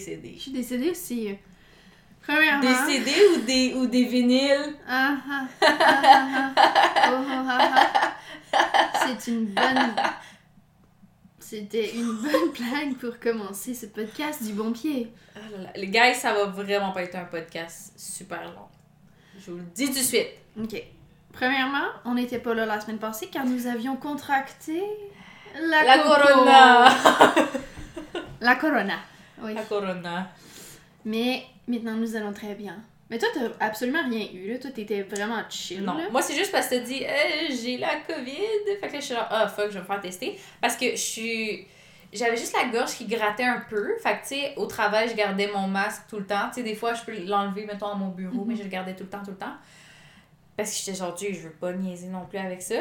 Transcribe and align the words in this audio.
décédée. 0.00 0.34
Je 0.36 0.40
suis 0.40 0.52
décédée 0.52 0.90
aussi. 0.90 1.36
Premièrement. 2.22 2.60
Décédée 2.60 3.20
ou 3.34 3.40
des, 3.42 3.74
ou 3.74 3.86
des 3.86 4.04
vinyles? 4.04 4.76
Ah, 4.88 5.16
ah, 5.30 5.46
ah, 5.62 6.00
ah, 6.02 6.52
ah. 6.56 7.12
Oh, 7.12 7.24
oh, 7.26 7.46
ah, 7.48 8.14
ah. 8.52 8.94
C'est 9.06 9.30
une 9.30 9.46
bonne. 9.46 9.94
C'était 11.38 11.94
une 11.94 12.12
bonne 12.12 12.50
blague 12.56 12.96
pour 12.96 13.18
commencer 13.18 13.74
ce 13.74 13.86
podcast 13.86 14.42
du 14.42 14.52
bon 14.52 14.72
pied. 14.72 15.12
Ah. 15.34 15.40
Les 15.76 15.88
gars, 15.88 16.14
ça 16.14 16.32
va 16.32 16.44
vraiment 16.46 16.92
pas 16.92 17.02
être 17.02 17.16
un 17.16 17.24
podcast 17.24 17.92
super 17.96 18.42
long. 18.44 18.68
Je 19.38 19.50
vous 19.50 19.58
le 19.58 19.64
dis 19.74 19.86
tout 19.86 19.92
de 19.92 19.98
suite. 19.98 20.28
Ok. 20.58 20.82
Premièrement, 21.32 21.86
on 22.04 22.14
n'était 22.14 22.38
pas 22.38 22.54
là 22.54 22.66
la 22.66 22.80
semaine 22.80 22.98
passée 22.98 23.28
car 23.28 23.46
nous 23.46 23.66
avions 23.66 23.96
contracté 23.96 24.82
la, 25.60 25.98
corona! 25.98 26.88
La 28.40 28.54
corona. 28.56 28.98
Oui. 29.42 29.54
La 29.54 29.62
corona. 29.62 30.28
Mais 31.04 31.42
maintenant 31.66 31.94
nous 31.94 32.16
allons 32.16 32.32
très 32.32 32.54
bien. 32.54 32.76
Mais 33.08 33.18
toi, 33.18 33.28
t'as 33.34 33.66
absolument 33.66 34.08
rien 34.08 34.28
eu, 34.32 34.52
là. 34.52 34.58
Toi, 34.58 34.70
t'étais 34.70 35.02
vraiment 35.02 35.42
chill, 35.50 35.82
Non, 35.82 35.94
là. 35.98 36.08
moi 36.12 36.22
c'est 36.22 36.36
juste 36.36 36.52
parce 36.52 36.68
que 36.68 36.76
t'as 36.76 36.80
dit 36.82 37.02
j'ai 37.60 37.76
la 37.78 37.96
COVID. 38.06 38.76
Fait 38.80 38.86
que 38.86 38.92
là 38.92 39.00
je 39.00 39.04
suis 39.04 39.14
genre 39.14 39.26
ah 39.30 39.48
fuck, 39.48 39.66
je 39.68 39.74
vais 39.74 39.80
me 39.80 39.84
faire 39.84 40.00
tester. 40.00 40.38
Parce 40.60 40.76
que 40.76 40.90
je 40.92 40.96
suis. 40.96 41.66
J'avais 42.12 42.36
juste 42.36 42.56
la 42.56 42.68
gorge 42.68 42.90
qui 42.92 43.06
grattait 43.06 43.44
un 43.44 43.60
peu. 43.68 43.96
Fait 44.02 44.14
que 44.16 44.22
tu 44.22 44.28
sais, 44.34 44.52
au 44.56 44.66
travail, 44.66 45.08
je 45.08 45.14
gardais 45.14 45.48
mon 45.52 45.66
masque 45.68 46.02
tout 46.08 46.18
le 46.18 46.26
temps. 46.26 46.48
Tu 46.48 46.54
sais, 46.56 46.62
des 46.64 46.74
fois 46.74 46.92
je 46.94 47.02
peux 47.04 47.16
l'enlever, 47.24 47.64
mettons, 47.66 47.86
à 47.88 47.94
mon 47.94 48.08
bureau, 48.08 48.42
Mhm. 48.42 48.46
mais 48.48 48.56
je 48.56 48.62
le 48.64 48.68
gardais 48.68 48.94
tout 48.94 49.04
le 49.04 49.08
temps, 49.10 49.22
tout 49.24 49.30
le 49.30 49.36
temps. 49.36 49.54
Parce 50.56 50.70
que 50.72 50.76
j'étais 50.78 50.96
genre, 50.98 51.16
je 51.16 51.26
veux 51.40 51.50
pas 51.52 51.72
niaiser 51.72 52.08
non 52.08 52.26
plus 52.26 52.38
avec 52.38 52.62
ça. 52.62 52.74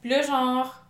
Puis 0.00 0.10
là, 0.10 0.20
genre, 0.22 0.84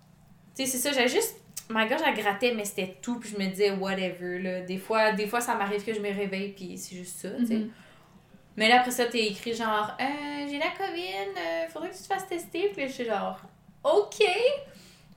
tu 0.57 0.65
sais, 0.65 0.71
c'est 0.71 0.79
ça, 0.79 0.93
j'avais 0.93 1.09
juste. 1.09 1.37
Ma 1.73 1.87
gorge, 1.87 2.03
elle 2.07 2.15
grattait, 2.15 2.53
mais 2.55 2.65
c'était 2.65 2.97
tout. 3.03 3.19
Puis 3.19 3.31
je 3.31 3.43
me 3.43 3.49
disais, 3.49 3.71
whatever, 3.73 4.39
là. 4.41 4.61
Des 4.61 4.79
fois, 4.79 5.13
des 5.13 5.27
fois 5.27 5.41
ça 5.41 5.55
m'arrive 5.55 5.85
que 5.85 5.93
je 5.95 6.01
me 6.01 6.13
réveille, 6.15 6.51
puis 6.53 6.77
c'est 6.79 6.97
juste 6.97 7.19
ça, 7.21 7.31
tu 7.31 7.47
sais. 7.47 7.55
Mhm. 7.55 7.71
Mais 8.57 8.69
là, 8.69 8.81
après 8.81 8.91
ça, 8.91 9.07
t'es 9.07 9.27
écrit 9.27 9.55
genre, 9.55 9.97
euh, 10.01 10.47
j'ai 10.49 10.59
la 10.59 10.69
COVID, 10.77 11.39
euh, 11.39 11.69
faudrait 11.69 11.89
que 11.91 11.97
tu 11.97 12.03
te 12.03 12.07
fasses 12.07 12.29
tester. 12.29 12.69
Puis 12.69 12.83
là, 12.83 12.87
je 12.89 12.93
suis 12.93 13.05
genre, 13.07 13.41
ok. 13.83 14.23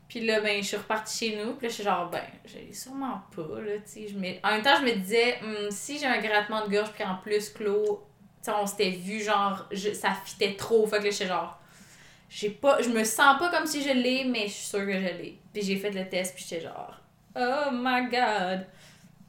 Puis 0.08 0.22
là, 0.26 0.40
ben, 0.40 0.62
je 0.62 0.68
suis 0.68 0.78
repartie 0.78 1.18
chez 1.32 1.36
nous. 1.38 1.54
Puis 1.56 1.64
là, 1.66 1.70
je 1.70 1.74
suis 1.74 1.84
genre, 1.84 2.10
ben, 2.10 2.22
j'ai 2.46 2.72
sûrement 2.72 3.22
pas, 3.36 3.60
là, 3.60 3.74
tu 3.86 4.08
sais. 4.08 4.40
En 4.44 4.52
même 4.52 4.62
temps, 4.62 4.76
je 4.80 4.86
me 4.86 4.92
disais, 4.94 5.38
Hum, 5.44 5.70
si 5.72 5.98
j'ai 6.00 6.06
un 6.06 6.22
grattement 6.22 6.66
de 6.66 6.72
gorge, 6.72 6.92
puis 6.94 7.04
en 7.04 7.16
plus, 7.16 7.50
Claude, 7.50 7.86
tu 7.88 7.96
sais, 8.44 8.52
on 8.52 8.66
s'était 8.68 8.92
vu, 8.92 9.20
genre, 9.22 9.66
je- 9.72 9.94
ça 9.94 10.12
fitait 10.24 10.56
trop. 10.56 10.86
Fait 10.88 11.00
que 11.00 11.04
là, 11.04 11.10
je 11.10 11.16
suis 11.16 11.26
genre, 11.26 11.60
j'ai 12.30 12.50
pas, 12.50 12.82
je 12.82 12.90
me 12.90 13.04
sens 13.04 13.38
pas 13.40 13.50
comme 13.50 13.66
si 13.66 13.82
je 13.82 13.90
l'ai, 13.92 14.24
mais 14.26 14.48
je 14.48 14.54
suis 14.54 14.66
sûre 14.68 14.86
que 14.86 14.94
je 14.94 15.00
l'ai. 15.08 15.40
Puis 15.54 15.62
j'ai 15.64 15.76
fait 15.78 15.92
le 15.92 16.08
test, 16.10 16.36
puis 16.36 16.46
j'étais 16.48 16.62
genre, 16.64 17.00
oh 17.38 17.70
my 17.72 18.10
god. 18.10 18.66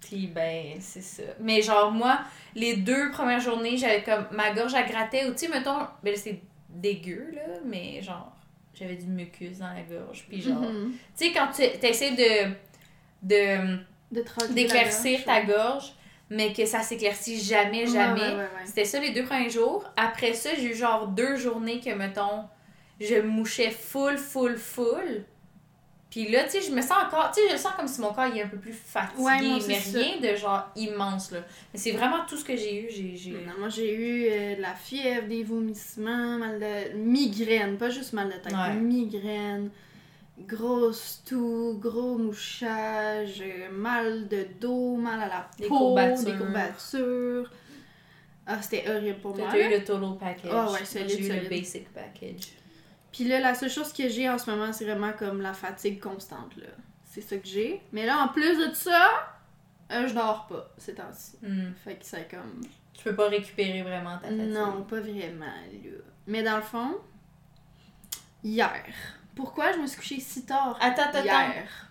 Puis 0.01 0.27
ben, 0.29 0.77
c'est 0.81 1.03
ça. 1.03 1.23
Mais 1.41 1.63
genre, 1.63 1.91
moi, 1.91 2.21
les 2.55 2.77
deux 2.77 3.11
premières 3.11 3.41
journées, 3.41 3.77
j'avais 3.77 4.03
comme 4.03 4.27
ma 4.33 4.53
gorge 4.53 4.75
à 4.75 4.83
grattait 4.83 5.25
ou 5.27 5.33
tu 5.33 5.39
sais 5.39 5.49
mettons, 5.49 5.87
ben 6.03 6.15
c'est 6.17 6.41
dégueu 6.69 7.31
là, 7.35 7.43
mais 7.65 8.03
genre 8.03 8.33
j'avais 8.75 8.97
du 8.97 9.07
mucus 9.07 9.59
dans 9.59 9.73
la 9.73 9.81
gorge 9.83 10.27
puis 10.29 10.43
genre 10.43 10.61
Mhm. 10.61 10.93
tu 11.17 11.25
sais 11.27 11.33
quand 11.33 11.49
tu 11.51 11.63
essaies 11.63 12.11
de 12.13 12.53
de 13.23 13.79
d'éclaircir 14.53 15.25
ta 15.25 15.43
gorge 15.43 15.93
mais 16.29 16.53
que 16.53 16.67
ça 16.67 16.83
s'éclaircit 16.83 17.41
jamais 17.43 17.87
jamais. 17.87 18.21
ouais, 18.21 18.29
ouais, 18.35 18.37
ouais. 18.37 18.67
C'était 18.67 18.85
ça 18.85 18.99
les 19.01 19.11
deux 19.13 19.25
premiers 19.25 19.49
jours. 19.49 19.85
Après 19.97 20.35
ça, 20.35 20.51
j'ai 20.57 20.73
eu 20.73 20.75
genre 20.75 21.07
deux 21.07 21.37
journées 21.37 21.81
que 21.81 21.91
mettons 21.91 22.45
je 23.01 23.17
mouchais 23.21 23.71
full 23.71 24.17
full 24.17 24.57
full. 24.57 25.25
Puis 26.11 26.31
là, 26.31 26.45
tu 26.45 26.51
sais, 26.53 26.63
je 26.63 26.71
me 26.73 26.81
sens 26.81 26.93
encore, 26.93 27.31
tu 27.35 27.43
sais, 27.43 27.51
je 27.53 27.57
sens 27.59 27.73
comme 27.77 27.89
si 27.89 28.01
mon 28.01 28.13
corps 28.15 28.27
il 28.33 28.39
est 28.39 28.43
un 28.43 28.49
peu 28.49 28.57
plus 28.57 28.73
fatigué, 28.73 29.23
Ouais, 29.23 29.43
moi 29.43 29.59
mais 29.69 29.77
rien 29.79 30.21
de 30.33 30.37
genre 30.37 30.71
immense 30.75 31.31
là. 31.33 31.41
Mais 31.75 31.79
c'est 31.79 31.91
vraiment 31.91 32.25
tout 32.27 32.37
ce 32.39 32.45
que 32.45 32.57
j'ai 32.57 32.85
eu, 32.85 32.91
j'ai 32.91 33.17
j'ai 33.17 33.33
Non, 33.33 33.53
moi 33.59 33.69
j'ai 33.69 33.93
eu 33.93 34.29
euh, 34.31 34.57
de 34.57 34.63
la 34.63 34.73
fièvre, 34.75 35.27
des 35.27 35.43
vomissements, 35.43 36.39
mal 36.39 36.59
de 36.59 36.97
migraine, 36.97 37.77
pas 37.77 37.91
juste 37.91 38.15
mal 38.15 38.29
de 38.29 38.33
tête, 38.39 38.53
Ouais. 38.53 38.75
migraine, 38.77 39.69
grosse 40.47 41.23
toux, 41.27 41.77
gros 41.83 42.17
mouchage, 42.17 43.43
euh, 43.43 43.69
mal 43.71 44.29
de 44.29 44.47
dos, 44.59 44.97
mal 44.97 45.21
à 45.21 45.27
la 45.29 45.51
Des 45.59 45.67
peau, 45.67 45.77
courbatures. 45.77 46.25
des 46.25 46.39
courbatures. 46.39 47.51
Ah, 48.47 48.63
c'était 48.63 48.89
horrible 48.89 49.19
pour 49.19 49.37
moi. 49.37 49.49
T'as 49.51 49.59
eu 49.59 49.71
le 49.71 49.85
total 49.85 50.17
package. 50.19 50.51
Ah 50.55 50.71
ouais, 50.73 50.85
solide, 50.85 51.09
J'ai 51.11 51.27
eu 51.27 51.41
le 51.43 51.49
basic 51.49 51.93
package. 51.93 52.53
Puis 53.17 53.25
là, 53.25 53.41
la 53.41 53.55
seule 53.55 53.71
chose 53.71 53.95
que 53.95 54.11
j'ai 54.11 54.29
en 54.29 54.37
ce 54.37 54.51
moment, 54.51 54.75
c'est 54.75 54.85
vraiment 54.85 55.13
comme 55.15 55.41
la 55.41 55.55
fatigue 55.55 55.99
constante, 55.99 56.55
là. 56.59 56.67
C'est 57.03 57.23
ça 57.23 57.39
que 57.39 57.49
j'ai. 57.49 57.81
Mais 57.91 58.05
là, 58.05 58.23
en 58.23 58.29
plus 58.29 58.59
de 58.59 58.75
ça, 58.75 59.09
euh, 59.91 60.07
je 60.07 60.13
dors 60.13 60.47
pas 60.47 60.69
ces 60.77 60.95
temps-ci. 60.95 61.39
Hmm. 61.41 61.73
Fait 61.83 61.95
que 61.95 62.05
c'est 62.05 62.31
comme... 62.31 62.61
Tu 62.93 63.05
peux 63.05 63.15
pas 63.15 63.31
récupérer 63.31 63.83
vraiment 63.83 64.19
ta 64.19 64.29
fatigue. 64.29 64.51
Non, 64.51 64.83
pas 64.83 65.01
vraiment, 65.01 65.47
là. 65.47 65.91
Mais 66.27 66.43
dans 66.43 66.57
le 66.57 66.63
fond, 66.63 66.99
hier. 68.45 68.85
Pourquoi 69.35 69.73
je 69.73 69.79
me 69.79 69.87
suis 69.87 69.97
couchée 69.97 70.21
si 70.21 70.45
tard? 70.45 70.77
Attends, 70.79 71.05
attends, 71.05 71.19
attends. 71.21 71.25
hier? 71.25 71.91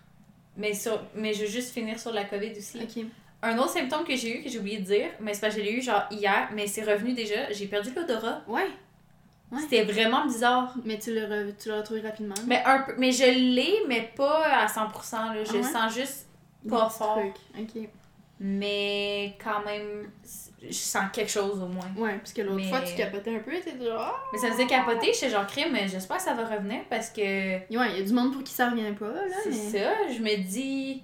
Mais, 0.57 0.75
sur... 0.75 1.01
mais 1.15 1.33
je 1.33 1.41
veux 1.41 1.49
juste 1.49 1.73
finir 1.73 1.99
sur 1.99 2.13
la 2.13 2.25
COVID 2.25 2.51
aussi. 2.51 2.83
Ok. 2.83 3.03
Un 3.41 3.57
autre 3.57 3.71
symptôme 3.71 4.03
que 4.03 4.15
j'ai 4.15 4.39
eu, 4.39 4.43
que 4.43 4.49
j'ai 4.49 4.59
oublié 4.59 4.77
de 4.77 4.85
dire, 4.85 5.09
mais 5.19 5.33
c'est 5.33 5.41
parce 5.41 5.55
que 5.55 5.61
je 5.61 5.65
l'ai 5.65 5.73
eu 5.73 5.81
genre 5.81 6.05
hier, 6.11 6.49
mais 6.53 6.67
c'est 6.67 6.83
revenu 6.83 7.13
déjà, 7.13 7.51
j'ai 7.51 7.65
perdu 7.65 7.89
l'odorat. 7.95 8.43
Ouais, 8.47 8.69
Ouais. 9.51 9.59
C'était 9.61 9.83
vraiment 9.83 10.25
bizarre. 10.25 10.73
mais 10.85 10.97
tu 10.99 11.13
l'as 11.13 11.27
re- 11.27 11.55
tu 11.57 11.69
l'as 11.69 11.77
retrouvé 11.77 12.01
rapidement. 12.01 12.35
Mais 12.47 12.63
un 12.65 12.79
peu, 12.79 12.93
mais 12.97 13.11
je 13.11 13.23
l'ai, 13.25 13.83
mais 13.87 14.11
pas 14.15 14.43
à 14.45 14.65
100%. 14.67 15.33
Là. 15.33 15.43
Je 15.43 15.51
Ah 15.51 15.55
ouais? 15.55 15.63
sens 15.63 15.93
juste 15.93 16.27
pas 16.67 16.89
fort. 16.89 17.19
trucs. 17.19 17.35
Ok. 17.77 17.89
Mais 18.39 19.37
quand 19.41 19.63
même, 19.63 20.11
je 20.61 20.73
sens 20.73 21.05
quelque 21.13 21.31
chose 21.31 21.61
au 21.61 21.67
moins. 21.67 21.87
Ouais, 21.95 22.17
parce 22.17 22.33
que 22.33 22.41
l'autre 22.41 22.57
Mais- 22.57 22.69
fois, 22.69 22.81
tu 22.81 22.93
capotais 22.95 23.33
un 23.35 23.39
peu, 23.39 23.51
t'étais 23.51 23.85
genre... 23.85 23.97
ah! 24.01 24.15
Mais 24.33 24.39
ça 24.39 24.51
faisait 24.51 24.65
capoter, 24.67 25.13
j'étais 25.13 25.29
genre 25.29 25.47
crime, 25.47 25.69
mais 25.71 25.87
j'espère 25.87 26.17
que 26.17 26.23
ça 26.23 26.33
va 26.33 26.45
revenir 26.45 26.81
parce 26.89 27.09
que 27.09 27.21
Ouais, 27.21 27.91
il 27.93 27.97
y 27.99 28.01
a 28.01 28.03
du 28.03 28.11
monde 28.13 28.33
pour 28.33 28.43
qui 28.43 28.51
ça 28.51 28.69
revient 28.69 28.91
pas, 28.99 29.07
là, 29.07 29.21
c'est 29.43 29.49
mais... 29.51 29.55
ça, 29.79 29.93
je 30.13 30.19
me 30.21 30.35
dis. 30.43 31.03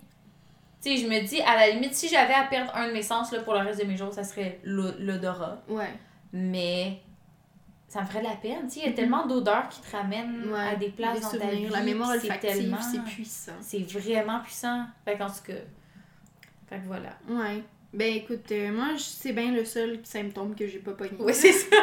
Tu 0.83 0.89
sais, 0.89 0.97
je 0.97 1.07
me 1.07 1.25
dis, 1.25 1.39
à 1.41 1.55
la 1.55 1.69
limite, 1.69 1.93
si 1.93 2.09
j'avais 2.09 2.33
à 2.33 2.43
perdre 2.45 2.75
un 2.75 2.87
de 2.87 2.93
mes 2.93 3.03
sens 3.03 3.31
là, 3.31 3.39
pour 3.41 3.53
le 3.53 3.59
reste 3.59 3.79
de 3.79 3.85
mes 3.85 3.95
jours, 3.95 4.11
ça 4.13 4.23
serait 4.25 4.59
l'o- 4.63 4.91
l'odorat. 4.99 5.61
Ouais. 5.69 5.93
Mais 6.33 6.97
ça 7.91 8.01
me 8.01 8.05
ferait 8.05 8.19
de 8.19 8.23
la 8.27 8.35
peine. 8.35 8.67
Tu 8.67 8.75
sais, 8.75 8.79
il 8.79 8.83
y 8.83 8.85
a 8.85 8.89
Mhm. 8.91 8.95
tellement 8.95 9.25
d'odeurs 9.27 9.67
qui 9.69 9.81
te 9.81 9.95
ramènent 9.95 10.49
Ouais, 10.49 10.59
à 10.73 10.75
des 10.77 10.89
places 10.89 11.19
dans 11.21 11.37
ta 11.37 11.47
vie. 11.47 11.67
la 11.67 11.81
mémoire 11.81 12.11
olfactive, 12.11 12.49
tellement- 12.51 12.77
c'est 12.81 13.03
puissant. 13.03 13.51
C'est 13.61 13.79
vraiment 13.91 14.39
puissant. 14.39 14.85
Fait 15.03 15.17
qu'en 15.17 15.27
tout 15.27 15.43
cas. 15.45 15.53
Fait 16.69 16.77
que 16.77 16.87
voilà. 16.87 17.09
Ouais. 17.27 17.61
Ben 17.93 18.15
écoute, 18.15 18.49
euh, 18.53 18.71
moi, 18.71 18.87
c'est 18.97 19.33
bien 19.33 19.51
le 19.51 19.65
seul 19.65 19.99
symptôme 20.03 20.55
que 20.55 20.65
j'ai 20.65 20.79
pas 20.79 20.91
pogné. 20.93 21.11
Oui, 21.19 21.33
c'est 21.33 21.51
ça. 21.51 21.75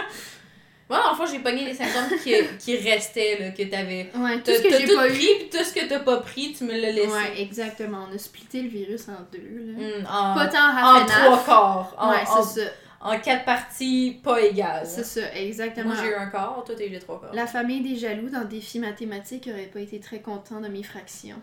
Moi, 0.89 0.99
dans 1.03 1.11
le 1.11 1.17
fond, 1.17 1.27
j'ai 1.31 1.41
pogné 1.41 1.67
les 1.67 1.75
symptômes 1.75 2.19
qui, 2.25 2.33
qui 2.59 2.77
restaient, 2.79 3.37
là, 3.39 3.51
que 3.51 3.63
t'avais. 3.65 4.11
Ouais, 4.17 4.39
tout 4.43 4.51
ce 4.53 4.63
que 4.63 4.71
t'as 4.71 4.79
j'ai 4.79 4.95
pas 4.97 5.07
pris, 5.09 5.27
eu. 5.45 5.49
tout 5.51 5.63
ce 5.63 5.75
que 5.75 5.87
t'as 5.87 5.99
pas 6.01 6.17
pris, 6.23 6.55
tu 6.57 6.65
me 6.65 6.73
l'as 6.73 6.91
laissé. 6.93 7.09
Ouais, 7.13 7.43
exactement. 7.43 8.07
On 8.11 8.15
a 8.15 8.17
splitté 8.17 8.63
le 8.63 8.71
virus 8.71 9.07
en 9.11 9.21
deux, 9.31 9.39
là. 9.77 10.01
Hmm, 10.01 10.07
en, 10.07 10.35
Pas 10.35 10.47
tant 10.47 10.71
en 10.71 11.05
trois 11.05 11.45
quarts. 11.45 11.95
En, 11.99 12.11
Ouais, 12.11 12.25
c'est 12.25 12.61
ça. 12.65 12.71
En 13.01 13.19
quatre 13.21 13.45
parties 13.45 14.19
pas 14.23 14.41
égales. 14.41 14.87
C'est 14.87 15.05
ça, 15.05 15.35
exactement. 15.35 15.95
Moi, 15.95 15.97
j'ai 16.03 16.11
eu 16.11 16.15
un 16.15 16.27
quart, 16.27 16.63
toi, 16.65 16.75
t'as 16.77 16.85
eu 16.85 16.89
les 16.91 16.99
trois 16.99 17.21
quarts. 17.21 17.35
La 17.35 17.47
famille 17.47 17.81
des 17.81 17.97
jaloux 17.97 18.29
dans 18.29 18.45
Défi 18.45 18.79
mathématiques 18.79 19.49
aurait 19.53 19.67
pas 19.67 19.81
été 19.81 20.01
très 20.01 20.21
content 20.21 20.61
de 20.61 20.69
mes 20.69 20.83
fractions. 20.83 21.41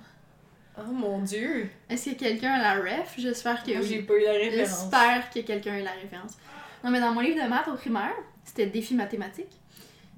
Oh 0.78 0.92
mon 0.92 1.20
dieu! 1.22 1.70
Est-ce 1.90 2.10
que 2.10 2.16
quelqu'un 2.16 2.52
a 2.54 2.76
la 2.76 2.82
ref? 2.82 3.14
J'espère 3.18 3.64
que 3.64 3.72
Moi, 3.72 3.80
oui. 3.82 3.88
j'ai 3.88 4.02
pas 4.02 4.14
eu 4.16 4.24
la 4.24 4.32
référence. 4.34 4.82
J'espère 4.82 5.30
que 5.30 5.40
quelqu'un 5.40 5.76
a 5.76 5.80
la 5.80 5.92
référence. 5.92 6.34
Non, 6.84 6.92
mais 6.92 7.00
dans 7.00 7.14
mon 7.14 7.22
livre 7.22 7.42
de 7.42 7.48
maths 7.48 7.68
au 7.70 7.76
primaire, 7.76 8.14
c'était 8.44 8.66
défi 8.68 8.94
mathématiques 8.94 9.58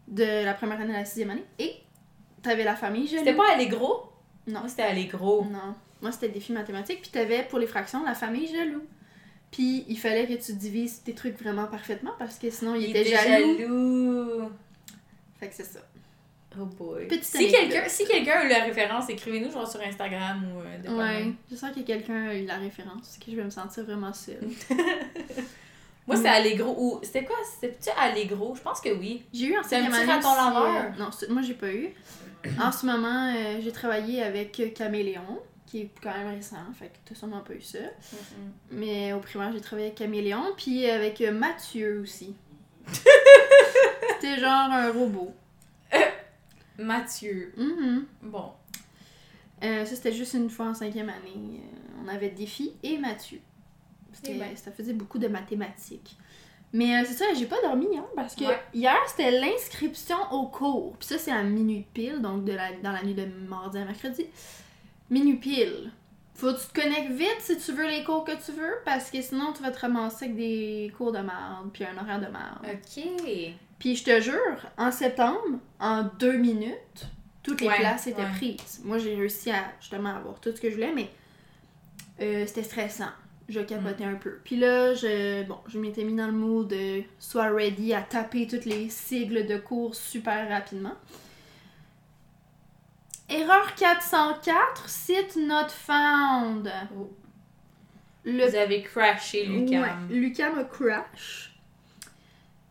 de 0.08 0.44
la 0.44 0.54
première 0.56 0.82
année 0.82 0.96
à 0.96 1.00
la 1.00 1.06
sixième 1.06 1.30
année. 1.30 1.46
Et 1.60 1.76
t'avais 2.42 2.64
la 2.64 2.76
famille 2.76 3.06
jaloux. 3.08 3.24
C'était 3.24 3.38
pas 3.38 3.52
Allegro? 3.54 4.12
Non. 4.48 4.62
Moi, 4.62 4.70
c'était 4.70 4.84
Allegro. 4.84 5.46
Non. 5.46 5.76
Moi, 6.02 6.12
c'était 6.12 6.30
défi 6.30 6.52
mathématiques. 6.54 7.02
Puis 7.02 7.12
t'avais 7.12 7.44
pour 7.44 7.60
les 7.60 7.68
fractions 7.68 8.04
la 8.04 8.16
famille 8.16 8.48
jaloux. 8.48 8.84
Puis 9.52 9.86
il 9.88 9.98
fallait 9.98 10.28
que 10.28 10.34
tu 10.44 10.54
divises 10.54 11.02
tes 11.04 11.14
trucs 11.14 11.40
vraiment 11.42 11.68
parfaitement 11.68 12.14
parce 12.20 12.38
que 12.38 12.50
sinon 12.50 12.76
il, 12.76 12.90
était, 12.90 13.06
jaloux. 13.06 13.58
jaloux. 13.58 14.52
Fait 15.40 15.48
que 15.50 15.56
c'est 15.56 15.64
ça. 15.64 15.80
Oh 16.60 16.66
boy. 16.66 17.08
Petite 17.08 17.24
si 17.24 17.52
quelqu'un 17.52 17.84
si 17.88 18.06
quelqu'un 18.06 18.40
a 18.40 18.46
eu 18.46 18.50
la 18.50 18.64
référence, 18.64 19.10
écrivez-nous 19.10 19.52
genre 19.52 19.70
sur 19.70 19.82
Instagram 19.82 20.44
ou 20.54 20.62
euh, 20.62 20.78
de 20.78 20.90
Ouais. 20.98 21.32
Je 21.52 21.56
sens 21.56 21.72
que 21.76 21.82
quelqu'un 21.82 22.30
a 22.30 22.34
eu 22.36 22.46
la 22.46 22.58
référence. 22.58 23.18
Que 23.24 23.32
je 23.32 23.36
vais 23.38 23.44
me 23.44 23.50
sentir 23.50 23.84
vraiment 23.84 24.14
seule. 24.14 24.50
Moi, 26.08 26.16
c'est 26.16 26.24
Mm. 26.24 26.26
Allegro 26.28 26.76
ou. 26.78 27.00
C'était 27.04 27.26
quoi? 27.26 27.36
C'était-tu 27.60 27.90
Allegro? 27.98 28.56
Je 28.56 28.62
pense 28.62 28.80
que 28.80 28.90
oui. 28.90 29.24
J'ai 29.34 29.48
eu 29.48 29.58
en 29.58 29.64
C'est 29.64 29.76
un 29.76 29.90
petit 29.90 30.06
raton 30.06 30.34
laveur. 30.34 30.94
non, 30.98 31.10
moi 31.30 31.42
j'ai 31.42 31.54
pas 31.54 31.72
eu. 31.72 31.90
En 32.62 32.72
ce 32.72 32.86
moment, 32.86 33.34
euh, 33.36 33.60
j'ai 33.62 33.74
travaillé 33.74 34.24
avec 34.24 34.74
Caméléon, 34.74 35.42
qui 35.68 35.82
est 35.82 35.92
quand 36.02 36.12
même 36.14 36.34
récent, 36.34 36.58
fait 36.74 36.88
que 36.88 36.98
t'as 37.06 37.14
sûrement 37.16 37.42
pas 37.42 37.54
eu 37.54 37.62
ça. 37.62 37.78
Mais 38.72 39.14
au 39.14 39.20
primaire, 39.20 39.52
j'ai 39.54 39.62
travaillé 39.62 39.88
avec 39.90 39.98
Caméléon, 40.00 40.44
puis 40.58 40.90
avec 40.90 41.22
euh, 41.22 41.32
Mathieu 41.32 42.00
aussi. 42.02 42.34
C'était 42.88 44.40
genre 44.40 44.72
un 44.72 44.92
robot. 44.92 45.34
Mathieu. 46.80 47.54
Mhm. 47.58 48.06
Bon. 48.24 48.52
Euh, 49.64 49.86
ça, 49.86 49.96
c'était 49.96 50.14
juste 50.14 50.34
une 50.36 50.50
fois 50.50 50.68
en 50.68 50.74
cinquième 50.74 51.10
année. 51.10 51.62
Euh, 51.64 52.04
on 52.04 52.08
avait 52.08 52.30
Défi 52.30 52.74
et 52.84 52.98
Mathieu. 52.98 53.40
C'était- 54.14 54.34
Eh 54.36 54.40
ben. 54.40 54.56
Ça 54.56 54.72
faisait 54.72 54.94
beaucoup 54.94 55.18
de 55.18 55.28
mathématiques. 55.28 56.16
Mais 56.74 56.96
euh, 56.96 57.04
c'est 57.08 57.14
ça, 57.14 57.26
j'ai 57.36 57.46
pas 57.46 57.62
dormi 57.62 57.88
hein, 57.98 58.06
parce 58.16 58.36
que 58.36 58.44
Ouais. 58.44 58.60
hier 58.74 58.96
c'était 59.08 59.32
l'inscription 59.40 60.18
au 60.32 60.48
cours. 60.48 60.98
Puis 60.98 61.08
ça 61.08 61.18
c'est 61.18 61.32
à 61.32 61.42
minuit 61.42 61.86
pile, 61.94 62.22
donc 62.22 62.44
de 62.44 62.52
la, 62.52 62.74
dans 62.84 62.92
la 62.92 63.02
nuit 63.04 63.14
de 63.16 63.26
mardi 63.26 63.78
à 63.78 63.86
mercredi. 63.86 64.26
Minuit 65.10 65.38
pile. 65.38 65.92
Faut 66.36 66.54
que 66.54 66.60
tu 66.60 66.68
te 66.68 66.82
connectes 66.82 67.12
vite 67.12 67.38
si 67.40 67.58
tu 67.58 67.72
veux 67.72 67.88
les 67.88 68.04
cours 68.04 68.24
que 68.24 68.34
tu 68.46 68.52
veux 68.52 68.76
parce 68.86 69.10
que 69.10 69.22
sinon 69.22 69.54
tu 69.54 69.64
vas 69.64 69.72
te 69.72 69.80
ramasser 69.80 70.26
avec 70.26 70.38
des 70.38 70.94
cours 70.98 71.12
de 71.12 71.18
merde 71.20 71.70
puis 71.74 71.84
un 71.84 71.98
horaire 71.98 72.20
de 72.20 72.28
merde. 72.28 72.60
Ok. 72.64 73.04
Puis 73.80 73.96
je 73.96 74.04
te 74.04 74.20
jure, 74.22 74.68
en 74.78 74.92
septembre, 74.92 75.60
en 75.80 76.04
deux 76.20 76.38
minutes, 76.38 77.08
toutes 77.42 77.62
les 77.62 77.68
Ouais, 77.68 77.80
places 77.80 78.08
étaient 78.08 78.22
ouais. 78.22 78.32
prises. 78.36 78.82
Moi, 78.84 78.98
j'ai 79.00 79.16
réussi 79.16 79.50
à 79.52 79.64
justement 79.80 80.16
avoir 80.16 80.40
tout 80.40 80.52
ce 80.56 80.60
que 80.62 80.70
je 80.70 80.76
voulais, 80.76 80.92
mais 80.94 81.10
euh, 82.22 82.46
c'était 82.46 82.64
stressant. 82.64 83.10
Je 83.50 83.62
capotais 83.62 84.06
Mm. 84.06 84.10
un 84.10 84.16
peu. 84.16 84.40
Puis 84.44 84.58
là, 84.58 84.94
je, 84.94 85.44
bon, 85.44 85.58
je 85.68 85.80
m'étais 85.80 86.04
mis 86.04 86.14
dans 86.16 86.26
le 86.28 86.34
mood 86.34 86.68
de 86.68 87.02
soit 87.20 87.50
ready 87.50 87.94
à 87.94 88.02
taper 88.02 88.46
toutes 88.48 88.66
les 88.66 88.90
sigles 88.90 89.48
de 89.48 89.58
cours 89.58 89.96
super 89.96 90.50
rapidement. 90.50 90.94
Erreur 93.30 93.76
404, 93.76 94.88
site 94.90 95.36
not 95.36 95.68
found. 95.70 96.72
Oh. 96.98 97.10
Le 98.24 98.48
Vous 98.50 98.56
avez 98.56 98.84
crashé, 98.84 99.46
Lucas. 99.46 99.82
Ouais, 99.82 99.92
Lucas 100.10 100.52
me 100.52 100.64
crash. 100.64 101.54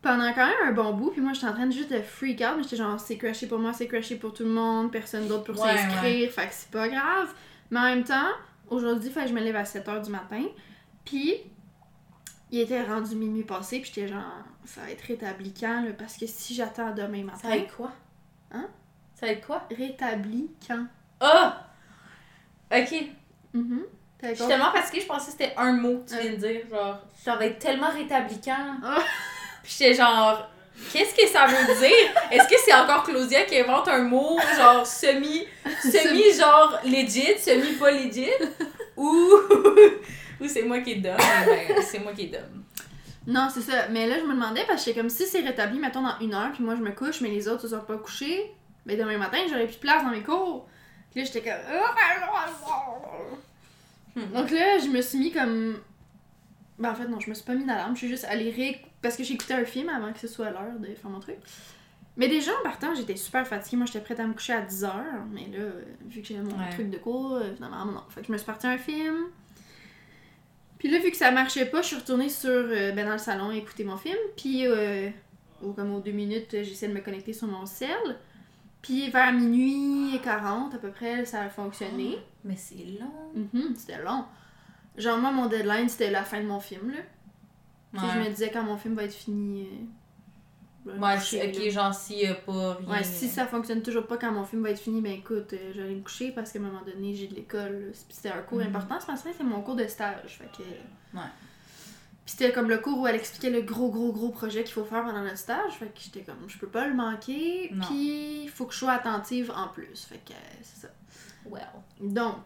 Pendant 0.01 0.31
quand 0.33 0.45
même 0.45 0.67
un 0.69 0.71
bon 0.71 0.93
bout, 0.93 1.11
puis 1.11 1.21
moi 1.21 1.33
j'étais 1.33 1.47
en 1.47 1.53
train 1.53 1.65
de 1.65 1.71
juste 1.71 1.91
de 1.91 1.99
freak 2.01 2.39
out, 2.41 2.53
mais 2.57 2.63
j'étais 2.63 2.75
genre 2.77 2.99
c'est 2.99 3.17
crashé 3.17 3.47
pour 3.47 3.59
moi, 3.59 3.73
c'est 3.73 3.87
crashé 3.87 4.15
pour 4.15 4.33
tout 4.33 4.43
le 4.43 4.51
monde, 4.51 4.91
personne 4.91 5.27
d'autre 5.27 5.51
pour 5.51 5.61
Ouais, 5.63 5.75
s'inscrire, 5.75 6.31
fait 6.31 6.47
que 6.47 6.53
c'est 6.53 6.69
pas 6.71 6.87
grave. 6.87 7.33
Mais 7.71 7.79
en 7.79 7.83
même 7.83 8.03
temps, 8.03 8.29
aujourd'hui, 8.69 9.09
fait 9.09 9.23
que 9.23 9.29
je 9.29 9.33
me 9.33 9.41
lève 9.41 9.55
à 9.55 9.63
7h 9.63 10.05
du 10.05 10.11
matin, 10.11 10.43
puis 11.03 11.35
il 12.51 12.59
était 12.59 12.83
rendu 12.83 13.15
minuit 13.15 13.43
passé, 13.43 13.79
puis 13.79 13.91
j'étais 13.93 14.07
genre 14.07 14.43
ça 14.65 14.81
va 14.81 14.91
être 14.91 15.01
rétabli 15.01 15.53
quand, 15.59 15.83
là, 15.83 15.91
parce 15.97 16.15
que 16.17 16.27
si 16.27 16.53
j'attends 16.53 16.93
demain 16.93 17.19
Ça 17.21 17.25
matin. 17.25 17.49
va 17.49 17.57
être 17.57 17.75
quoi? 17.75 17.91
Hein? 18.51 18.67
Ça 19.19 19.25
va 19.25 19.31
être 19.31 19.45
quoi? 19.47 19.63
Rétabli 19.75 20.51
quand? 20.67 20.85
Ah! 21.19 21.65
Ok. 22.71 22.93
Mhm. 23.53 23.83
T'as 24.19 24.29
Je 24.29 24.35
suis 24.35 24.47
tellement 24.47 24.71
fatiguée, 24.71 25.01
je 25.01 25.07
pensais 25.07 25.25
que 25.25 25.31
c'était 25.31 25.53
un 25.57 25.73
mot 25.73 26.03
que 26.05 26.09
tu 26.09 26.21
viens 26.21 26.31
de 26.31 26.37
dire. 26.37 26.61
Genre, 26.69 26.99
ça 27.15 27.35
va 27.35 27.45
être 27.45 27.57
tellement 27.57 27.89
rétabliquant. 27.89 28.75
Ah. 28.83 28.99
Puis 29.63 29.75
j'étais 29.77 29.95
genre, 29.95 30.47
qu'est-ce 30.93 31.15
que 31.15 31.27
ça 31.27 31.47
veut 31.47 31.65
dire? 31.79 32.21
Est-ce 32.31 32.47
que 32.47 32.55
c'est 32.63 32.73
encore 32.73 33.03
Claudia 33.03 33.43
qui 33.45 33.57
invente 33.59 33.87
un 33.87 34.03
mot, 34.03 34.37
genre 34.55 34.85
semi, 34.85 35.47
semi 35.81 36.31
genre 36.37 36.79
legit, 36.85 37.39
semi 37.39 37.73
pas 37.73 37.91
legit? 37.91 38.29
Ou, 38.97 39.05
ou 40.41 40.47
c'est 40.47 40.63
moi 40.63 40.79
qui 40.79 40.93
est 40.93 40.95
dumb? 40.95 41.17
Ben, 41.17 41.81
c'est 41.83 41.99
moi 41.99 42.13
qui 42.13 42.23
est 42.23 42.27
dumb. 42.29 42.63
Non, 43.27 43.47
c'est 43.53 43.61
ça. 43.61 43.87
Mais 43.89 44.07
là, 44.07 44.17
je 44.17 44.23
me 44.23 44.33
demandais, 44.33 44.63
parce 44.67 44.81
que 44.81 44.85
j'étais 44.85 44.99
comme 44.99 45.09
si 45.09 45.27
c'est 45.27 45.41
rétabli, 45.41 45.77
mettons, 45.77 46.01
dans 46.01 46.17
une 46.19 46.33
heure, 46.33 46.51
puis 46.51 46.63
moi, 46.63 46.75
je 46.75 46.81
me 46.81 46.89
couche, 46.91 47.21
mais 47.21 47.29
les 47.29 47.47
autres 47.47 47.61
se 47.61 47.67
sont 47.67 47.81
pas 47.81 47.97
couchés. 47.97 48.51
Mais 48.87 48.95
demain 48.97 49.17
matin, 49.19 49.37
j'aurais 49.47 49.65
plus 49.67 49.75
de 49.75 49.81
place 49.81 50.03
dans 50.03 50.09
mes 50.09 50.23
cours. 50.23 50.67
Puis 51.11 51.19
là, 51.19 51.25
j'étais 51.25 51.41
comme. 51.43 51.53
Hmm. 54.15 54.33
Donc 54.33 54.49
là, 54.51 54.79
je 54.79 54.87
me 54.87 55.01
suis 55.01 55.19
mis 55.19 55.31
comme. 55.31 55.79
Ben, 56.79 56.91
en 56.91 56.95
fait, 56.95 57.07
non, 57.07 57.19
je 57.19 57.29
me 57.29 57.35
suis 57.35 57.43
pas 57.45 57.53
mis 57.53 57.65
d'alarme. 57.65 57.93
Je 57.93 57.99
suis 57.99 58.07
juste 58.07 58.25
allée 58.25 58.51
ré... 58.51 58.81
Parce 59.01 59.15
que 59.17 59.23
j'écoutais 59.23 59.53
un 59.55 59.65
film 59.65 59.89
avant 59.89 60.11
que 60.13 60.19
ce 60.19 60.27
soit 60.27 60.49
l'heure 60.51 60.77
de 60.79 60.87
faire 60.93 61.09
mon 61.09 61.19
truc. 61.19 61.37
Mais 62.17 62.27
déjà, 62.27 62.51
en 62.59 62.63
partant, 62.63 62.93
j'étais 62.95 63.15
super 63.15 63.45
fatiguée. 63.47 63.77
Moi, 63.77 63.85
j'étais 63.87 63.99
prête 64.01 64.19
à 64.19 64.25
me 64.27 64.33
coucher 64.33 64.53
à 64.53 64.61
10h. 64.61 64.91
Mais 65.31 65.47
là, 65.57 65.65
vu 66.07 66.21
que 66.21 66.27
j'avais 66.27 66.41
mon 66.41 66.57
Ouais. 66.57 66.69
truc 66.71 66.89
de 66.89 66.97
cours, 66.97 67.39
finalement, 67.55 67.85
non. 67.85 68.03
Fait 68.09 68.21
que 68.21 68.27
je 68.27 68.31
me 68.31 68.37
suis 68.37 68.45
partie 68.45 68.67
à 68.67 68.71
un 68.71 68.77
film. 68.77 69.15
Puis 70.79 70.89
là, 70.89 70.99
vu 70.99 71.09
que 71.09 71.17
ça 71.17 71.31
marchait 71.31 71.65
pas, 71.65 71.81
je 71.81 71.87
suis 71.87 71.95
retournée 71.95 72.29
sur, 72.29 72.49
euh, 72.51 72.91
ben, 72.91 73.05
dans 73.05 73.13
le 73.13 73.17
salon 73.17 73.51
écouter 73.51 73.83
mon 73.83 73.97
film. 73.97 74.17
Puis, 74.35 74.67
euh, 74.67 75.09
au, 75.63 75.73
comme 75.73 75.93
aux 75.95 75.99
deux 75.99 76.11
minutes, 76.11 76.49
j'essaie 76.51 76.87
de 76.87 76.93
me 76.93 77.01
connecter 77.01 77.33
sur 77.33 77.47
mon 77.47 77.65
cell. 77.65 78.17
Puis, 78.81 79.09
vers 79.09 79.33
minuit 79.33 80.15
et 80.15 80.19
40 80.19 80.75
à 80.75 80.77
peu 80.77 80.91
près, 80.91 81.25
ça 81.25 81.41
a 81.41 81.49
fonctionné. 81.49 82.17
Mais 82.43 82.55
c'est 82.55 82.85
long. 82.99 83.11
Mhm, 83.53 83.75
c'était 83.75 84.01
long. 84.01 84.23
Genre, 84.97 85.17
moi, 85.17 85.31
mon 85.31 85.47
deadline, 85.47 85.89
c'était 85.89 86.09
la 86.11 86.23
fin 86.23 86.41
de 86.41 86.47
mon 86.47 86.59
film, 86.59 86.91
là. 86.91 86.97
Puis 87.93 88.01
je 88.13 88.19
me 88.19 88.29
disais, 88.29 88.51
quand 88.51 88.63
mon 88.63 88.77
film 88.77 88.95
va 88.95 89.03
être 89.03 89.13
fini... 89.13 89.67
euh, 90.87 90.97
ouais 90.99 91.15
coucher, 91.15 91.39
c'est- 91.39 91.51
là. 91.51 91.65
ok, 91.65 91.69
genre 91.71 91.93
s'il 91.93 92.19
y 92.19 92.25
a 92.27 92.35
pas 92.35 92.75
rien. 92.75 92.89
Ouais, 92.89 93.03
si 93.03 93.27
ça 93.27 93.45
fonctionne 93.47 93.81
toujours 93.81 94.05
pas 94.07 94.17
quand 94.17 94.31
mon 94.31 94.43
film 94.45 94.61
va 94.63 94.69
être 94.71 94.79
fini, 94.79 95.01
ben 95.01 95.13
écoute, 95.13 95.51
euh, 95.53 95.71
j'allais 95.75 95.95
me 95.95 96.01
coucher 96.01 96.31
parce 96.31 96.51
qu'à 96.51 96.59
un 96.59 96.63
moment 96.63 96.81
donné, 96.85 97.13
j'ai 97.13 97.27
de 97.27 97.35
l'école. 97.35 97.91
c'était 98.09 98.29
un 98.29 98.41
cours 98.41 98.59
Mhm. 98.59 98.67
important 98.67 98.99
ce 98.99 99.07
matin, 99.07 99.29
c'est 99.35 99.43
mon 99.43 99.61
cours 99.61 99.75
de 99.75 99.85
stage. 99.87 100.37
Fait 100.39 100.49
que... 100.55 101.17
Ouais. 101.17 101.23
Puis 102.27 102.35
c'était 102.37 102.51
comme 102.51 102.67
le 102.67 102.77
cours 102.79 102.99
où 102.99 103.07
elle 103.07 103.15
expliquait 103.15 103.49
le 103.49 103.61
gros, 103.61 103.89
gros, 103.89 104.11
gros 104.11 104.27
projet 104.31 104.65
qu'il 104.65 104.73
faut 104.73 104.83
faire 104.83 105.01
pendant 105.05 105.21
notre 105.23 105.37
stage. 105.37 105.71
Fait 105.79 105.85
que 105.85 105.91
j'étais 105.97 106.23
comme, 106.23 106.43
je 106.49 106.57
peux 106.57 106.67
pas 106.67 106.85
le 106.85 106.93
manquer. 106.93 107.71
Non. 107.73 107.85
Puis 107.87 108.43
il 108.43 108.49
faut 108.49 108.65
que 108.65 108.73
je 108.73 108.79
sois 108.79 108.91
attentive 108.91 109.49
en 109.55 109.69
plus. 109.69 110.03
Fait 110.03 110.17
que 110.25 110.33
euh, 110.33 110.57
c'est 110.61 110.81
ça. 110.81 110.89
Well. 111.49 111.63
Donc, 112.01 112.43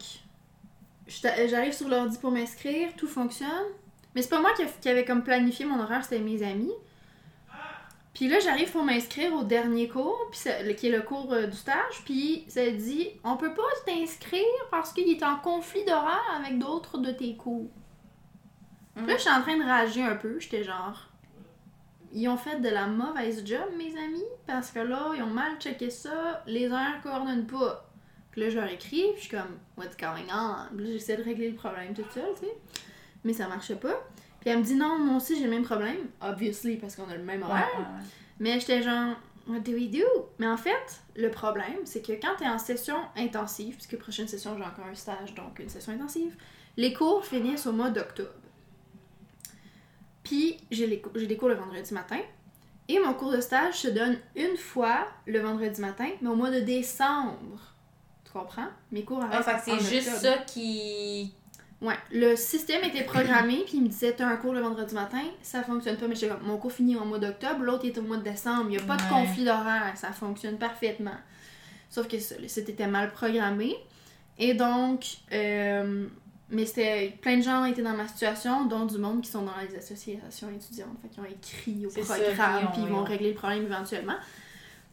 j'étais- 1.08 1.48
j'arrive 1.48 1.72
sur 1.72 1.88
l'ordi 1.88 2.16
pour 2.18 2.30
m'inscrire, 2.30 2.94
tout 2.96 3.08
fonctionne. 3.08 3.48
Mais 4.14 4.22
c'est 4.22 4.28
pas 4.28 4.40
moi 4.40 4.50
qui, 4.80 4.88
avait 4.88 5.04
comme 5.04 5.24
planifié 5.24 5.64
mon 5.64 5.80
horaire, 5.80 6.04
c'était 6.04 6.20
mes 6.20 6.44
amis. 6.44 6.70
Puis 8.14 8.28
là, 8.28 8.38
j'arrive 8.40 8.70
pour 8.70 8.84
m'inscrire 8.84 9.32
au 9.34 9.42
dernier 9.42 9.88
cours, 9.88 10.28
puis 10.30 10.38
ça- 10.38 10.62
le- 10.62 10.74
qui 10.74 10.88
est 10.88 10.90
le 10.96 11.00
cours 11.02 11.32
euh, 11.32 11.46
du 11.46 11.56
stage, 11.56 12.02
puis 12.04 12.44
ça 12.46 12.70
dit 12.70 13.08
on 13.24 13.36
peut 13.38 13.54
pas 13.54 13.62
t'inscrire 13.86 14.44
parce 14.70 14.92
qu'il 14.92 15.08
est 15.08 15.22
en 15.24 15.36
conflit 15.38 15.84
d'horaire 15.86 16.22
avec 16.38 16.58
d'autres 16.58 16.98
de 16.98 17.10
tes 17.10 17.34
cours. 17.36 17.70
Puis 18.94 19.06
là, 19.06 19.16
je 19.16 19.20
suis 19.20 19.30
en 19.30 19.42
train 19.42 19.56
de 19.56 19.64
rager 19.64 20.02
un 20.02 20.16
peu, 20.16 20.38
j'étais 20.38 20.64
genre 20.64 21.08
ils 22.12 22.28
ont 22.28 22.36
fait 22.36 22.60
de 22.60 22.68
la 22.68 22.86
mauvaise 22.86 23.42
job, 23.44 23.64
mes 23.76 23.96
amis, 23.98 24.24
parce 24.46 24.70
que 24.70 24.80
là, 24.80 25.12
ils 25.16 25.22
ont 25.22 25.30
mal 25.30 25.58
checké 25.58 25.90
ça, 25.90 26.42
les 26.46 26.70
heures 26.70 27.00
coordonnent 27.02 27.46
pas. 27.46 27.88
Puis 28.30 28.40
là, 28.42 28.50
je 28.50 28.56
leur 28.56 28.68
écris, 28.68 29.04
puis 29.12 29.16
je 29.16 29.20
suis 29.20 29.30
comme, 29.36 29.58
what's 29.76 29.96
going 29.96 30.26
on? 30.32 30.74
Puis 30.76 30.86
là, 30.86 30.92
j'essaie 30.92 31.16
de 31.16 31.22
régler 31.22 31.50
le 31.50 31.56
problème 31.56 31.94
toute 31.94 32.10
seule, 32.12 32.34
tu 32.34 32.46
sais. 32.46 32.56
Mais 33.24 33.32
ça 33.32 33.48
marchait 33.48 33.76
pas. 33.76 33.94
Puis 34.40 34.50
elle 34.50 34.58
me 34.58 34.64
dit, 34.64 34.74
non, 34.74 34.98
moi 34.98 35.16
aussi, 35.16 35.36
j'ai 35.36 35.44
le 35.44 35.50
même 35.50 35.62
problème. 35.62 36.08
Obviously, 36.20 36.76
parce 36.76 36.96
qu'on 36.96 37.08
a 37.08 37.16
le 37.16 37.22
même 37.22 37.42
horaire. 37.42 37.68
ouais, 37.76 37.80
ouais. 37.80 38.04
Mais 38.40 38.58
j'étais 38.58 38.82
genre, 38.82 39.14
what 39.46 39.60
do 39.60 39.72
we 39.72 39.88
do? 39.90 40.04
Mais 40.38 40.48
en 40.48 40.56
fait, 40.56 41.00
le 41.14 41.30
problème, 41.30 41.78
c'est 41.84 42.04
que 42.04 42.12
quand 42.12 42.36
t'es 42.38 42.48
en 42.48 42.58
session 42.58 42.96
intensive, 43.16 43.74
puisque 43.74 43.96
prochaine 43.98 44.28
session, 44.28 44.56
j'ai 44.56 44.64
encore 44.64 44.86
un 44.86 44.94
stage, 44.94 45.34
donc 45.34 45.58
une 45.60 45.68
session 45.68 45.92
intensive, 45.92 46.36
les 46.76 46.92
cours 46.92 47.24
finissent 47.24 47.66
au 47.66 47.72
mois 47.72 47.90
d'octobre. 47.90 48.30
Puis 50.22 50.58
j'ai 50.70 50.86
des 50.86 51.36
cours 51.36 51.48
le 51.48 51.54
vendredi 51.54 51.92
matin. 51.94 52.18
Et 52.88 52.98
mon 52.98 53.14
cours 53.14 53.32
de 53.32 53.40
stage 53.40 53.74
se 53.74 53.88
donne 53.88 54.18
une 54.34 54.56
fois 54.56 55.06
le 55.26 55.38
vendredi 55.40 55.80
matin, 55.80 56.08
mais 56.20 56.28
au 56.28 56.34
mois 56.34 56.50
de 56.50 56.60
décembre. 56.60 57.58
Tu 58.24 58.32
comprends? 58.32 58.66
Mes 58.90 59.04
cours 59.04 59.20
Ah, 59.22 59.36
arrêtent 59.38 59.48
en 59.48 59.78
c'est 59.78 59.94
juste 59.94 60.08
octobre. 60.08 60.22
ça 60.36 60.38
qui. 60.38 61.32
Ouais, 61.80 61.96
le 62.12 62.36
système 62.36 62.84
était 62.84 63.02
programmé, 63.04 63.62
puis 63.66 63.78
il 63.78 63.82
me 63.82 63.88
disait 63.88 64.12
t'as 64.12 64.26
un 64.26 64.36
cours 64.36 64.52
le 64.52 64.60
vendredi 64.60 64.94
matin, 64.94 65.22
ça 65.42 65.62
fonctionne 65.64 65.96
pas, 65.96 66.06
mais 66.06 66.14
comme 66.16 66.42
mon 66.46 66.56
cours 66.56 66.70
finit 66.72 66.94
au 66.96 67.04
mois 67.04 67.18
d'octobre, 67.18 67.62
l'autre 67.64 67.84
est 67.86 67.98
au 67.98 68.02
mois 68.02 68.18
de 68.18 68.22
décembre, 68.22 68.66
il 68.70 68.74
y 68.74 68.78
a 68.78 68.82
pas 68.82 68.96
de 68.96 69.02
conflit 69.08 69.44
d'horaire, 69.44 69.92
ça 69.96 70.12
fonctionne 70.12 70.58
parfaitement. 70.58 71.16
Sauf 71.90 72.06
que 72.06 72.20
ça, 72.20 72.36
le 72.40 72.46
site 72.46 72.68
était 72.68 72.86
mal 72.86 73.10
programmé, 73.10 73.74
et 74.38 74.54
donc, 74.54 75.04
euh, 75.32 76.06
mais 76.52 76.66
c'était 76.66 77.16
plein 77.20 77.38
de 77.38 77.42
gens 77.42 77.64
étaient 77.64 77.82
dans 77.82 77.96
ma 77.96 78.06
situation, 78.06 78.66
dont 78.66 78.84
du 78.86 78.98
monde 78.98 79.22
qui 79.22 79.30
sont 79.30 79.42
dans 79.42 79.52
les 79.68 79.76
associations 79.76 80.48
étudiantes, 80.50 80.96
fait 81.02 81.08
qu'ils 81.08 81.22
ont 81.22 81.26
écrit 81.26 81.86
au 81.86 81.90
programme, 81.90 82.66
qui 82.66 82.72
puis 82.72 82.82
ils 82.82 82.88
vont 82.88 83.00
ont- 83.00 83.04
régler 83.04 83.30
le 83.30 83.34
problème 83.34 83.64
éventuellement. 83.64 84.14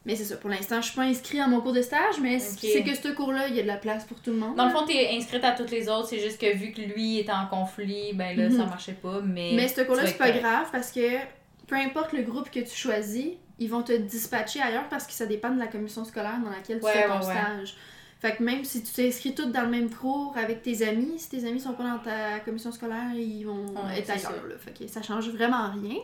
Mais 0.06 0.16
c'est 0.16 0.24
ça, 0.24 0.36
pour 0.38 0.48
l'instant, 0.48 0.80
je 0.80 0.86
suis 0.86 0.96
pas 0.96 1.02
inscrite 1.02 1.40
à 1.40 1.46
mon 1.46 1.60
cours 1.60 1.74
de 1.74 1.82
stage, 1.82 2.14
mais 2.22 2.36
Ok. 2.36 2.58
c'est 2.58 2.82
que 2.82 2.94
ce 2.94 3.08
cours-là, 3.14 3.48
il 3.48 3.54
y 3.54 3.58
a 3.60 3.62
de 3.62 3.66
la 3.68 3.76
place 3.76 4.04
pour 4.06 4.18
tout 4.20 4.30
le 4.30 4.38
monde. 4.38 4.56
Dans 4.56 4.64
le 4.64 4.70
fond, 4.70 4.86
t'es 4.86 5.10
inscrite 5.12 5.44
à 5.44 5.52
toutes 5.52 5.70
les 5.70 5.90
autres, 5.90 6.08
c'est 6.08 6.20
juste 6.20 6.40
que 6.40 6.50
vu 6.56 6.72
que 6.72 6.80
lui 6.80 7.18
était 7.18 7.30
en 7.32 7.46
conflit, 7.46 8.14
ben 8.14 8.34
là, 8.34 8.48
Mhm. 8.48 8.56
ça 8.56 8.64
marchait 8.64 8.94
pas, 8.94 9.20
mais. 9.22 9.52
Mais 9.54 9.68
ce 9.68 9.82
cours-là, 9.82 10.04
tu 10.04 10.08
c'est 10.12 10.14
pas 10.18 10.28
correct. 10.28 10.42
grave 10.42 10.68
parce 10.72 10.90
que 10.90 11.18
peu 11.66 11.76
importe 11.76 12.14
le 12.14 12.22
groupe 12.22 12.50
que 12.50 12.60
tu 12.60 12.74
choisis, 12.74 13.26
ils 13.58 13.68
vont 13.68 13.82
te 13.82 13.92
dispatcher 13.92 14.62
ailleurs 14.62 14.88
parce 14.88 15.06
que 15.06 15.12
ça 15.12 15.26
dépend 15.26 15.50
de 15.50 15.58
la 15.58 15.66
commission 15.66 16.06
scolaire 16.06 16.38
dans 16.42 16.48
laquelle 16.50 16.78
tu 16.80 16.86
Ouais, 16.86 16.92
fais 16.92 17.06
ton 17.06 17.20
ouais, 17.20 17.26
ouais. 17.26 17.34
Fait 18.20 18.36
que 18.36 18.42
même 18.42 18.64
si 18.64 18.82
tu 18.82 18.92
t'inscris 18.92 19.34
toutes 19.34 19.50
dans 19.50 19.62
le 19.62 19.68
même 19.70 19.88
cours 19.90 20.34
avec 20.36 20.62
tes 20.62 20.86
amis, 20.86 21.14
si 21.18 21.30
tes 21.30 21.46
amis 21.48 21.58
sont 21.60 21.72
pas 21.72 21.84
dans 21.84 21.98
ta 21.98 22.40
commission 22.40 22.70
scolaire, 22.70 23.12
ils 23.14 23.44
vont 23.44 23.64
Ouais, 23.68 23.98
être 23.98 24.10
ailleurs. 24.10 24.22
ça. 24.30 24.30
Là. 24.46 24.54
Fait 24.58 24.72
que 24.78 24.86
ça 24.90 25.00
change 25.02 25.28
vraiment 25.30 25.70
rien. 25.72 25.96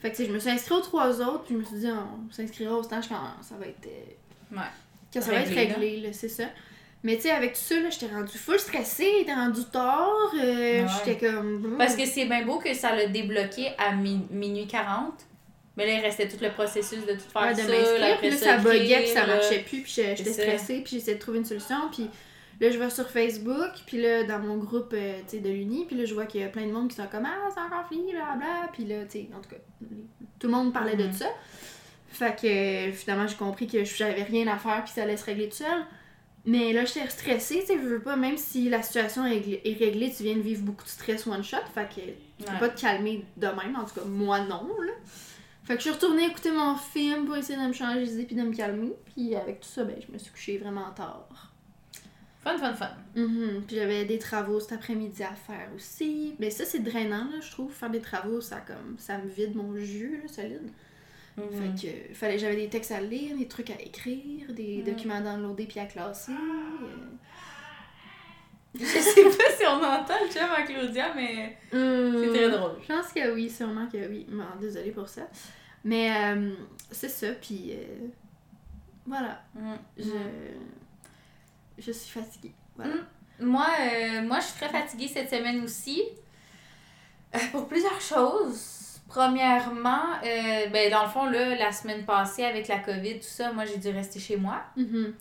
Fait 0.00 0.12
que 0.12 0.24
je 0.24 0.30
me 0.30 0.38
suis 0.38 0.48
inscrite 0.50 0.72
aux 0.78 0.80
trois 0.80 1.20
autres, 1.20 1.44
puis 1.44 1.54
je 1.56 1.58
me 1.60 1.64
suis 1.64 1.76
dit, 1.78 1.88
on 1.88 2.32
s'inscrira 2.32 2.74
au 2.76 2.82
stage 2.84 3.08
quand 3.08 3.16
ça 3.42 3.56
va 3.58 3.66
être. 3.66 3.84
euh, 3.86 4.56
Ouais. 4.56 4.62
Quand 5.12 5.20
ça 5.20 5.32
va 5.32 5.38
Réglé, 5.38 5.62
être 5.62 5.74
réglé, 5.78 6.00
là, 6.00 6.12
c'est 6.12 6.28
ça. 6.28 6.44
Mais 7.02 7.16
tu 7.16 7.22
sais, 7.22 7.30
avec 7.30 7.54
tout 7.54 7.60
ça, 7.60 7.80
là, 7.80 7.90
j'étais 7.90 8.06
rendue 8.14 8.38
full 8.38 8.58
stressée, 8.58 9.10
j'étais 9.20 9.34
rendue 9.34 9.64
tard, 9.72 10.08
euh, 10.36 10.82
Ouais. 10.82 10.86
j'étais 11.04 11.26
comme. 11.32 11.74
Parce 11.78 11.96
que 11.96 12.06
c'est 12.06 12.26
bien 12.26 12.44
beau 12.44 12.58
que 12.58 12.72
ça 12.74 12.94
l'a 12.94 13.06
débloqué 13.06 13.70
à 13.78 13.92
mi- 13.96 14.26
minuit 14.30 14.66
40, 14.68 15.14
mais 15.80 15.86
là, 15.86 15.98
il 15.98 16.00
restait 16.00 16.28
tout 16.28 16.36
le 16.42 16.50
processus 16.50 17.04
de 17.06 17.12
tout 17.14 17.20
faire 17.32 17.42
Ouais, 17.42 17.54
de 17.54 17.58
ça, 17.60 18.16
puis 18.20 18.30
là, 18.30 18.36
ça, 18.36 18.46
ça 18.46 18.56
buguait, 18.58 18.98
puis 18.98 19.08
ça 19.08 19.26
marchait 19.26 19.60
plus, 19.60 19.80
puis 19.82 19.92
j'étais 19.96 20.32
stressée, 20.32 20.80
puis 20.84 20.96
j'essayais 20.96 21.16
de 21.16 21.20
trouver 21.20 21.38
une 21.38 21.44
solution, 21.46 21.76
puis 21.90 22.08
Là, 22.62 22.70
je 22.70 22.76
vais 22.78 22.90
sur 22.90 23.08
Facebook, 23.08 23.70
puis 23.86 24.02
là, 24.02 24.24
dans 24.24 24.38
mon 24.38 24.58
groupe 24.58 24.92
euh, 24.92 25.14
de 25.32 25.48
l'Uni, 25.48 25.86
puis 25.86 25.96
là, 25.96 26.04
je 26.04 26.12
vois 26.12 26.26
qu'il 26.26 26.42
y 26.42 26.44
a 26.44 26.48
plein 26.48 26.66
de 26.66 26.72
monde 26.72 26.90
qui 26.90 26.96
sont 26.96 27.06
comme 27.06 27.24
Ah, 27.24 27.48
c'est 27.54 27.58
encore 27.58 27.88
fini, 27.88 28.12
blablabla. 28.12 28.68
Puis 28.70 28.84
là, 28.84 28.96
tu 29.06 29.12
sais, 29.12 29.28
en 29.34 29.40
tout 29.40 29.48
cas, 29.48 29.56
tout 30.38 30.46
le 30.46 30.52
monde 30.52 30.70
parlait 30.70 30.94
de 30.94 31.04
Mhm. 31.04 31.12
ça. 31.14 31.24
Fait 32.08 32.36
que 32.38 32.92
finalement, 32.94 33.26
j'ai 33.26 33.36
compris 33.36 33.66
que 33.66 33.82
j'avais 33.84 34.24
rien 34.24 34.46
à 34.48 34.58
faire, 34.58 34.82
puis 34.84 34.92
ça 34.94 35.04
allait 35.04 35.16
se 35.16 35.24
régler 35.24 35.48
tout 35.48 35.56
seul. 35.56 35.84
Mais 36.44 36.74
là, 36.74 36.84
j'étais 36.84 37.08
stressée, 37.08 37.60
tu 37.60 37.66
sais, 37.68 37.74
je 37.82 37.86
veux 37.88 38.02
pas, 38.02 38.16
même 38.16 38.36
si 38.36 38.68
la 38.68 38.82
situation 38.82 39.24
est 39.24 39.36
régl- 39.38 39.60
est 39.64 39.78
réglée, 39.78 40.12
tu 40.14 40.22
viens 40.24 40.34
de 40.36 40.40
vivre 40.42 40.60
beaucoup 40.62 40.84
de 40.84 40.88
stress 40.90 41.26
one 41.26 41.42
shot. 41.42 41.56
Fait 41.74 41.88
que 41.88 41.94
tu 42.02 42.44
peux 42.44 42.52
Ouais. 42.52 42.58
pas 42.58 42.68
te 42.68 42.78
calmer 42.78 43.24
de 43.38 43.46
même, 43.46 43.74
en 43.80 43.84
tout 43.86 43.94
cas, 43.94 44.04
moi 44.06 44.40
non, 44.40 44.66
là. 44.82 44.92
Fait 45.70 45.76
que 45.76 45.82
je 45.84 45.88
suis 45.88 45.94
retournée 45.94 46.26
écouter 46.26 46.50
mon 46.50 46.74
film 46.74 47.26
pour 47.26 47.36
essayer 47.36 47.56
de 47.56 47.64
me 47.64 47.72
changer 47.72 48.00
les 48.00 48.12
idées 48.14 48.24
puis 48.24 48.34
de 48.34 48.42
me 48.42 48.52
calmer. 48.52 48.92
Puis 49.14 49.36
avec 49.36 49.60
tout 49.60 49.68
ça, 49.68 49.84
ben, 49.84 49.94
je 50.04 50.12
me 50.12 50.18
suis 50.18 50.32
couchée 50.32 50.58
vraiment 50.58 50.90
tard. 50.96 51.52
Fun, 52.42 52.58
fun, 52.58 52.74
fun. 52.74 52.90
Mhm. 53.14 53.62
Puis 53.68 53.76
j'avais 53.76 54.04
des 54.04 54.18
travaux 54.18 54.58
cet 54.58 54.72
après-midi 54.72 55.22
à 55.22 55.32
faire 55.32 55.68
aussi. 55.76 56.34
Mais 56.40 56.50
ça, 56.50 56.64
c'est 56.64 56.80
drainant, 56.80 57.26
là, 57.30 57.38
je 57.40 57.48
trouve. 57.52 57.72
Faire 57.72 57.88
des 57.88 58.00
travaux, 58.00 58.40
ça 58.40 58.56
comme 58.66 58.96
ça 58.98 59.18
me 59.18 59.28
vide 59.28 59.54
mon 59.54 59.76
jus, 59.76 60.20
là, 60.20 60.26
solide. 60.28 60.72
Mhm. 61.36 61.76
Fait 61.76 61.86
que 62.08 62.14
fallait 62.14 62.36
j'avais 62.40 62.56
des 62.56 62.68
textes 62.68 62.90
à 62.90 63.00
lire, 63.00 63.36
des 63.36 63.46
trucs 63.46 63.70
à 63.70 63.80
écrire, 63.80 64.52
des 64.52 64.78
Mhm. 64.78 64.84
documents 64.92 65.14
à 65.18 65.20
downloader 65.20 65.66
puis 65.66 65.78
à 65.78 65.86
classer. 65.86 66.32
euh. 66.32 66.96
Je 68.74 68.84
sais 68.84 69.22
pas 69.22 69.50
si 69.56 69.64
on 69.66 69.76
entend 69.84 70.14
le 70.20 70.28
chum 70.32 70.48
à 70.52 70.62
Claudia, 70.62 71.12
mais 71.14 71.56
c'est 71.70 72.28
très 72.34 72.50
drôle. 72.50 72.72
Je 72.82 72.86
pense 72.92 73.12
que 73.12 73.32
oui, 73.34 73.48
sûrement 73.48 73.86
que 73.86 74.08
oui. 74.08 74.26
Bon, 74.28 74.42
désolée 74.60 74.90
pour 74.90 75.08
ça. 75.08 75.22
Mais 75.84 76.12
euh, 76.12 76.52
c'est 76.90 77.08
ça, 77.08 77.28
puis 77.32 77.72
euh, 77.72 78.08
voilà. 79.06 79.42
Mhm. 79.54 79.78
Je, 79.98 80.04
je 81.78 81.92
suis 81.92 82.10
fatiguée. 82.20 82.52
Voilà. 82.76 82.94
Mm. 82.94 83.44
Moi, 83.46 83.66
euh, 83.80 84.22
moi, 84.22 84.40
je 84.40 84.46
suis 84.46 84.54
très 84.54 84.68
fatiguée 84.68 85.08
cette 85.08 85.30
semaine 85.30 85.62
aussi. 85.64 86.02
Pour 87.52 87.68
plusieurs 87.68 88.00
choses. 88.00 89.00
Premièrement, 89.08 90.20
ben, 90.22 90.90
dans 90.90 91.02
le 91.04 91.08
fond, 91.08 91.24
là, 91.26 91.56
la 91.56 91.72
semaine 91.72 92.04
passée, 92.04 92.44
avec 92.44 92.68
la 92.68 92.78
COVID, 92.78 93.18
tout 93.18 93.26
ça, 93.26 93.52
moi, 93.52 93.64
j'ai 93.64 93.78
dû 93.78 93.88
rester 93.88 94.20
chez 94.20 94.36
moi. 94.36 94.62
Mhm. 94.76 95.14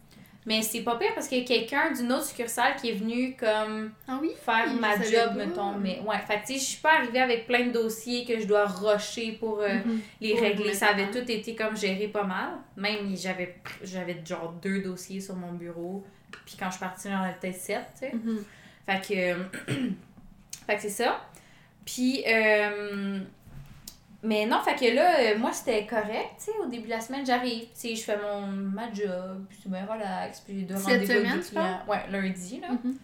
Mais 0.45 0.61
c'est 0.61 0.81
pas 0.81 0.95
pire 0.95 1.11
parce 1.13 1.27
qu'il 1.27 1.39
y 1.39 1.41
a 1.41 1.45
quelqu'un 1.45 1.91
d'une 1.91 2.11
autre 2.13 2.25
succursale 2.25 2.75
qui 2.77 2.89
est 2.89 2.93
venu 2.93 3.35
comme 3.37 3.91
Ah 4.07 4.17
oui? 4.21 4.31
faire 4.43 4.73
ma 4.73 4.95
job, 5.01 5.35
mettons. 5.35 5.73
Mais 5.73 5.99
ouais, 5.99 6.17
fait 6.25 6.39
que 6.41 6.47
tu 6.47 6.53
sais, 6.53 6.59
je 6.59 6.63
suis 6.63 6.77
pas 6.81 6.93
arrivée 6.97 7.19
avec 7.19 7.45
plein 7.45 7.67
de 7.67 7.71
dossiers 7.71 8.25
que 8.25 8.39
je 8.39 8.45
dois 8.47 8.65
rusher 8.65 9.33
pour 9.33 9.59
euh, 9.59 9.67
Mhm. 9.85 9.99
les 10.21 10.39
régler. 10.39 10.73
Ça 10.73 10.87
avait 10.87 11.11
tout 11.11 11.29
été 11.29 11.55
comme 11.55 11.75
géré 11.75 12.07
pas 12.07 12.23
mal. 12.23 12.51
Même 12.77 13.15
j'avais 13.15 13.57
j'avais 13.83 14.21
genre 14.25 14.53
deux 14.61 14.81
dossiers 14.81 15.19
sur 15.19 15.35
mon 15.35 15.51
bureau. 15.53 16.03
Puis 16.45 16.55
quand 16.57 16.67
je 16.67 16.71
suis 16.77 16.79
partie, 16.79 17.09
j'en 17.09 17.21
avais 17.21 17.35
peut-être 17.39 17.57
sept, 17.59 17.85
tu 17.93 17.99
sais. 18.07 18.11
Mhm. 18.13 18.43
Fait 18.87 19.01
que, 19.67 19.73
fait 20.67 20.75
que 20.75 20.81
c'est 20.81 20.89
ça. 20.89 21.21
Puis, 21.85 22.23
euh, 22.27 23.19
mais 24.21 24.45
non, 24.45 24.59
fait 24.61 24.75
que 24.75 24.93
là, 24.93 25.19
euh, 25.19 25.37
moi, 25.37 25.53
c'était 25.53 25.85
correct, 25.85 26.31
tu 26.37 26.45
sais, 26.45 26.51
au 26.61 26.67
début 26.67 26.85
de 26.85 26.89
la 26.89 26.99
semaine, 26.99 27.25
j'arrive, 27.25 27.63
tu 27.63 27.69
sais, 27.73 27.95
je 27.95 28.01
fais 28.01 28.17
mon, 28.17 28.47
ma 28.47 28.91
job, 28.93 29.45
puis 29.47 29.59
c'est 29.63 29.71
bien 29.71 29.85
relax, 29.85 30.41
puis 30.41 30.59
j'ai 30.59 30.65
deux 30.65 30.75
Cette 30.75 30.85
rendez-vous 30.85 31.11
avec 31.11 31.43
semaine, 31.43 31.81
tu. 31.85 31.89
Ouais, 31.89 32.03
lundi, 32.11 32.59
là. 32.59 32.67
Mhm. 32.71 32.97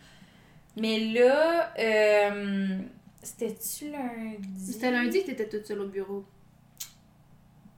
Mais 0.78 1.00
là, 1.00 1.74
euh, 1.80 2.80
c'était-tu 3.24 3.92
lundi? 3.92 4.74
C'était 4.74 4.92
lundi 4.92 5.22
que 5.22 5.28
t'étais 5.28 5.48
toute 5.48 5.66
seule 5.66 5.80
au 5.80 5.88
bureau? 5.88 6.26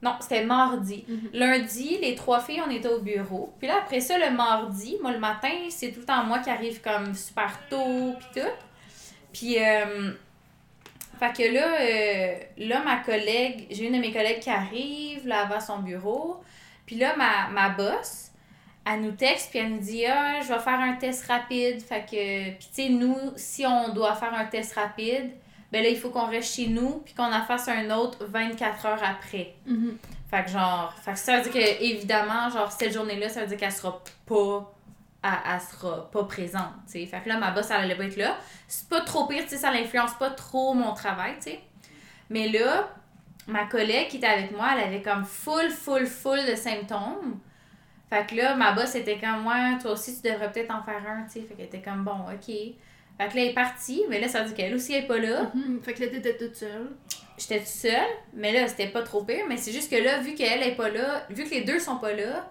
Non, 0.01 0.15
c'était 0.20 0.44
mardi. 0.46 1.06
Mhm. 1.08 1.29
Lundi, 1.34 1.98
les 2.01 2.15
trois 2.15 2.39
filles, 2.39 2.62
on 2.65 2.70
était 2.72 2.89
au 2.89 3.01
bureau. 3.01 3.53
Puis 3.60 3.67
là, 3.67 3.77
après 3.84 4.00
ça, 4.00 4.17
le 4.17 4.36
mardi, 4.36 4.98
moi, 5.01 5.12
le 5.12 5.20
matin, 5.20 5.50
c'est 5.70 5.91
tout 5.91 6.00
le 6.00 6.06
temps 6.06 6.24
moi 6.24 6.39
qui 6.39 6.50
arrive 6.50 6.82
comme 6.82 7.13
super 7.13 7.60
tôt, 7.70 8.13
puis 8.20 8.41
tout. 8.41 8.50
Puis, 9.32 9.58
euh, 9.60 10.12
fait 11.19 11.33
que 11.33 11.53
là, 11.53 11.81
euh, 11.81 12.36
là, 12.57 12.83
ma 12.83 12.97
collègue, 12.97 13.67
j'ai 13.71 13.86
une 13.86 13.93
de 13.93 14.00
mes 14.00 14.12
collègues 14.12 14.39
qui 14.39 14.50
arrive, 14.50 15.27
là, 15.27 15.41
elle 15.43 15.50
va 15.50 15.55
à 15.57 15.59
son 15.59 15.79
bureau. 15.79 16.41
Puis 16.86 16.95
là, 16.95 17.15
ma, 17.15 17.50
ma 17.50 17.69
boss, 17.69 18.31
elle 18.86 19.01
nous 19.01 19.12
texte, 19.12 19.50
puis 19.50 19.59
elle 19.59 19.71
nous 19.71 19.79
dit 19.79 20.05
Ah, 20.05 20.41
je 20.41 20.47
vais 20.47 20.59
faire 20.59 20.79
un 20.79 20.93
test 20.93 21.25
rapide. 21.27 21.81
Fait 21.81 22.01
que, 22.01 22.50
puis 22.51 22.67
tu 22.74 22.83
sais, 22.83 22.89
nous, 22.89 23.17
si 23.36 23.65
on 23.65 23.93
doit 23.93 24.15
faire 24.15 24.33
un 24.33 24.45
test 24.45 24.74
rapide, 24.74 25.31
ben 25.71 25.83
là, 25.83 25.89
il 25.89 25.97
faut 25.97 26.09
qu'on 26.09 26.27
reste 26.27 26.55
chez 26.55 26.67
nous, 26.67 27.01
puis 27.03 27.13
qu'on 27.13 27.31
en 27.31 27.43
fasse 27.43 27.67
un 27.67 27.89
autre 27.91 28.25
24 28.25 28.86
heures 28.86 29.03
après. 29.03 29.53
Mhm. 29.65 29.97
Fait 30.29 30.43
que 30.43 30.51
genre, 30.51 30.93
fait 31.01 31.13
que 31.13 31.19
ça 31.19 31.38
veut 31.38 31.50
dire 31.50 31.53
que 31.53 31.83
évidemment, 31.83 32.50
genre 32.50 32.71
cette 32.71 32.93
journée-là, 32.93 33.29
ça 33.29 33.41
veut 33.41 33.47
dire 33.47 33.57
qu'elle 33.57 33.71
sera 33.71 34.01
pas 34.25 34.74
elle, 35.27 35.53
elle 35.53 35.62
sera 35.62 36.10
pas 36.12 36.24
présente, 36.24 36.74
tu 36.86 36.93
sais. 36.93 37.05
Fait 37.05 37.22
que 37.22 37.29
là 37.29 37.38
ma 37.38 37.51
boss 37.51 37.69
elle 37.69 37.81
allait 37.81 37.96
pas 37.96 38.05
être 38.05 38.17
là. 38.17 38.38
C'est 38.67 38.88
pas 38.89 39.01
trop 39.01 39.27
pire, 39.27 39.43
tu 39.43 39.50
sais, 39.50 39.57
ça 39.57 39.72
l'influence 39.72 40.13
pas 40.15 40.29
trop 40.31 40.74
mon 40.74 40.93
travail, 40.93 41.36
tu 41.36 41.51
sais. 41.51 41.60
Mais 42.29 42.50
là, 42.50 42.89
ma 43.48 43.65
collègue 43.65 44.07
qui 44.10 44.17
était 44.17 44.27
avec 44.27 44.51
moi, 44.51 44.69
elle 44.74 44.84
avait 44.88 45.01
comme 45.01 45.24
full 45.24 45.69
full 45.69 46.05
full 46.05 46.46
de 46.46 46.55
symptômes. 46.55 47.39
Fait 48.10 48.25
que 48.25 48.36
là, 48.36 48.55
ma 48.55 48.72
boss 48.72 48.96
était 48.96 49.19
comme 49.19 49.41
moi, 49.41 49.77
toi 49.81 49.91
aussi 49.91 50.15
tu 50.22 50.29
devrais 50.29 50.51
peut-être 50.51 50.74
en 50.74 50.81
faire 50.84 51.03
un, 51.07 51.24
tu 51.25 51.34
sais. 51.34 51.41
Fait 51.41 51.55
qu'elle 51.55 51.65
était 51.65 51.81
comme 51.81 52.03
bon, 52.03 52.25
OK. 52.34 52.46
Fait 52.46 53.29
que 53.29 53.36
là 53.36 53.41
elle 53.41 53.50
est 53.50 53.53
partie, 53.53 54.03
mais 54.10 54.19
là 54.19 54.27
ça 54.27 54.41
veut 54.41 54.48
dire 54.48 54.55
qu'elle 54.55 54.75
aussi 54.75 54.93
elle 54.93 55.03
est 55.03 55.07
pas 55.07 55.17
là. 55.17 55.51
Mhm. 55.53 55.81
Fait 55.81 55.93
que 55.93 56.03
là, 56.03 56.10
t'étais 56.10 56.38
toute 56.38 56.55
seule. 56.55 56.91
J'étais 57.38 57.60
toute 57.60 57.67
seule, 57.67 58.10
mais 58.34 58.51
là, 58.51 58.67
c'était 58.67 58.88
pas 58.88 59.03
trop 59.03 59.24
pire. 59.24 59.46
Mais 59.48 59.57
c'est 59.57 59.72
juste 59.72 59.91
que 59.91 59.96
là, 59.96 60.19
vu 60.19 60.34
qu'elle 60.34 60.63
est 60.63 60.75
pas 60.75 60.89
là, 60.89 61.24
vu 61.29 61.43
que 61.43 61.51
les 61.51 61.62
deux 61.62 61.79
sont 61.79 61.98
pas 61.98 62.13
là, 62.13 62.50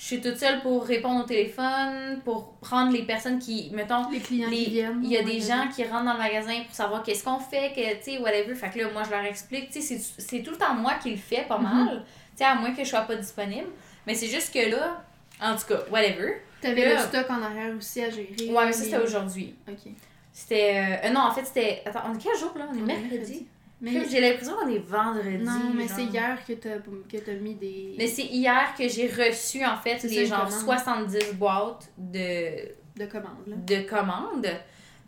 je 0.00 0.06
suis 0.06 0.20
toute 0.22 0.38
seule 0.38 0.62
pour 0.62 0.86
répondre 0.86 1.24
au 1.24 1.26
téléphone, 1.28 2.20
pour 2.24 2.54
prendre 2.54 2.90
les 2.90 3.02
personnes 3.02 3.38
qui, 3.38 3.70
mettons, 3.74 4.08
Les 4.10 4.18
clients 4.20 4.48
les- 4.48 4.64
qui 4.64 4.70
viennent. 4.70 5.00
il 5.04 5.10
y 5.10 5.18
a 5.18 5.22
des 5.22 5.40
gens 5.40 5.68
qui 5.68 5.84
rentrent 5.84 6.06
dans 6.06 6.14
le 6.14 6.18
magasin 6.18 6.54
pour 6.64 6.74
savoir 6.74 7.02
qu'est-ce 7.02 7.22
qu'on 7.22 7.38
fait, 7.38 7.72
que, 7.74 7.96
tu 8.02 8.12
sais, 8.12 8.18
whatever. 8.18 8.54
Fait 8.54 8.70
que 8.70 8.78
là, 8.78 8.88
moi, 8.94 9.02
je 9.04 9.10
leur 9.10 9.24
explique, 9.24 9.68
tu 9.70 9.82
sais, 9.82 9.98
c'est- 9.98 10.42
tout 10.42 10.52
le 10.52 10.56
temps 10.56 10.74
moi 10.74 10.94
qui 10.94 11.10
le 11.10 11.18
fais 11.18 11.42
pas 11.46 11.58
Mhm. 11.58 11.64
mal, 11.64 12.02
tu 12.32 12.38
sais, 12.38 12.44
à 12.44 12.54
moins 12.54 12.72
que 12.72 12.82
je 12.82 12.88
sois 12.88 13.02
pas 13.02 13.14
disponible. 13.16 13.68
Mais 14.06 14.14
c'est 14.14 14.28
juste 14.28 14.54
que 14.54 14.70
là, 14.70 15.04
en 15.42 15.54
tout 15.54 15.66
cas, 15.68 15.80
whatever. 15.90 16.40
T'avais 16.62 16.94
le 16.94 16.98
stock 16.98 17.28
en 17.28 17.42
arrière 17.42 17.76
aussi 17.76 18.02
à 18.02 18.08
gérer. 18.08 18.34
Ouais, 18.50 18.66
mais 18.66 18.72
ça, 18.72 18.84
c'était 18.84 18.98
aujourd'hui. 18.98 19.54
Ok. 19.68 19.92
C'était. 20.32 20.76
euh, 20.78 21.08
euh, 21.08 21.10
non, 21.10 21.20
en 21.20 21.30
fait, 21.32 21.44
c'était. 21.44 21.82
Attends, 21.84 22.00
on 22.08 22.14
est 22.14 22.22
quel 22.22 22.38
jour 22.38 22.52
là? 22.56 22.66
On 22.70 22.74
est 22.74 22.80
On 22.82 22.88
est 22.88 22.96
mercredi. 22.96 23.46
Mais... 23.80 24.06
J'ai 24.10 24.20
l'impression 24.20 24.54
qu'on 24.56 24.68
est 24.68 24.78
vendredi. 24.84 25.38
Non, 25.42 25.72
mais 25.74 25.88
c'est 25.88 26.04
hier 26.04 26.38
que 26.46 26.52
t'as 26.52 26.78
que 26.78 27.16
t'as 27.24 27.32
mis 27.32 27.54
des. 27.54 27.94
Mais 27.96 28.06
c'est 28.06 28.24
hier 28.24 28.74
que 28.76 28.86
j'ai 28.88 29.06
reçu 29.08 29.64
en 29.64 29.76
fait 29.76 30.02
les 30.02 30.26
genre 30.26 30.44
commande. 30.46 30.60
70 30.60 31.32
boîtes 31.34 31.88
de, 31.96 32.68
de 32.96 33.06
commandes, 33.06 33.46
là. 33.46 33.56
de 33.56 33.88
commandes. 33.88 34.46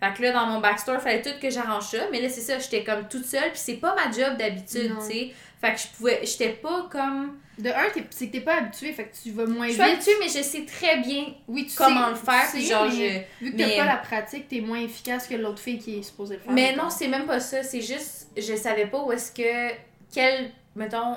Fait 0.01 0.15
que 0.17 0.23
là, 0.23 0.33
dans 0.33 0.47
mon 0.47 0.61
backstore, 0.61 0.97
il 0.97 1.01
fallait 1.01 1.23
tout 1.23 1.31
que 1.41 1.49
j'arrange 1.51 1.85
ça. 1.85 1.99
Mais 2.11 2.21
là, 2.21 2.29
c'est 2.29 2.41
ça, 2.41 2.59
j'étais 2.59 2.83
comme 2.83 3.07
toute 3.09 3.25
seule. 3.25 3.51
Puis 3.51 3.61
c'est 3.63 3.75
pas 3.77 3.95
ma 3.95 4.11
job 4.11 4.37
d'habitude, 4.39 4.93
tu 5.01 5.07
sais. 5.07 5.31
Fait 5.61 5.75
que 5.75 5.79
je 5.81 5.87
pouvais. 5.97 6.21
J'étais 6.25 6.49
pas 6.55 6.89
comme. 6.91 7.39
De 7.59 7.69
un, 7.69 7.91
t'es- 7.93 8.07
c'est 8.11 8.29
que 8.29 8.33
t'es 8.33 8.41
pas 8.41 8.57
habitué, 8.57 8.93
fait 8.95 9.05
que 9.05 9.15
tu 9.23 9.31
vas 9.31 9.45
moins 9.45 9.67
Je 9.69 9.75
vite. 9.75 9.83
suis 9.83 9.93
habituée, 9.93 10.13
mais 10.19 10.27
je 10.29 10.43
sais 10.43 10.65
très 10.65 10.97
bien 11.03 11.27
Oui, 11.47 11.67
tu 11.67 11.77
comment 11.77 12.07
sais- 12.07 12.11
le 12.13 12.17
faire. 12.17 12.51
tu 12.51 12.61
sais, 12.63 12.67
genre, 12.73 12.87
mais 12.87 13.27
je. 13.41 13.45
Vu 13.45 13.53
que 13.53 13.59
t'as 13.59 13.77
pas 13.77 13.85
la 13.85 13.97
pratique, 13.99 14.49
t'es 14.49 14.61
moins 14.61 14.81
efficace 14.81 15.29
que 15.29 15.35
l'autre 15.35 15.61
fille 15.61 15.79
qui 15.79 15.99
est 15.99 16.03
supposée 16.03 16.37
le 16.37 16.41
faire. 16.41 16.53
Mais 16.53 16.75
non, 16.75 16.89
c'est 16.91 17.09
même 17.09 17.27
pas 17.27 17.39
ça. 17.39 17.63
C'est 17.63 17.83
juste, 17.83 18.22
je 18.37 18.57
savais 18.57 18.87
pas 18.87 19.03
où 19.03 19.13
est-ce 19.13 19.33
que. 19.33 19.75
Quel. 20.13 20.51
Mettons. 20.75 21.17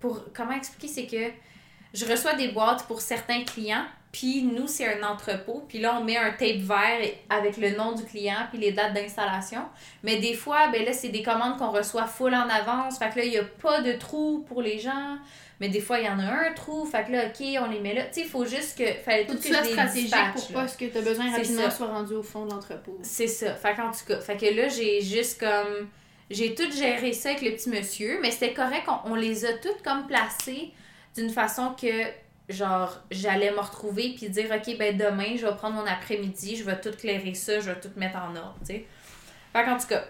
Pour. 0.00 0.24
Comment 0.34 0.52
expliquer, 0.52 0.88
c'est 0.88 1.06
que 1.06 1.32
je 1.94 2.04
reçois 2.04 2.34
des 2.34 2.48
boîtes 2.48 2.86
pour 2.86 3.00
certains 3.00 3.44
clients, 3.44 3.86
puis 4.12 4.42
nous, 4.42 4.66
c'est 4.66 4.86
un 4.86 5.06
entrepôt, 5.06 5.64
puis 5.68 5.78
là, 5.78 5.98
on 6.00 6.04
met 6.04 6.16
un 6.16 6.30
tape 6.30 6.58
vert 6.58 7.00
avec 7.28 7.56
le 7.56 7.76
nom 7.76 7.92
du 7.92 8.04
client, 8.04 8.46
puis 8.50 8.58
les 8.58 8.72
dates 8.72 8.94
d'installation. 8.94 9.62
Mais 10.02 10.18
des 10.18 10.34
fois, 10.34 10.68
ben 10.68 10.84
là, 10.84 10.92
c'est 10.92 11.08
des 11.08 11.22
commandes 11.22 11.58
qu'on 11.58 11.70
reçoit 11.70 12.06
full 12.06 12.34
en 12.34 12.48
avance, 12.48 12.98
fait 12.98 13.10
que 13.10 13.18
là, 13.18 13.24
il 13.24 13.32
y 13.32 13.38
a 13.38 13.44
pas 13.44 13.80
de 13.80 13.92
trou 13.92 14.44
pour 14.46 14.62
les 14.62 14.78
gens. 14.78 15.18
Mais 15.60 15.68
des 15.68 15.80
fois, 15.80 15.98
il 15.98 16.06
y 16.06 16.08
en 16.08 16.20
a 16.20 16.24
un 16.24 16.52
trou, 16.52 16.84
fait 16.84 17.04
que 17.04 17.12
là, 17.12 17.26
OK, 17.26 17.44
on 17.60 17.70
les 17.70 17.80
met 17.80 17.94
là. 17.94 18.04
Tu 18.04 18.14
sais, 18.14 18.20
il 18.20 18.28
faut 18.28 18.44
juste 18.44 18.78
que. 18.78 18.84
Fallait 19.02 19.24
Faut 19.24 19.32
tout 19.32 19.38
que 19.38 19.42
tu 19.42 19.50
pour 19.50 20.52
pas 20.52 20.66
que 20.66 20.84
t'as 20.86 21.00
besoin 21.00 21.30
C'est 21.30 21.36
rapidement 21.36 21.70
soit 21.70 21.86
rendu 21.86 22.14
au 22.14 22.22
fond 22.22 22.46
de 22.46 22.50
l'entrepôt. 22.50 22.96
C'est 23.02 23.26
ça. 23.26 23.54
Fait 23.54 23.74
qu'en 23.74 23.90
tout 23.90 24.04
cas, 24.06 24.20
fait 24.20 24.36
que 24.36 24.46
là, 24.46 24.68
j'ai 24.68 25.00
juste 25.00 25.40
comme. 25.40 25.88
J'ai 26.30 26.54
tout 26.54 26.70
géré 26.70 27.12
ça 27.12 27.30
avec 27.30 27.42
le 27.42 27.52
petit 27.52 27.70
monsieur, 27.70 28.18
mais 28.20 28.30
c'était 28.30 28.52
correct, 28.52 28.84
on, 28.86 29.12
on 29.12 29.14
les 29.14 29.46
a 29.46 29.54
toutes 29.54 29.82
comme 29.82 30.06
placées 30.06 30.72
d'une 31.16 31.30
façon 31.30 31.74
que, 31.80 32.04
genre, 32.50 33.00
j'allais 33.10 33.50
me 33.50 33.60
retrouver 33.60 34.14
puis 34.14 34.28
dire, 34.28 34.50
OK, 34.54 34.76
ben 34.76 34.94
demain, 34.94 35.36
je 35.36 35.46
vais 35.46 35.54
prendre 35.56 35.76
mon 35.76 35.86
après-midi, 35.86 36.56
je 36.56 36.64
vais 36.64 36.78
tout 36.78 36.92
clairer 36.92 37.32
ça, 37.32 37.60
je 37.60 37.70
vais 37.70 37.80
tout 37.80 37.90
mettre 37.96 38.18
en 38.18 38.36
ordre, 38.36 38.56
tu 38.60 38.66
sais. 38.66 38.84
Fait 39.52 39.64
qu'en 39.64 39.78
tout 39.78 39.86
cas. 39.86 40.04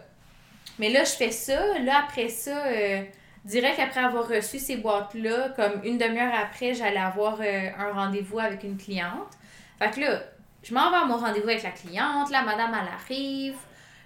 Mais 0.78 0.90
là, 0.90 1.04
je 1.04 1.12
fais 1.12 1.30
ça. 1.30 1.78
Là, 1.78 2.04
après 2.04 2.28
ça, 2.28 2.66
euh, 2.66 3.02
direct 3.48 3.80
après 3.80 4.00
avoir 4.00 4.28
reçu 4.28 4.58
ces 4.58 4.76
boîtes-là, 4.76 5.48
comme 5.56 5.80
une 5.82 5.98
demi-heure 5.98 6.32
après, 6.40 6.74
j'allais 6.74 6.98
avoir 7.00 7.38
euh, 7.40 7.70
un 7.78 7.92
rendez-vous 7.92 8.38
avec 8.38 8.62
une 8.62 8.76
cliente. 8.76 9.32
Fait 9.78 9.90
que 9.90 10.00
là, 10.00 10.20
je 10.62 10.72
m'en 10.74 10.90
vais 10.90 10.96
à 10.98 11.04
mon 11.04 11.16
rendez-vous 11.16 11.48
avec 11.48 11.62
la 11.62 11.70
cliente. 11.70 12.30
Là, 12.30 12.42
madame, 12.42 12.76
elle 12.80 12.88
arrive. 12.94 13.56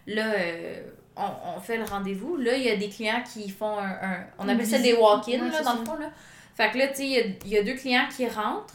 Là, 0.06 0.24
euh, 0.36 0.82
on, 1.16 1.56
on 1.56 1.60
fait 1.60 1.76
le 1.76 1.84
rendez-vous. 1.84 2.36
Là, 2.36 2.56
il 2.56 2.62
y 2.62 2.70
a 2.70 2.76
des 2.76 2.88
clients 2.88 3.22
qui 3.22 3.50
font 3.50 3.78
un. 3.78 3.90
un- 3.90 4.24
on 4.38 4.48
appelle 4.48 4.66
ça 4.66 4.78
des 4.78 4.94
walk-in, 4.94 5.32
Ouais, 5.44 5.50
là, 5.50 5.62
dans 5.62 5.74
le 5.74 5.84
fond. 5.84 5.96
Là. 5.96 6.10
Fait 6.54 6.70
que 6.70 6.78
là, 6.78 6.88
tu 6.88 6.96
sais, 6.96 7.04
il 7.04 7.10
y 7.10 7.18
a, 7.18 7.24
il 7.44 7.48
y 7.48 7.58
a 7.58 7.62
deux 7.62 7.74
clients 7.74 8.06
qui 8.14 8.26
rentrent. 8.28 8.74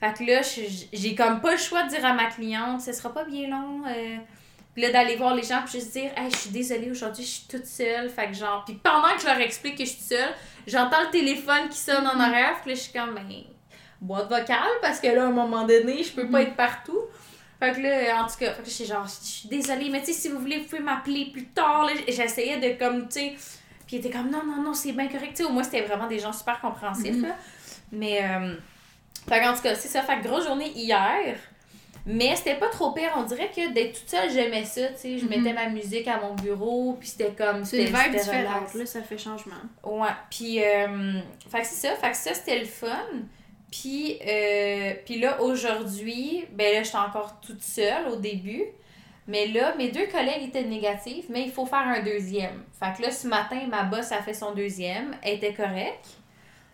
Fait 0.00 0.12
que 0.12 0.24
là, 0.30 0.40
j'ai 0.92 1.14
comme 1.14 1.40
pas 1.40 1.52
le 1.52 1.56
choix 1.58 1.82
de 1.84 1.88
dire 1.88 2.04
à 2.04 2.12
ma 2.12 2.26
cliente, 2.26 2.80
ce 2.82 2.92
sera 2.92 3.12
pas 3.12 3.24
bien 3.24 3.48
long. 3.48 3.82
Euh. 3.86 4.16
Puis 4.74 4.82
là, 4.82 4.90
d'aller 4.90 5.16
voir 5.16 5.34
les 5.34 5.44
gens, 5.44 5.60
puis 5.64 5.78
juste 5.78 5.92
dire, 5.92 6.10
hey, 6.16 6.30
je 6.30 6.36
suis 6.36 6.50
désolée, 6.50 6.90
aujourd'hui, 6.90 7.24
je 7.24 7.30
suis 7.30 7.46
toute 7.48 7.66
seule. 7.66 8.10
Fait 8.10 8.26
que 8.26 8.34
genre, 8.34 8.64
puis 8.64 8.74
pendant 8.82 9.14
que 9.14 9.20
je 9.20 9.26
leur 9.26 9.40
explique 9.40 9.78
que 9.78 9.84
je 9.84 9.90
suis 9.90 10.02
seule, 10.02 10.34
j'entends 10.66 11.00
le 11.02 11.10
téléphone 11.10 11.68
qui 11.70 11.78
sonne 11.78 12.06
en 12.06 12.18
arrière, 12.18 12.60
puis 12.60 12.72
là, 12.72 12.76
je 12.76 12.80
suis 12.80 12.92
comme, 12.92 13.14
ben, 13.14 13.28
boîte 14.00 14.28
vocale, 14.28 14.72
parce 14.82 14.98
que 14.98 15.06
là, 15.06 15.22
à 15.22 15.26
un 15.26 15.30
moment 15.30 15.64
donné, 15.64 16.02
je 16.02 16.12
peux 16.12 16.28
pas 16.28 16.40
mhm. 16.40 16.48
être 16.48 16.56
partout. 16.56 17.00
Fait 17.60 17.72
que 17.72 17.80
là, 17.80 18.22
en 18.22 18.26
tout 18.26 18.36
cas, 18.40 18.52
je 18.64 18.70
suis 18.70 18.84
genre, 18.84 19.06
je 19.06 19.26
suis 19.26 19.48
désolée, 19.48 19.88
mais 19.90 20.00
tu 20.00 20.06
sais, 20.06 20.12
si 20.12 20.28
vous 20.28 20.40
voulez, 20.40 20.58
vous 20.58 20.66
pouvez 20.66 20.82
m'appeler 20.82 21.30
plus 21.32 21.46
tard. 21.46 21.88
J'essayais 22.08 22.58
de 22.58 22.78
comme, 22.78 23.06
tu 23.06 23.12
sais. 23.12 23.34
Puis 23.86 23.96
il 23.96 23.98
était 23.98 24.10
comme, 24.10 24.30
non, 24.30 24.42
non, 24.44 24.60
non, 24.60 24.74
c'est 24.74 24.92
bien 24.92 25.08
correct. 25.08 25.30
Tu 25.30 25.36
sais, 25.36 25.44
au 25.44 25.52
moins, 25.52 25.62
c'était 25.62 25.82
vraiment 25.82 26.08
des 26.08 26.18
gens 26.18 26.32
super 26.32 26.60
compréhensifs, 26.60 27.14
mhm. 27.14 27.28
là. 27.28 27.36
Mais, 27.92 28.22
euh, 28.22 28.56
fait 29.28 29.46
en 29.46 29.54
tout 29.54 29.62
cas, 29.62 29.74
c'est 29.76 29.88
ça. 29.88 30.02
Fait 30.02 30.18
que 30.18 30.24
grosse 30.24 30.44
journée 30.44 30.72
hier. 30.74 31.36
Mais 32.06 32.36
c'était 32.36 32.56
pas 32.56 32.68
trop 32.68 32.92
pire. 32.92 33.12
On 33.16 33.22
dirait 33.22 33.48
que 33.48 33.72
d'être 33.72 34.00
toute 34.00 34.10
seule, 34.10 34.30
j'aimais 34.30 34.64
ça. 34.64 34.88
Tu 34.88 34.96
sais, 34.96 35.18
je 35.18 35.26
mettais 35.26 35.50
mhm. 35.50 35.54
ma 35.54 35.68
musique 35.68 36.06
à 36.06 36.20
mon 36.20 36.34
bureau. 36.34 36.96
Puis 37.00 37.08
c'était 37.08 37.32
comme. 37.32 37.64
C'est 37.64 37.84
une 37.84 37.86
vibe 37.86 38.12
différente. 38.12 38.74
Là, 38.74 38.86
ça 38.86 39.02
fait 39.02 39.18
changement. 39.18 39.54
Ouais. 39.82 40.08
Puis, 40.30 40.62
euh, 40.62 41.20
fait 41.50 41.62
que 41.62 41.66
c'est 41.66 41.88
ça. 41.88 41.94
Fait 41.96 42.10
que 42.10 42.16
ça, 42.16 42.34
c'était 42.34 42.58
le 42.58 42.66
fun. 42.66 42.88
Puis, 43.70 44.18
euh, 44.26 44.92
puis 45.04 45.18
là, 45.18 45.40
aujourd'hui, 45.40 46.44
ben 46.52 46.74
là, 46.74 46.82
j'étais 46.82 46.96
encore 46.96 47.40
toute 47.40 47.62
seule 47.62 48.08
au 48.08 48.16
début. 48.16 48.64
Mais 49.26 49.48
là, 49.48 49.74
mes 49.76 49.90
deux 49.90 50.06
collègues 50.06 50.42
étaient 50.42 50.64
négatifs, 50.64 51.24
mais 51.30 51.44
il 51.44 51.50
faut 51.50 51.64
faire 51.64 51.78
un 51.78 52.02
deuxième. 52.02 52.62
Fait 52.78 52.94
que 52.94 53.02
là, 53.02 53.10
ce 53.10 53.26
matin, 53.26 53.60
ma 53.68 53.84
boss 53.84 54.12
a 54.12 54.20
fait 54.20 54.34
son 54.34 54.52
deuxième. 54.52 55.16
Elle 55.22 55.36
était 55.36 55.54
correcte. 55.54 56.08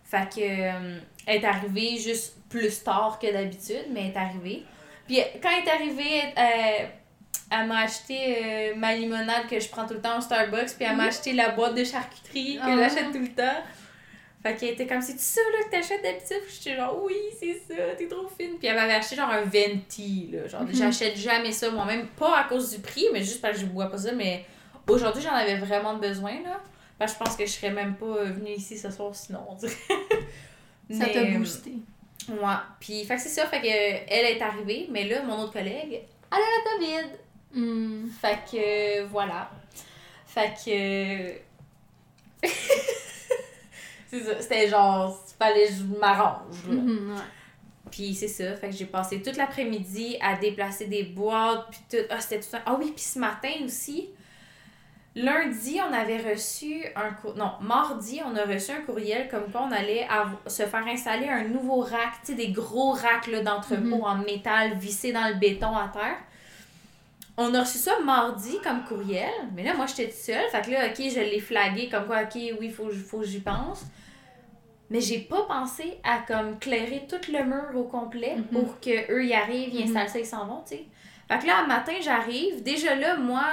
Fait 0.02 0.28
que, 0.28 0.40
euh, 0.40 0.99
elle 1.26 1.42
est 1.42 1.46
arrivée 1.46 1.96
juste 1.96 2.37
plus 2.49 2.82
tard 2.82 3.20
que 3.22 3.32
d'habitude, 3.32 3.87
mais 3.92 4.06
elle 4.06 4.12
est 4.12 4.16
arrivée. 4.16 4.64
Puis 5.11 5.21
quand 5.43 5.49
elle 5.50 5.64
est 5.64 5.71
arrivée, 5.73 6.23
euh, 6.38 6.87
elle 7.50 7.67
m'a 7.67 7.81
acheté 7.81 8.37
euh, 8.45 8.76
ma 8.76 8.95
limonade 8.95 9.49
que 9.50 9.59
je 9.59 9.69
prends 9.69 9.85
tout 9.85 9.95
le 9.95 10.00
temps 10.00 10.19
au 10.19 10.21
Starbucks, 10.21 10.76
puis 10.76 10.87
elle 10.88 10.97
m'a 10.97 11.02
mhm. 11.02 11.09
acheté 11.09 11.33
la 11.33 11.49
boîte 11.49 11.75
de 11.75 11.83
charcuterie 11.83 12.59
que 12.59 12.62
ah. 12.62 12.76
j'achète 12.76 13.11
tout 13.11 13.19
le 13.19 13.35
temps. 13.35 13.61
Fait 14.40 14.55
qu'elle 14.55 14.75
était 14.75 14.87
comme, 14.87 15.02
c'est 15.02 15.19
ça 15.19 15.40
là 15.52 15.64
que 15.64 15.71
t'achètes 15.73 16.00
d'habitude? 16.05 16.37
Puis 16.47 16.61
j'étais 16.62 16.76
genre, 16.76 17.02
oui, 17.02 17.17
c'est 17.40 17.55
ça, 17.55 17.83
t'es 17.99 18.07
trop 18.07 18.29
fine. 18.29 18.57
Puis 18.57 18.69
elle 18.69 18.76
m'avait 18.76 18.95
acheté 18.95 19.17
genre 19.17 19.31
un 19.31 19.43
venti, 19.43 20.29
là. 20.33 20.47
Genre, 20.47 20.62
mhm. 20.62 20.75
j'achète 20.75 21.17
jamais 21.17 21.50
ça 21.50 21.69
moi-même, 21.73 22.07
pas 22.17 22.38
à 22.38 22.45
cause 22.45 22.71
du 22.71 22.79
prix, 22.79 23.07
mais 23.12 23.25
juste 23.25 23.43
parce 23.43 23.55
que 23.55 23.62
je 23.62 23.67
bois 23.67 23.90
pas 23.90 23.99
ça. 23.99 24.12
Mais 24.12 24.45
aujourd'hui, 24.87 25.25
j'en 25.25 25.35
avais 25.35 25.57
vraiment 25.57 25.97
besoin, 25.97 26.40
là. 26.45 26.61
Parce 27.00 27.14
que 27.14 27.19
je 27.19 27.25
pense 27.25 27.37
que 27.37 27.47
je 27.47 27.50
serais 27.50 27.73
même 27.73 27.97
pas 27.97 28.23
venue 28.26 28.52
ici 28.52 28.79
ce 28.79 28.93
soir 28.93 29.12
sinon, 29.12 29.40
on 29.49 29.57
dirait. 29.57 29.75
ça 30.88 31.07
t'a 31.07 31.25
boosté. 31.25 31.73
Ouais. 32.29 32.55
Puis, 32.79 33.05
fait 33.05 33.17
que 33.17 33.23
c'est 33.23 33.29
ça, 33.29 33.47
fait 33.47 33.61
que 33.61 33.67
elle 33.67 34.37
est 34.37 34.43
arrivée, 34.43 34.87
mais 34.91 35.09
là, 35.09 35.23
mon 35.23 35.41
autre 35.41 35.53
collègue, 35.53 36.00
elle 36.33 36.39
a 36.39 36.39
la 36.39 36.71
COVID. 36.71 37.09
Hmm. 37.53 38.09
Fait 38.21 38.39
que, 38.50 39.05
voilà. 39.07 39.50
Fait 40.27 40.55
que. 40.65 42.47
c'est 44.09 44.21
ça, 44.21 44.41
c'était 44.41 44.69
genre, 44.69 45.19
fallait 45.39 45.67
que 45.67 45.73
je 45.75 45.83
m'arrange, 45.99 46.57
mm-hmm, 46.69 47.17
Puis 47.91 48.15
c'est 48.15 48.29
ça, 48.29 48.55
fait 48.57 48.71
que 48.71 48.77
j'ai 48.77 48.87
passé 48.87 49.21
toute 49.21 49.37
l'après-midi 49.37 50.17
à 50.21 50.37
déplacer 50.37 50.87
des 50.87 51.03
boîtes, 51.03 51.67
puis 51.71 51.81
tout. 51.91 52.07
Ah, 52.11 52.21
c'était 52.21 52.41
tout 52.41 52.49
ça. 52.49 52.62
Ah 52.65 52.77
oui, 52.79 52.93
puis 52.95 53.05
ce 53.05 53.19
matin 53.19 53.50
aussi, 53.65 54.11
Lundi, 55.17 55.81
on 55.81 55.93
avait 55.93 56.19
reçu 56.19 56.85
un 56.95 57.11
cour... 57.12 57.35
non, 57.37 57.52
mardi, 57.61 58.21
on 58.25 58.37
a 58.37 58.45
reçu 58.45 58.71
un 58.71 58.83
courriel 58.83 59.29
comme 59.29 59.50
quoi 59.50 59.67
on 59.69 59.73
allait 59.73 60.07
se 60.47 60.62
faire 60.62 60.87
installer 60.87 61.29
un 61.29 61.45
nouveau 61.45 61.81
rack, 61.81 62.21
tu 62.25 62.26
sais, 62.26 62.35
des 62.35 62.52
gros 62.52 62.93
racks 62.93 63.29
d'entrepôt 63.43 63.97
mhm. 63.97 64.05
en 64.05 64.17
métal 64.19 64.75
vissés 64.75 65.13
dans 65.13 65.26
le 65.28 65.34
béton 65.34 65.76
à 65.76 65.89
terre. 65.89 66.19
On 67.37 67.52
a 67.54 67.61
reçu 67.61 67.78
ça 67.78 67.99
mardi 68.04 68.58
comme 68.63 68.84
courriel, 68.84 69.32
mais 69.56 69.65
là, 69.65 69.75
moi, 69.75 69.87
j'étais 69.87 70.11
toute 70.11 70.21
seule. 70.21 70.49
Fait 70.50 70.63
que 70.63 70.71
là, 70.71 70.87
OK, 70.87 70.97
je 70.99 71.21
l'ai 71.21 71.41
flagué 71.41 71.89
comme 71.89 72.06
quoi, 72.06 72.23
OK, 72.23 72.34
oui, 72.34 72.56
il 72.61 72.73
faut, 72.73 72.91
faut 72.91 73.21
que 73.21 73.26
j'y 73.26 73.41
pense. 73.41 73.82
Mais 74.91 75.00
j'ai 75.00 75.21
pas 75.21 75.43
pensé 75.43 75.99
à 76.04 76.19
comme 76.19 76.58
clairer 76.58 77.06
tout 77.08 77.32
le 77.32 77.45
mur 77.45 77.76
au 77.76 77.84
complet 77.84 78.37
mhm. 78.37 78.45
pour 78.45 78.78
qu'eux 78.78 79.25
y 79.25 79.34
arrivent, 79.34 79.75
ils 79.75 79.80
mhm. 79.80 79.97
installent 79.97 80.08
ça, 80.08 80.19
ils 80.21 80.26
s'en 80.26 80.47
vont, 80.47 80.63
tu 80.63 80.76
sais. 80.76 80.84
Fait 81.28 81.39
que 81.39 81.47
là, 81.47 81.61
un 81.63 81.67
matin, 81.67 81.93
j'arrive. 82.00 82.63
Déjà 82.63 82.95
là, 82.95 83.17
moi, 83.17 83.45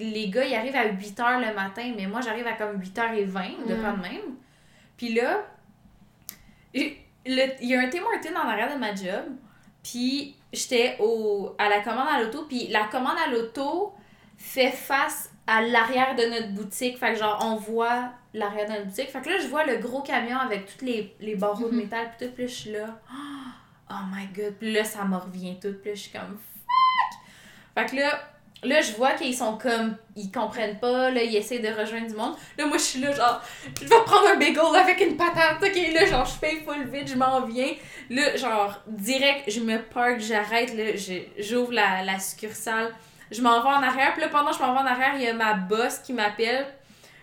les 0.00 0.30
gars, 0.30 0.44
ils 0.44 0.54
arrivent 0.54 0.76
à 0.76 0.86
8 0.86 1.18
h 1.18 1.48
le 1.48 1.54
matin, 1.54 1.92
mais 1.96 2.06
moi, 2.06 2.20
j'arrive 2.20 2.46
à 2.46 2.54
comme 2.54 2.80
8h20, 2.80 3.66
de 3.66 3.74
pas 3.74 3.92
de 3.92 4.00
même. 4.00 4.36
Puis 4.96 5.14
là, 5.14 5.44
il 6.74 6.96
y 7.26 7.74
a 7.74 7.80
un 7.80 7.88
Tim 7.88 8.02
Martin 8.02 8.34
en 8.34 8.48
arrière 8.48 8.72
de 8.74 8.78
ma 8.78 8.94
job, 8.94 9.24
puis 9.82 10.36
j'étais 10.52 10.96
au, 10.98 11.54
à 11.58 11.68
la 11.68 11.80
commande 11.80 12.08
à 12.08 12.22
l'auto, 12.22 12.44
puis 12.48 12.68
la 12.68 12.84
commande 12.84 13.16
à 13.24 13.30
l'auto 13.30 13.92
fait 14.38 14.70
face 14.70 15.30
à 15.46 15.62
l'arrière 15.62 16.14
de 16.16 16.24
notre 16.24 16.52
boutique. 16.52 16.98
Fait 16.98 17.12
que 17.12 17.18
genre, 17.18 17.38
on 17.44 17.56
voit 17.56 18.10
l'arrière 18.32 18.66
de 18.66 18.72
notre 18.72 18.86
boutique. 18.86 19.10
Fait 19.10 19.20
que 19.20 19.28
là, 19.28 19.38
je 19.38 19.48
vois 19.48 19.64
le 19.64 19.76
gros 19.76 20.00
camion 20.00 20.38
avec 20.38 20.66
tous 20.66 20.84
les, 20.84 21.14
les 21.20 21.34
barreaux 21.34 21.68
de 21.68 21.74
mhm. 21.74 21.82
métal, 21.82 22.10
puis 22.16 22.26
tout, 22.26 22.34
puis 22.34 22.48
je 22.48 22.54
suis 22.54 22.72
là, 22.72 22.98
oh 23.90 23.94
my 24.12 24.26
god, 24.28 24.54
puis 24.54 24.72
là, 24.72 24.84
ça 24.84 25.04
me 25.04 25.16
revient 25.16 25.58
tout, 25.60 25.74
puis 25.80 25.90
là, 25.90 25.94
je 25.94 26.00
suis 26.00 26.12
comme, 26.12 26.38
fuck! 26.38 27.20
Fait 27.74 27.90
que 27.90 28.00
là, 28.00 28.20
Là, 28.62 28.82
je 28.82 28.92
vois 28.92 29.12
qu'ils 29.12 29.34
sont 29.34 29.56
comme, 29.56 29.96
ils 30.16 30.30
comprennent 30.30 30.78
pas, 30.78 31.10
là, 31.10 31.22
ils 31.22 31.34
essaient 31.34 31.60
de 31.60 31.68
rejoindre 31.68 32.08
du 32.08 32.14
monde. 32.14 32.34
Là, 32.58 32.66
moi, 32.66 32.76
je 32.76 32.82
suis 32.82 33.00
là, 33.00 33.10
genre, 33.12 33.40
je 33.80 33.88
vais 33.88 34.02
prendre 34.04 34.28
un 34.28 34.36
bagel 34.36 34.76
avec 34.76 35.00
une 35.00 35.16
patate, 35.16 35.62
ok, 35.62 35.94
là, 35.94 36.04
genre, 36.04 36.26
je 36.26 36.32
fais 36.32 36.56
full 36.56 36.84
vite, 36.92 37.08
je 37.08 37.14
m'en 37.14 37.40
viens. 37.46 37.72
Là, 38.10 38.36
genre, 38.36 38.82
direct, 38.86 39.50
je 39.50 39.60
me 39.60 39.78
park, 39.80 40.20
j'arrête, 40.20 40.74
là, 40.74 40.92
j'ouvre 41.38 41.72
la, 41.72 42.04
la 42.04 42.18
succursale, 42.18 42.94
je 43.30 43.40
m'en 43.40 43.62
vais 43.62 43.68
en 43.68 43.82
arrière, 43.82 44.12
puis 44.12 44.20
là, 44.20 44.28
pendant 44.28 44.50
que 44.50 44.58
je 44.58 44.62
m'en 44.62 44.74
vais 44.74 44.80
en 44.80 44.86
arrière, 44.86 45.12
il 45.14 45.22
y 45.22 45.28
a 45.28 45.32
ma 45.32 45.54
boss 45.54 45.98
qui 46.00 46.12
m'appelle. 46.12 46.66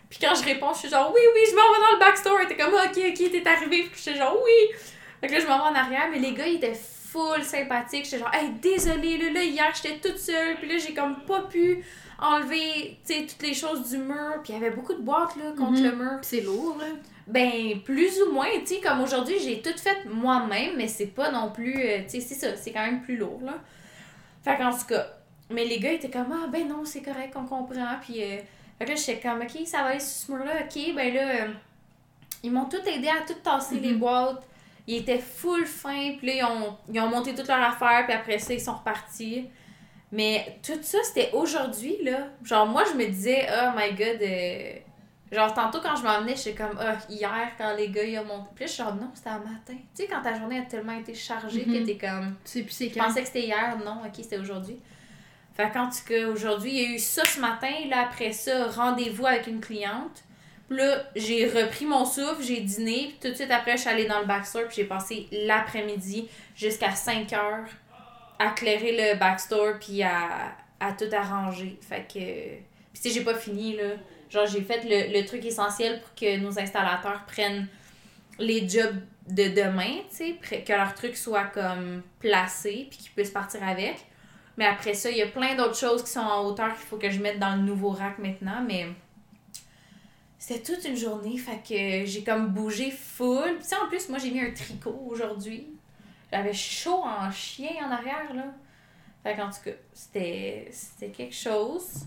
Puis 0.09 0.19
quand 0.21 0.33
je 0.35 0.43
réponds, 0.43 0.73
je 0.73 0.79
suis 0.79 0.89
genre, 0.89 1.11
oui, 1.13 1.21
oui, 1.35 1.41
je 1.49 1.55
m'en 1.55 1.61
vais 1.61 1.79
dans 1.79 1.93
le 1.93 1.99
backstore. 1.99 2.39
Était 2.41 2.55
comme, 2.55 2.73
ok, 2.73 2.97
ok, 2.97 3.31
t'es 3.31 3.47
arrivé. 3.47 3.89
Puis 3.91 4.01
j'étais 4.03 4.17
genre, 4.17 4.37
oui. 4.43 4.75
Fait 5.19 5.27
que 5.27 5.33
là, 5.33 5.39
je 5.39 5.47
m'en 5.47 5.57
vais 5.57 5.63
en 5.63 5.75
arrière, 5.75 6.07
mais 6.11 6.19
les 6.19 6.31
gars, 6.33 6.47
ils 6.47 6.55
étaient 6.55 6.79
full 7.11 7.43
sympathique. 7.43 8.05
J'étais 8.05 8.19
genre, 8.19 8.33
hey, 8.33 8.51
désolée, 8.61 9.17
là, 9.17 9.31
là 9.31 9.43
hier, 9.43 9.73
j'étais 9.75 9.97
toute 9.99 10.17
seule, 10.17 10.55
puis 10.57 10.67
là, 10.67 10.77
j'ai 10.77 10.93
comme 10.93 11.21
pas 11.25 11.41
pu 11.43 11.83
enlever, 12.19 12.99
tu 13.05 13.13
sais, 13.13 13.25
toutes 13.25 13.43
les 13.43 13.53
choses 13.53 13.89
du 13.89 13.97
mur, 13.97 14.41
puis 14.43 14.53
il 14.53 14.55
y 14.55 14.57
avait 14.57 14.75
beaucoup 14.75 14.93
de 14.93 15.01
boîtes, 15.01 15.35
là, 15.35 15.51
contre 15.57 15.79
mhm. 15.79 15.83
le 15.83 15.95
mur. 15.95 16.19
C'est 16.21 16.41
lourd, 16.41 16.77
là. 16.79 16.87
Ben, 17.27 17.81
plus 17.83 18.21
ou 18.21 18.31
moins, 18.31 18.47
tu 18.59 18.75
sais, 18.75 18.81
comme 18.81 19.01
aujourd'hui, 19.01 19.35
j'ai 19.39 19.61
tout 19.61 19.77
fait 19.77 20.05
moi-même, 20.05 20.77
mais 20.77 20.87
c'est 20.87 21.07
pas 21.07 21.31
non 21.31 21.51
plus, 21.51 21.75
euh, 21.77 22.03
tu 22.03 22.09
sais, 22.09 22.21
c'est 22.21 22.35
ça, 22.35 22.55
c'est 22.55 22.71
quand 22.71 22.85
même 22.85 23.01
plus 23.01 23.17
lourd, 23.17 23.41
là. 23.43 23.55
Fait 24.43 24.57
qu'en 24.57 24.71
tout 24.71 24.85
cas, 24.87 25.07
mais 25.49 25.65
les 25.65 25.79
gars 25.79 25.91
étaient 25.91 26.09
comme, 26.09 26.31
ah, 26.31 26.47
ben 26.47 26.67
non, 26.67 26.85
c'est 26.85 27.01
correct, 27.01 27.33
on 27.35 27.45
comprend, 27.45 27.97
puis... 28.01 28.23
Euh, 28.23 28.37
fait 28.77 28.85
que 28.85 28.91
là, 28.91 28.95
j'étais 28.95 29.19
comme, 29.19 29.41
ok, 29.41 29.65
ça 29.65 29.79
va 29.79 29.85
aller 29.85 29.99
sur 29.99 30.27
ce 30.27 30.31
mur-là, 30.31 30.51
ok, 30.65 30.95
ben 30.95 31.13
là, 31.13 31.21
euh, 31.21 31.47
ils 32.43 32.51
m'ont 32.51 32.65
tout 32.65 32.77
aidé 32.85 33.07
à 33.07 33.25
tout 33.25 33.33
tasser 33.43 33.79
les 33.79 33.93
mhm. 33.93 33.99
boîtes 33.99 34.43
ils 34.87 34.97
étaient 34.97 35.19
full 35.19 35.65
fin, 35.65 36.15
puis 36.17 36.27
là, 36.27 36.33
ils 36.33 36.43
ont, 36.43 36.77
ils 36.91 36.99
ont 37.01 37.09
monté 37.09 37.35
toute 37.35 37.47
leur 37.47 37.61
affaire, 37.61 38.05
puis 38.05 38.15
après 38.15 38.39
ça, 38.39 38.53
ils 38.53 38.61
sont 38.61 38.75
repartis. 38.75 39.49
Mais 40.11 40.59
tout 40.63 40.79
ça, 40.81 40.99
c'était 41.03 41.31
aujourd'hui, 41.33 41.97
là. 42.03 42.29
Genre, 42.43 42.65
moi, 42.65 42.83
je 42.91 42.97
me 42.97 43.05
disais, 43.05 43.45
oh 43.51 43.71
my 43.75 43.89
god, 43.91 44.21
euh, 44.21 44.73
genre, 45.29 45.53
tantôt 45.53 45.81
quand 45.81 45.97
je 45.97 46.03
m'en 46.03 46.21
venais, 46.21 46.37
j'étais 46.37 46.55
comme, 46.55 46.79
oh, 46.79 46.97
hier, 47.09 47.51
quand 47.57 47.75
les 47.75 47.89
gars, 47.89 48.03
ils 48.03 48.17
ont 48.19 48.23
monté. 48.23 48.49
Puis 48.55 48.63
là, 48.63 48.67
je 48.67 48.71
suis 48.71 48.83
genre, 48.83 48.95
non, 48.95 49.11
c'était 49.13 49.29
un 49.29 49.39
matin. 49.39 49.75
Tu 49.75 50.03
sais, 50.03 50.07
quand 50.07 50.21
ta 50.21 50.39
journée 50.39 50.59
a 50.59 50.63
tellement 50.63 50.97
été 50.97 51.13
chargée 51.13 51.65
que 51.65 51.69
mhm. 51.69 51.85
t'es 51.85 51.97
comme. 51.97 52.35
Tu 52.45 52.51
sais 52.51 52.61
plus 52.61 52.71
c'est 52.71 52.89
Je 52.89 52.95
pensais 52.95 53.21
que 53.21 53.27
c'était 53.27 53.45
hier, 53.47 53.77
non, 53.83 54.01
ok, 54.05 54.13
c'était 54.15 54.37
aujourd'hui. 54.37 54.77
Fait 55.53 55.69
qu'en 55.71 55.89
tout 55.89 56.05
cas, 56.07 56.27
aujourd'hui, 56.27 56.71
il 56.71 56.81
y 56.81 56.85
a 56.85 56.95
eu 56.95 56.99
ça 56.99 57.25
ce 57.25 57.41
matin, 57.41 57.73
là, 57.89 58.03
après 58.05 58.31
ça, 58.31 58.67
rendez-vous 58.67 59.25
avec 59.25 59.47
une 59.47 59.59
cliente. 59.59 60.23
Là, 60.69 61.03
j'ai 61.15 61.47
repris 61.47 61.85
mon 61.85 62.05
souffle, 62.05 62.43
j'ai 62.43 62.59
dîné, 62.59 63.07
puis 63.07 63.17
tout 63.21 63.29
de 63.29 63.33
suite 63.33 63.51
après, 63.51 63.77
je 63.77 63.81
suis 63.81 63.89
allée 63.89 64.05
dans 64.05 64.19
le 64.19 64.25
backstore, 64.25 64.65
puis 64.67 64.77
j'ai 64.77 64.83
passé 64.83 65.27
l'après-midi 65.31 66.27
jusqu'à 66.55 66.91
5 66.91 67.31
heures 67.33 67.67
à 68.37 68.49
clairer 68.49 69.13
le 69.13 69.17
backstore, 69.17 69.79
puis 69.79 70.03
à, 70.03 70.57
tout 70.97 71.05
arranger. 71.13 71.79
Fait 71.81 72.01
que. 72.01 72.19
Puis 72.93 73.01
si 73.01 73.11
j'ai 73.11 73.23
pas 73.23 73.35
fini, 73.35 73.75
là. 73.75 73.95
Genre, 74.29 74.45
j'ai 74.45 74.61
fait 74.61 74.83
le, 74.83 75.17
le, 75.17 75.25
truc 75.25 75.45
essentiel 75.45 76.01
pour 76.01 76.13
que 76.13 76.37
nos 76.37 76.59
installateurs 76.59 77.23
prennent 77.25 77.65
les 78.39 78.67
jobs 78.67 78.97
de 79.29 79.47
demain, 79.47 80.01
tu 80.09 80.37
sais, 80.41 80.61
que 80.63 80.73
leur 80.73 80.93
truc 80.93 81.15
soit 81.15 81.45
comme 81.45 82.01
placé, 82.19 82.87
puis 82.89 82.99
qu'ils 82.99 83.11
puissent 83.11 83.31
partir 83.31 83.63
avec. 83.63 83.95
Mais 84.57 84.65
après 84.65 84.93
ça, 84.95 85.09
il 85.09 85.17
y 85.17 85.21
a 85.21 85.27
plein 85.27 85.55
d'autres 85.55 85.77
choses 85.77 86.03
qui 86.03 86.09
sont 86.09 86.19
en 86.19 86.43
hauteur 86.45 86.75
qu'il 86.75 86.85
faut 86.85 86.97
que 86.97 87.09
je 87.09 87.21
mette 87.21 87.39
dans 87.39 87.55
le 87.55 87.61
nouveau 87.61 87.89
rack 87.89 88.17
maintenant, 88.17 88.61
mais 88.67 88.87
c'était 90.37 90.61
toute 90.61 90.85
une 90.85 90.95
journée, 90.95 91.37
fait 91.37 91.61
que 91.67 92.05
j'ai 92.05 92.23
comme 92.23 92.49
bougé 92.49 92.91
full. 92.91 93.57
Puis 93.57 93.67
en 93.81 93.87
plus, 93.87 94.09
moi 94.09 94.19
j'ai 94.19 94.31
mis 94.31 94.41
un 94.41 94.51
tricot 94.51 95.07
aujourd'hui. 95.09 95.67
J'avais 96.31 96.53
chaud 96.53 97.03
en 97.03 97.31
chien 97.31 97.71
en 97.85 97.91
arrière, 97.91 98.33
là. 98.33 98.45
Fait 99.23 99.35
qu'en 99.35 99.49
tout 99.49 99.63
cas, 99.65 99.71
c'était, 99.93 100.67
c'était 100.71 101.09
quelque 101.09 101.35
chose. 101.35 102.05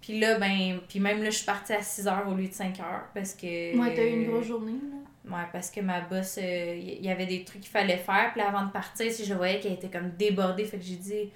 Puis 0.00 0.18
là, 0.18 0.38
ben, 0.38 0.80
puis 0.88 1.00
même 1.00 1.22
là, 1.22 1.30
je 1.30 1.36
suis 1.36 1.46
partie 1.46 1.72
à 1.72 1.82
6 1.82 2.06
h 2.06 2.26
au 2.26 2.34
lieu 2.34 2.48
de 2.48 2.52
5 2.52 2.76
h 2.78 2.82
parce 3.14 3.34
que. 3.34 3.76
Ouais, 3.76 3.94
t'as 3.94 4.04
eu 4.04 4.22
une 4.22 4.30
grosse 4.30 4.46
journée, 4.46 4.72
là. 4.72 5.36
Ouais, 5.36 5.44
parce 5.52 5.70
que 5.70 5.80
ma 5.80 6.00
boss, 6.00 6.38
il 6.38 6.44
euh, 6.44 6.76
y 6.76 7.10
avait 7.10 7.26
des 7.26 7.44
trucs 7.44 7.60
qu'il 7.60 7.70
fallait 7.70 7.98
faire. 7.98 8.30
Puis 8.32 8.40
avant 8.40 8.64
de 8.64 8.70
partir, 8.70 9.12
si 9.12 9.24
je 9.26 9.34
voyais 9.34 9.60
qu'elle 9.60 9.74
était 9.74 9.90
comme 9.90 10.10
débordée, 10.12 10.64
fait 10.64 10.78
que 10.78 10.84
j'ai 10.84 10.96
dit 10.96 11.30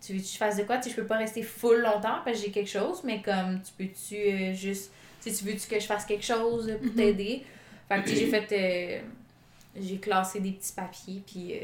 Tu 0.00 0.12
veux 0.12 0.20
que 0.20 0.24
je 0.24 0.36
fasse 0.36 0.56
de 0.56 0.62
quoi? 0.62 0.78
Tu 0.78 0.90
je 0.90 0.94
peux 0.94 1.06
pas 1.06 1.16
rester 1.16 1.42
full 1.42 1.80
longtemps 1.80 2.20
parce 2.24 2.38
que 2.38 2.44
j'ai 2.44 2.52
quelque 2.52 2.70
chose, 2.70 3.02
mais 3.02 3.20
comme 3.20 3.60
tu 3.62 3.72
peux-tu 3.76 4.14
euh, 4.14 4.54
juste. 4.54 4.92
Tu 5.22 5.32
tu 5.32 5.44
veux-tu 5.44 5.68
que 5.68 5.78
je 5.78 5.86
fasse 5.86 6.04
quelque 6.04 6.24
chose 6.24 6.72
pour 6.78 6.86
mhm. 6.86 6.94
t'aider? 6.94 7.44
Fait 7.88 8.02
que 8.02 8.08
j'ai 8.10 8.26
fait. 8.26 8.52
Euh, 8.52 9.00
j'ai 9.80 9.98
classé 9.98 10.40
des 10.40 10.52
petits 10.52 10.72
papiers, 10.72 11.22
puis. 11.26 11.54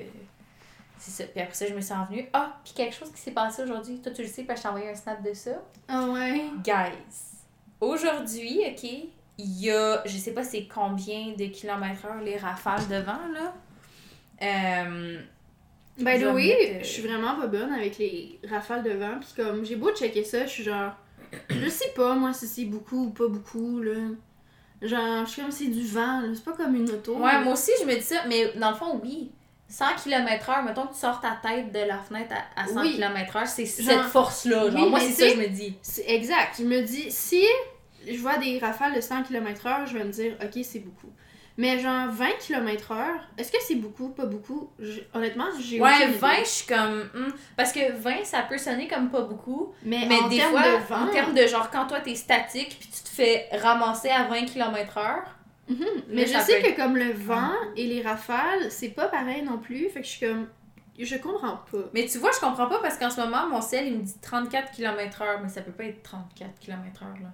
c'est 0.99 1.11
ça. 1.11 1.25
Puis 1.25 1.41
après 1.41 1.55
ça, 1.55 1.67
je 1.67 1.75
me 1.75 1.81
suis 1.81 1.95
envenue. 1.95 2.29
Ah, 2.33 2.59
puis 2.65 2.73
quelque 2.75 2.95
chose 2.95 3.11
qui 3.13 3.21
s'est 3.21 3.33
passé 3.33 3.63
aujourd'hui. 3.63 3.99
Toi, 4.01 4.13
tu 4.13 4.23
le 4.23 4.29
sais, 4.29 4.45
parce 4.45 4.61
que 4.61 4.63
je 4.63 4.63
t'ai 4.63 4.69
envoyé 4.69 4.91
un 4.91 4.95
snap 4.95 5.23
de 5.23 5.35
ça. 5.35 5.63
Ah 5.89 6.07
ouais. 6.09 6.45
Guys, 6.63 7.39
aujourd'hui, 7.81 8.61
ok, 8.67 8.91
il 9.39 9.61
y 9.61 9.71
a, 9.71 10.03
je 10.05 10.17
sais 10.17 10.33
pas 10.33 10.43
c'est 10.43 10.67
combien 10.67 11.33
de 11.39 11.47
kilomètres 11.47 12.05
heure 12.05 12.21
les 12.23 12.37
rafales 12.37 12.87
devant, 12.89 13.29
là. 13.33 13.55
Euh, 14.43 15.21
By 15.99 16.21
the 16.21 16.33
way, 16.33 16.79
je 16.81 16.87
suis 16.87 17.03
vraiment 17.03 17.37
pas 17.37 17.47
bonne 17.47 17.73
avec 17.73 17.99
les 17.99 18.39
rafales 18.49 18.83
de 18.83 18.91
vent. 18.91 19.19
Puis 19.21 19.31
comme, 19.37 19.65
j'ai 19.65 19.77
beau 19.77 19.93
checker 19.95 20.25
ça, 20.25 20.45
je 20.45 20.51
suis 20.51 20.65
genre... 20.65 20.93
Je 21.51 21.69
sais 21.69 21.93
pas, 21.95 22.15
moi, 22.15 22.33
si 22.33 22.47
c'est 22.47 22.65
beaucoup 22.65 23.07
ou 23.07 23.11
pas 23.11 23.29
beaucoup, 23.29 23.81
là. 23.81 23.95
Genre, 24.81 25.27
je 25.27 25.31
suis 25.31 25.43
comme 25.43 25.51
c'est 25.51 25.67
du 25.67 25.85
vent, 25.87 26.23
c'est 26.33 26.45
pas 26.45 26.53
comme 26.53 26.75
une 26.75 26.91
auto. 26.91 27.17
Ouais, 27.17 27.43
moi 27.43 27.55
aussi, 27.55 27.73
je 27.81 27.85
me 27.85 27.95
dis 27.95 28.03
ça, 28.03 28.23
mais 28.29 28.53
dans 28.57 28.71
le 28.71 28.77
fond, 28.77 29.01
oui. 29.03 29.33
100 29.71 29.85
km/h, 30.03 30.65
mettons 30.65 30.87
que 30.87 30.95
tu 30.95 31.01
sors 31.01 31.21
ta 31.21 31.39
tête 31.43 31.73
de 31.73 31.81
la 31.81 31.99
fenêtre 31.99 32.35
à, 32.57 32.67
100 32.67 32.83
km/h, 32.83 33.47
c'est 33.47 33.67
cette 33.67 34.03
force-là. 34.05 34.71
Genre, 34.71 34.89
moi, 34.89 35.01
c'est 35.01 35.13
ça 35.13 35.27
que 35.27 35.43
je 35.43 35.49
me 35.49 35.49
dis. 35.49 35.75
Exact. 36.07 36.57
Je 36.59 36.65
me 36.65 36.81
dis, 36.83 37.11
si 37.11 37.45
je 38.07 38.17
vois 38.19 38.39
des 38.39 38.59
rafales 38.59 38.95
de 38.95 39.01
100 39.01 39.25
km/h, 39.25 39.87
je 39.87 39.99
vais 39.99 40.05
me 40.05 40.11
dire, 40.11 40.37
ok, 40.43 40.63
c'est 40.63 40.79
beaucoup. 40.79 41.13
Mais 41.59 41.81
genre 41.81 42.09
20 42.09 42.27
km/h, 42.39 42.97
est-ce 43.37 43.51
que 43.51 43.59
c'est 43.61 43.75
beaucoup, 43.75 44.11
pas 44.11 44.27
beaucoup? 44.27 44.71
Honnêtement, 45.13 45.47
j'ai 45.61 45.81
Ouais, 45.81 46.07
20, 46.07 46.29
je 46.45 46.49
suis 46.49 46.67
comme. 46.69 47.01
Hmm, 47.13 47.33
parce 47.57 47.73
que 47.73 47.93
20, 47.95 48.25
ça 48.25 48.43
peut 48.43 48.59
sonner 48.59 48.87
comme 48.87 49.11
pas 49.11 49.23
beaucoup. 49.23 49.75
Mais, 49.83 50.07
mais 50.09 50.29
des 50.29 50.39
fois, 50.39 50.63
de 50.63 50.95
en 50.95 51.09
termes 51.09 51.35
de 51.35 51.47
genre, 51.49 51.69
quand 51.71 51.89
toi 51.89 51.99
t'es 51.99 52.15
statique 52.15 52.79
puis 52.79 52.89
tu 52.89 53.03
te 53.03 53.09
fais 53.09 53.49
ramasser 53.61 54.09
à 54.09 54.29
20 54.29 54.45
km/h. 54.45 55.17
Mhm. 55.69 55.87
Mais 56.11 56.27
je 56.27 56.39
sais 56.39 56.63
que 56.63 56.77
comme 56.77 56.97
le 56.97 57.13
vent 57.13 57.51
et 57.77 57.87
les 57.87 58.03
rafales, 58.03 58.71
c'est 58.71 58.91
pas 58.91 59.09
pareil 59.09 59.43
non 59.43 59.59
plus. 59.59 59.89
Fait 59.91 60.01
que 60.01 60.07
je 60.07 60.13
suis 60.13 60.27
comme. 60.27 60.47
Je 60.97 61.17
comprends 61.17 61.61
pas. 61.71 61.91
Mais 61.93 62.07
tu 62.07 62.19
vois, 62.19 62.31
je 62.33 62.39
comprends 62.39 62.69
pas 62.69 62.79
parce 62.79 62.99
qu'en 62.99 63.11
ce 63.11 63.21
moment, 63.21 63.49
mon 63.49 63.61
ciel, 63.61 63.89
il 63.89 63.99
me 63.99 64.03
dit 64.03 64.19
34 64.23 64.71
km/h. 64.71 65.41
Mais 65.43 65.49
ça 65.49 65.63
peut 65.63 65.73
pas 65.73 65.85
être 65.85 66.05
34 66.05 66.61
km/h, 66.61 67.21
là 67.21 67.31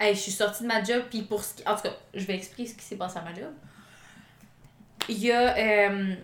je 0.00 0.12
suis 0.14 0.32
sortie 0.32 0.62
de 0.62 0.68
ma 0.68 0.82
job, 0.82 1.04
puis 1.08 1.22
pour 1.22 1.42
ce 1.42 1.54
qui... 1.54 1.68
En 1.68 1.76
tout 1.76 1.82
cas, 1.82 1.94
je 2.12 2.24
vais 2.24 2.34
expliquer 2.34 2.70
ce 2.70 2.76
qui 2.76 2.84
s'est 2.84 2.96
passé 2.96 3.18
à 3.18 3.22
ma 3.22 3.34
job. 3.34 3.52
Il 5.08 5.18
y 5.18 5.32
a... 5.32 5.56
Euh, 5.56 6.14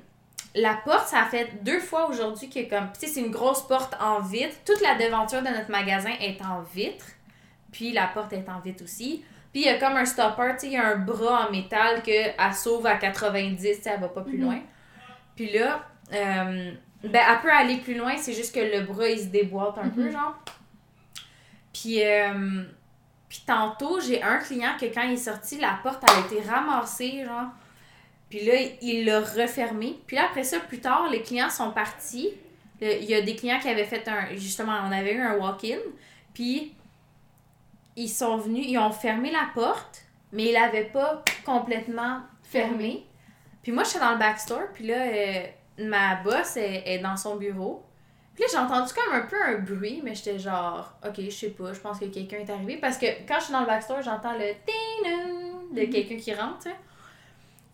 la 0.54 0.74
porte, 0.84 1.06
ça 1.06 1.22
a 1.22 1.26
fait 1.26 1.62
deux 1.62 1.78
fois 1.78 2.08
aujourd'hui 2.08 2.50
que 2.50 2.68
comme... 2.68 2.90
Tu 2.92 3.00
sais, 3.00 3.06
c'est 3.06 3.20
une 3.20 3.30
grosse 3.30 3.66
porte 3.66 3.96
en 4.00 4.20
vitre. 4.20 4.56
Toute 4.66 4.80
la 4.80 4.96
devanture 4.96 5.42
de 5.42 5.48
notre 5.48 5.70
magasin 5.70 6.10
est 6.20 6.42
en 6.42 6.62
vitre. 6.62 7.06
Puis 7.70 7.92
la 7.92 8.08
porte 8.08 8.32
est 8.32 8.48
en 8.48 8.58
vitre 8.58 8.82
aussi. 8.82 9.24
Puis 9.52 9.62
il 9.62 9.66
y 9.66 9.68
a 9.68 9.78
comme 9.78 9.96
un 9.96 10.04
stopper, 10.04 10.52
tu 10.54 10.60
sais, 10.60 10.66
il 10.66 10.72
y 10.72 10.76
a 10.76 10.86
un 10.86 10.96
bras 10.96 11.46
en 11.46 11.52
métal 11.52 12.02
que 12.02 12.10
elle 12.10 12.54
sauve 12.54 12.86
à 12.86 12.96
90, 12.96 13.56
tu 13.62 13.82
sais, 13.82 13.90
elle 13.90 14.00
va 14.00 14.08
pas 14.08 14.22
plus 14.22 14.38
mhm. 14.38 14.44
loin. 14.44 14.60
Puis 15.36 15.52
là, 15.52 15.84
euh, 16.12 16.72
ben, 17.02 17.22
elle 17.28 17.40
peut 17.40 17.52
aller 17.52 17.78
plus 17.78 17.96
loin, 17.96 18.16
c'est 18.16 18.32
juste 18.32 18.54
que 18.54 18.60
le 18.60 18.84
bras, 18.84 19.08
il 19.08 19.18
se 19.18 19.26
déboîte 19.26 19.78
un 19.78 19.88
peu, 19.88 20.04
mhm. 20.04 20.12
genre. 20.12 20.38
Puis... 21.72 22.04
Euh, 22.04 22.64
puis 23.30 23.44
tantôt, 23.46 24.00
j'ai 24.00 24.20
un 24.24 24.38
client 24.38 24.72
que 24.78 24.86
quand 24.86 25.02
il 25.02 25.12
est 25.12 25.16
sorti, 25.16 25.56
la 25.58 25.78
porte 25.84 26.02
a 26.02 26.18
été 26.18 26.42
ramassée, 26.42 27.24
genre. 27.24 27.46
Puis 28.28 28.44
là, 28.44 28.54
il 28.82 29.04
l'a 29.04 29.20
refermée. 29.20 30.00
Puis 30.08 30.16
là, 30.16 30.24
après 30.28 30.42
ça, 30.42 30.58
plus 30.58 30.80
tard, 30.80 31.08
les 31.08 31.22
clients 31.22 31.48
sont 31.48 31.70
partis. 31.70 32.30
Il 32.80 33.04
y 33.04 33.14
a 33.14 33.22
des 33.22 33.36
clients 33.36 33.60
qui 33.60 33.68
avaient 33.68 33.84
fait 33.84 34.06
un. 34.08 34.34
Justement, 34.34 34.74
on 34.84 34.90
avait 34.90 35.14
eu 35.14 35.20
un 35.20 35.36
walk-in. 35.36 35.78
Puis 36.34 36.74
ils 37.94 38.08
sont 38.08 38.36
venus, 38.36 38.66
ils 38.66 38.78
ont 38.78 38.90
fermé 38.90 39.30
la 39.30 39.48
porte, 39.54 40.02
mais 40.32 40.46
ils 40.46 40.52
l'avaient 40.52 40.84
pas 40.86 41.22
complètement 41.44 42.22
fermée. 42.42 43.06
Puis 43.62 43.70
moi, 43.70 43.84
je 43.84 43.90
suis 43.90 44.00
dans 44.00 44.10
le 44.10 44.18
backstore. 44.18 44.72
Puis 44.74 44.88
là, 44.88 45.02
euh, 45.06 45.46
ma 45.78 46.16
boss 46.16 46.56
est 46.56 46.98
dans 46.98 47.16
son 47.16 47.36
bureau. 47.36 47.84
Puis 48.40 48.48
là, 48.48 48.58
j'ai 48.66 48.72
entendu 48.72 48.90
comme 48.94 49.12
un 49.12 49.26
peu 49.26 49.36
un 49.44 49.58
bruit, 49.58 50.00
mais 50.02 50.14
j'étais 50.14 50.38
genre, 50.38 50.94
ok, 51.06 51.14
je 51.18 51.28
sais 51.28 51.50
pas, 51.50 51.74
je 51.74 51.80
pense 51.80 51.98
que 51.98 52.06
quelqu'un 52.06 52.38
est 52.38 52.48
arrivé. 52.48 52.78
Parce 52.78 52.96
que 52.96 53.04
quand 53.28 53.38
je 53.38 53.44
suis 53.44 53.52
dans 53.52 53.60
le 53.60 53.66
backstore, 53.66 54.00
j'entends 54.00 54.32
le 54.32 54.54
de 55.74 55.82
mhm. 55.82 55.90
quelqu'un 55.90 56.16
qui 56.16 56.32
rentre, 56.32 56.60
tu 56.60 56.70
sais. 56.70 56.76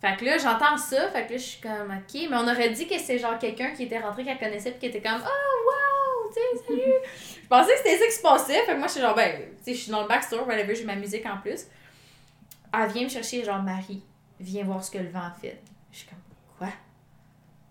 Fait 0.01 0.17
que 0.17 0.25
là, 0.25 0.37
j'entends 0.37 0.77
ça, 0.77 1.09
fait 1.09 1.25
que 1.25 1.31
là, 1.31 1.37
je 1.37 1.43
suis 1.43 1.61
comme, 1.61 1.89
ok. 1.89 2.27
Mais 2.29 2.35
on 2.35 2.43
aurait 2.43 2.71
dit 2.71 2.85
que 2.85 2.99
c'est 2.99 3.17
genre 3.17 3.39
quelqu'un 3.39 3.71
qui 3.71 3.83
était 3.83 3.99
rentré, 3.99 4.25
qu'elle 4.25 4.37
connaissait, 4.37 4.71
puis 4.71 4.79
qui 4.81 4.85
était 4.87 5.01
comme, 5.01 5.21
oh, 5.23 5.69
wow, 5.69 6.33
tu 6.33 6.33
sais, 6.33 6.65
salut. 6.67 6.81
je 7.43 7.47
pensais 7.47 7.71
que 7.71 7.77
c'était 7.77 7.97
ça 7.99 8.05
qui 8.05 8.11
se 8.11 8.21
passait, 8.21 8.65
fait 8.65 8.73
que 8.73 8.77
moi, 8.77 8.87
je 8.87 8.91
suis 8.91 9.01
genre, 9.01 9.15
ben, 9.15 9.39
tu 9.59 9.63
sais, 9.63 9.73
je 9.73 9.83
suis 9.83 9.91
dans 9.91 10.01
le 10.01 10.09
backstore, 10.09 10.45
whatever, 10.45 10.75
j'ai 10.75 10.83
ma 10.83 10.95
musique 10.95 11.25
en 11.25 11.37
plus. 11.37 11.61
Elle 12.73 12.91
vient 12.91 13.03
me 13.03 13.09
chercher, 13.09 13.41
genre, 13.41 13.63
Marie, 13.63 14.03
viens 14.37 14.65
voir 14.65 14.83
ce 14.83 14.91
que 14.91 14.97
le 14.97 15.09
vent 15.09 15.31
fait. 15.41 15.61
Je 15.93 15.99
suis 15.99 16.07
comme, 16.07 16.19
quoi? 16.59 16.73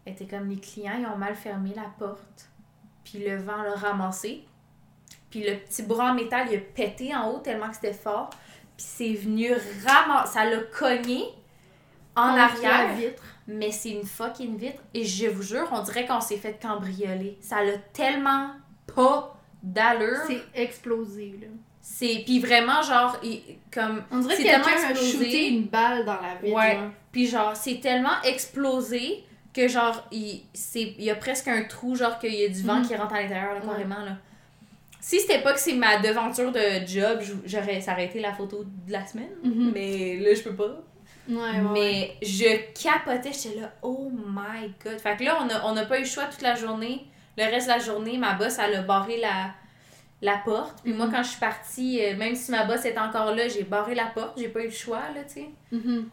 Elle 0.07 0.15
était 0.15 0.25
comme, 0.25 0.49
les 0.49 0.57
clients, 0.57 0.97
ils 0.99 1.07
ont 1.07 1.19
mal 1.19 1.35
fermé 1.35 1.75
la 1.77 1.91
porte 1.99 2.49
puis 3.07 3.21
le 3.25 3.37
vent 3.37 3.63
l'a 3.63 3.75
ramassé. 3.75 4.45
Puis 5.31 5.45
le 5.45 5.57
petit 5.57 5.83
bras 5.85 6.11
en 6.11 6.15
métal, 6.15 6.49
il 6.51 6.57
a 6.57 6.61
pété 6.61 7.15
en 7.15 7.31
haut 7.31 7.39
tellement 7.39 7.69
que 7.69 7.77
c'était 7.77 7.93
fort. 7.93 8.31
Puis 8.77 8.87
c'est 8.87 9.13
venu 9.13 9.53
ramasser. 9.87 10.33
Ça 10.33 10.45
l'a 10.45 10.59
cogné 10.77 11.25
en 12.17 12.37
arrière. 12.37 12.95
vitre. 12.95 13.23
Mais 13.47 13.71
c'est 13.71 13.91
une 13.91 14.05
fucking 14.05 14.57
vitre. 14.57 14.83
Et 14.93 15.05
je 15.05 15.29
vous 15.29 15.43
jure, 15.43 15.69
on 15.71 15.83
dirait 15.83 16.05
qu'on 16.05 16.21
s'est 16.21 16.37
fait 16.37 16.61
cambrioler. 16.61 17.39
Ça 17.41 17.63
l'a 17.63 17.79
tellement 17.93 18.51
pas 18.93 19.39
d'allure. 19.63 20.23
C'est 20.27 20.43
explosé, 20.55 21.39
là. 21.41 21.47
C'est 21.89 22.25
puis 22.25 22.41
vraiment 22.41 22.83
genre 22.83 23.17
comme 23.71 24.03
on 24.11 24.19
dirait 24.19 24.37
que 24.37 24.43
quelqu'un 24.43 24.91
a 24.91 24.95
shooté 24.97 25.51
une 25.51 25.67
balle 25.67 26.05
dans 26.05 26.21
la 26.21 26.35
vitre. 26.35 26.57
Ouais. 26.57 26.81
Puis 27.13 27.29
genre 27.29 27.55
c'est 27.55 27.79
tellement 27.79 28.21
explosé 28.25 29.25
que 29.57 29.69
genre, 29.69 30.07
il, 30.13 30.43
il 30.75 31.03
y 31.03 31.11
a 31.11 31.15
presque 31.15 31.49
un 31.49 31.65
trou, 31.65 31.95
genre 31.95 32.19
qu'il 32.19 32.35
y 32.35 32.45
a 32.45 32.49
du 32.49 32.63
vent 32.63 32.81
mhm. 32.81 32.87
qui 32.87 32.95
rentre 32.95 33.15
à 33.15 33.23
l'intérieur, 33.23 33.55
là, 33.55 33.61
carrément, 33.61 34.05
là. 34.05 34.19
Si 35.01 35.21
c'était 35.21 35.41
pas 35.41 35.53
que 35.53 35.61
c'est 35.61 35.75
ma 35.75 35.99
devanture 35.99 36.51
de 36.51 36.85
job, 36.85 37.21
j'aurais 37.45 37.81
s'arrêté 37.81 38.21
la 38.21 38.33
photo 38.33 38.65
de 38.65 38.93
la 38.93 39.07
semaine. 39.07 39.31
Mhm. 39.43 39.71
Mais 39.73 40.17
là, 40.17 40.35
je 40.35 40.43
peux 40.43 40.55
pas. 40.55 40.83
Ouais, 41.29 41.61
mais 41.73 42.17
je 42.23 42.73
capotais, 42.81 43.33
j'étais 43.33 43.61
là, 43.61 43.73
oh 43.83 44.11
my 44.11 44.73
god. 44.85 44.99
Fait 45.01 45.17
que 45.17 45.25
là, 45.25 45.39
on 45.41 45.47
n'a 45.47 45.67
on 45.67 45.77
a 45.77 45.85
pas 45.85 45.99
eu 45.99 46.03
le 46.03 46.07
choix 46.07 46.25
toute 46.25 46.43
la 46.43 46.55
journée. 46.55 47.07
Le 47.39 47.45
reste 47.45 47.67
de 47.67 47.73
la 47.73 47.79
journée, 47.79 48.19
ma 48.19 48.35
boss, 48.35 48.59
elle 48.59 48.75
a 48.75 48.83
barré 48.83 49.21
la, 49.21 49.51
la 50.23 50.39
porte. 50.39 50.83
Puis 50.83 50.93
moi, 50.93 51.07
mhm. 51.07 51.13
quand 51.13 51.23
je 51.23 51.29
suis 51.29 51.41
partie, 51.41 52.05
euh, 52.05 52.17
même 52.17 52.35
si 52.35 52.51
ma 52.51 52.65
boss 52.65 52.85
est 52.85 52.99
encore 52.99 53.33
là, 53.35 53.47
j'ai 53.49 53.63
barré 53.63 53.95
la 53.95 54.07
porte. 54.07 54.39
J'ai 54.39 54.49
pas 54.49 54.61
eu 54.61 54.67
le 54.67 54.71
choix, 54.71 55.03
là, 55.15 55.23
tu 55.25 55.35
sais. 55.35 55.49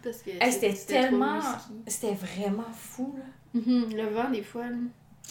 Parce 0.04 0.22
que 0.22 0.32
c'était 0.52 0.74
tellement... 0.74 1.40
C'était 1.88 2.14
vraiment 2.14 2.72
fou, 2.76 3.16
là. 3.18 3.24
Mhm, 3.54 3.96
le 3.96 4.08
vent, 4.08 4.30
des 4.30 4.44
fois, 4.44 4.64
là. 4.64 4.78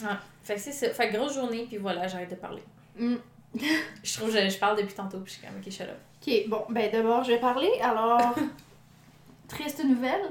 Ah, 0.04 0.20
fait 0.42 0.54
que 0.54 0.60
c'est 0.60 0.72
ça. 0.72 0.90
Fait 0.90 1.08
que 1.08 1.16
grosse 1.16 1.34
journée, 1.34 1.66
puis 1.68 1.76
voilà, 1.76 2.06
j'arrête 2.08 2.30
de 2.30 2.36
parler. 2.36 2.62
Mm. 2.96 3.16
je 4.02 4.14
trouve 4.14 4.32
que 4.32 4.48
je, 4.48 4.58
parle 4.58 4.78
depuis 4.78 4.94
tantôt, 4.94 5.18
puis 5.18 5.34
je 5.34 5.38
suis 5.38 5.46
comme, 5.46 5.58
ok, 5.58 5.70
shut 5.70 5.88
up. 5.88 5.98
Ok, 6.20 6.48
bon, 6.48 6.64
ben 6.70 6.90
d'abord, 6.90 7.24
je 7.24 7.32
vais 7.32 7.40
parler. 7.40 7.70
Alors, 7.82 8.34
triste 9.48 9.84
nouvelle. 9.84 10.30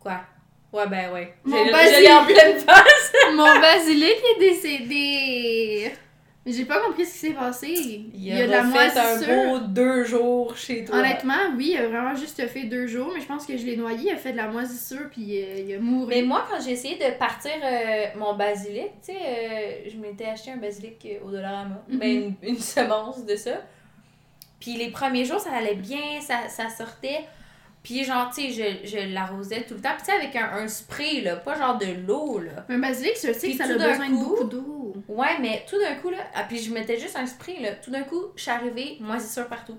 Quoi? 0.00 0.20
Ouais, 0.72 0.88
ben 0.88 1.12
ouais. 1.12 1.34
Mon 1.44 1.70
basilic... 1.70 2.10
en 2.10 2.24
pleine 2.24 2.58
face. 2.58 3.12
Mon 3.34 3.60
basilic 3.60 4.16
est 4.36 4.38
décédé. 4.40 5.92
Mais 6.44 6.52
j'ai 6.52 6.66
pas 6.66 6.78
compris 6.80 7.06
ce 7.06 7.12
qui 7.12 7.18
s'est 7.18 7.32
passé. 7.32 7.68
Il, 8.12 8.22
y 8.22 8.32
a, 8.32 8.46
de 8.46 8.50
la 8.50 8.64
moisissure. 8.64 9.30
un 9.30 9.58
beau 9.58 9.66
deux 9.66 10.04
jours 10.04 10.54
chez 10.56 10.84
toi. 10.84 10.98
Honnêtement, 10.98 11.32
oui, 11.56 11.70
il 11.72 11.78
a 11.78 11.88
vraiment 11.88 12.14
juste 12.14 12.46
fait 12.46 12.64
deux 12.64 12.86
jours, 12.86 13.10
mais 13.14 13.20
je 13.20 13.26
pense 13.26 13.46
que 13.46 13.56
je 13.56 13.64
l'ai 13.64 13.76
noyé, 13.76 14.10
il 14.10 14.14
a 14.14 14.16
fait 14.16 14.32
de 14.32 14.36
la 14.36 14.48
moisissure, 14.48 15.08
puis 15.10 15.42
euh, 15.42 15.64
il 15.66 15.74
a 15.74 15.78
mouru. 15.78 16.06
Mais 16.08 16.20
moi, 16.20 16.46
quand 16.50 16.60
j'ai 16.62 16.72
essayé 16.72 16.96
de 16.96 17.18
partir 17.18 17.52
euh, 17.62 18.06
mon 18.16 18.34
basilic, 18.34 18.90
tu 19.02 19.12
sais, 19.12 19.16
euh, 19.16 19.88
je 19.90 19.96
m'étais 19.96 20.26
acheté 20.26 20.50
un 20.50 20.58
basilic 20.58 21.06
au 21.24 21.30
Dollarama, 21.30 21.82
mm 21.88 21.98
ben, 21.98 22.34
une, 22.42 22.58
semence 22.58 23.24
de 23.24 23.36
ça. 23.36 23.62
Puis 24.60 24.76
les 24.76 24.90
premiers 24.90 25.24
jours, 25.24 25.40
ça 25.40 25.50
allait 25.52 25.76
bien, 25.76 26.20
ça, 26.20 26.48
ça 26.48 26.68
sortait. 26.68 27.24
Puis 27.84 28.02
genre, 28.02 28.32
tu 28.34 28.50
sais, 28.50 28.78
je, 28.82 28.88
je 28.88 29.12
l'arrosais 29.12 29.62
tout 29.68 29.74
le 29.74 29.80
temps. 29.80 29.90
Puis 29.90 30.06
tu 30.06 30.10
sais, 30.10 30.16
avec 30.16 30.34
un, 30.34 30.56
un, 30.56 30.68
spray, 30.68 31.20
là, 31.20 31.36
pas 31.36 31.56
genre 31.56 31.76
de 31.76 31.86
l'eau, 32.06 32.38
là. 32.38 32.64
Un 32.70 32.78
basilic, 32.78 33.12
je 33.16 33.30
sais 33.32 33.50
que 33.52 33.56
ça 33.58 33.64
a 33.64 33.68
besoin 33.68 34.08
de 34.08 34.14
beaucoup 34.14 34.44
d'eau. 34.44 34.94
Ouais, 35.06 35.38
mais 35.38 35.66
tout 35.68 35.78
d'un 35.78 35.94
coup, 35.96 36.08
là, 36.08 36.16
ah, 36.34 36.44
puis 36.48 36.58
je 36.58 36.72
mettais 36.72 36.98
juste 36.98 37.14
un 37.14 37.26
spray, 37.26 37.60
là. 37.60 37.72
Tout 37.74 37.90
d'un 37.90 38.02
coup, 38.02 38.22
je 38.36 38.42
suis 38.42 38.50
arrivée, 38.50 38.96
moisissure 39.00 39.46
partout. 39.48 39.78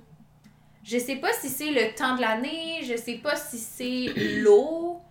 Je 0.83 0.99
sais 0.99 1.15
pas 1.15 1.33
si 1.33 1.49
c'est 1.49 1.71
le 1.71 1.95
temps 1.95 2.15
de 2.15 2.21
l'année, 2.21 2.81
je 2.83 2.95
sais 2.95 3.15
pas 3.15 3.35
si 3.35 3.57
c'est 3.57 4.13
l'eau. 4.39 5.01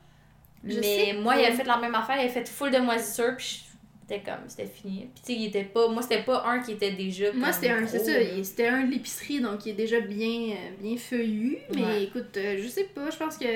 Mais 0.63 1.17
moi, 1.21 1.35
il 1.37 1.45
a 1.45 1.51
fait 1.51 1.65
la 1.65 1.79
même 1.79 1.97
affaire, 1.97 2.17
il 2.23 2.27
a 2.27 2.31
fait 2.31 2.49
full 2.49 2.71
de 2.71 2.79
moisissure, 2.79 3.35
puis 3.37 3.64
c'était 4.07 4.21
comme 4.21 4.49
c'était 4.49 4.67
fini 4.67 5.09
puis 5.15 5.23
tu 5.25 5.33
sais 5.33 5.39
il 5.39 5.47
était 5.47 5.65
pas 5.65 5.89
moi 5.89 6.03
c'était 6.03 6.23
pas 6.23 6.45
un 6.47 6.61
qui 6.61 6.73
était 6.73 6.93
déjà 6.93 7.33
moi 7.33 7.53
c'était 7.53 7.71
un 7.71 7.87
c'est 7.87 7.99
ça 8.01 8.13
c'était 8.43 8.67
un 8.69 8.85
de 8.85 8.91
l'épicerie 8.91 9.41
donc 9.41 9.65
il 9.65 9.71
est 9.71 9.75
déjà 9.75 10.01
bien 10.01 10.51
euh, 10.57 10.71
bien 10.81 10.97
feuillu 10.97 11.59
mais 11.75 12.05
écoute 12.05 12.37
euh, 12.37 12.59
je 12.63 12.69
sais 12.69 12.85
pas 12.85 13.11
je 13.11 13.17
pense 13.17 13.39
que 13.39 13.47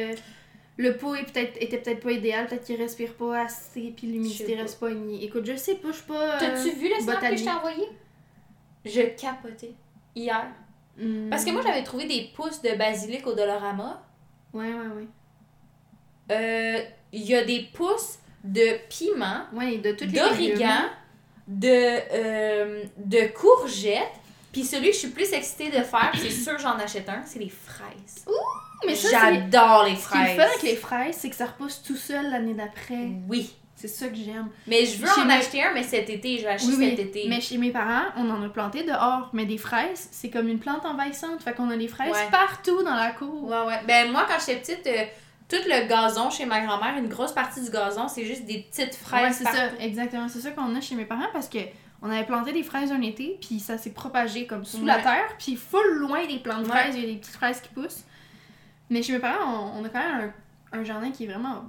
le 0.79 0.97
pot 0.97 1.15
est 1.17 1.25
peut-être 1.25 1.61
était 1.61 1.79
peut-être 1.79 2.01
pas 2.01 2.13
idéal, 2.13 2.47
peut-être 2.47 2.65
qu'il 2.65 2.77
respire 2.77 3.13
pas 3.15 3.43
assez, 3.43 3.93
puis 3.97 4.07
Je 4.07 4.13
l'humidité 4.13 4.55
reste 4.55 4.79
pas 4.79 4.91
ni- 4.93 5.25
Écoute, 5.25 5.45
je 5.45 5.57
sais 5.57 5.75
pas, 5.75 5.89
je 5.91 5.97
suis 5.97 6.05
pas. 6.07 6.37
euh, 6.37 6.39
T'as-tu 6.39 6.71
vu 6.77 6.89
le 6.89 7.03
snap 7.03 7.21
que 7.21 7.37
je 7.37 7.43
t'ai 7.43 7.51
envoyé? 7.51 7.85
Je 8.85 9.01
capotais. 9.21 9.73
Hier. 10.15 10.47
hmm, 10.97 11.31
Parce 11.31 11.45
que 11.45 11.51
moi, 11.51 11.63
j'avais 11.67 11.83
trouvé 11.83 12.07
des 12.07 12.31
pousses 12.33 12.63
de 12.63 12.77
basilic 12.79 13.27
au 13.27 13.35
Dolorama. 13.35 14.01
Ouais, 14.55 14.67
ouais, 14.73 14.87
ouais. 14.97 15.09
Euh, 16.31 16.81
Il 17.13 17.23
y 17.23 17.35
a 17.35 17.45
des 17.45 17.67
pousses 17.73 18.21
de 18.45 18.79
piment, 18.89 19.43
de 19.53 19.93
d'origan, 20.07 20.85
de, 21.47 21.69
euh, 22.13 22.83
de 22.97 23.27
courgettes. 23.35 24.03
Puis 24.53 24.65
celui 24.65 24.89
que 24.89 24.95
je 24.95 24.99
suis 25.01 25.09
plus 25.11 25.33
excitée 25.33 25.69
de 25.71 25.83
faire, 25.83 26.11
c'est 26.15 26.31
sûr 26.31 26.57
que 26.57 26.63
j'en 26.63 26.77
achète 26.79 27.09
un, 27.09 27.23
c'est 27.27 27.39
les 27.39 27.51
fraises. 27.51 28.25
Mais 28.87 28.95
ça, 28.95 29.09
c'est. 29.09 29.17
J'adore 29.35 29.85
les 29.85 29.97
Ce 29.97 30.09
qui 30.09 30.17
est 30.19 30.21
fraises. 30.25 30.37
fun 30.37 30.43
avec 30.43 30.63
les 30.63 30.77
fraises, 30.77 31.17
c'est 31.19 31.31
que 31.31 31.37
ça 31.37 31.47
repousse 31.47 31.83
tout 31.83 31.97
seul 31.97 32.31
l'année 32.31 32.55
d'après. 32.55 33.09
Oui. 33.29 33.55
C'est 33.77 33.87
ça 33.89 34.09
que 34.09 34.17
j'aime. 34.17 34.49
Mais 34.67 34.85
je 34.87 34.99
veux 34.99 35.07
Chez 35.07 35.21
en 35.21 35.25
mes- 35.27 35.35
acheter 35.35 35.63
un, 35.63 35.73
mais 35.73 35.85
cet 35.85 36.11
été. 36.11 36.39
Je 36.39 36.43
vais 36.43 36.49
acheter 36.49 36.71
Oui, 36.71 36.77
oui. 36.79 36.91
cet 36.91 36.99
été. 36.99 37.27
Mais 37.29 37.41
chez 37.41 37.59
mes 37.59 37.71
parents, 37.71 38.07
on 38.17 38.29
en 38.29 38.43
a 38.43 38.49
planté 38.49 38.83
dehors. 38.83 39.31
Mais 39.33 39.45
des 39.47 39.59
fraises, 39.59 40.09
c'est 40.11 40.31
comme 40.31 40.49
une 40.49 40.59
plante 40.59 40.85
envahissante. 40.85 41.41
Fait 41.45 41.53
qu'on 41.53 41.71
a 41.71 41.77
des 41.77 41.87
fraises 41.87 42.11
Ouais. 42.11 42.29
partout 42.33 42.83
dans 42.83 42.95
la 42.97 43.11
cour. 43.13 43.45
Ouais, 43.45 43.67
ouais. 43.69 43.81
Ben, 43.87 44.11
moi, 44.11 44.27
quand 44.29 44.35
j'étais 44.45 44.59
petite, 44.75 44.87
euh, 44.89 45.05
tout 45.49 45.57
le 45.67 45.89
gazon 45.89 46.31
chez 46.31 46.45
ma 46.47 46.61
grand-mère, 46.61 46.97
une 46.99 47.09
grosse 47.09 47.33
partie 47.33 47.63
du 47.63 47.71
gazon, 47.71 48.07
c'est 48.09 48.25
juste 48.25 48.45
des 48.45 48.59
petites 48.71 48.89
Ouais, 48.93 48.93
fraises 48.93 49.37
c'est 49.39 49.45
ça, 49.45 49.71
exactement. 49.81 50.29
C'est 50.29 50.41
ça 50.41 50.51
qu'on 50.51 50.75
a 50.75 50.81
chez 50.81 50.95
mes 50.95 51.05
parents 51.07 51.29
parce 51.33 51.49
que 51.49 51.59
on 52.03 52.11
avait 52.11 52.25
planté 52.27 52.53
des 52.53 52.63
fraises 52.63 52.93
un 52.93 53.01
été, 53.03 53.39
puis 53.41 53.59
ça 53.59 53.77
s'est 53.79 53.91
propagé 53.93 54.47
comme 54.47 54.65
sous 54.65 54.85
la 54.85 54.97
Ouais. 54.99 55.03
terre, 55.03 55.35
puis 55.39 55.57
full 55.57 55.95
loin 55.97 56.25
des 56.27 56.39
plantes 56.39 56.63
de 56.65 56.71
Ouais. 56.71 56.77
fraises, 56.79 56.95
il 56.97 57.01
y 57.03 57.05
a 57.05 57.13
des 57.13 57.17
petites 57.19 57.35
fraises 57.35 57.61
qui 57.61 57.71
poussent. 57.71 58.05
Mais 58.91 59.03
chez 59.03 59.13
mes 59.15 59.19
parents, 59.19 59.73
on, 59.75 59.81
on 59.81 59.85
a 59.85 59.89
quand 59.89 59.99
même 59.99 60.33
un, 60.73 60.79
un 60.81 60.85
jardin 60.85 61.11
qui 61.11 61.25
est 61.25 61.27
vraiment, 61.27 61.65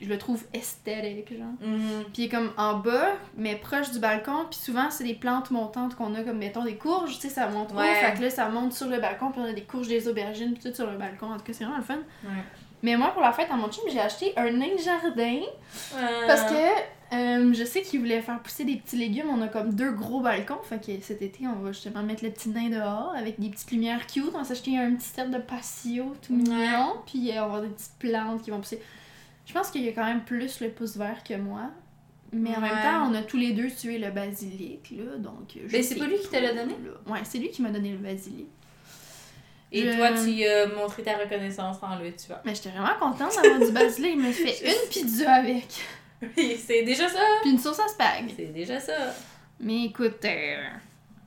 je 0.00 0.08
le 0.08 0.16
trouve 0.16 0.42
esthétique, 0.54 1.36
genre. 1.36 1.48
Mhm. 1.60 2.04
Puis 2.14 2.22
il 2.22 2.24
est 2.24 2.28
comme 2.30 2.50
en 2.56 2.78
bas, 2.78 3.08
mais 3.36 3.56
proche 3.56 3.90
du 3.90 3.98
balcon, 3.98 4.46
puis 4.50 4.58
souvent 4.58 4.90
c'est 4.90 5.04
des 5.04 5.14
plantes 5.14 5.50
montantes 5.50 5.96
qu'on 5.96 6.14
a 6.14 6.22
comme 6.22 6.38
mettons 6.38 6.64
des 6.64 6.76
courges, 6.76 7.16
tu 7.16 7.20
sais, 7.20 7.28
ça 7.28 7.46
monte 7.48 7.72
haut, 7.72 7.76
Ouais. 7.76 7.94
fait 7.96 8.14
que 8.16 8.22
là 8.22 8.30
ça 8.30 8.48
monte 8.48 8.72
sur 8.72 8.88
le 8.88 8.98
balcon, 9.00 9.32
puis 9.32 9.40
on 9.42 9.50
a 9.50 9.52
des 9.52 9.64
courges, 9.64 9.88
des 9.88 10.08
aubergines, 10.08 10.54
puis 10.54 10.62
tout 10.70 10.74
sur 10.74 10.90
le 10.90 10.96
balcon. 10.96 11.26
En 11.32 11.36
tout 11.36 11.44
cas, 11.44 11.52
c'est 11.52 11.64
vraiment 11.64 11.76
le 11.78 11.84
fun. 11.84 11.98
Mais 12.84 12.96
moi, 12.98 13.12
pour 13.12 13.22
la 13.22 13.32
fête 13.32 13.50
à 13.50 13.56
mon 13.56 13.68
chum, 13.70 13.82
j'ai 13.90 13.98
acheté 13.98 14.34
un 14.36 14.50
nain 14.50 14.74
de 14.76 14.82
jardin. 14.82 15.40
Euh, 15.96 16.26
Parce 16.26 16.42
que 16.52 17.14
euh, 17.14 17.52
je 17.54 17.64
sais 17.64 17.80
qu'il 17.80 18.00
voulait 18.00 18.20
faire 18.20 18.38
pousser 18.40 18.64
des 18.64 18.76
petits 18.76 18.96
légumes. 18.96 19.28
On 19.30 19.40
a 19.40 19.48
comme 19.48 19.72
deux 19.72 19.90
gros 19.92 20.20
balcons. 20.20 20.58
Fait 20.62 20.84
que 20.84 21.00
cet 21.02 21.22
été, 21.22 21.46
on 21.46 21.54
va 21.62 21.72
justement 21.72 22.02
mettre 22.02 22.22
le 22.22 22.30
petit 22.30 22.50
nain 22.50 22.68
dehors 22.68 23.14
avec 23.16 23.40
des 23.40 23.48
petites 23.48 23.70
lumières 23.70 24.06
cute. 24.06 24.32
On 24.34 24.44
s'est 24.44 24.52
acheté 24.52 24.76
un 24.78 24.94
petit 24.96 25.06
set 25.06 25.30
de 25.30 25.38
patio 25.38 26.14
tout 26.20 26.34
mignon. 26.34 26.96
Puis 27.06 27.30
euh, 27.30 27.32
on 27.32 27.36
va 27.36 27.42
avoir 27.44 27.62
des 27.62 27.68
petites 27.68 27.98
plantes 27.98 28.42
qui 28.42 28.50
vont 28.50 28.58
pousser. 28.60 28.82
Je 29.46 29.52
pense 29.54 29.70
qu'il 29.70 29.82
y 29.82 29.88
a 29.88 29.92
quand 29.92 30.04
même 30.04 30.22
plus 30.22 30.60
le 30.60 30.68
pouce 30.68 30.96
vert 30.98 31.24
que 31.24 31.34
moi. 31.34 31.70
Mais 32.32 32.54
en 32.54 32.60
même 32.60 32.70
temps, 32.70 33.08
on 33.10 33.14
a 33.14 33.22
tous 33.22 33.36
les 33.38 33.52
deux 33.52 33.70
tué 33.70 33.96
le 33.98 34.10
basilic, 34.10 34.92
là, 34.96 35.16
donc... 35.18 35.54
je 35.54 35.60
Mais 35.72 35.82
c'est 35.82 35.94
sais 35.94 36.00
pas 36.00 36.06
lui 36.06 36.18
qui 36.18 36.28
te 36.28 36.36
l'a 36.36 36.52
donné? 36.52 36.74
là. 36.84 37.12
Ouais, 37.12 37.20
c'est 37.22 37.38
lui 37.38 37.48
qui 37.50 37.62
m'a 37.62 37.70
donné 37.70 37.92
le 37.92 37.98
basilic. 37.98 38.48
Et 39.76 39.90
Je- 39.92 39.96
toi, 39.96 40.10
tu 40.12 40.44
as 40.44 40.66
montré 40.68 41.02
ta 41.02 41.16
reconnaissance 41.16 41.76
en 41.82 41.98
lui, 41.98 42.12
tu 42.14 42.28
vois. 42.28 42.40
Mais 42.44 42.54
j'étais 42.54 42.70
vraiment 42.70 42.94
contente 42.98 43.34
d'avoir 43.42 43.58
du 43.60 43.72
basilic. 43.72 44.12
Il 44.14 44.20
m'a 44.22 44.32
fait 44.32 44.66
une 44.70 44.88
pizza 44.90 45.32
avec. 45.34 45.66
Oui, 46.36 46.56
c'est 46.64 46.82
déjà 46.82 47.08
ça. 47.08 47.18
Puis 47.42 47.50
une 47.50 47.58
sauce 47.58 47.80
à 47.80 47.88
spag. 47.88 48.32
C'est 48.36 48.52
déjà 48.52 48.78
ça. 48.80 48.92
Mais 49.60 49.84
écoute, 49.86 50.24
euh, 50.24 50.64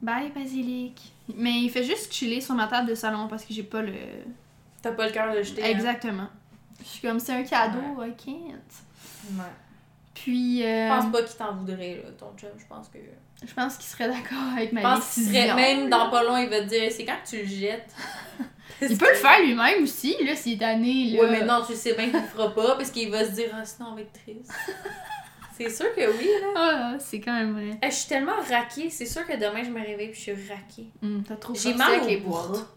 bye 0.01 0.29
basilic. 0.29 1.13
Mais 1.35 1.59
il 1.61 1.69
fait 1.69 1.83
juste 1.83 2.11
chiller 2.13 2.39
sur 2.41 2.55
ma 2.55 2.67
table 2.67 2.89
de 2.89 2.95
salon 2.95 3.27
parce 3.27 3.43
que 3.43 3.53
j'ai 3.53 3.63
pas 3.63 3.81
le. 3.81 3.93
T'as 4.81 4.91
pas 4.93 5.07
le 5.07 5.11
cœur 5.11 5.33
de 5.35 5.41
jeter. 5.43 5.63
hein? 5.63 5.67
Exactement. 5.69 6.27
Je 6.79 6.85
suis 6.85 7.01
comme 7.07 7.19
c'est 7.19 7.33
un 7.33 7.43
cadeau, 7.43 8.01
I 8.03 8.13
can't. 8.15 9.35
Ouais. 9.37 9.43
Puis, 10.13 10.61
Je 10.61 10.65
euh, 10.65 10.89
pense 10.89 11.11
pas 11.11 11.23
qu'il 11.23 11.37
t'en 11.37 11.53
voudrait, 11.55 11.95
là, 11.95 12.09
ton 12.17 12.33
chum. 12.37 12.49
Je 12.57 12.65
pense 12.65 12.87
que. 12.87 12.97
Je 13.45 13.53
pense 13.53 13.75
qu'il 13.77 13.85
serait 13.85 14.07
d'accord 14.07 14.53
avec 14.55 14.71
ma 14.73 14.81
Je 14.81 14.85
pense 14.85 15.13
qu'il 15.13 15.25
serait 15.25 15.53
même 15.53 15.89
dans 15.89 16.09
pas 16.09 16.23
long, 16.23 16.37
il 16.37 16.49
va 16.49 16.61
te 16.61 16.65
dire 16.67 16.91
c'est 16.91 17.05
quand 17.05 17.17
que 17.23 17.29
tu 17.29 17.37
le 17.37 17.45
jettes? 17.45 17.89
Il 18.81 18.95
peut 18.95 19.09
le 19.09 19.15
faire 19.15 19.39
lui-même 19.41 19.81
aussi, 19.81 20.15
là, 20.23 20.35
s'il 20.35 20.53
est 20.53 20.57
tanné, 20.59 21.11
là. 21.15 21.23
Ouais, 21.23 21.31
mais 21.31 21.43
non, 21.45 21.63
tu 21.67 21.73
sais 21.73 21.93
bien 21.95 22.11
qu'il 22.11 22.19
le 22.21 22.27
fera 22.27 22.53
pas 22.53 22.75
parce 22.75 22.91
qu'il 22.91 23.09
va 23.09 23.25
se 23.25 23.31
dire 23.31 23.49
ah, 23.51 23.65
sinon 23.65 23.89
on 23.91 23.95
va 23.95 24.01
être 24.01 24.13
triste. 24.13 24.51
c'est 25.57 25.69
sûr 25.71 25.87
que 25.95 26.01
oui, 26.01 26.27
là. 26.41 26.47
Ah, 26.55 26.93
c'est 26.99 27.19
quand 27.19 27.33
même 27.33 27.53
vrai. 27.53 27.79
Eh, 27.81 27.89
je 27.89 27.95
suis 27.95 28.07
tellement 28.07 28.35
raquée, 28.47 28.91
c'est 28.91 29.07
sûr 29.07 29.25
que 29.25 29.33
demain 29.33 29.63
je 29.63 29.71
me 29.71 29.79
réveille 29.83 30.09
puis 30.09 30.17
je 30.17 30.31
suis 30.33 30.49
raquée. 30.53 30.91
Hum, 31.01 31.23
T'as 31.27 31.37
trop 31.37 31.55
J'ai 31.55 31.73
mal 31.73 31.93
avec 31.95 32.07
les 32.07 32.17
boîtes. 32.17 32.67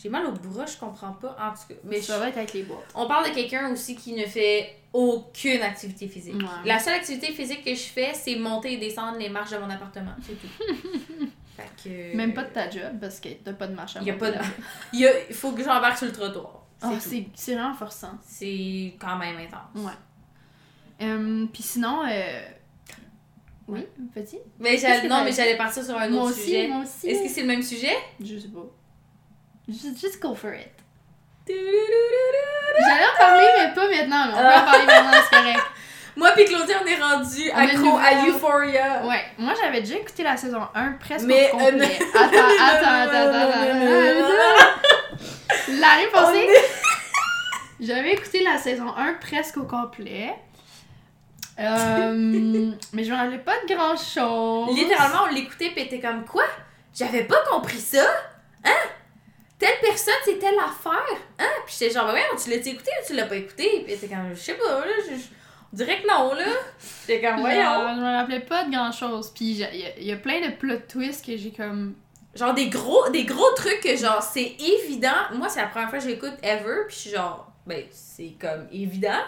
J'ai 0.00 0.08
mal 0.08 0.24
au 0.26 0.30
bras, 0.32 0.66
je 0.66 0.76
comprends 0.78 1.12
pas. 1.14 1.36
En 1.40 1.50
tout 1.50 1.66
cas, 1.68 1.80
mais 1.84 2.00
ça 2.00 2.14
je- 2.14 2.20
va 2.20 2.28
être 2.28 2.36
avec 2.38 2.52
les 2.54 2.62
boîtes. 2.62 2.86
on 2.94 3.08
parle 3.08 3.28
de 3.28 3.34
quelqu'un 3.34 3.72
aussi 3.72 3.96
qui 3.96 4.12
ne 4.12 4.24
fait 4.26 4.76
aucune 4.92 5.62
activité 5.62 6.08
physique. 6.08 6.34
Ouais. 6.34 6.48
La 6.64 6.78
seule 6.78 6.94
activité 6.94 7.32
physique 7.32 7.64
que 7.64 7.74
je 7.74 7.82
fais, 7.82 8.12
c'est 8.14 8.36
monter 8.36 8.72
et 8.72 8.76
descendre 8.76 9.18
les 9.18 9.28
marches 9.28 9.50
de 9.50 9.58
mon 9.58 9.70
appartement. 9.70 10.14
C'est 10.22 10.34
tout. 10.40 10.48
fait 11.56 11.70
que... 12.12 12.16
Même 12.16 12.34
pas 12.34 12.44
de 12.44 12.50
ta 12.52 12.68
job 12.68 12.98
parce 13.00 13.20
que 13.20 13.28
t'as 13.44 13.52
pas 13.52 13.66
de 13.68 13.74
marche 13.74 13.96
à 13.96 14.00
Il 14.00 14.06
y 14.06 14.10
a 14.10 14.14
pas 14.14 14.30
de-. 14.30 14.38
Il, 14.92 15.00
y 15.00 15.06
a- 15.06 15.12
faut 15.32 15.52
que 15.52 15.62
j'embarque 15.62 15.96
sur 15.98 16.06
le 16.06 16.12
trottoir. 16.12 16.64
C'est 16.80 16.86
Ah, 16.88 16.94
c'est 16.98 17.26
c'est 17.34 17.54
vraiment 17.54 17.74
forçant. 17.74 18.18
C'est 18.22 18.94
quand 18.98 19.16
même 19.16 19.36
intense. 19.36 19.84
Ouais. 19.84 21.06
Hum, 21.06 21.48
Puis 21.52 21.62
sinon, 21.62 22.02
euh... 22.06 22.42
oui, 23.68 23.86
vas-y. 24.14 24.38
Mais 24.58 24.76
non, 25.08 25.22
mais 25.24 25.32
j'allais 25.32 25.56
partir 25.56 25.84
sur 25.84 25.96
un 25.96 26.08
Moi 26.08 26.22
autre 26.22 26.32
aussi, 26.32 26.44
sujet. 26.46 26.68
moi 26.68 26.82
aussi. 26.82 27.08
Est-ce 27.08 27.22
que 27.22 27.28
c'est 27.28 27.42
le 27.42 27.46
même 27.48 27.62
sujet? 27.62 27.92
Je 28.22 28.38
sais 28.38 28.48
pas. 28.48 28.64
Just, 29.68 30.00
just 30.00 30.20
go 30.20 30.34
for 30.34 30.52
it. 30.54 30.68
Moi 31.52 32.88
J'allais 32.88 33.04
en 33.04 33.18
parler, 33.18 33.46
mais 33.58 33.74
pas 33.74 33.88
maintenant. 33.88 34.26
Mais 34.26 34.32
on 34.34 34.36
peut 34.36 34.42
Ah. 34.54 34.60
en 34.60 34.64
parler 34.64 34.86
maintenant, 34.86 35.18
c'est 35.30 35.36
correct. 35.36 35.66
puis 36.36 36.44
Claudia, 36.44 36.76
on 36.82 36.86
est 36.86 37.00
rendu 37.02 37.50
accro 37.50 37.98
à 37.98 38.26
Euphoria. 38.28 39.02
Ouais, 39.06 39.24
moi 39.38 39.52
j'avais 39.60 39.80
déjà 39.80 39.96
écouté 39.96 40.22
la 40.22 40.36
saison 40.36 40.62
1 40.74 40.92
presque 40.92 41.26
Mais, 41.26 41.50
au 41.52 41.56
euh, 41.56 41.70
complet. 41.70 41.98
attends, 42.14 42.26
attends, 42.26 42.86
attends, 43.02 43.28
attends, 43.28 43.40
attends. 43.50 44.66
L'année 45.68 46.06
passée, 46.12 46.48
j'avais 47.80 48.12
écouté 48.12 48.42
la 48.44 48.58
saison 48.58 48.92
1 48.96 49.14
presque 49.14 49.56
au 49.58 49.64
complet. 49.64 50.34
Euh, 51.58 52.72
mais 52.92 53.04
je 53.04 53.10
me 53.12 53.16
rappelais 53.16 53.38
pas 53.38 53.52
de 53.68 53.74
grand 53.74 53.96
chose. 53.96 54.74
Littéralement, 54.74 55.24
on 55.30 55.34
l'écoutait 55.34 55.70
pis 55.70 55.82
était 55.82 56.00
comme 56.00 56.24
quoi? 56.24 56.44
J'avais 56.94 57.24
pas 57.24 57.36
compris 57.50 57.78
ça. 57.80 58.04
Hein? 58.64 58.70
Telle 59.60 59.78
personne, 59.82 60.14
c'est 60.24 60.38
telle 60.40 60.58
affaire. 60.58 61.16
Hein? 61.38 61.44
Puis 61.66 61.76
j'étais 61.78 61.94
genre, 61.94 62.06
ben 62.06 62.14
ouais, 62.14 62.22
tu 62.42 62.50
l'as 62.50 62.56
écouté 62.56 62.90
ou 63.02 63.06
tu 63.06 63.14
l'as 63.14 63.26
pas 63.26 63.36
écouté? 63.36 63.82
Puis 63.84 63.92
était 63.92 64.08
comme, 64.08 64.30
je 64.34 64.40
sais 64.40 64.54
pas, 64.54 64.80
là, 64.80 64.92
je, 65.06 65.12
on 65.72 65.76
dirait 65.76 66.02
que 66.02 66.08
non, 66.08 66.34
là. 66.34 66.44
J'étais 67.06 67.20
comme, 67.20 67.36
Genre, 67.36 67.40
voyons. 67.46 67.94
je 67.96 68.00
me 68.00 68.16
rappelais 68.16 68.40
pas 68.40 68.64
de 68.64 68.72
grand 68.72 68.90
chose. 68.90 69.30
Puis 69.34 69.44
il 69.60 69.92
y, 69.98 70.06
y 70.06 70.12
a 70.12 70.16
plein 70.16 70.40
de 70.40 70.50
plot 70.56 70.78
twists 70.88 71.24
que 71.24 71.36
j'ai 71.36 71.52
comme. 71.52 71.94
Genre 72.34 72.54
des 72.54 72.68
gros, 72.68 73.08
des 73.10 73.24
gros 73.24 73.50
trucs 73.54 73.80
que 73.80 73.96
genre, 73.96 74.22
c'est 74.22 74.56
évident. 74.58 75.10
Moi, 75.34 75.48
c'est 75.48 75.60
la 75.60 75.66
première 75.66 75.90
fois 75.90 75.98
que 75.98 76.04
j'écoute 76.06 76.34
ever, 76.42 76.84
puis 76.88 76.96
je 76.96 77.00
suis 77.02 77.10
genre, 77.10 77.52
ben, 77.66 77.84
c'est 77.90 78.34
comme 78.40 78.66
évident. 78.72 79.20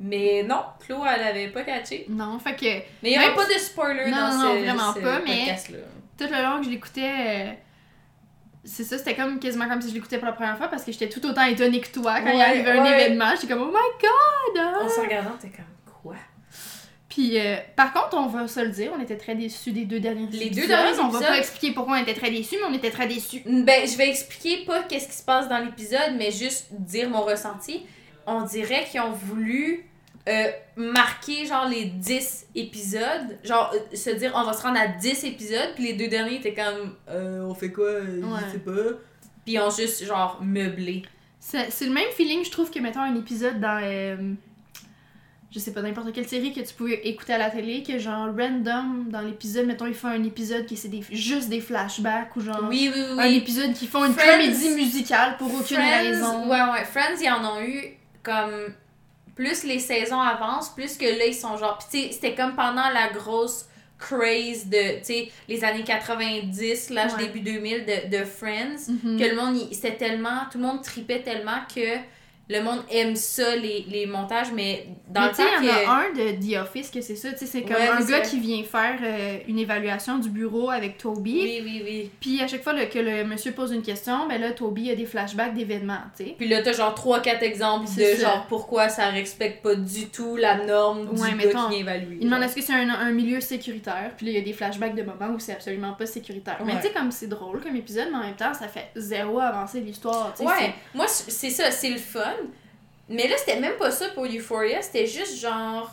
Mais 0.00 0.42
non, 0.42 0.62
Chloé, 0.84 1.08
elle 1.14 1.26
avait 1.28 1.48
pas 1.48 1.62
catché. 1.62 2.06
Non, 2.08 2.38
fait 2.38 2.56
que 2.56 2.64
Mais 2.64 2.84
il 3.02 3.12
y 3.12 3.16
avait 3.16 3.26
Même 3.28 3.36
pas 3.36 3.46
de 3.46 3.52
spoiler 3.58 4.10
Non, 4.10 4.16
dans 4.16 4.26
non, 4.26 4.32
ce, 4.32 4.46
non, 4.46 4.60
vraiment 4.60 4.94
ce 4.94 4.98
pas, 5.00 5.20
mais- 5.20 5.56
tout 6.18 6.24
le 6.24 6.42
long 6.42 6.58
que 6.58 6.64
je 6.64 6.70
l'écoutais, 6.70 7.10
euh, 7.26 7.52
c'est 8.64 8.84
ça, 8.84 8.96
c'était 8.98 9.14
comme 9.16 9.38
quasiment 9.40 9.68
comme 9.68 9.80
si 9.82 9.88
je 9.88 9.94
l'écoutais 9.94 10.18
pour 10.18 10.26
la 10.26 10.32
première 10.32 10.56
fois 10.56 10.68
parce 10.68 10.84
que 10.84 10.92
j'étais 10.92 11.08
tout 11.08 11.24
autant 11.26 11.44
étonnée 11.44 11.80
que 11.80 11.88
toi 11.90 12.20
quand 12.20 12.30
il 12.30 12.36
Ouais, 12.36 12.42
arrivait 12.42 12.70
un 12.70 12.82
ouais. 12.84 13.02
événement. 13.04 13.30
J'étais 13.34 13.52
comme, 13.52 13.62
oh 13.62 13.66
my 13.72 13.72
god! 14.00 14.62
hein? 14.62 14.78
On 14.84 14.88
se 14.88 15.00
regardant, 15.00 15.32
t'es 15.40 15.48
comme, 15.48 15.64
quoi? 16.02 16.14
Puis, 17.08 17.38
euh, 17.38 17.56
par 17.76 17.92
contre, 17.92 18.16
on 18.16 18.26
va 18.26 18.48
se 18.48 18.60
le 18.60 18.70
dire, 18.70 18.90
on 18.96 19.02
était 19.02 19.18
très 19.18 19.34
déçus 19.34 19.72
des 19.72 19.84
deux 19.84 20.00
derniers 20.00 20.26
Les 20.30 20.46
épisodes. 20.46 20.62
deux 20.62 20.66
derniers 20.68 20.98
On 20.98 21.08
va 21.08 21.18
épisodes- 21.18 21.26
pas 21.26 21.38
expliquer 21.38 21.74
pourquoi 21.74 21.98
on 21.98 22.00
était 22.02 22.14
très 22.14 22.30
déçus, 22.30 22.56
mais 22.58 22.66
on 22.70 22.74
était 22.74 22.90
très 22.90 23.06
déçus. 23.06 23.42
Ben, 23.44 23.86
je 23.86 23.96
vais 23.98 24.08
expliquer 24.08 24.64
pas 24.64 24.82
qu'est-ce 24.84 25.08
qui 25.08 25.16
se 25.16 25.22
passe 25.22 25.46
dans 25.48 25.58
l'épisode, 25.58 26.14
mais 26.16 26.30
juste 26.30 26.68
dire 26.70 27.10
mon 27.10 27.20
ressenti. 27.22 27.84
On 28.26 28.42
dirait 28.42 28.86
qu'ils 28.90 29.00
ont 29.02 29.10
voulu 29.12 29.84
euh, 30.28 30.46
marquer 30.76 31.46
genre 31.46 31.66
les 31.68 31.84
10 31.86 32.46
épisodes. 32.54 33.38
Genre, 33.42 33.72
euh, 33.74 33.96
se 33.96 34.10
dire 34.10 34.32
on 34.36 34.44
va 34.44 34.52
se 34.52 34.62
rendre 34.62 34.78
à 34.80 34.86
10 34.86 35.24
épisodes, 35.24 35.70
puis 35.74 35.84
les 35.84 35.92
deux 35.94 36.08
derniers 36.08 36.36
étaient 36.36 36.54
comme 36.54 36.94
euh, 37.08 37.42
on 37.44 37.54
fait 37.54 37.72
quoi? 37.72 37.90
Je 38.06 38.52
sais 38.52 38.58
pas. 38.58 38.96
Puis 39.44 39.58
ont 39.58 39.70
juste 39.70 40.04
genre 40.04 40.38
meublé. 40.42 41.02
C'est 41.40 41.70
c'est 41.70 41.86
le 41.86 41.92
même 41.92 42.08
feeling, 42.16 42.44
je 42.44 42.50
trouve, 42.52 42.70
que 42.70 42.78
mettons 42.78 43.00
un 43.00 43.16
épisode 43.16 43.58
dans. 43.60 43.80
je 45.50 45.58
sais 45.58 45.72
pas, 45.72 45.82
n'importe 45.82 46.12
quelle 46.12 46.28
série 46.28 46.52
que 46.52 46.60
tu 46.60 46.72
pouvais 46.72 47.00
écouter 47.06 47.32
à 47.34 47.38
la 47.38 47.50
télé, 47.50 47.82
que 47.82 47.98
genre 47.98 48.28
random 48.34 49.08
dans 49.10 49.20
l'épisode, 49.20 49.66
mettons, 49.66 49.86
ils 49.86 49.94
font 49.94 50.08
un 50.08 50.22
épisode 50.22 50.64
qui 50.66 50.76
c'est 50.76 50.88
des, 50.88 51.02
juste 51.10 51.48
des 51.48 51.60
flashbacks 51.60 52.34
ou 52.36 52.40
genre. 52.40 52.64
Oui, 52.68 52.90
oui, 52.94 53.02
oui. 53.14 53.18
Un 53.20 53.24
épisode 53.32 53.74
qui 53.74 53.86
font 53.88 54.04
une 54.04 54.14
Friends- 54.14 54.30
comédie 54.38 54.70
musicale 54.70 55.36
pour 55.36 55.48
aucune 55.52 55.76
Friends, 55.78 56.02
raison. 56.04 56.48
Ouais, 56.48 56.60
ouais. 56.72 56.84
Friends, 56.84 57.20
ils 57.20 57.28
en 57.28 57.56
ont 57.56 57.60
eu 57.60 57.82
comme. 58.22 58.72
Plus 59.42 59.64
les 59.64 59.78
saisons 59.80 60.20
avancent, 60.20 60.70
plus 60.70 60.96
que 60.96 61.04
là, 61.04 61.26
ils 61.26 61.34
sont 61.34 61.56
genre. 61.56 61.78
Puis, 61.78 61.88
tu 62.02 62.06
sais, 62.08 62.12
c'était 62.12 62.34
comme 62.34 62.54
pendant 62.54 62.88
la 62.90 63.08
grosse 63.08 63.66
craze 63.98 64.66
de, 64.66 64.98
tu 64.98 65.04
sais, 65.04 65.32
les 65.48 65.64
années 65.64 65.84
90, 65.84 66.90
l'âge 66.90 67.12
Ouais. 67.14 67.26
début 67.26 67.40
2000 67.40 67.84
de, 67.84 68.18
de 68.18 68.24
Friends, 68.24 68.88
Mhm. 68.88 69.18
que 69.18 69.24
le 69.24 69.34
monde, 69.36 69.56
c'était 69.72 69.96
tellement. 69.96 70.42
Tout 70.50 70.58
le 70.58 70.64
monde 70.64 70.82
tripait 70.82 71.22
tellement 71.22 71.60
que 71.74 71.96
le 72.48 72.60
monde 72.62 72.80
aime 72.90 73.16
ça, 73.16 73.56
les, 73.56 73.86
les 73.88 74.04
montages, 74.06 74.52
mais 74.52 74.86
dans 75.08 75.22
Mais 75.22 75.28
le 75.28 75.34
temps 75.34 75.42
il 75.60 75.66
y 75.66 75.70
en 75.70 75.90
a 75.90 75.94
un 75.94 76.12
de 76.12 76.32
The 76.44 76.60
Office 76.60 76.90
que 76.90 77.00
c'est 77.00 77.16
ça. 77.16 77.28
C'est 77.36 77.62
comme 77.62 77.76
Ouais, 77.76 77.88
un 77.88 78.04
gars 78.04 78.20
qui 78.20 78.40
vient 78.40 78.62
faire 78.64 78.98
euh, 79.02 79.38
une 79.48 79.58
évaluation 79.58 80.18
du 80.18 80.28
bureau 80.28 80.68
avec 80.70 80.98
Toby. 80.98 81.40
Oui, 81.42 81.60
oui, 81.64 81.82
oui. 81.84 82.10
Puis 82.20 82.42
à 82.42 82.48
chaque 82.48 82.62
fois 82.62 82.74
que 82.86 82.98
le 82.98 83.24
monsieur 83.24 83.52
pose 83.52 83.72
une 83.72 83.82
question, 83.82 84.28
ben 84.28 84.40
là, 84.40 84.50
Toby 84.52 84.90
a 84.90 84.94
des 84.96 85.06
flashbacks 85.06 85.54
d'événements, 85.54 86.02
tu 86.16 86.24
sais. 86.24 86.34
Puis 86.36 86.48
là, 86.48 86.62
t'as 86.62 86.72
genre 86.72 86.94
3-4 86.94 87.42
exemples 87.42 87.86
de 87.86 87.90
ça. 88.16 88.16
genre 88.16 88.46
pourquoi 88.48 88.88
ça 88.88 89.06
respecte 89.08 89.62
pas 89.62 89.74
du 89.74 90.08
tout 90.08 90.36
la 90.36 90.64
norme 90.64 91.14
du 91.14 91.20
Ouais, 91.22 91.30
gars 91.30 91.36
mettons, 91.36 91.64
qui 91.64 91.70
vient 91.70 91.78
évaluer. 91.80 92.18
Il 92.20 92.24
demande 92.26 92.42
est-ce 92.42 92.56
que 92.56 92.62
c'est 92.62 92.74
un, 92.74 92.88
un 92.90 93.10
milieu 93.12 93.40
sécuritaire, 93.40 94.12
puis 94.16 94.26
là, 94.26 94.32
il 94.32 94.38
y 94.38 94.40
a 94.40 94.44
des 94.44 94.52
flashbacks 94.52 94.94
de 94.94 95.02
moments 95.02 95.34
où 95.34 95.38
c'est 95.38 95.52
absolument 95.52 95.92
pas 95.94 96.06
sécuritaire. 96.06 96.58
Mais 96.66 96.76
tu 96.76 96.88
sais, 96.88 96.90
comme 96.92 97.10
c'est 97.12 97.28
drôle 97.28 97.60
comme 97.60 97.76
épisode, 97.76 98.08
mais 98.10 98.18
en 98.18 98.22
même 98.22 98.36
temps, 98.36 98.52
ça 98.52 98.68
fait 98.68 98.88
zéro 98.96 99.38
avancer 99.38 99.80
l'histoire. 99.80 100.34
Ouais, 100.40 100.74
moi, 100.94 101.06
c'est 101.08 101.50
ça, 101.50 101.70
c'est 101.70 101.90
le 101.90 101.98
fun. 101.98 102.20
Mais 103.12 103.28
là, 103.28 103.36
c'était 103.36 103.60
même 103.60 103.76
pas 103.76 103.90
ça 103.90 104.08
pour 104.10 104.24
Euphoria, 104.26 104.80
c'était 104.82 105.06
juste 105.06 105.38
genre. 105.38 105.90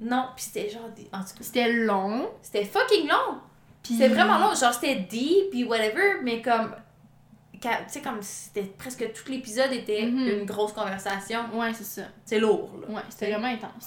Non, 0.00 0.28
pis 0.36 0.44
c'était 0.44 0.68
genre. 0.68 0.88
Des... 0.96 1.04
En 1.12 1.20
tout 1.20 1.36
cas, 1.36 1.42
C'était 1.42 1.72
long, 1.72 2.28
c'était 2.42 2.64
fucking 2.64 3.08
long. 3.08 3.38
puis... 3.82 3.94
C'était 3.94 4.08
vraiment 4.08 4.38
long. 4.38 4.54
Genre, 4.54 4.72
c'était 4.74 4.96
deep, 4.96 5.50
puis 5.50 5.64
whatever, 5.64 6.20
mais 6.22 6.42
comme. 6.42 6.74
Tu 7.60 7.68
sais, 7.88 8.00
comme 8.02 8.20
c'était 8.22 8.64
presque 8.64 9.12
tout 9.12 9.30
l'épisode 9.32 9.72
était 9.72 10.02
Mhm. 10.04 10.28
une 10.28 10.44
grosse 10.44 10.72
conversation. 10.72 11.40
Ouais, 11.54 11.72
c'est 11.72 11.84
ça. 11.84 12.02
C'est 12.24 12.38
lourd, 12.38 12.70
là. 12.82 12.94
Ouais, 12.96 13.02
c'était 13.08 13.30
vraiment 13.32 13.48
intense. 13.48 13.86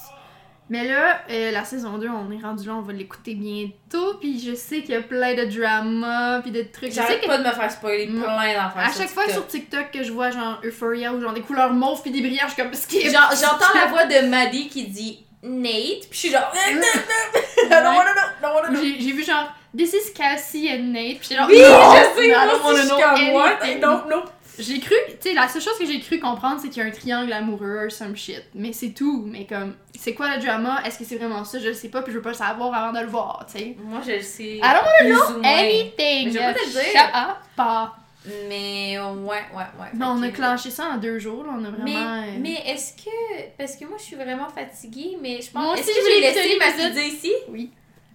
Mais 0.70 0.88
là, 0.88 1.22
euh, 1.32 1.50
la 1.52 1.64
saison 1.66 1.98
2, 1.98 2.08
on 2.10 2.32
est 2.32 2.42
rendu 2.44 2.68
là, 2.68 2.76
on 2.76 2.82
va 2.82 2.94
l'écouter 2.94 3.34
bientôt, 3.34 4.16
puis 4.22 4.40
je 4.40 4.54
sais 4.54 4.82
qu'il 4.82 4.92
y 4.92 4.96
a 4.96 5.02
plein 5.02 5.34
de 5.34 5.46
drama, 5.46 6.42
puis 6.44 6.52
de 6.52 6.62
trucs. 6.62 6.90
Je 6.90 6.96
sais 6.96 7.02
J'arrête 7.02 7.22
que 7.22 7.28
pas 7.28 7.38
de 7.40 7.44
me 7.44 7.52
faire 7.52 7.72
spoiler 7.72 8.06
Mm. 8.08 8.22
plein 8.22 8.54
d'affaires. 8.54 8.84
à 8.86 8.90
sur 8.92 9.02
chaque 9.02 9.10
fois 9.10 9.24
TikTok. 9.24 9.34
sur 9.42 9.48
TikTok 9.48 9.92
que 9.92 10.04
je 10.04 10.12
vois 10.12 10.30
genre 10.30 10.60
Euphoria 10.64 11.12
ou 11.14 11.20
genre 11.22 11.34
des 11.34 11.42
couleurs 11.42 11.74
mauves 11.74 12.02
puis 12.04 12.12
des 12.12 12.22
brillants, 12.22 12.46
je 12.48 12.54
suis 12.54 12.62
comme 12.62 12.74
skip. 12.74 13.02
Genre, 13.10 13.30
j'entends 13.32 13.74
la 13.80 13.88
voix 13.88 14.06
de 14.06 14.28
Maddie 14.28 14.68
qui 14.70 14.84
dit 14.88 15.26
Nate, 15.42 16.02
puis 16.02 16.10
je 16.12 16.18
suis 16.18 16.30
genre. 16.30 16.52
I 16.54 17.70
don't 17.70 17.86
wanna 17.96 18.14
know, 18.14 18.22
don't 18.42 18.54
wanna 18.54 18.70
know. 18.70 18.82
J'ai 18.82 19.12
vu 19.12 19.24
genre 19.24 19.52
This 19.76 19.94
is 19.94 20.14
Cassie 20.14 20.70
and 20.72 20.92
Nate, 20.94 21.20
puis 21.20 21.36
genre 21.36 21.48
Oui, 21.48 21.62
non, 21.62 21.94
je 21.94 22.20
sais, 22.22 22.28
I 22.28 22.62
moi 22.62 22.74
je 22.76 22.82
suis 22.82 22.90
comme 22.90 23.30
what? 23.34 23.78
Non, 23.82 24.04
non. 24.10 24.24
J'ai 24.60 24.80
cru, 24.80 24.96
tu 25.08 25.30
sais, 25.30 25.34
la 25.34 25.48
seule 25.48 25.62
chose 25.62 25.78
que 25.80 25.86
j'ai 25.86 26.00
cru 26.00 26.20
comprendre, 26.20 26.60
c'est 26.62 26.70
qu'il 26.70 26.84
y 26.84 26.86
a 26.86 26.90
un 26.90 26.92
triangle 26.92 27.32
amoureux, 27.32 27.90
some 27.90 28.16
shit. 28.16 28.44
Mais 28.54 28.74
c'est 28.74 28.90
tout. 28.90 29.24
Mais 29.26 29.46
comme, 29.46 29.76
c'est 29.98 30.14
quoi 30.14 30.36
le 30.36 30.42
drama? 30.42 30.82
Est-ce 30.86 31.00
que 31.00 31.06
c'est 31.06 31.16
vraiment 31.16 31.44
ça? 31.46 31.60
Je 31.60 31.70
le 31.70 31.74
sais 31.74 31.90
pas, 31.90 32.02
puis 32.02 32.12
je 32.12 32.18
veux 32.18 32.24
pas 32.24 32.30
le 32.32 32.36
savoir 32.36 32.74
avant 32.74 32.92
de 32.98 33.04
le 33.04 33.10
voir, 33.10 33.46
tu 33.52 33.58
sais. 33.58 33.78
Moi, 33.84 34.02
je 34.06 34.12
le 34.12 34.22
sais. 34.22 34.58
I 34.58 34.62
don't 34.62 35.12
ou 35.12 35.42
moins. 35.42 35.50
Anything! 35.50 36.26
Mais 36.26 36.32
je 36.32 36.38
vais 36.38 36.40
pas 36.40 36.54
te 36.54 36.60
le 36.60 36.72
dire. 36.72 36.82
Shut 36.84 37.16
up. 37.16 37.90
Mais 38.50 39.00
ouais, 39.00 39.28
ouais, 39.28 39.64
ouais. 39.80 39.88
Mais 39.94 40.06
on 40.06 40.22
a 40.22 40.30
clenché 40.30 40.70
ça 40.70 40.90
en 40.94 40.98
deux 40.98 41.20
jours, 41.20 41.44
là. 41.46 41.52
On 41.58 41.64
a 41.64 41.70
vraiment. 41.70 42.22
euh, 42.24 42.38
mais 42.40 42.62
est-ce 42.66 42.94
que. 42.94 43.10
Parce 43.58 43.78
que 43.78 43.86
moi, 43.86 43.98
je 43.98 44.04
suis 44.04 44.16
vraiment 44.18 44.50
fatiguée, 44.50 45.18
mais 45.22 45.42
je 45.42 45.50
pense. 45.52 45.64
Moi 45.64 45.74
aussi, 45.74 45.84
que 45.86 45.90
je 45.94 46.22
laissé 46.22 46.40
écouter 46.40 46.60
ma 46.60 46.90
pizza 46.90 47.02
ici? 47.02 47.32
Oui. 47.48 47.72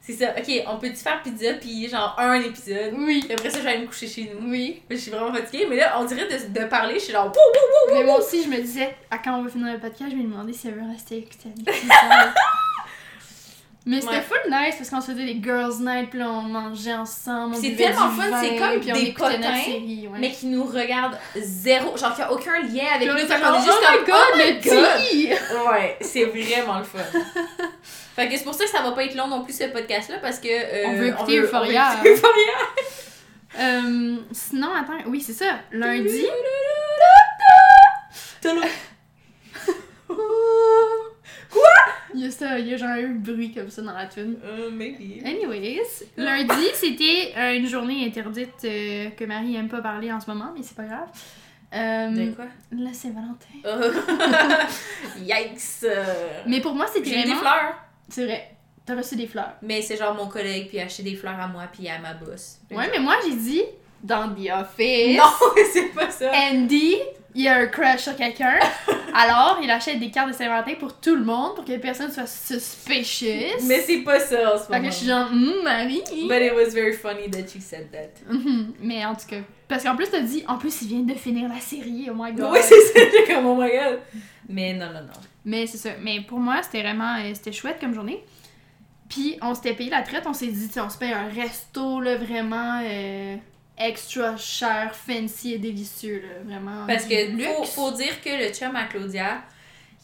C'est 0.07 0.13
ça. 0.13 0.35
Ok, 0.37 0.53
on 0.67 0.77
peut-tu 0.77 0.97
faire 0.97 1.23
pizza 1.23 1.55
puis 1.55 1.89
genre 1.89 2.15
un 2.19 2.35
épisode? 2.35 2.93
Oui. 2.95 3.23
Puis 3.25 3.33
après 3.33 3.49
ça, 3.49 3.59
je 3.59 3.65
vais 3.65 3.71
aller 3.71 3.83
me 3.83 3.87
coucher 3.87 4.07
chez 4.07 4.31
nous. 4.35 4.51
Oui. 4.51 4.83
Je 4.91 4.97
suis 4.97 5.11
vraiment 5.11 5.33
fatiguée, 5.33 5.67
mais 5.69 5.77
là, 5.77 5.99
on 5.99 6.05
dirait 6.05 6.27
de, 6.27 6.61
de 6.61 6.65
parler, 6.67 6.95
je 6.95 7.05
suis 7.05 7.13
genre. 7.13 7.27
Wouh, 7.27 7.33
wouh, 7.33 7.93
wouh, 7.93 7.99
Mais 7.99 8.05
moi 8.05 8.19
aussi, 8.19 8.43
je 8.43 8.49
me 8.49 8.57
disais, 8.57 8.95
à 9.11 9.17
quand 9.17 9.39
on 9.39 9.45
va 9.45 9.51
finir 9.51 9.73
le 9.73 9.81
podcast, 9.81 10.11
je 10.11 10.17
vais 10.17 10.23
lui 10.23 10.25
demander 10.25 10.53
si 10.53 10.69
elle 10.69 10.75
veut 10.75 10.91
rester 10.91 11.19
écouter. 11.19 11.49
Mais 13.87 14.01
c'était 14.01 14.15
Ouais. 14.15 14.23
full 14.23 14.51
nice 14.51 14.77
parce 14.79 14.89
qu'on 14.89 15.01
se 15.03 15.13
faisait 15.13 15.27
des 15.27 15.41
girls' 15.43 15.75
night, 15.81 16.09
puis 16.09 16.19
là, 16.19 16.31
on 16.31 16.41
mangeait 16.43 16.95
ensemble. 16.95 17.55
C'est 17.57 17.77
tellement 17.77 18.09
du 18.09 18.17
fun, 18.21 18.41
c'est 18.41 18.57
comme 18.57 18.81
puis 18.81 18.93
des 18.93 19.13
potins, 19.13 19.57
série, 19.63 20.09
ouais. 20.11 20.19
Mais 20.19 20.31
qui 20.31 20.47
nous 20.47 20.65
regardent 20.65 21.19
zéro. 21.37 21.95
Genre, 21.95 22.15
qui 22.15 22.23
a 22.23 22.33
aucun 22.33 22.61
lien 22.63 22.85
avec 22.95 23.07
nous. 23.07 23.19
Fait 23.19 23.39
qu'on 23.41 23.55
est 23.55 23.65
juste 23.65 23.71
oh 23.83 23.85
comme. 23.85 24.01
my 24.01 24.07
god, 24.07 24.17
oh 24.33 24.37
my 24.39 24.53
le 24.53 24.61
tea! 24.61 25.35
Ouais, 25.69 25.99
c'est 26.01 26.25
vraiment 26.25 26.79
le 26.79 26.85
fun. 26.85 26.99
fait 28.17 28.29
que 28.29 28.37
c'est 28.39 28.45
pour 28.45 28.55
ça 28.55 28.65
que 28.65 28.71
ça 28.71 28.81
va 28.81 28.93
pas 28.93 29.05
être 29.05 29.15
long 29.17 29.29
non 29.29 29.45
plus 29.45 29.55
ce 29.57 29.65
podcast-là 29.65 30.17
parce 30.23 30.39
que. 30.39 30.49
euh, 30.49 30.85
On 30.87 30.95
veut 30.95 31.09
écouter 31.09 31.39
on 31.39 31.43
veut 31.43 31.45
Euphoria. 31.49 31.97
Euphoria. 32.05 32.53
Euh, 33.57 34.17
sinon, 34.33 34.67
attends, 34.75 34.99
oui, 35.07 35.21
c'est 35.21 35.33
ça. 35.33 35.61
Lundi. 35.71 36.25
Il 42.15 42.21
y 42.21 42.27
a 42.27 42.31
ça, 42.31 42.59
il 42.59 42.69
y 42.69 42.75
a 42.75 42.77
genre 42.77 42.91
un 42.91 43.09
bruit 43.15 43.53
comme 43.53 43.69
ça 43.71 43.83
dans 43.83 43.93
la 43.93 44.07
tune. 44.07 44.37
Euh, 44.45 44.71
maybe. 44.71 45.21
Anyways, 45.25 46.05
lundi, 46.17 46.67
c'était 46.75 47.33
euh, 47.37 47.57
une 47.57 47.67
journée 47.67 48.05
interdite 48.07 48.51
euh, 48.65 49.11
que 49.11 49.25
Marie 49.25 49.57
aime 49.57 49.69
pas 49.69 49.81
parler 49.83 50.13
en 50.13 50.21
ce 50.21 50.31
moment, 50.31 50.53
mais 50.57 50.63
c'est 50.63 50.77
pas 50.77 50.85
grave. 50.85 51.09
Euh, 51.75 52.11
De 52.11 52.31
quoi? 52.33 52.45
la 52.71 52.93
Saint-Valentin. 52.93 53.59
Euh, 53.67 53.93
Yikes! 55.25 55.87
Mais 56.47 56.61
pour 56.61 56.75
moi, 56.75 56.87
c'était 56.87 57.11
J'ai 57.11 57.19
eu 57.21 57.23
des 57.23 57.29
vraiment... 57.31 57.41
fleurs. 57.41 57.75
C'est 58.09 58.25
vrai. 58.27 58.51
T'as 58.87 58.97
reçu 58.97 59.17
des 59.17 59.27
fleurs. 59.27 59.55
Mais 59.63 59.83
c'est 59.83 59.97
genre 59.97 60.15
mon 60.15 60.29
collègue, 60.29 60.69
puis 60.69 60.77
il 60.77 60.81
a 60.81 60.85
acheté 60.85 61.03
des 61.03 61.15
fleurs 61.17 61.41
à 61.41 61.49
moi, 61.49 61.65
puis 61.73 61.89
à 61.89 61.99
ma 61.99 62.15
boss. 62.15 62.59
Ouais, 62.71 62.89
mais 62.93 62.99
moi, 63.01 63.17
j'ai 63.27 63.35
dit, 63.35 63.63
dans 64.03 64.29
The 64.35 64.51
Office, 64.61 65.17
Non, 65.17 65.25
c'est 65.73 65.93
pas 65.95 66.11
ça. 66.11 66.31
Andy, 66.33 66.97
il 67.35 67.47
a 67.49 67.57
un 67.57 67.67
crush 67.67 68.01
sur 68.03 68.17
quelqu'un. 68.17 68.59
Alors, 69.15 69.61
il 69.63 69.71
achète 69.71 70.01
des 70.01 70.11
cartes 70.11 70.29
de 70.29 70.35
Saint-Valentin 70.35 70.75
pour 70.79 70.99
tout 70.99 71.15
le 71.15 71.25
monde, 71.25 71.55
pour 71.55 71.65
que 71.65 71.77
personne 71.79 72.11
soit 72.11 72.27
suspicious. 72.27 73.63
Mais 73.67 73.81
c'est 73.81 73.99
pas 74.03 74.19
ça 74.21 74.55
en 74.55 74.59
ce 74.59 74.65
Fait 74.65 74.73
moment. 74.73 74.85
que 74.89 74.93
je 74.93 74.99
suis 74.99 75.07
genre, 75.07 75.29
hum, 75.31 75.63
Marie. 75.63 76.03
But 76.29 76.43
it 76.43 76.53
was 76.55 76.71
very 76.75 76.93
funny 76.93 77.31
that 77.31 77.55
you 77.55 77.61
said 77.61 77.91
that. 77.93 78.25
Mhm. 78.33 78.75
Mais 78.81 79.05
en 79.05 79.15
tout 79.15 79.27
cas, 79.29 79.37
parce 79.69 79.83
qu'en 79.85 79.95
plus, 79.97 80.11
t'as 80.11 80.21
dit, 80.21 80.45
en 80.49 80.59
plus, 80.59 80.83
il 80.83 80.89
vient 80.89 81.01
de 81.01 81.15
finir 81.15 81.49
la 81.49 81.61
série, 81.61 82.09
oh 82.11 82.15
my 82.17 82.33
god. 82.33 82.51
Oui, 82.53 82.59
c'est 82.63 82.81
ça, 82.81 82.99
j'étais 83.01 83.33
comme 83.33 83.47
oh 83.47 83.55
my 83.55 83.71
god. 83.71 84.01
Mais 84.49 84.73
non, 84.75 84.87
non, 84.87 85.03
non. 85.03 85.21
Mais 85.45 85.67
c'est 85.67 85.79
ça. 85.79 85.91
Mais 86.03 86.21
pour 86.23 86.39
moi, 86.41 86.57
c'était 86.63 86.83
vraiment, 86.83 87.17
euh, 87.17 87.31
c'était 87.35 87.53
chouette 87.53 87.79
comme 87.81 87.95
journée. 87.95 88.25
Puis, 89.09 89.37
on 89.43 89.55
s'était 89.55 89.75
payé 89.75 89.91
la 89.91 90.03
traite, 90.03 90.25
on 90.27 90.33
s'est 90.33 90.47
dit, 90.49 90.69
on 90.77 90.89
se 90.91 90.99
paye 90.99 91.13
un 91.13 91.29
resto, 91.29 92.01
là, 92.01 92.17
vraiment 92.17 92.81
euh, 92.83 93.37
extra 93.79 94.37
cher, 94.37 94.95
fancy 94.95 95.55
et 95.55 95.59
délicieux, 95.59 96.23
là, 96.23 96.43
vraiment. 96.45 96.87
Parce 96.87 97.05
que 97.05 97.15
faut, 97.57 97.65
faut 97.65 97.91
dire 97.93 98.21
que 98.23 98.31
le 98.31 98.53
chum 98.53 98.75
à 98.77 98.85
Claudia, 98.85 99.43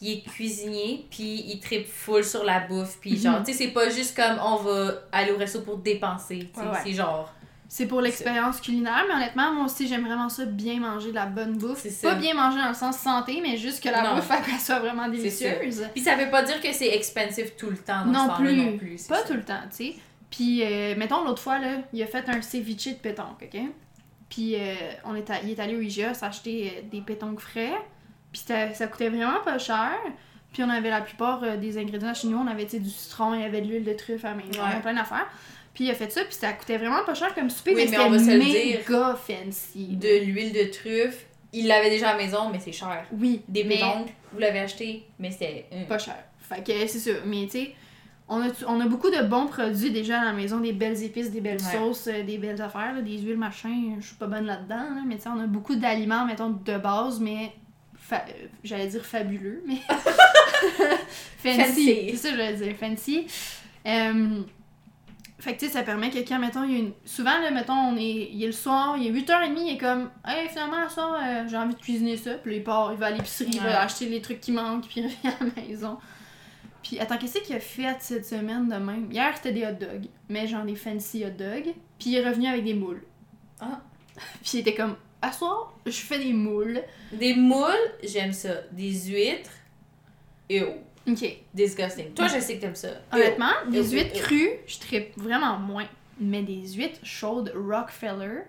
il 0.01 0.13
est 0.17 0.21
cuisinier, 0.21 1.05
puis 1.09 1.43
il 1.47 1.59
tripe 1.59 1.87
full 1.87 2.23
sur 2.23 2.43
la 2.43 2.61
bouffe, 2.61 2.97
puis 2.99 3.17
genre, 3.17 3.39
Mhm. 3.39 3.45
tu 3.45 3.51
sais, 3.53 3.57
c'est 3.65 3.71
pas 3.71 3.89
juste 3.89 4.15
comme 4.15 4.39
on 4.43 4.55
va 4.57 4.93
aller 5.11 5.31
au 5.31 5.37
resto 5.37 5.61
pour 5.61 5.77
dépenser, 5.77 6.49
Ouais, 6.57 6.63
ouais. 6.63 6.77
c'est 6.83 6.93
genre. 6.93 7.31
C'est 7.73 7.85
pour 7.85 8.01
l'expérience 8.01 8.59
culinaire, 8.59 9.05
mais 9.07 9.13
honnêtement, 9.15 9.53
moi 9.53 9.63
aussi, 9.63 9.87
j'aime 9.87 10.03
vraiment 10.05 10.27
ça, 10.27 10.43
bien 10.43 10.77
manger 10.81 11.11
de 11.11 11.15
la 11.15 11.25
bonne 11.27 11.57
bouffe. 11.57 11.87
Ça. 11.87 12.09
Pas 12.09 12.15
bien 12.15 12.33
manger 12.33 12.57
dans 12.57 12.67
le 12.67 12.73
sens 12.73 12.97
santé, 12.97 13.39
mais 13.41 13.55
juste 13.55 13.81
que 13.81 13.87
la 13.87 14.01
Non. 14.01 14.15
bouffe, 14.17 14.29
elle 14.53 14.59
soit 14.59 14.79
vraiment 14.79 15.07
délicieuse. 15.07 15.87
Puis 15.93 16.03
ça 16.03 16.15
veut 16.15 16.29
pas 16.29 16.43
dire 16.43 16.59
que 16.59 16.73
c'est 16.73 16.89
expensive 16.93 17.51
tout 17.57 17.69
le 17.69 17.77
temps 17.77 18.03
dans 18.05 18.11
Non 18.27 18.35
ce 18.35 18.41
plus. 18.41 18.57
non 18.57 18.77
plus. 18.77 19.01
Pas 19.07 19.19
ça. 19.19 19.23
tout 19.27 19.35
le 19.35 19.43
temps, 19.45 19.61
tu 19.69 19.85
sais. 19.85 19.95
Puis, 20.31 20.63
euh, 20.63 20.95
mettons, 20.97 21.23
l'autre 21.25 21.41
fois, 21.41 21.59
là, 21.59 21.79
il 21.93 22.01
a 22.01 22.07
fait 22.07 22.27
un 22.29 22.41
ceviche 22.41 22.87
de 22.87 22.93
pétanque, 22.93 23.43
OK? 23.43 23.59
Puis, 24.29 24.55
euh, 24.55 24.73
on 25.05 25.13
est 25.15 25.29
à- 25.29 25.41
il 25.43 25.51
est 25.51 25.59
allé 25.59 25.75
au 25.75 25.81
IGA 25.81 26.13
s'acheter 26.13 26.69
euh, 26.77 26.81
des 26.89 27.01
pétanques 27.01 27.39
frais. 27.41 27.73
Puis, 28.31 28.41
ça 28.45 28.87
coûtait 28.87 29.09
vraiment 29.09 29.41
pas 29.43 29.57
cher. 29.59 29.91
Puis, 30.53 30.63
on 30.63 30.69
avait 30.69 30.89
la 30.89 31.01
plupart 31.01 31.57
des 31.57 31.77
ingrédients 31.77 32.13
chez 32.13 32.27
nous. 32.27 32.37
On 32.37 32.47
avait, 32.47 32.65
du 32.65 32.89
citron, 32.89 33.33
il 33.33 33.41
y 33.41 33.43
avait 33.43 33.61
de 33.61 33.67
l'huile 33.67 33.83
de 33.83 33.93
truffe 33.93 34.23
à 34.25 34.29
la 34.29 34.35
maison, 34.35 34.61
Ouais. 34.63 34.79
plein 34.81 34.93
d'affaires. 34.93 35.27
Puis, 35.73 35.85
il 35.85 35.91
a 35.91 35.95
fait 35.95 36.09
ça, 36.11 36.23
puis 36.23 36.33
ça 36.33 36.51
coûtait 36.53 36.77
vraiment 36.77 37.03
pas 37.05 37.13
cher 37.13 37.33
comme 37.35 37.49
souper, 37.49 37.73
Oui, 37.75 37.85
mais, 37.85 37.97
mais 37.97 38.03
on 38.03 38.09
va 38.09 38.19
se 38.19 38.25
c'était 38.25 38.37
le 38.37 38.43
dire. 38.43 38.79
méga 38.79 39.15
fancy. 39.15 39.87
De 39.97 40.25
l'huile 40.25 40.51
de 40.53 40.63
truffe, 40.71 41.25
il 41.53 41.67
l'avait 41.67 41.89
déjà 41.89 42.09
à 42.09 42.17
la 42.17 42.23
maison, 42.23 42.49
mais 42.51 42.59
c'est 42.59 42.71
cher. 42.73 43.05
Oui, 43.11 43.41
Des 43.49 43.63
mais 43.65 43.75
pétanques, 43.75 44.09
vous 44.33 44.39
l'avez 44.39 44.59
acheté, 44.59 45.03
mais 45.19 45.31
c'était. 45.31 45.65
pas 45.89 45.97
cher. 45.97 46.17
Fait 46.39 46.61
que 46.65 46.71
c'est 46.87 46.99
ça. 46.99 47.11
Mais 47.25 47.45
tu 47.45 47.51
sais, 47.51 47.75
on 48.33 48.41
a, 48.41 48.47
on 48.67 48.79
a 48.79 48.87
beaucoup 48.87 49.09
de 49.09 49.21
bons 49.23 49.45
produits 49.47 49.91
déjà 49.91 50.21
à 50.21 50.25
la 50.25 50.31
maison, 50.33 50.59
des 50.59 50.71
belles 50.73 51.03
épices, 51.03 51.31
des 51.31 51.41
belles 51.41 51.59
Ouais. 51.61 51.77
sauces, 51.77 52.07
euh, 52.07 52.23
des 52.23 52.37
belles 52.37 52.61
affaires, 52.61 52.93
là, 52.95 53.01
des 53.01 53.17
huiles, 53.19 53.37
machin. 53.37 53.95
Je 53.99 54.05
suis 54.07 54.15
pas 54.15 54.27
bonne 54.27 54.45
là-dedans, 54.45 54.75
là, 54.95 55.01
mais 55.05 55.17
tu 55.17 55.23
sais, 55.23 55.29
on 55.29 55.39
a 55.39 55.47
beaucoup 55.47 55.75
d'aliments, 55.75 56.25
mettons, 56.25 56.49
de 56.51 56.77
base, 56.77 57.19
mais 57.19 57.51
fa- 57.95 58.23
euh, 58.29 58.47
j'allais 58.63 58.87
dire 58.87 59.05
fabuleux, 59.05 59.61
mais 59.67 59.75
fancy. 61.37 61.59
Fancy. 61.61 62.05
C'est 62.11 62.15
ça 62.15 62.29
j'allais 62.35 62.53
dire, 62.53 62.75
fancy. 62.75 63.27
Euh, 63.87 64.41
fait 65.39 65.55
que 65.55 65.59
tu 65.61 65.65
sais, 65.65 65.71
ça 65.73 65.81
permet 65.81 66.11
que 66.11 66.19
quand, 66.19 66.37
mettons, 66.37 66.63
il 66.63 66.71
y 66.71 66.75
a 66.75 66.79
une... 66.79 66.91
Souvent, 67.03 67.39
là, 67.41 67.49
mettons, 67.49 67.73
on 67.73 67.97
est... 67.97 68.29
il 68.31 68.43
est 68.43 68.47
le 68.47 68.51
soir, 68.51 68.95
il 68.97 69.07
est 69.07 69.11
8h30, 69.21 69.57
il 69.57 69.73
est 69.73 69.77
comme, 69.77 70.09
hey, 70.23 70.47
finalement, 70.49 70.77
euh, 70.77 71.43
j'ai 71.49 71.57
envie 71.57 71.73
de 71.73 71.79
cuisiner 71.79 72.15
ça. 72.15 72.35
Puis 72.35 72.51
là, 72.51 72.57
il 72.57 72.63
part, 72.63 72.91
il 72.93 72.99
va 72.99 73.07
à 73.07 73.11
l'épicerie, 73.11 73.49
il 73.53 73.59
va 73.59 73.81
acheter 73.81 74.05
les 74.05 74.21
trucs 74.21 74.39
qui 74.39 74.51
manquent, 74.51 74.87
puis 74.87 75.01
il 75.01 75.05
revient 75.05 75.35
à 75.41 75.43
la 75.43 75.63
maison. 75.67 75.97
Puis 76.83 76.99
attends, 76.99 77.17
qu'est-ce 77.17 77.39
qu'il 77.39 77.55
a 77.55 77.59
fait 77.59 77.95
cette 77.99 78.25
semaine 78.25 78.67
de 78.67 78.75
même? 78.75 79.11
Hier, 79.11 79.33
c'était 79.35 79.51
des 79.51 79.65
hot 79.65 79.73
dogs, 79.79 80.07
mais 80.29 80.47
genre 80.47 80.63
des 80.63 80.75
fancy 80.75 81.25
hot 81.25 81.29
dogs. 81.29 81.73
Puis 81.99 82.11
il 82.11 82.15
est 82.15 82.27
revenu 82.27 82.47
avec 82.47 82.63
des 82.63 82.73
moules. 82.73 83.03
Ah. 83.59 83.81
Puis 84.41 84.51
il 84.55 84.59
était 84.59 84.73
comme, 84.73 84.95
à 85.21 85.31
soir, 85.31 85.73
je 85.85 85.91
fais 85.91 86.19
des 86.19 86.33
moules. 86.33 86.81
Des 87.11 87.35
moules, 87.35 87.91
j'aime 88.03 88.33
ça. 88.33 88.61
Des 88.71 88.91
huîtres, 88.91 89.51
ew. 90.49 90.65
Ok. 91.07 91.37
Disgusting. 91.53 92.13
Toi, 92.13 92.27
je 92.27 92.39
sais 92.39 92.55
que 92.55 92.61
t'aimes 92.61 92.75
ça. 92.75 92.89
Honnêtement, 93.11 93.53
des 93.69 93.83
huîtres 93.91 94.19
crues, 94.21 94.51
je 94.67 94.79
trippe 94.79 95.17
vraiment 95.17 95.57
moins. 95.57 95.87
Mais 96.19 96.43
des 96.43 96.73
huîtres 96.73 96.99
chaudes 97.03 97.51
Rockefeller, 97.55 98.43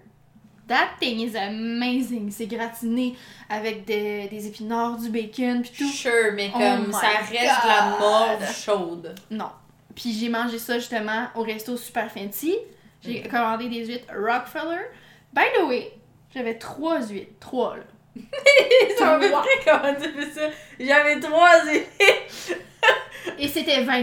that 0.73 0.97
thing 0.99 1.21
is 1.21 1.37
amazing. 1.37 2.31
C'est 2.31 2.47
gratiné 2.47 3.15
avec 3.49 3.85
des, 3.85 4.29
des 4.29 4.47
épinards, 4.47 4.97
du 4.97 5.11
bacon, 5.11 5.63
puis 5.63 5.71
tout. 5.79 5.89
Sure, 5.89 6.33
mais 6.35 6.51
Oh 6.55 6.59
comme 6.59 6.93
ça 6.93 7.09
reste 7.21 7.33
de 7.33 7.69
la 7.69 7.97
morve 8.01 8.55
chaude. 8.55 9.15
Non. 9.31 9.51
Puis 9.95 10.17
j'ai 10.19 10.29
mangé 10.31 10.59
ça 10.59 10.79
justement 10.79 11.29
au 11.35 11.43
resto 11.43 11.77
super 11.77 12.11
fancy. 12.11 12.57
J'ai 13.05 13.23
commandé 13.23 13.69
des 13.69 13.85
huîtres 13.87 14.13
Rockefeller. 14.15 14.87
By 15.33 15.43
the 15.57 15.65
way, 15.69 15.93
j'avais 16.35 16.57
trois 16.57 17.03
huîtres. 17.03 17.33
Trois, 17.41 17.77
là. 17.77 17.83
À 19.05 19.19
peu 19.19 19.31
près 19.31 19.65
comment 19.65 19.95
tu 19.95 20.09
fais 20.11 20.31
ça. 20.31 20.55
J'avais 20.79 21.21
trois 21.21 21.65
huîtres. 21.67 21.89
Et 23.39 23.49
c'était 23.49 23.83
20 23.83 24.03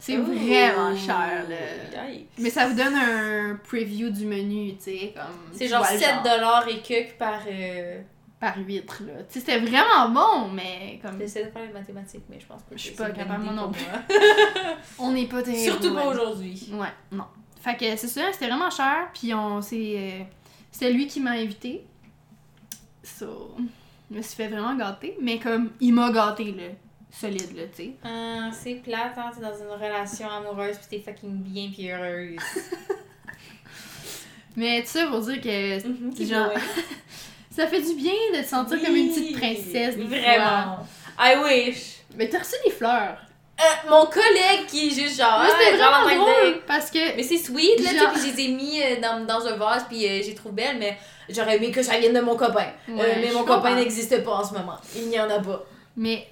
C'est 0.00 0.16
vraiment 0.16 0.96
cher, 0.96 1.44
là. 1.48 2.08
Yikes. 2.10 2.28
Mais 2.38 2.50
ça 2.50 2.66
vous 2.66 2.74
donne 2.74 2.94
un 2.94 3.56
preview 3.62 4.08
du 4.10 4.24
menu, 4.24 4.74
tu 4.76 4.82
sais, 4.84 5.14
comme... 5.14 5.24
C'est 5.52 5.68
genre 5.68 5.80
vois 5.84 5.92
le 5.92 5.98
7 5.98 6.08
dollars 6.24 6.66
et 6.68 6.80
quelques 6.80 7.16
par. 7.18 7.40
Euh... 7.46 8.00
par 8.40 8.56
huître, 8.58 9.02
là. 9.06 9.22
Tu 9.28 9.34
sais, 9.38 9.40
c'était 9.40 9.58
vraiment 9.58 10.08
bon, 10.08 10.48
mais 10.48 10.98
comme... 11.02 11.18
J'essaie 11.18 11.44
de 11.44 11.50
faire 11.50 11.66
les 11.66 11.72
mathématiques, 11.72 12.24
mais 12.30 12.40
je 12.40 12.46
pense 12.46 12.62
pas 12.62 12.70
que 12.70 12.78
Je 12.78 12.82
suis 12.86 12.94
c'est 12.96 13.02
pas 13.04 13.10
capable, 13.10 13.44
moi 13.44 13.52
non 13.52 13.70
On 14.98 15.12
n'est 15.12 15.26
pas 15.26 15.42
terrible. 15.44 15.62
Surtout 15.62 15.94
pas 15.94 16.06
aujourd'hui. 16.06 16.70
Ouais, 16.72 16.88
non. 17.12 17.24
Fait 17.60 17.76
que 17.76 17.96
c'est 17.96 18.08
ça, 18.08 18.22
c'était 18.32 18.46
vraiment 18.48 18.70
cher, 18.70 19.10
puis 19.12 19.34
on 19.34 19.60
s'est... 19.60 19.94
euh, 19.96 20.22
C'était 20.72 20.92
lui 20.92 21.06
qui 21.06 21.20
m'a 21.20 21.32
invité. 21.32 21.84
So... 23.02 23.54
Je 24.10 24.16
me 24.16 24.22
suis 24.22 24.34
fait 24.34 24.48
vraiment 24.48 24.74
gâter, 24.74 25.16
mais 25.20 25.38
comme, 25.38 25.70
il 25.78 25.92
m'a 25.94 26.10
gâté, 26.10 26.50
là. 26.52 26.64
Solide, 27.12 27.56
là, 27.56 27.62
tu 27.74 27.82
sais. 27.84 27.90
Ah, 28.04 28.50
c'est 28.52 28.74
plate, 28.74 29.14
hein, 29.16 29.30
t'es 29.34 29.40
dans 29.42 29.54
une 29.56 29.70
relation 29.82 30.28
amoureuse 30.30 30.76
pis 30.78 30.98
t'es 30.98 31.00
fucking 31.00 31.42
bien 31.42 31.68
pis 31.74 31.90
heureuse. 31.90 32.38
Mais 34.56 34.82
tu 34.82 34.88
sais, 34.88 35.06
pour 35.06 35.20
dire 35.20 35.40
que 35.40 35.78
keep 36.16 36.28
Genre, 36.28 36.50
ça 37.50 37.66
fait 37.66 37.80
du 37.80 37.94
bien 37.94 38.12
de 38.34 38.42
te 38.42 38.48
sentir 38.48 38.82
comme 38.82 38.96
une 38.96 39.08
petite 39.10 39.36
princesse, 39.38 39.94
fois. 39.94 40.04
Vraiment. 40.04 40.78
I 41.18 41.36
wish. 41.44 41.96
Mais 42.16 42.28
t'as 42.28 42.40
reçu 42.40 42.54
des 42.64 42.70
fleurs. 42.70 43.16
Euh, 43.60 43.90
mon 43.90 44.06
collègue 44.06 44.66
qui 44.68 44.88
est 44.88 44.90
juste 44.90 45.18
genre. 45.20 45.40
Moi, 45.40 45.48
c'était 45.58 45.78
genre, 45.78 46.02
vraiment 46.02 46.24
de- 46.24 46.50
drôle, 46.50 46.62
parce 46.66 46.90
que... 46.90 47.14
Mais 47.14 47.22
c'est 47.22 47.36
sweet, 47.36 47.78
là, 47.80 47.90
Genre- 47.92 48.12
pis 48.14 48.20
je 48.20 48.34
les 48.36 48.44
ai 48.44 48.48
mis 48.48 48.80
euh, 48.82 49.00
dans, 49.02 49.26
dans 49.26 49.46
un 49.46 49.56
vase, 49.56 49.84
puis 49.88 50.06
euh, 50.06 50.22
j'ai 50.24 50.34
trouvé 50.34 50.54
belle, 50.62 50.78
mais 50.78 50.96
j'aurais 51.28 51.56
aimé 51.56 51.70
que 51.70 51.82
ça 51.82 51.98
vienne 51.98 52.14
de 52.14 52.20
mon 52.20 52.36
copain. 52.36 52.68
Euh, 52.88 52.92
mais 53.20 53.30
mon 53.32 53.44
copain 53.44 53.74
n'existe 53.74 54.24
pas 54.24 54.30
en 54.32 54.44
ce 54.44 54.54
moment. 54.54 54.78
Il 54.96 55.08
n'y 55.08 55.20
en 55.20 55.28
a 55.28 55.38
pas. 55.40 55.62
Mais 55.96 56.26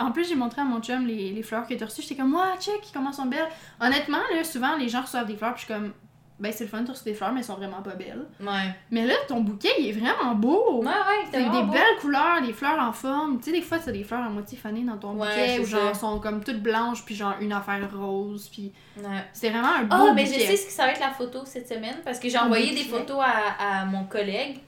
en 0.00 0.10
plus, 0.12 0.28
j'ai 0.28 0.34
montré 0.36 0.60
à 0.60 0.64
mon 0.64 0.80
chum 0.80 1.06
les, 1.06 1.30
les 1.32 1.42
fleurs 1.42 1.66
que 1.66 1.74
t'as 1.74 1.86
reçues. 1.86 2.02
J'étais 2.02 2.16
comme, 2.16 2.34
ouais, 2.34 2.40
check, 2.60 2.80
comment 2.92 3.10
elles 3.10 3.14
sont 3.14 3.26
belles. 3.26 3.48
Honnêtement, 3.80 4.18
là, 4.34 4.44
souvent, 4.44 4.76
les 4.76 4.88
gens 4.88 5.02
reçoivent 5.02 5.26
des 5.26 5.36
fleurs, 5.36 5.54
puis 5.54 5.64
je 5.66 5.72
suis 5.72 5.74
comme, 5.74 5.92
ben, 6.38 6.50
c'est 6.50 6.64
le 6.64 6.70
fun, 6.70 6.82
t'as 6.84 6.92
reçu 6.92 7.04
des 7.04 7.12
fleurs, 7.12 7.32
mais 7.34 7.40
elles 7.40 7.44
sont 7.46 7.56
vraiment 7.56 7.82
pas 7.82 7.94
belles. 7.94 8.24
Ouais. 8.40 8.74
Mais 8.90 9.04
là, 9.04 9.12
ton 9.28 9.42
bouquet, 9.42 9.68
il 9.78 9.88
est 9.88 9.92
vraiment 9.92 10.34
beau. 10.34 10.78
Ouais, 10.80 10.86
ouais, 10.86 10.92
Avec 10.92 11.26
c'était 11.26 11.42
des 11.50 11.62
beau. 11.66 11.72
belles 11.72 11.98
couleurs, 12.00 12.40
des 12.40 12.54
fleurs 12.54 12.78
en 12.80 12.92
forme. 12.92 13.38
Tu 13.40 13.50
sais, 13.50 13.52
des 13.52 13.60
fois, 13.60 13.78
t'as 13.78 13.92
des 13.92 14.04
fleurs 14.04 14.22
à 14.24 14.30
moitié 14.30 14.56
fanées 14.56 14.82
dans 14.84 14.96
ton 14.96 15.12
Ouais, 15.20 15.28
bouquet, 15.28 15.46
c'est 15.56 15.60
ou 15.60 15.66
genre, 15.66 15.94
sont 15.94 16.18
comme 16.18 16.42
toutes 16.42 16.62
blanches, 16.62 17.04
puis 17.04 17.14
genre, 17.14 17.34
une 17.42 17.52
affaire 17.52 17.86
rose, 17.94 18.48
puis 18.50 18.72
Ouais. 18.96 19.04
c'était 19.34 19.50
vraiment 19.52 19.74
un 19.74 19.82
beau 19.82 19.96
Oh, 20.08 20.12
mais 20.14 20.24
je 20.24 20.32
sais 20.32 20.56
ce 20.56 20.64
que 20.66 20.72
ça 20.72 20.86
va 20.86 20.92
être 20.92 21.00
la 21.00 21.10
photo 21.10 21.40
cette 21.44 21.68
semaine 21.68 21.96
parce 22.04 22.18
que 22.18 22.28
j'ai 22.30 22.38
envoyé 22.38 22.70
des 22.74 22.88
photos 22.88 23.20
à, 23.22 23.80
à 23.82 23.84
mon 23.84 24.04
collègue. 24.04 24.60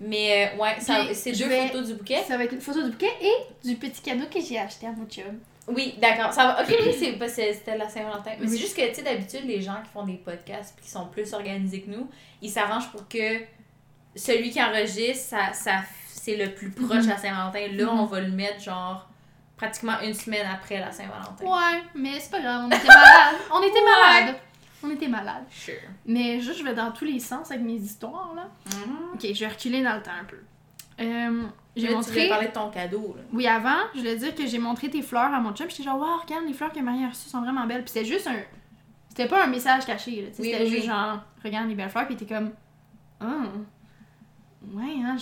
Mais 0.00 0.50
euh, 0.54 0.60
ouais, 0.62 0.78
ça- 0.80 1.12
c'est 1.14 1.32
deux 1.32 1.46
vais- 1.48 1.68
photos 1.68 1.86
du 1.88 1.94
bouquet. 1.94 2.22
Ça 2.26 2.36
va 2.36 2.44
être 2.44 2.52
une 2.52 2.60
photo 2.60 2.82
du 2.82 2.90
bouquet 2.90 3.12
et 3.20 3.66
du 3.66 3.76
petit 3.76 4.02
cadeau 4.02 4.26
que 4.32 4.40
j'ai 4.40 4.58
acheté 4.58 4.86
à 4.86 4.92
mon 4.92 5.06
chum. 5.06 5.38
Oui, 5.68 5.94
d'accord. 6.00 6.32
Ça 6.32 6.46
va. 6.46 6.62
Ok, 6.62 6.68
oui, 6.68 6.94
c'est 7.28 7.52
c'était 7.54 7.76
la 7.76 7.88
Saint-Valentin. 7.88 8.32
Mais 8.38 8.46
Oui. 8.46 8.50
c'est 8.50 8.58
juste 8.58 8.76
que, 8.76 8.86
tu 8.88 8.94
sais, 8.96 9.02
d'habitude, 9.02 9.44
les 9.46 9.60
gens 9.62 9.76
qui 9.82 9.90
font 9.92 10.04
des 10.04 10.14
podcasts 10.18 10.74
puis 10.76 10.84
qui 10.84 10.90
sont 10.90 11.06
plus 11.06 11.32
organisés 11.32 11.80
que 11.80 11.90
nous, 11.90 12.08
ils 12.42 12.50
s'arrangent 12.50 12.90
pour 12.92 13.08
que 13.08 13.40
celui 14.14 14.50
qui 14.50 14.62
enregistre, 14.62 15.28
ça, 15.30 15.52
ça, 15.52 15.82
c'est 16.06 16.36
le 16.36 16.54
plus 16.54 16.70
proche 16.70 17.04
Mhm. 17.04 17.10
à 17.12 17.16
Saint-Valentin. 17.18 17.66
Là, 17.72 17.84
Mhm. 17.92 18.00
on 18.00 18.04
va 18.04 18.20
le 18.20 18.30
mettre 18.30 18.60
genre 18.62 19.08
pratiquement 19.56 19.98
une 20.02 20.12
semaine 20.14 20.46
après 20.46 20.78
la 20.78 20.92
Saint-Valentin. 20.92 21.44
Ouais, 21.44 21.82
mais 21.94 22.20
c'est 22.20 22.30
pas 22.30 22.40
grave, 22.40 22.64
on 22.64 22.68
était 22.68 22.86
malades. 22.86 23.36
On 23.52 23.62
était 23.62 23.72
Ouais. 23.80 24.40
On 24.86 24.90
était 24.90 25.08
malades. 25.08 25.44
Sure. 25.50 25.74
Mais 26.06 26.40
juste, 26.40 26.58
je 26.58 26.64
vais 26.64 26.74
dans 26.74 26.92
tous 26.92 27.04
les 27.04 27.18
sens 27.18 27.50
avec 27.50 27.62
mes 27.64 27.74
histoires, 27.74 28.32
là. 28.36 28.48
Mhm. 28.76 28.96
Ok, 29.14 29.26
je 29.34 29.40
vais 29.40 29.48
reculer 29.48 29.82
dans 29.82 29.96
le 29.96 30.02
temps 30.02 30.10
un 30.20 30.24
peu. 30.24 30.36
Euh, 31.00 31.42
j'ai 31.76 31.82
Là, 31.82 31.88
Tu 31.88 31.94
montré... 31.94 32.12
voulais 32.12 32.28
parler 32.28 32.46
de 32.48 32.52
ton 32.52 32.70
cadeau, 32.70 33.14
là. 33.16 33.22
Oui, 33.32 33.46
avant, 33.46 33.76
je 33.94 33.98
voulais 33.98 34.16
dire 34.16 34.34
que 34.34 34.46
j'ai 34.46 34.58
montré 34.58 34.88
tes 34.88 35.02
fleurs 35.02 35.32
à 35.34 35.40
mon 35.40 35.52
chum. 35.52 35.68
J'étais 35.68 35.82
genre, 35.82 35.98
wow, 35.98 36.20
regarde, 36.24 36.46
les 36.46 36.54
fleurs 36.54 36.72
que 36.72 36.80
Marie 36.80 37.04
a 37.04 37.08
reçues 37.08 37.28
sont 37.28 37.42
vraiment 37.42 37.66
belles. 37.66 37.82
Puis 37.84 37.92
c'était 37.92 38.06
juste 38.06 38.26
un. 38.26 38.36
C'était 39.08 39.28
pas 39.28 39.44
un 39.44 39.48
message 39.48 39.84
caché, 39.86 40.22
là. 40.22 40.28
tu 40.34 40.40
Oui, 40.42 40.50
C'était 40.52 40.64
oui, 40.64 40.70
juste 40.70 40.82
oui. 40.82 40.86
genre, 40.88 41.18
regarde 41.44 41.68
les 41.68 41.74
belles 41.74 41.90
fleurs. 41.90 42.06
Puis 42.06 42.16
t'es 42.16 42.26
comme, 42.26 42.50
oh. 43.22 43.26
Ouais, 44.74 44.94
hein, 45.04 45.16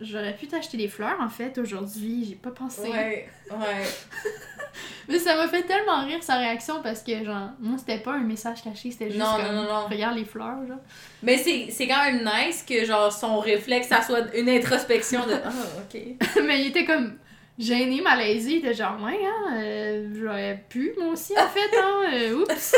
j'aurais 0.00 0.34
pu 0.34 0.46
t'acheter 0.46 0.76
des 0.78 0.88
fleurs 0.88 1.20
en 1.20 1.28
fait 1.28 1.58
aujourd'hui. 1.58 2.24
J'ai 2.28 2.34
pas 2.36 2.50
pensé. 2.50 2.88
Ouais, 2.88 3.28
ouais. 3.50 3.56
Mais 5.08 5.18
ça 5.18 5.36
m'a 5.36 5.48
fait 5.48 5.62
tellement 5.64 6.04
rire 6.04 6.22
sa 6.22 6.36
réaction 6.38 6.80
parce 6.82 7.02
que, 7.02 7.24
genre, 7.24 7.50
moi, 7.58 7.76
c'était 7.78 7.98
pas 7.98 8.12
un 8.14 8.20
message 8.20 8.62
caché. 8.62 8.90
C'était 8.90 9.10
juste 9.10 9.18
Non, 9.18 9.36
comme, 9.36 9.54
non, 9.54 9.62
non, 9.64 9.68
non. 9.82 9.86
regarde 9.86 10.16
les 10.16 10.24
fleurs, 10.24 10.66
genre. 10.66 10.78
Mais 11.22 11.36
c'est 11.36 11.68
c'est 11.70 11.88
quand 11.88 12.04
même 12.04 12.24
nice 12.24 12.64
que 12.66 12.84
genre 12.84 13.12
son 13.12 13.38
réflexe, 13.40 13.88
ça 13.88 14.02
soit 14.02 14.34
une 14.34 14.48
introspection 14.48 15.26
de 15.26 15.34
Ah, 15.44 15.50
ok. 15.82 16.00
Mais 16.46 16.60
il 16.60 16.68
était 16.68 16.84
comme 16.84 17.18
gêné, 17.58 18.00
malaisé. 18.00 18.52
Il 18.52 18.58
était 18.58 18.74
genre, 18.74 18.98
ouais, 19.02 19.18
hein, 19.24 19.56
euh, 19.58 20.08
j'aurais 20.14 20.64
pu, 20.68 20.92
moi 20.98 21.08
aussi, 21.08 21.34
en 21.36 21.48
fait, 21.48 21.76
hein, 21.76 22.02
euh, 22.14 22.34
oups. 22.36 22.74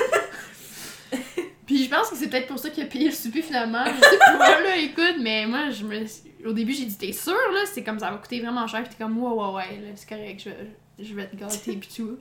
Puis 1.73 1.85
je 1.85 1.89
pense 1.89 2.11
que 2.11 2.17
c'est 2.17 2.29
peut-être 2.29 2.49
pour 2.49 2.59
ça 2.59 2.69
qu'il 2.69 2.83
a 2.83 2.87
payé 2.87 3.07
le 3.07 3.15
souper 3.15 3.41
finalement. 3.41 3.83
Je 3.87 3.99
sais 3.99 4.19
pas, 4.19 4.61
là, 4.63 4.77
écoute, 4.77 5.17
mais 5.23 5.47
moi, 5.47 5.71
je 5.71 5.87
me... 5.87 6.05
au 6.47 6.53
début, 6.53 6.75
j'ai 6.75 6.85
dit, 6.85 6.99
t'es 6.99 7.13
sûr, 7.13 7.33
là? 7.33 7.61
C'est 7.65 7.83
comme 7.83 7.99
ça 7.99 8.11
va 8.11 8.19
coûter 8.19 8.41
vraiment 8.41 8.67
cher. 8.67 8.83
Puis 8.83 8.91
t'es 8.95 9.03
comme, 9.03 9.17
ouais, 9.19 9.31
ouais, 9.31 9.55
ouais, 9.55 9.81
là, 9.81 9.93
c'est 9.95 10.07
correct, 10.07 10.43
je, 10.45 11.03
je 11.03 11.15
vais 11.15 11.27
te 11.29 11.35
gâter, 11.35 11.75
pis 11.77 11.89
tout. 11.97 12.19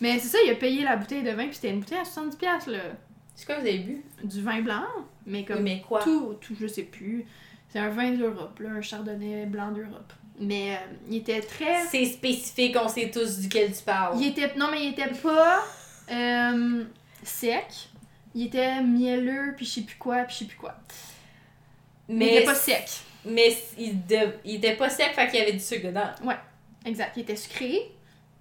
Mais 0.00 0.20
c'est 0.20 0.28
ça, 0.28 0.38
il 0.46 0.52
a 0.52 0.54
payé 0.54 0.84
la 0.84 0.94
bouteille 0.94 1.24
de 1.24 1.30
vin, 1.32 1.46
puis 1.46 1.54
c'était 1.54 1.70
une 1.70 1.80
bouteille 1.80 1.98
à 1.98 2.04
70$, 2.04 2.70
là. 2.70 2.78
C'est 3.34 3.44
quoi 3.44 3.56
vous 3.56 3.66
avez 3.66 3.78
bu? 3.78 4.04
Du 4.22 4.40
vin 4.40 4.60
blanc, 4.60 4.84
mais 5.26 5.44
comme 5.44 5.56
Oui, 5.56 5.62
mais 5.64 5.80
quoi? 5.80 6.00
tout, 6.04 6.36
tout, 6.40 6.54
je 6.60 6.68
sais 6.68 6.84
plus. 6.84 7.24
C'est 7.70 7.80
un 7.80 7.88
vin 7.88 8.12
d'Europe, 8.12 8.60
là, 8.60 8.70
un 8.70 8.82
chardonnay 8.82 9.46
blanc 9.46 9.72
d'Europe. 9.72 10.12
Mais 10.38 10.74
euh, 10.76 10.94
il 11.10 11.16
était 11.16 11.40
très. 11.40 11.86
C'est 11.90 12.04
spécifique, 12.04 12.76
on 12.80 12.86
sait 12.86 13.10
tous 13.10 13.40
duquel 13.40 13.72
tu 13.72 13.82
parles. 13.82 14.16
Il 14.20 14.28
était. 14.28 14.54
Non, 14.56 14.68
mais 14.70 14.84
il 14.84 14.90
était 14.90 15.10
pas 15.20 15.64
euh, 16.08 16.84
sec. 17.24 17.88
Il 18.34 18.46
était 18.46 18.80
mielleux, 18.80 19.54
puis 19.56 19.66
je 19.66 19.70
sais 19.72 19.80
plus 19.82 19.96
quoi, 19.96 20.22
puis 20.24 20.34
je 20.34 20.38
sais 20.40 20.44
plus 20.46 20.56
quoi. 20.56 20.74
Mais 22.08 22.26
il 22.26 22.36
était 22.38 22.44
pas 22.46 22.54
sec. 22.54 22.88
Mais 23.24 23.56
il, 23.78 24.04
de- 24.06 24.34
il 24.44 24.56
était 24.56 24.74
pas 24.76 24.90
sec, 24.90 25.12
fait 25.14 25.28
qu'il 25.28 25.38
y 25.38 25.42
avait 25.42 25.52
du 25.52 25.60
sucre 25.60 25.86
dedans. 25.86 26.10
Exact. 26.84 27.12
Il 27.16 27.22
était 27.22 27.36
sucré. 27.36 27.92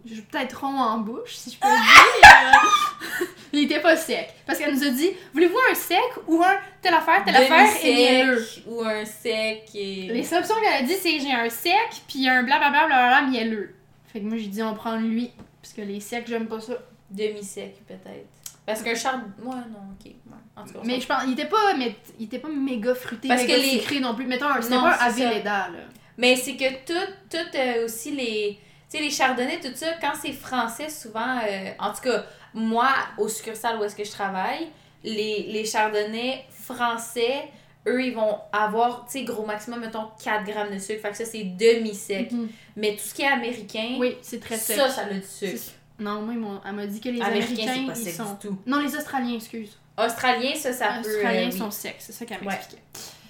Je- 0.03 0.21
Peut-être 0.21 0.61
rond 0.61 0.79
en 0.79 0.97
bouche, 0.97 1.35
si 1.35 1.51
je 1.51 1.59
peux 1.59 1.67
le 1.67 1.73
dire. 1.75 3.27
il 3.53 3.63
était 3.65 3.79
pas 3.81 3.95
sec. 3.95 4.33
Parce 4.47 4.57
qu'elle 4.57 4.73
nous 4.73 4.83
a 4.83 4.89
dit 4.89 5.11
voulez-vous 5.33 5.57
un 5.71 5.75
sec 5.75 5.99
ou 6.27 6.41
un 6.41 6.57
telle 6.81 6.95
affaire, 6.95 7.23
telle 7.23 7.35
affaire 7.43 7.67
et 7.85 7.93
mielleux? 8.23 8.47
ou 8.65 8.81
un 8.81 9.05
sec 9.05 9.69
et. 9.75 10.07
Les 10.11 10.33
options 10.33 10.55
qu'elle 10.55 10.83
a 10.83 10.87
dit, 10.87 10.95
c'est 10.95 11.19
j'ai 11.19 11.31
un 11.31 11.49
sec, 11.49 12.01
puis 12.07 12.27
un 12.27 12.41
blablabla, 12.43 12.87
blablabla, 12.87 13.21
mielleux. 13.29 13.75
Fait 14.11 14.19
que 14.21 14.25
moi, 14.25 14.37
j'ai 14.37 14.47
dit, 14.47 14.63
on 14.63 14.73
prend 14.73 14.95
lui. 14.97 15.29
Parce 15.61 15.73
que 15.73 15.81
les 15.81 15.99
secs, 15.99 16.25
j'aime 16.27 16.47
pas 16.47 16.59
ça. 16.59 16.73
Demi-sec, 17.11 17.75
peut-être. 17.87 18.27
Parce 18.65 18.81
qu'un 18.83 18.95
chard. 18.95 19.19
Moi, 19.41 19.55
non, 19.55 19.79
ok. 19.99 20.05
Ouais. 20.05 20.13
En 20.55 20.65
tout 20.65 20.73
cas, 20.73 20.79
Mais 20.83 20.99
je 20.99 21.07
pense, 21.07 21.23
il 21.25 21.33
était 21.33 21.45
pas, 21.47 21.73
mais, 21.77 21.95
il 22.19 22.25
était 22.25 22.39
pas 22.39 22.49
méga 22.49 22.93
fruité, 22.93 23.27
Parce 23.27 23.41
méga 23.41 23.55
que 23.55 23.61
les- 23.61 23.79
sucré 23.79 23.99
non 23.99 24.13
plus. 24.15 24.25
Mettons, 24.25 24.45
un- 24.47 24.61
c'était 24.61 24.75
pas. 24.75 24.91
Avelleda, 24.91 25.69
là. 25.69 25.79
Mais 26.17 26.35
c'est 26.35 26.55
que 26.55 26.69
tout, 26.85 27.11
tout 27.29 27.57
euh, 27.57 27.85
aussi 27.85 28.11
les. 28.11 28.59
Tu 28.89 28.97
sais, 28.97 29.03
les 29.03 29.09
chardonnays, 29.09 29.59
tout 29.61 29.71
ça, 29.73 29.87
quand 30.01 30.11
c'est 30.21 30.33
français, 30.33 30.89
souvent. 30.89 31.39
euh, 31.47 31.71
en 31.79 31.91
tout 31.93 32.01
cas, 32.01 32.25
moi, 32.53 32.89
au 33.17 33.27
succursale 33.29 33.79
où 33.79 33.83
est-ce 33.83 33.95
que 33.95 34.03
je 34.03 34.11
travaille, 34.11 34.67
les, 35.03 35.43
les 35.47 35.65
chardonnays 35.65 36.43
français, 36.51 37.49
eux, 37.87 38.03
ils 38.05 38.13
vont 38.13 38.37
avoir, 38.51 39.05
tu 39.05 39.19
sais, 39.19 39.23
gros 39.23 39.45
maximum, 39.45 39.79
mettons, 39.79 40.07
4 40.23 40.43
grammes 40.45 40.73
de 40.73 40.77
sucre. 40.79 41.01
Fait 41.01 41.09
que 41.11 41.17
ça, 41.17 41.25
c'est 41.25 41.43
demi-sec. 41.43 42.31
Mhm. 42.31 42.49
Mais 42.75 42.91
tout 42.95 43.03
ce 43.03 43.13
qui 43.13 43.21
est 43.23 43.27
américain, 43.27 43.95
Oui, 43.97 44.17
c'est 44.21 44.39
très 44.39 44.57
sec. 44.57 44.75
ça, 44.77 44.89
ça 44.89 45.01
a 45.05 45.13
du 45.13 45.21
sucre. 45.23 45.71
Non, 46.01 46.21
moi, 46.21 46.33
ils 46.33 46.69
elle 46.69 46.75
m'a 46.75 46.87
dit 46.87 46.99
que 46.99 47.09
les 47.09 47.21
Américain, 47.21 47.63
Américains, 47.71 47.93
pas 47.93 47.99
ils 47.99 48.11
sont... 48.11 48.33
du 48.33 48.47
tout. 48.47 48.57
Non, 48.65 48.79
les 48.81 48.95
Australiens, 48.95 49.35
excuse. 49.35 49.77
Australien, 49.97 50.53
ça, 50.55 50.73
ça 50.73 50.97
les 50.97 51.03
peut. 51.03 51.09
Australiens 51.09 51.47
euh, 51.47 51.51
oui. 51.51 51.57
sont 51.57 51.71
secs, 51.71 51.95
c'est 51.99 52.11
ça 52.11 52.25
qu'elle 52.25 52.39
Ouais. 52.39 52.45
m'expliquait. 52.47 52.81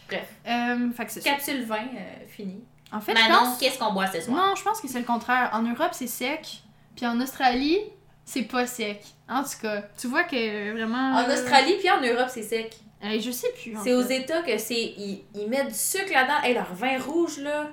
Bref. 0.07 0.27
Euh, 0.47 0.91
fait 0.95 1.05
que 1.05 1.11
c'est. 1.11 1.21
Capsule 1.21 1.63
20, 1.65 1.75
euh, 1.75 1.81
fini? 2.29 2.63
En 2.91 2.99
fait, 3.01 3.13
Manon, 3.13 3.39
pense... 3.39 3.57
qu'est-ce 3.59 3.77
qu'on 3.79 3.93
boit 3.93 4.07
ce 4.07 4.21
soir? 4.21 4.35
Non, 4.37 4.55
je 4.55 4.63
pense 4.63 4.79
que 4.81 4.87
c'est 4.87 4.99
le 4.99 5.05
contraire. 5.05 5.49
En 5.53 5.61
Europe, 5.63 5.91
c'est 5.93 6.07
sec, 6.07 6.61
puis 6.95 7.05
en 7.07 7.19
Australie, 7.21 7.77
c'est 8.25 8.43
pas 8.43 8.67
sec. 8.67 9.01
En 9.29 9.43
tout 9.43 9.49
cas, 9.61 9.83
tu 9.97 10.07
vois 10.07 10.23
que 10.23 10.71
vraiment... 10.73 11.13
En 11.15 11.29
Australie, 11.29 11.75
puis 11.79 11.89
en 11.89 12.01
Europe, 12.01 12.27
c'est 12.29 12.43
sec. 12.43 12.75
euh, 13.05 13.19
je 13.19 13.31
sais 13.31 13.47
plus. 13.61 13.75
C'est 13.83 13.93
aux. 13.93 14.01
États 14.01 14.41
que 14.43 14.57
c'est. 14.57 14.75
Ils, 14.97 15.23
ils 15.35 15.47
mettent 15.49 15.69
du 15.69 15.73
sucre 15.73 16.11
là-dedans. 16.13 16.41
Hey, 16.43 16.53
leur 16.53 16.73
vin 16.73 16.99
rouge, 16.99 17.37
là, 17.39 17.69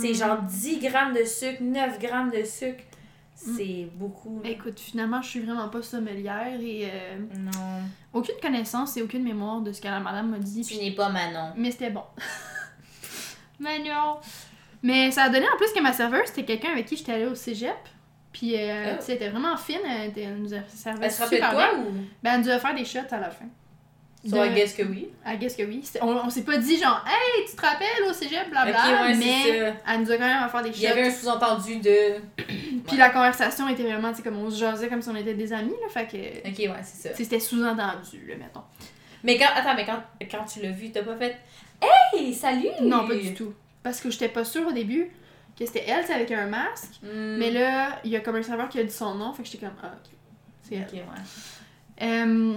c'est 0.00 0.10
Hmm. 0.10 0.14
genre 0.14 0.38
10 0.42 0.78
grammes 0.80 1.12
de 1.14 1.24
sucre, 1.24 1.60
9 1.62 1.98
grammes 2.00 2.30
de 2.30 2.44
sucre. 2.44 2.82
C'est 3.56 3.88
beaucoup. 3.94 4.40
là. 4.42 4.50
Écoute, 4.50 4.78
finalement, 4.80 5.20
je 5.22 5.28
suis 5.28 5.40
vraiment 5.40 5.68
pas 5.68 5.82
sommelière 5.82 6.58
et 6.60 6.88
euh, 6.92 7.18
Non. 7.36 7.82
aucune 8.12 8.36
connaissance 8.40 8.96
et 8.96 9.02
aucune 9.02 9.22
mémoire 9.24 9.60
de 9.60 9.72
ce 9.72 9.80
que 9.80 9.88
la 9.88 10.00
madame 10.00 10.30
m'a 10.30 10.38
dit. 10.38 10.62
Tu 10.64 10.76
n'es 10.76 10.92
pas 10.92 11.08
Manon. 11.08 11.52
Mais 11.56 11.70
c'était 11.70 11.90
bon. 11.90 12.04
Mais 13.60 13.78
non. 13.80 14.18
Mais 14.82 15.10
ça 15.10 15.24
a 15.24 15.28
donné 15.28 15.46
en 15.48 15.56
plus 15.56 15.72
que 15.72 15.80
ma 15.80 15.92
serveuse, 15.92 16.22
c'était 16.26 16.44
quelqu'un 16.44 16.70
avec 16.72 16.86
qui 16.86 16.96
j'étais 16.96 17.12
allée 17.12 17.26
au 17.26 17.34
cégep. 17.34 17.76
Puis, 18.32 18.56
euh, 18.56 18.92
Oh. 18.94 18.96
tu 18.98 19.04
sais, 19.04 19.12
elle 19.12 19.16
était 19.16 19.28
vraiment 19.28 19.56
fine. 19.56 19.78
Elle, 19.84 20.38
nous 20.38 20.54
a 20.54 20.62
servi 20.68 21.00
Elle 21.04 21.10
se 21.10 21.22
rappelle 21.22 21.38
toi 21.40 21.70
ou? 21.78 21.92
Ben, 22.22 22.32
elle 22.34 22.40
nous 22.40 22.48
a 22.48 22.56
offert 22.56 22.74
des 22.74 22.84
shots 22.84 22.98
à 23.10 23.20
la 23.20 23.30
fin. 23.30 23.44
So, 24.24 24.36
De- 24.36 24.46
I 24.46 24.54
guess 24.54 24.72
que 24.74 24.82
oui. 24.84 25.08
I 25.26 25.36
guess 25.36 25.56
que 25.56 25.64
oui. 25.64 25.82
On, 26.00 26.06
on 26.14 26.30
s'est 26.30 26.44
pas 26.44 26.56
dit 26.56 26.78
genre, 26.78 27.04
hey, 27.06 27.44
tu 27.44 27.56
te 27.56 27.60
rappelles 27.60 28.04
au 28.08 28.12
cégep, 28.12 28.48
blabla. 28.50 28.70
Ok, 28.72 29.00
ouais, 29.08 29.14
c'est 29.14 29.18
mais 29.18 29.74
elle 29.88 30.00
nous 30.00 30.10
a 30.12 30.16
quand 30.16 30.26
même 30.26 30.44
offert 30.46 30.62
des 30.62 30.68
Il 30.68 30.74
shots. 30.76 30.80
y 30.82 30.86
avait 30.86 31.06
un 31.06 31.10
sous-entendu 31.10 31.76
de. 31.78 32.18
Puis 32.86 32.96
la 32.96 33.10
conversation 33.10 33.68
était 33.68 33.82
vraiment, 33.82 34.12
tu 34.12 34.22
comme 34.22 34.38
on 34.38 34.48
se 34.48 34.58
jasait 34.58 34.88
comme 34.88 35.02
si 35.02 35.08
on 35.08 35.16
était 35.16 35.34
des 35.34 35.52
amis, 35.52 35.74
là. 35.82 35.88
Fait 35.88 36.06
que. 36.06 36.48
Ok, 36.48 36.58
ouais, 36.72 36.82
c'est 36.84 37.08
ça. 37.08 37.14
C'était 37.16 37.40
sous-entendu, 37.40 38.24
là, 38.28 38.36
mettons. 38.36 38.62
Mais 39.24 39.36
quand. 39.38 39.48
Attends, 39.56 39.74
mais 39.74 39.84
quand, 39.84 40.02
quand 40.30 40.44
tu 40.44 40.60
l'as 40.62 40.70
vu, 40.70 40.92
t'as 40.92 41.02
pas 41.02 41.16
fait. 41.16 41.36
Hey, 42.14 42.32
salut! 42.32 42.68
Non, 42.80 43.08
pas 43.08 43.16
du 43.16 43.34
tout. 43.34 43.52
Parce 43.82 44.00
que 44.00 44.08
j'étais 44.08 44.28
pas 44.28 44.44
sûre 44.44 44.64
au 44.68 44.72
début 44.72 45.10
que 45.58 45.66
c'était 45.66 45.84
elle, 45.88 46.04
c'est 46.06 46.14
avec 46.14 46.30
un 46.30 46.46
masque. 46.46 46.92
Hmm. 47.02 47.38
Mais 47.38 47.50
là, 47.50 47.98
il 48.04 48.10
y 48.12 48.16
a 48.16 48.20
comme 48.20 48.36
un 48.36 48.42
serveur 48.42 48.68
qui 48.68 48.78
a 48.78 48.84
dit 48.84 48.92
son 48.92 49.16
nom, 49.16 49.32
fait 49.32 49.42
que 49.42 49.48
j'étais 49.48 49.66
comme, 49.66 49.74
ah, 49.82 49.88
ok. 49.92 50.10
C'est 50.62 50.76
elle. 50.76 50.82
Ok, 50.84 50.92
ouais. 50.92 52.06
Euh, 52.06 52.56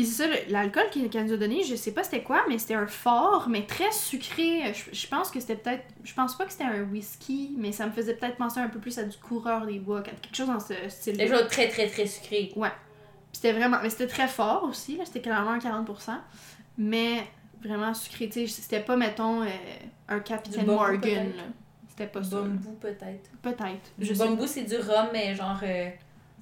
Puis 0.00 0.08
c'est 0.08 0.22
ça, 0.26 0.34
l'alcool 0.48 0.84
qu'elle 0.90 1.26
nous 1.26 1.32
a 1.34 1.36
donné, 1.36 1.62
je 1.62 1.74
sais 1.74 1.92
pas 1.92 2.02
c'était 2.02 2.22
quoi, 2.22 2.42
mais 2.48 2.58
c'était 2.58 2.72
un 2.74 2.86
fort, 2.86 3.48
mais 3.50 3.66
très 3.66 3.92
sucré. 3.92 4.72
Je, 4.72 4.94
je 4.98 5.06
pense 5.06 5.30
que 5.30 5.40
c'était 5.40 5.56
peut-être. 5.56 5.84
Je 6.04 6.14
pense 6.14 6.38
pas 6.38 6.46
que 6.46 6.52
c'était 6.52 6.64
un 6.64 6.84
whisky, 6.84 7.54
mais 7.58 7.70
ça 7.70 7.86
me 7.86 7.92
faisait 7.92 8.14
peut-être 8.14 8.36
penser 8.36 8.60
un 8.60 8.68
peu 8.68 8.78
plus 8.78 8.98
à 8.98 9.02
du 9.04 9.18
coureur 9.18 9.66
des 9.66 9.78
bois, 9.78 10.00
quelque 10.00 10.34
chose 10.34 10.46
dans 10.46 10.58
ce 10.58 10.72
style 10.88 11.16
Les 11.16 11.28
choses 11.28 11.48
très, 11.48 11.68
très, 11.68 11.86
très 11.86 12.06
sucrées. 12.06 12.50
C'était 13.32 13.52
vraiment. 13.52 13.76
Mais 13.82 13.90
c'était 13.90 14.06
très 14.06 14.26
fort 14.28 14.64
aussi, 14.64 14.96
là, 14.96 15.04
c'était 15.04 15.20
clairement 15.20 15.58
40%. 15.58 16.12
Mais 16.78 17.26
vraiment 17.62 17.92
sucré, 17.92 18.30
tu 18.30 18.46
sais, 18.48 18.62
c'était 18.62 18.80
pas, 18.80 18.96
mettons, 18.96 19.42
euh, 19.42 19.46
un 20.08 20.20
Captain 20.20 20.62
bambou, 20.62 20.72
Morgan. 20.72 21.32
C'était 21.90 22.06
pas 22.06 22.24
ça. 22.24 22.36
Bambou, 22.40 22.72
peut-être. 22.80 23.30
Peut-être. 23.42 24.14
Bambou, 24.16 24.46
c'est 24.46 24.62
du 24.62 24.76
rhum, 24.76 25.08
mais 25.12 25.34
genre. 25.34 25.60
euh, 25.62 25.90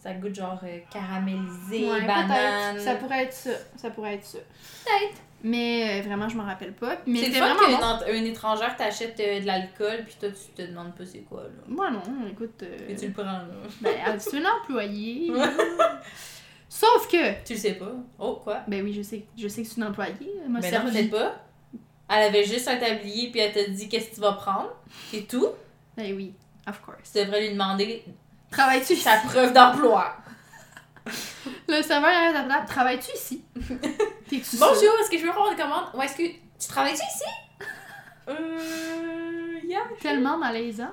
ça 0.02 0.12
goûte 0.14 0.34
genre 0.34 0.60
euh, 0.64 0.78
caramélisé, 0.92 1.90
Ouais, 1.90 2.02
banane. 2.06 2.78
Ça 2.78 2.94
pourrait 2.96 3.24
être 3.24 3.32
ça. 3.32 3.50
Ça 3.76 3.90
pourrait 3.90 4.14
être 4.14 4.24
ça. 4.24 4.38
Peut-être. 4.38 5.20
Mais 5.44 6.00
euh, 6.00 6.02
vraiment, 6.02 6.28
je 6.28 6.36
m'en 6.36 6.44
rappelle 6.44 6.72
pas. 6.72 6.96
Mais 7.06 7.20
C'est 7.20 7.26
c'était 7.26 7.38
vraiment 7.40 7.60
qu'une 7.60 7.76
bon. 7.76 8.12
une 8.18 8.26
étrangère 8.26 8.76
t'achète 8.76 9.20
euh, 9.20 9.40
de 9.40 9.46
l'alcool, 9.46 10.04
puis 10.04 10.16
toi, 10.18 10.28
tu 10.30 10.52
te 10.62 10.68
demandes 10.68 10.94
pas 10.96 11.06
c'est 11.06 11.20
quoi, 11.20 11.44
là. 11.44 11.48
Moi 11.68 11.90
non, 11.92 12.02
écoute. 12.30 12.60
euh, 12.64 12.88
Et 12.88 12.96
tu 12.96 13.06
le 13.06 13.12
prends, 13.12 13.22
là. 13.24 13.44
Ben, 13.80 13.94
elle- 14.06 14.20
c'est 14.20 14.36
une 14.36 14.46
employée. 14.46 15.30
Sauf 16.68 17.08
que. 17.10 17.42
Tu 17.44 17.54
le 17.54 17.58
sais 17.58 17.74
pas. 17.74 17.92
Oh, 18.18 18.40
quoi? 18.42 18.62
Ben 18.68 18.82
oui, 18.84 18.92
je 18.92 19.02
sais, 19.02 19.24
je 19.36 19.48
sais 19.48 19.62
que 19.62 19.68
c'est 19.68 19.76
une 19.76 19.84
employée. 19.84 20.14
Mais 20.48 20.60
non, 20.60 20.62
servi. 20.62 20.90
peut-être 20.92 21.10
pas. 21.10 21.44
Elle 22.10 22.24
avait 22.28 22.44
juste 22.44 22.68
un 22.68 22.76
tablier, 22.76 23.30
puis 23.30 23.40
elle 23.40 23.52
t'a 23.52 23.64
dit 23.70 23.88
qu'est-ce 23.88 24.10
que 24.10 24.14
tu 24.16 24.20
vas 24.20 24.32
prendre? 24.32 24.70
C'est 25.10 25.26
tout? 25.28 25.48
Ben 25.96 26.14
oui, 26.14 26.32
of 26.66 26.80
course. 26.80 27.12
Tu 27.12 27.18
devrais 27.18 27.42
lui 27.42 27.52
demander 27.52 28.04
Travailles-tu 28.50 28.92
ici? 28.94 29.02
sa 29.02 29.16
preuve 29.18 29.52
d'emploi? 29.52 30.16
Le 31.68 31.82
serveur 31.82 32.10
derrière 32.10 32.32
ta 32.32 32.54
table, 32.54 32.66
travailles-tu 32.66 33.10
ici? 33.14 33.44
T'es-tu? 34.28 34.56
Bonjour, 34.58 34.94
est-ce 35.00 35.10
que 35.10 35.18
je 35.18 35.24
veux 35.26 35.32
prendre 35.32 35.52
une 35.52 35.58
commande? 35.58 35.84
Ou 35.94 36.02
est-ce 36.02 36.16
que 36.16 36.22
tu 36.22 36.68
travailles-tu 36.68 37.02
ici? 37.02 37.24
Euh. 38.28 39.58
Yeah. 39.64 39.80
Tellement 40.00 40.36
malaisant. 40.38 40.90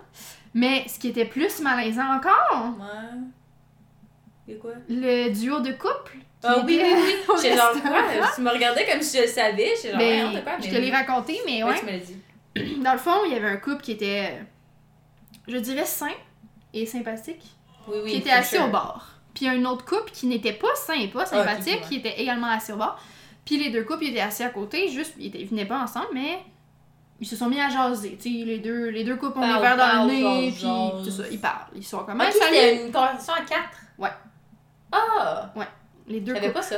Mais 0.53 0.85
ce 0.87 0.99
qui 0.99 1.09
était 1.09 1.25
plus 1.25 1.59
malaisant 1.59 2.15
encore, 2.15 2.73
Ouais. 2.79 4.53
Et 4.53 4.57
quoi? 4.57 4.71
le 4.87 5.29
duo 5.33 5.59
de 5.59 5.71
couple. 5.73 6.17
Ah 6.43 6.59
oui, 6.65 6.79
oui, 6.81 6.93
oui. 7.27 7.35
J'étais 7.41 7.57
genre 7.57 7.71
quoi? 7.71 8.27
Tu 8.35 8.41
me 8.41 8.51
regardais 8.51 8.85
comme 8.85 9.01
si 9.01 9.17
je 9.17 9.23
le 9.23 9.27
savais. 9.27 9.73
Genre, 9.83 9.97
Ben, 9.97 10.43
quoi? 10.43 10.53
je 10.59 10.65
Mais 10.67 10.71
te 10.71 10.77
l'ai 10.77 10.91
raconté, 10.91 11.39
mais 11.45 11.63
Ouais, 11.63 11.71
ouais. 11.71 11.79
tu 11.79 11.85
me 11.85 11.91
l'as 11.91 11.97
dit. 11.97 12.77
Dans 12.83 12.93
le 12.93 12.99
fond, 12.99 13.25
il 13.25 13.33
y 13.33 13.35
avait 13.35 13.49
un 13.49 13.57
couple 13.57 13.81
qui 13.81 13.93
était, 13.93 14.39
je 15.47 15.57
dirais, 15.57 15.85
sain 15.85 16.11
et 16.75 16.85
sympathique, 16.85 17.43
Oui, 17.87 17.97
oui. 18.03 18.11
qui 18.11 18.17
était 18.17 18.31
assis 18.31 18.55
sure. 18.57 18.65
au 18.65 18.69
bar. 18.69 19.09
Puis 19.33 19.47
un 19.47 19.63
autre 19.65 19.83
couple 19.85 20.11
qui 20.11 20.27
n'était 20.27 20.53
pas 20.53 20.67
et 20.97 21.07
pas 21.07 21.25
sympathique, 21.25 21.75
ok, 21.77 21.81
ouais. 21.83 21.87
qui 21.89 21.95
était 21.97 22.21
également 22.21 22.47
assis 22.47 22.71
au 22.71 22.77
bar. 22.77 22.99
Puis 23.45 23.57
les 23.57 23.69
deux 23.69 23.83
couples 23.83 24.03
ils 24.05 24.11
étaient 24.11 24.21
assis 24.21 24.43
à 24.43 24.49
côté, 24.49 24.87
juste, 24.89 25.13
ils, 25.19 25.27
étaient, 25.27 25.39
ils 25.41 25.47
venaient 25.47 25.65
pas 25.65 25.79
ensemble, 25.79 26.07
mais 26.13 26.39
ils 27.19 27.27
se 27.27 27.35
sont 27.35 27.47
mis 27.49 27.59
à 27.59 27.69
jaser. 27.69 28.17
Tu 28.21 28.39
sais, 28.39 28.45
les 28.45 28.59
deux, 28.59 28.89
les 28.89 29.03
deux 29.03 29.15
couples 29.17 29.39
ont 29.39 29.41
des 29.55 29.59
verres 29.61 29.77
dans 29.77 30.05
le 30.05 30.11
nez, 30.11 30.51
puis 30.51 30.61
tout 31.05 31.11
ça, 31.11 31.23
ils 31.31 31.39
parlent. 31.39 31.67
Ils 31.75 31.83
sont 31.83 31.99
comme, 32.05 32.19
Ok, 32.19 32.27
Hey, 32.27 32.33
salut! 32.33 32.55
c'était 32.55 32.85
une 32.85 32.91
conversation 32.91 33.33
à 33.33 33.41
quatre? 33.41 33.77
Ouais. 33.97 34.09
Ah! 34.91 35.51
Les 36.07 36.19
deux 36.21 36.33
J'avais 36.33 36.47
couples. 36.47 36.59
pas 36.59 36.61
ça? 36.63 36.77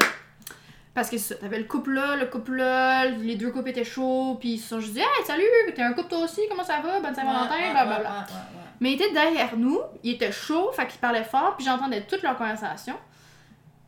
Parce 0.94 1.10
que 1.12 1.18
c'est 1.18 1.36
ça, 1.36 1.40
t'avais 1.40 1.60
le 1.60 1.66
couple 1.66 1.92
là, 1.94 2.16
le 2.16 2.26
couple 2.26 2.56
là, 2.56 3.06
les 3.06 3.36
deux 3.36 3.52
couples 3.52 3.70
étaient 3.70 3.84
chauds, 3.84 4.36
puis 4.40 4.54
ils 4.54 4.58
se 4.58 4.70
sont 4.70 4.80
juste 4.80 4.94
dit, 4.94 5.00
hey, 5.00 5.26
salut, 5.26 5.44
t'es 5.76 5.84
un 5.84 5.94
couple 5.94 6.10
toi 6.10 6.20
aussi, 6.20 6.42
comment 6.50 6.64
ça 6.64 6.80
va? 6.82 7.00
Bonne 7.00 7.14
Saint-Valentin, 7.14 7.52
Ouais, 7.56 7.66
ouais, 7.68 7.72
blablabla. 7.72 8.10
ouais, 8.10 8.16
ouais, 8.16 8.57
ouais. 8.57 8.57
Mais 8.80 8.92
ils 8.92 8.96
étaient 8.96 9.14
derrière 9.14 9.58
nous, 9.58 9.80
ils 10.04 10.14
étaient 10.14 10.32
chauds, 10.32 10.72
fait 10.72 10.88
qu'ils 10.88 11.00
parlaient 11.00 11.24
fort, 11.24 11.56
puis 11.56 11.66
j'entendais 11.66 12.02
toute 12.02 12.22
leur 12.22 12.38
conversation. 12.38 12.96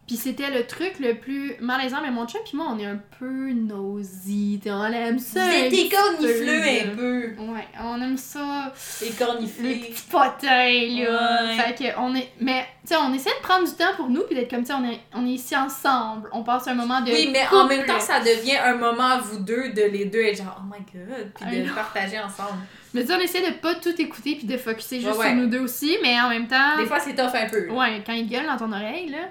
Puis 0.09 0.17
c'était 0.17 0.49
le 0.49 0.65
truc 0.65 0.93
le 0.99 1.13
plus 1.13 1.53
malaisant, 1.59 1.99
mais 2.01 2.09
mon 2.09 2.25
chum 2.25 2.41
puis 2.43 2.57
moi, 2.57 2.65
on 2.71 2.79
est 2.79 2.85
un 2.87 2.99
peu 3.19 3.51
nosy, 3.51 4.59
on 4.65 4.85
aime 4.85 5.19
ça. 5.19 5.45
Vous 5.45 5.55
êtes 5.55 5.69
des 5.69 5.87
cornifleux 5.87 6.63
un 6.63 6.95
peu. 6.95 7.19
Ouais, 7.43 7.67
on 7.79 8.01
aime 8.01 8.17
ça, 8.17 8.73
les 9.01 9.11
corniflés. 9.11 9.75
petits 9.75 10.01
potins, 10.09 10.47
là. 10.47 11.43
Ouais. 11.45 11.57
Fait 11.57 11.75
que 11.75 11.99
on 11.99 12.15
est... 12.15 12.27
Mais, 12.41 12.65
tu 12.81 12.87
sais, 12.87 12.95
on 12.97 13.13
essaie 13.13 13.29
de 13.29 13.43
prendre 13.43 13.67
du 13.69 13.75
temps 13.75 13.93
pour 13.97 14.09
nous, 14.09 14.23
puis 14.23 14.33
d'être 14.33 14.49
comme, 14.49 14.61
tu 14.63 14.69
sais, 14.69 14.73
on 14.73 14.83
est, 14.83 14.99
on 15.13 15.27
est 15.27 15.33
ici 15.33 15.55
ensemble, 15.55 16.27
on 16.33 16.41
passe 16.41 16.67
un 16.67 16.73
moment 16.73 17.01
de 17.01 17.11
Oui, 17.11 17.29
mais 17.31 17.43
en 17.51 17.67
même 17.67 17.85
temps, 17.85 17.99
ça 17.99 18.19
devient 18.19 18.57
un 18.57 18.77
moment 18.77 19.09
à 19.09 19.17
vous 19.19 19.37
deux 19.37 19.69
de 19.73 19.83
les 19.83 20.05
deux 20.05 20.23
être 20.23 20.37
genre, 20.37 20.59
oh 20.59 20.73
my 20.73 20.83
god, 20.91 21.31
puis 21.39 21.61
de 21.61 21.69
partager 21.69 22.17
ensemble. 22.17 22.57
Mais 22.95 23.01
tu 23.01 23.09
sais, 23.09 23.13
on 23.13 23.19
essaie 23.19 23.47
de 23.47 23.57
pas 23.57 23.75
tout 23.75 23.93
écouter, 24.01 24.37
puis 24.37 24.47
de 24.47 24.57
focuser 24.57 25.01
juste 25.01 25.11
Ouais, 25.11 25.17
ouais. 25.19 25.27
sur 25.27 25.35
nous 25.35 25.49
deux 25.49 25.59
aussi, 25.59 25.97
mais 26.01 26.19
en 26.19 26.29
même 26.29 26.47
temps... 26.47 26.77
Des 26.79 26.87
fois, 26.87 26.99
c'est 26.99 27.13
tough 27.13 27.35
un 27.35 27.47
peu. 27.47 27.69
Ouais, 27.69 28.01
quand 28.03 28.13
il 28.13 28.27
gueule 28.27 28.47
dans 28.47 28.57
ton 28.57 28.71
oreille, 28.71 29.09
là. 29.09 29.29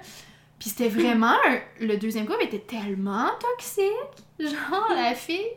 Puis 0.59 0.69
c'était 0.69 0.89
vraiment. 0.89 1.35
un- 1.47 1.59
Le 1.85 1.95
deuxième 1.97 2.25
couple 2.25 2.43
était 2.43 2.59
tellement 2.59 3.29
toxique. 3.39 3.85
Genre, 4.39 4.89
la 4.95 5.15
fille 5.15 5.47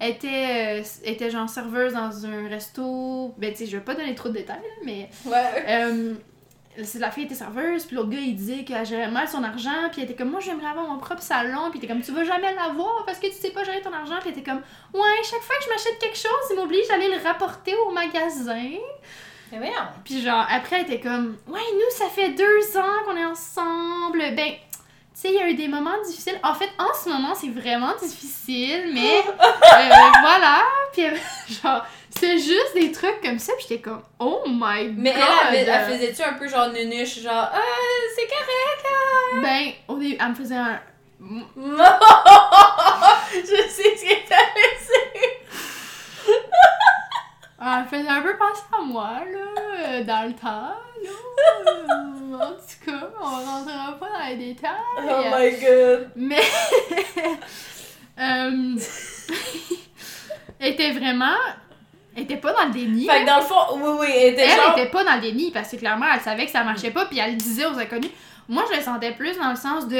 était, 0.00 0.80
euh, 0.80 0.82
était 1.04 1.30
genre 1.30 1.48
serveuse 1.48 1.92
dans 1.94 2.26
un 2.26 2.48
resto. 2.48 3.34
Ben, 3.38 3.52
tu 3.52 3.58
sais, 3.58 3.66
je 3.66 3.76
vais 3.76 3.82
pas 3.84 3.94
donner 3.94 4.14
trop 4.14 4.28
de 4.28 4.34
détails, 4.34 4.60
mais. 4.84 5.08
Ouais. 5.24 5.64
Euh, 5.68 6.14
la 6.98 7.10
fille 7.12 7.24
était 7.24 7.36
serveuse, 7.36 7.84
puis 7.84 7.94
l'autre 7.94 8.10
gars 8.10 8.18
il 8.18 8.34
disait 8.34 8.64
qu'elle 8.64 8.84
gérait 8.84 9.08
mal 9.10 9.28
son 9.28 9.44
argent, 9.44 9.88
puis 9.92 10.00
elle 10.02 10.10
était 10.10 10.16
comme 10.16 10.30
moi 10.32 10.40
j'aimerais 10.40 10.66
avoir 10.66 10.88
mon 10.88 10.98
propre 10.98 11.22
salon, 11.22 11.70
puis 11.70 11.78
il 11.78 11.84
était 11.84 11.86
comme 11.86 12.02
tu 12.02 12.10
vas 12.10 12.24
jamais 12.24 12.52
l'avoir 12.52 13.04
parce 13.06 13.20
que 13.20 13.28
tu 13.28 13.32
sais 13.34 13.50
pas 13.50 13.62
gérer 13.62 13.80
ton 13.80 13.92
argent, 13.92 14.16
puis 14.20 14.30
elle 14.30 14.38
était 14.40 14.50
comme 14.50 14.60
ouais, 14.92 15.22
chaque 15.22 15.40
fois 15.42 15.54
que 15.56 15.64
je 15.66 15.68
m'achète 15.68 15.98
quelque 16.00 16.16
chose, 16.18 16.32
il 16.50 16.56
m'oblige 16.56 16.88
d'aller 16.88 17.08
le 17.14 17.22
rapporter 17.22 17.74
au 17.86 17.92
magasin. 17.92 18.72
Mais 19.52 19.58
voyons. 19.58 19.72
Puis 20.04 20.22
genre, 20.22 20.46
après, 20.50 20.80
elle 20.80 20.92
était 20.92 21.00
comme, 21.00 21.36
ouais, 21.46 21.60
nous, 21.72 21.90
ça 21.96 22.06
fait 22.06 22.30
deux 22.30 22.76
ans 22.78 23.04
qu'on 23.04 23.16
est 23.16 23.24
ensemble. 23.24 24.18
Ben, 24.34 24.54
tu 25.14 25.20
sais, 25.20 25.28
il 25.28 25.34
y 25.34 25.38
a 25.38 25.48
eu 25.48 25.54
des 25.54 25.68
moments 25.68 26.00
difficiles. 26.04 26.38
En 26.42 26.54
fait, 26.54 26.70
en 26.78 26.92
ce 26.92 27.08
moment, 27.08 27.34
c'est 27.34 27.50
vraiment 27.50 27.94
difficile, 28.00 28.90
mais 28.92 29.18
euh, 29.28 30.10
voilà. 30.22 30.62
Puis 30.92 31.06
euh, 31.06 31.16
genre, 31.62 31.86
c'est 32.10 32.38
juste 32.38 32.74
des 32.74 32.90
trucs 32.90 33.20
comme 33.22 33.38
ça. 33.38 33.52
Puis 33.56 33.66
j'étais 33.68 33.80
comme, 33.80 34.02
oh 34.18 34.42
my 34.46 34.86
god. 34.86 34.94
Mais 34.96 35.14
elle, 35.52 35.68
elle 35.68 35.84
faisait-tu 35.92 36.22
un 36.22 36.32
peu 36.32 36.48
genre 36.48 36.70
nunuche, 36.70 37.20
genre, 37.20 37.48
ah, 37.52 37.60
c'est 38.16 38.26
correct. 38.26 39.42
Ben, 39.42 39.72
au 39.88 39.98
début, 39.98 40.16
elle 40.20 40.28
me 40.30 40.34
faisait 40.34 40.56
un. 40.56 40.80
Je 43.34 43.68
sais 43.68 43.96
ce 43.96 44.04
que 44.04 44.28
t'allais 44.28 44.76
dire. 44.86 45.44
Elle 47.66 47.82
me 47.82 47.88
faisait 47.88 48.08
un 48.08 48.20
peu 48.20 48.36
penser 48.36 48.62
à 48.78 48.82
moi, 48.82 49.20
là, 49.32 49.62
euh, 49.78 50.04
dans 50.04 50.28
le 50.28 50.34
temps, 50.34 50.74
là. 51.02 51.10
Euh, 51.66 52.34
en 52.34 52.50
tout 52.50 52.84
cas, 52.90 53.10
on 53.18 53.24
rentrera 53.24 53.98
pas 53.98 54.08
dans 54.10 54.26
les 54.28 54.36
détails. 54.36 54.70
Oh 54.98 55.22
my 55.34 55.50
god. 55.60 56.10
Mais. 56.16 56.40
euh, 58.18 58.76
elle 60.58 60.68
était 60.72 60.92
vraiment. 60.92 61.36
Elle 62.16 62.24
était 62.24 62.36
pas 62.36 62.52
dans 62.52 62.66
le 62.66 62.72
déni. 62.72 63.06
Fait 63.06 63.22
que 63.22 63.26
dans 63.26 63.38
le 63.38 63.42
fond, 63.42 63.54
oui, 63.76 63.90
oui, 64.00 64.06
elle 64.14 64.32
était 64.34 64.42
Elle 64.42 64.56
genre. 64.60 64.78
était 64.78 64.90
pas 64.90 65.04
dans 65.04 65.14
le 65.14 65.20
déni 65.22 65.50
parce 65.50 65.70
que 65.70 65.76
clairement, 65.76 66.06
elle 66.12 66.20
savait 66.20 66.44
que 66.44 66.52
ça 66.52 66.64
marchait 66.64 66.90
pas, 66.90 67.06
puis 67.06 67.18
elle 67.18 67.32
le 67.32 67.36
disait 67.36 67.66
aux 67.66 67.78
inconnus. 67.78 68.10
Moi, 68.48 68.64
je 68.70 68.76
le 68.76 68.82
sentais 68.82 69.12
plus 69.12 69.38
dans 69.38 69.50
le 69.50 69.56
sens 69.56 69.88
de. 69.88 69.96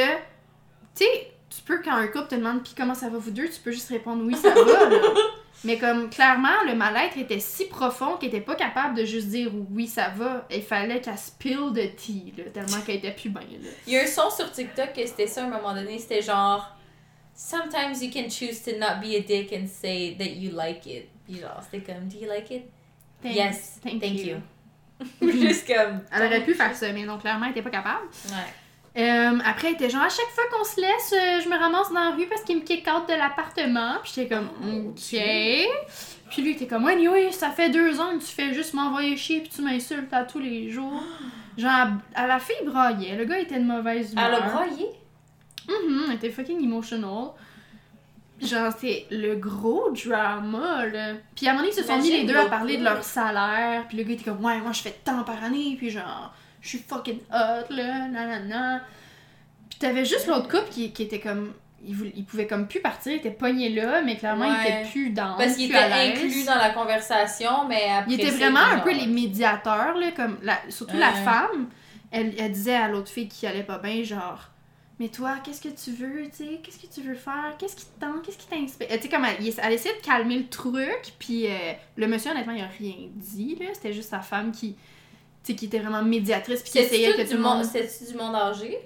Tu 0.94 1.04
sais, 1.04 1.32
tu 1.48 1.62
peux, 1.62 1.80
quand 1.82 1.94
un 1.94 2.08
couple 2.08 2.28
te 2.28 2.34
demande, 2.34 2.62
puis 2.62 2.74
comment 2.76 2.94
ça 2.94 3.08
va 3.08 3.16
vous 3.16 3.30
deux, 3.30 3.48
tu 3.48 3.60
peux 3.60 3.72
juste 3.72 3.88
répondre 3.88 4.22
oui, 4.24 4.36
ça 4.36 4.50
va, 4.50 4.90
là. 4.90 4.96
Mais 5.64 5.78
comme 5.78 6.10
clairement, 6.10 6.62
le 6.66 6.74
mal-être 6.74 7.16
était 7.16 7.40
si 7.40 7.66
profond 7.66 8.16
qu'elle 8.16 8.28
était 8.28 8.40
pas 8.40 8.54
capable 8.54 8.96
de 8.96 9.04
juste 9.04 9.28
dire 9.28 9.50
oui, 9.70 9.86
ça 9.86 10.08
va. 10.08 10.46
Il 10.50 10.62
fallait 10.62 11.00
qu'elle 11.00 11.18
spill 11.18 11.72
de 11.72 11.86
tea, 11.96 12.34
là, 12.36 12.44
tellement 12.52 12.80
qu'elle 12.84 12.96
était 12.96 13.12
plus 13.12 13.30
bien, 13.30 13.42
là. 13.42 13.68
Il 13.86 13.94
y 13.94 13.98
a 13.98 14.02
un 14.02 14.06
son 14.06 14.30
sur 14.30 14.50
TikTok 14.50 14.92
que 14.92 15.06
c'était 15.06 15.26
ça 15.26 15.42
à 15.42 15.46
un 15.46 15.48
moment 15.48 15.74
donné, 15.74 15.98
c'était 15.98 16.22
genre 16.22 16.70
Sometimes 17.34 18.00
you 18.00 18.10
can 18.12 18.28
choose 18.28 18.62
to 18.62 18.78
not 18.78 19.00
be 19.00 19.16
a 19.16 19.20
dick 19.20 19.52
and 19.52 19.66
say 19.66 20.14
that 20.18 20.36
you 20.36 20.52
like 20.54 20.86
it. 20.86 21.08
Puis 21.24 21.40
genre, 21.40 21.60
c'était 21.64 21.92
comme 21.92 22.08
Do 22.08 22.16
you 22.18 22.28
like 22.28 22.50
it? 22.50 22.64
Thanks. 23.22 23.36
yes, 23.36 23.80
thank 23.82 24.00
thank, 24.00 24.20
you. 24.20 24.36
you. 24.36 25.06
Ou 25.22 25.30
juste 25.32 25.66
comme. 25.66 26.00
Elle 26.12 26.26
aurait 26.26 26.44
pu 26.44 26.54
faire 26.54 26.74
ça, 26.76 26.92
mais 26.92 27.04
donc 27.04 27.22
clairement, 27.22 27.46
elle 27.46 27.52
était 27.52 27.62
pas 27.62 27.70
capable. 27.70 28.06
Ouais. 28.26 28.63
Euh, 28.96 29.38
après, 29.44 29.68
elle 29.68 29.74
était 29.74 29.90
genre, 29.90 30.02
à 30.02 30.08
chaque 30.08 30.28
fois 30.28 30.44
qu'on 30.52 30.64
se 30.64 30.80
laisse, 30.80 31.12
euh, 31.12 31.40
je 31.42 31.48
me 31.48 31.58
ramasse 31.58 31.88
dans 31.88 32.00
la 32.00 32.10
rue 32.12 32.26
parce 32.26 32.42
qu'il 32.42 32.56
me 32.58 32.62
kick 32.62 32.86
out 32.86 33.08
de 33.08 33.14
l'appartement. 33.14 33.94
Puis 34.02 34.12
j'étais 34.14 34.34
comme, 34.34 34.48
Oh, 34.62 34.90
ok. 34.90 35.20
Puis 36.30 36.42
lui, 36.42 36.50
il 36.50 36.56
était 36.56 36.66
comme, 36.66 36.86
anyway, 36.86 37.32
ça 37.32 37.50
fait 37.50 37.70
deux 37.70 38.00
ans 38.00 38.16
que 38.16 38.24
tu 38.24 38.32
fais 38.32 38.54
juste 38.54 38.72
m'envoyer 38.74 39.16
chier 39.16 39.40
puis 39.40 39.50
tu 39.54 39.62
m'insultes 39.62 40.12
à 40.12 40.22
tous 40.24 40.38
les 40.38 40.70
jours. 40.70 41.02
Genre, 41.58 41.88
à 42.14 42.26
la 42.26 42.38
fille 42.38 42.64
braillait. 42.64 43.16
Le 43.16 43.24
gars 43.24 43.38
était 43.38 43.58
de 43.58 43.64
mauvaise 43.64 44.12
humeur. 44.12 44.26
Elle 44.26 44.34
a 44.34 44.40
broyé? 44.40 44.86
Mhm, 45.68 46.04
elle 46.08 46.14
était 46.16 46.30
fucking 46.30 46.62
emotional. 46.62 47.30
Genre, 48.40 48.72
c'est 48.78 49.06
le 49.10 49.36
gros 49.36 49.90
drama, 49.90 50.86
là. 50.86 51.12
Puis 51.36 51.46
à 51.46 51.50
un 51.50 51.52
moment 51.54 51.64
donné, 51.64 51.76
ils 51.76 51.80
se 51.80 51.86
sont 51.86 51.98
mis 51.98 52.10
les 52.10 52.24
deux 52.24 52.36
à 52.36 52.46
parler 52.46 52.76
de 52.76 52.84
leur 52.84 53.02
salaire. 53.04 53.86
Puis 53.88 53.96
le 53.96 54.02
gars 54.02 54.14
était 54.14 54.24
comme, 54.24 54.44
ouais, 54.44 54.58
moi 54.58 54.72
je 54.72 54.82
fais 54.82 54.94
tant 55.04 55.22
par 55.22 55.42
année. 55.44 55.76
Puis 55.78 55.90
genre, 55.90 56.34
je 56.64 56.68
suis 56.70 56.78
fucking 56.78 57.18
hot, 57.32 57.66
là, 57.72 58.08
nanana. 58.08 58.80
Puis 59.70 59.78
t'avais 59.78 60.04
juste 60.04 60.26
l'autre 60.26 60.48
couple 60.48 60.70
qui, 60.70 60.92
qui 60.92 61.02
était 61.04 61.20
comme. 61.20 61.52
Il, 61.86 61.94
voulait- 61.94 62.12
il 62.16 62.24
pouvait 62.24 62.46
comme 62.46 62.66
plus 62.66 62.80
partir, 62.80 63.12
il 63.12 63.16
était 63.16 63.30
pogné 63.30 63.68
là, 63.68 64.00
mais 64.00 64.16
clairement 64.16 64.46
il 64.46 64.66
était 64.66 64.88
plus 64.90 65.10
dans. 65.10 65.36
Parce 65.36 65.54
qu'il 65.56 65.66
était 65.66 65.74
inclus 66.12 66.44
dans 66.46 66.54
la 66.54 66.70
conversation, 66.70 67.68
mais 67.68 67.90
après. 67.90 68.10
Il 68.12 68.20
était 68.20 68.30
vraiment 68.38 68.60
un 68.60 68.78
peu 68.78 68.92
les 68.92 69.06
médiateurs, 69.06 69.94
là, 69.98 70.10
comme 70.12 70.38
la, 70.42 70.58
surtout 70.70 70.96
la 70.96 71.12
femme. 71.24 71.68
Elle, 72.10 72.34
elle 72.38 72.52
disait 72.52 72.74
à 72.76 72.88
l'autre 72.88 73.10
fille 73.10 73.28
qui 73.28 73.46
allait 73.46 73.64
pas 73.64 73.78
bien, 73.78 74.02
genre, 74.02 74.48
mais 75.00 75.08
toi, 75.08 75.34
qu'est-ce 75.44 75.60
que 75.60 75.68
tu 75.68 75.90
veux, 75.90 76.22
tu 76.30 76.36
sais, 76.36 76.60
qu'est-ce 76.62 76.78
que 76.78 76.86
tu 76.86 77.02
veux 77.06 77.16
faire, 77.16 77.54
qu'est-ce 77.58 77.74
qui 77.76 77.84
te 77.84 78.00
tente, 78.00 78.22
qu'est-ce 78.24 78.38
qui 78.38 78.46
t'inspire. 78.46 78.86
Tu 78.88 79.00
sais, 79.02 79.08
comme 79.10 79.24
elle, 79.26 79.36
elle 79.62 79.72
essayait 79.72 79.96
de 79.96 80.00
calmer 80.06 80.38
le 80.38 80.46
truc, 80.46 81.12
puis 81.18 81.48
euh, 81.48 81.72
le 81.96 82.06
monsieur, 82.06 82.30
honnêtement, 82.30 82.52
il 82.54 82.62
a 82.62 82.68
rien 82.78 82.94
dit, 83.16 83.56
là, 83.60 83.66
c'était 83.74 83.92
juste 83.92 84.08
sa 84.10 84.20
femme 84.20 84.52
qui, 84.52 84.76
sais, 85.44 85.54
qui 85.54 85.66
était 85.66 85.78
vraiment 85.78 86.02
médiatrice, 86.02 86.62
puis 86.62 86.72
qui 86.72 86.78
essayait 86.78 87.14
que 87.14 87.28
tout 87.28 87.36
le 87.36 87.42
monde. 87.42 87.64
c'était-tu 87.64 88.12
du 88.12 88.18
monde 88.18 88.34
âgé? 88.34 88.78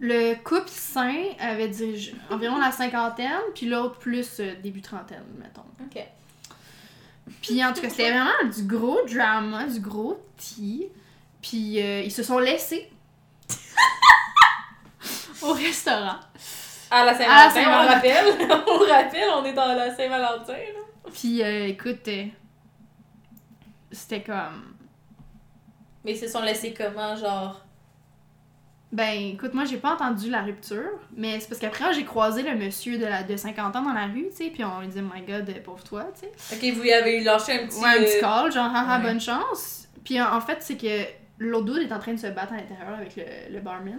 Le 0.00 0.34
couple 0.42 0.68
sain 0.68 1.24
avait 1.38 1.68
dit 1.68 2.12
environ 2.30 2.58
la 2.58 2.72
cinquantaine, 2.72 3.40
puis 3.54 3.66
l'autre 3.66 3.98
plus 3.98 4.40
euh, 4.40 4.54
début 4.62 4.82
trentaine, 4.82 5.24
mettons. 5.38 5.62
Ok. 5.80 6.04
Puis 7.40 7.64
en 7.64 7.72
tout 7.72 7.80
cas, 7.80 7.88
c'était 7.88 8.10
vraiment 8.10 8.52
du 8.54 8.64
gros 8.64 9.00
drama, 9.06 9.64
du 9.64 9.80
gros 9.80 10.20
tea. 10.36 10.88
Puis 11.40 11.80
euh, 11.80 12.02
ils 12.02 12.10
se 12.12 12.22
sont 12.22 12.38
laissés 12.38 12.90
au 15.42 15.52
restaurant. 15.52 16.16
À 16.90 17.04
la 17.04 17.14
Saint-Valentin, 17.14 17.50
Saint-Valentin. 17.50 17.84
on 17.84 17.94
rappelle. 17.94 18.62
on 18.66 18.92
rappelle, 18.92 19.28
on 19.36 19.44
est 19.44 19.52
dans 19.52 19.74
la 19.74 19.94
Saint-Valentin, 19.94 20.52
là. 20.52 21.10
Puis 21.12 21.42
euh, 21.42 21.68
écoute, 21.68 22.08
euh, 22.08 22.26
c'était 23.92 24.22
comme. 24.22 24.74
Mais 26.04 26.12
ils 26.12 26.18
se 26.18 26.28
sont 26.28 26.42
laissés 26.42 26.74
comment, 26.76 27.16
genre? 27.16 27.60
Ben 28.92 29.32
écoute, 29.32 29.54
moi 29.54 29.64
j'ai 29.64 29.78
pas 29.78 29.94
entendu 29.94 30.30
la 30.30 30.42
rupture, 30.42 31.00
mais 31.16 31.40
c'est 31.40 31.48
parce 31.48 31.60
qu'après 31.60 31.92
j'ai 31.94 32.04
croisé 32.04 32.44
le 32.44 32.54
monsieur 32.54 32.96
de, 32.96 33.04
la, 33.04 33.24
de 33.24 33.36
50 33.36 33.74
ans 33.74 33.82
dans 33.82 33.92
la 33.92 34.06
rue, 34.06 34.28
tu 34.30 34.36
sais, 34.36 34.50
puis 34.50 34.62
on 34.64 34.80
lui 34.80 34.86
dit, 34.86 35.00
my 35.02 35.20
god, 35.26 35.48
euh, 35.48 35.60
pauvre 35.64 35.82
toi, 35.82 36.06
tu 36.14 36.28
sais. 36.36 36.54
Ok, 36.54 36.76
vous 36.76 36.82
lui 36.82 36.92
avez 36.92 37.20
lâché 37.24 37.52
un 37.60 37.66
petit. 37.66 37.80
Ouais, 37.80 37.88
un 37.88 38.02
petit 38.04 38.18
euh, 38.18 38.20
call, 38.20 38.52
genre, 38.52 38.72
haha, 38.72 38.98
ouais. 38.98 39.02
bonne 39.02 39.20
chance. 39.20 39.88
Puis 40.04 40.20
en, 40.22 40.36
en 40.36 40.40
fait, 40.40 40.58
c'est 40.60 40.76
que 40.76 41.06
l'autre 41.38 41.64
dude 41.72 41.90
est 41.90 41.92
en 41.92 41.98
train 41.98 42.12
de 42.12 42.20
se 42.20 42.28
battre 42.28 42.52
à 42.52 42.56
l'intérieur 42.58 42.94
avec 42.96 43.16
le, 43.16 43.24
le 43.52 43.60
barman. 43.60 43.98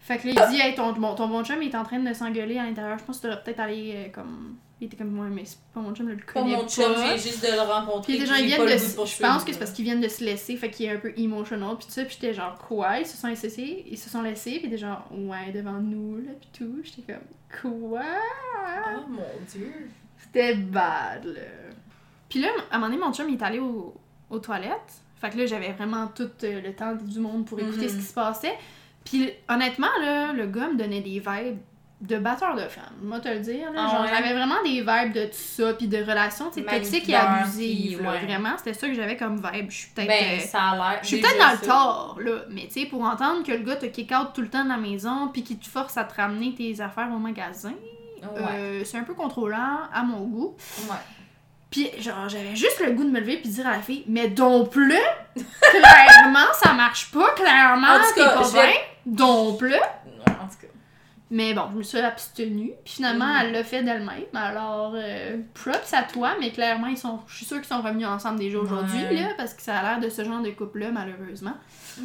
Fait 0.00 0.18
que 0.18 0.28
là, 0.28 0.48
il 0.50 0.54
dit, 0.54 0.60
hey, 0.60 0.74
ton, 0.74 0.92
bon, 0.92 1.14
ton 1.14 1.28
bon 1.28 1.42
chum 1.42 1.62
il 1.62 1.70
est 1.70 1.76
en 1.76 1.84
train 1.84 2.00
de 2.00 2.12
s'engueuler 2.12 2.58
à 2.58 2.64
l'intérieur. 2.64 2.98
Je 2.98 3.04
pense 3.04 3.16
que 3.18 3.22
tu 3.22 3.26
devrais 3.28 3.42
peut-être 3.42 3.60
aller 3.60 3.94
euh, 3.96 4.08
comme. 4.12 4.56
Il 4.80 4.86
était 4.86 4.96
comme, 4.96 5.18
ouais, 5.18 5.28
mais 5.28 5.44
c'est 5.44 5.58
pas 5.74 5.80
mon 5.80 5.94
chum, 5.94 6.06
je 6.08 6.12
le 6.14 6.16
Pas 6.18 6.32
connais 6.32 6.56
mon 6.56 6.66
chum, 6.66 6.94
pas. 6.94 7.14
j'ai 7.16 7.28
juste 7.30 7.42
de 7.44 7.52
le 7.52 7.60
rencontrer. 7.60 8.12
Puis 8.14 8.20
les 8.20 8.26
gens, 8.26 8.34
ils 8.36 8.50
pas 8.56 8.64
viennent 8.64 8.78
de. 8.78 9.04
Je 9.06 9.20
pense 9.22 9.44
que 9.44 9.52
c'est 9.52 9.58
parce 9.58 9.72
qu'ils 9.72 9.84
viennent 9.84 10.00
de 10.00 10.08
se 10.08 10.24
laisser, 10.24 10.56
fait 10.56 10.70
qu'il 10.70 10.86
est 10.86 10.90
un 10.90 10.98
peu 10.98 11.12
emotional, 11.18 11.76
puis 11.76 11.86
tout 11.86 11.92
ça. 11.92 12.04
Puis 12.04 12.16
j'étais 12.20 12.32
genre, 12.32 12.56
quoi? 12.56 12.98
Ils 12.98 13.06
se 13.06 13.16
sont 13.18 13.26
laissés, 13.28 13.84
ils 13.90 13.98
se 13.98 14.08
sont 14.08 14.22
laissés, 14.22 14.58
puis 14.58 14.68
des 14.68 14.78
genre, 14.78 15.06
ouais, 15.12 15.52
devant 15.52 15.72
nous, 15.80 16.16
là, 16.16 16.30
puis 16.40 16.48
tout. 16.58 16.80
J'étais 16.82 17.12
comme, 17.12 17.60
quoi? 17.72 18.00
Oh 18.96 19.00
mon 19.08 19.22
dieu. 19.52 19.72
C'était 20.18 20.54
bad, 20.54 21.24
là. 21.26 21.40
Puis 22.28 22.40
là, 22.40 22.48
à 22.70 22.76
un 22.76 22.78
moment 22.78 22.90
donné, 22.92 23.04
mon 23.04 23.12
chum, 23.12 23.28
il 23.28 23.34
est 23.36 23.42
allé 23.42 23.58
au- 23.58 23.94
aux 24.30 24.38
toilettes. 24.38 25.02
Fait 25.20 25.28
que 25.28 25.36
là, 25.36 25.44
j'avais 25.46 25.72
vraiment 25.72 26.06
tout 26.06 26.30
euh, 26.44 26.60
le 26.62 26.72
temps 26.72 26.94
du 26.94 27.18
monde 27.18 27.44
pour 27.44 27.58
écouter 27.60 27.82
Mhm. 27.82 27.88
ce 27.90 27.96
qui 27.96 28.02
se 28.02 28.14
passait. 28.14 28.56
Puis 29.04 29.30
honnêtement, 29.48 29.88
là, 30.00 30.32
le 30.32 30.46
gars 30.46 30.68
me 30.68 30.76
donnait 30.78 31.00
des 31.02 31.18
vibes 31.20 31.58
de 32.00 32.16
batteur 32.16 32.54
de 32.56 32.62
femmes, 32.62 32.94
moi 33.02 33.20
te 33.20 33.28
le 33.28 33.40
dire. 33.40 33.70
Là. 33.72 33.84
Ah 33.86 33.90
Genre, 33.90 34.00
ouais? 34.02 34.08
j'avais 34.14 34.32
vraiment 34.32 34.62
des 34.64 34.80
vibes 34.80 35.12
de 35.12 35.26
tout 35.26 35.32
ça, 35.34 35.74
puis 35.74 35.86
de 35.86 35.98
relations 35.98 36.50
toxiques 36.50 37.08
et 37.10 37.14
abusives. 37.14 38.02
là. 38.02 38.12
ouais. 38.12 38.24
Vraiment, 38.24 38.56
c'était 38.56 38.72
ça 38.72 38.88
que 38.88 38.94
j'avais 38.94 39.16
comme 39.18 39.36
vibe. 39.36 39.70
Je 39.70 39.76
suis 39.76 39.88
peut-être... 39.90 40.08
Ben, 40.08 40.38
euh, 40.38 40.40
ça 40.40 40.60
a 40.70 40.76
l'air. 40.76 40.98
je 41.02 41.08
suis 41.08 41.20
peut-être 41.20 41.38
dans 41.38 41.52
le 41.52 41.58
tort, 41.66 42.18
là, 42.20 42.32
mais 42.48 42.66
tu 42.72 42.80
sais, 42.80 42.86
pour 42.86 43.02
entendre 43.02 43.42
que 43.44 43.52
le 43.52 43.58
gars 43.58 43.76
te 43.76 43.84
kick 43.86 44.10
out 44.12 44.28
tout 44.34 44.40
le 44.40 44.48
temps 44.48 44.64
de 44.64 44.70
la 44.70 44.78
maison, 44.78 45.28
puis 45.32 45.42
qu'il 45.42 45.58
te 45.58 45.68
force 45.68 45.96
à 45.98 46.04
te 46.04 46.14
ramener 46.14 46.54
tes 46.54 46.80
affaires 46.80 47.08
au 47.14 47.18
magasin, 47.18 47.74
Ouais. 48.22 48.26
euh, 48.52 48.82
c'est 48.84 48.98
un 48.98 49.02
peu 49.04 49.14
contrôlant 49.14 49.78
à 49.94 50.02
mon 50.02 50.20
goût. 50.26 50.54
Ouais. 50.88 50.96
Puis 51.70 51.88
genre, 52.00 52.28
j'avais 52.28 52.54
juste 52.56 52.80
le 52.84 52.92
goût 52.92 53.04
de 53.04 53.10
me 53.10 53.20
lever 53.20 53.36
puis 53.38 53.48
dire 53.50 53.66
à 53.66 53.72
la 53.72 53.78
fille, 53.80 54.04
mais 54.08 54.28
donc 54.28 54.70
plus, 54.70 54.92
clairement, 55.60 56.52
ça 56.54 56.72
marche 56.72 57.10
pas, 57.10 57.30
clairement, 57.34 57.98
t'es 58.14 58.24
pas 58.24 58.50
bien, 58.52 58.72
donc 59.06 59.58
plus. 59.58 59.74
En 59.74 60.46
tout 60.48 60.58
cas. 60.60 60.66
Mais 61.32 61.54
bon, 61.54 61.62
je 61.72 61.76
me 61.76 61.82
suis 61.84 61.98
abstenue, 61.98 62.72
puis 62.84 62.94
finalement, 62.94 63.26
Mhm. 63.26 63.36
elle 63.42 63.52
l'a 63.52 63.62
fait 63.64 63.84
d'elle-même, 63.84 64.24
alors 64.34 64.94
euh, 64.96 65.36
props 65.54 65.92
à 65.94 66.02
toi, 66.02 66.32
mais 66.40 66.50
clairement, 66.50 66.88
ils 66.88 66.98
sont, 66.98 67.20
je 67.28 67.36
suis 67.36 67.46
sûre 67.46 67.58
qu'ils 67.58 67.68
sont 67.68 67.80
revenus 67.82 68.08
ensemble 68.08 68.40
déjà 68.40 68.58
aujourd'hui, 68.58 68.98
Ouais. 69.00 69.14
là, 69.22 69.28
parce 69.36 69.54
que 69.54 69.62
ça 69.62 69.78
a 69.78 69.82
l'air 69.82 70.00
de 70.00 70.08
ce 70.10 70.24
genre 70.24 70.42
de 70.42 70.50
couple-là, 70.50 70.90
malheureusement. 70.90 71.54
Mm. 71.98 72.04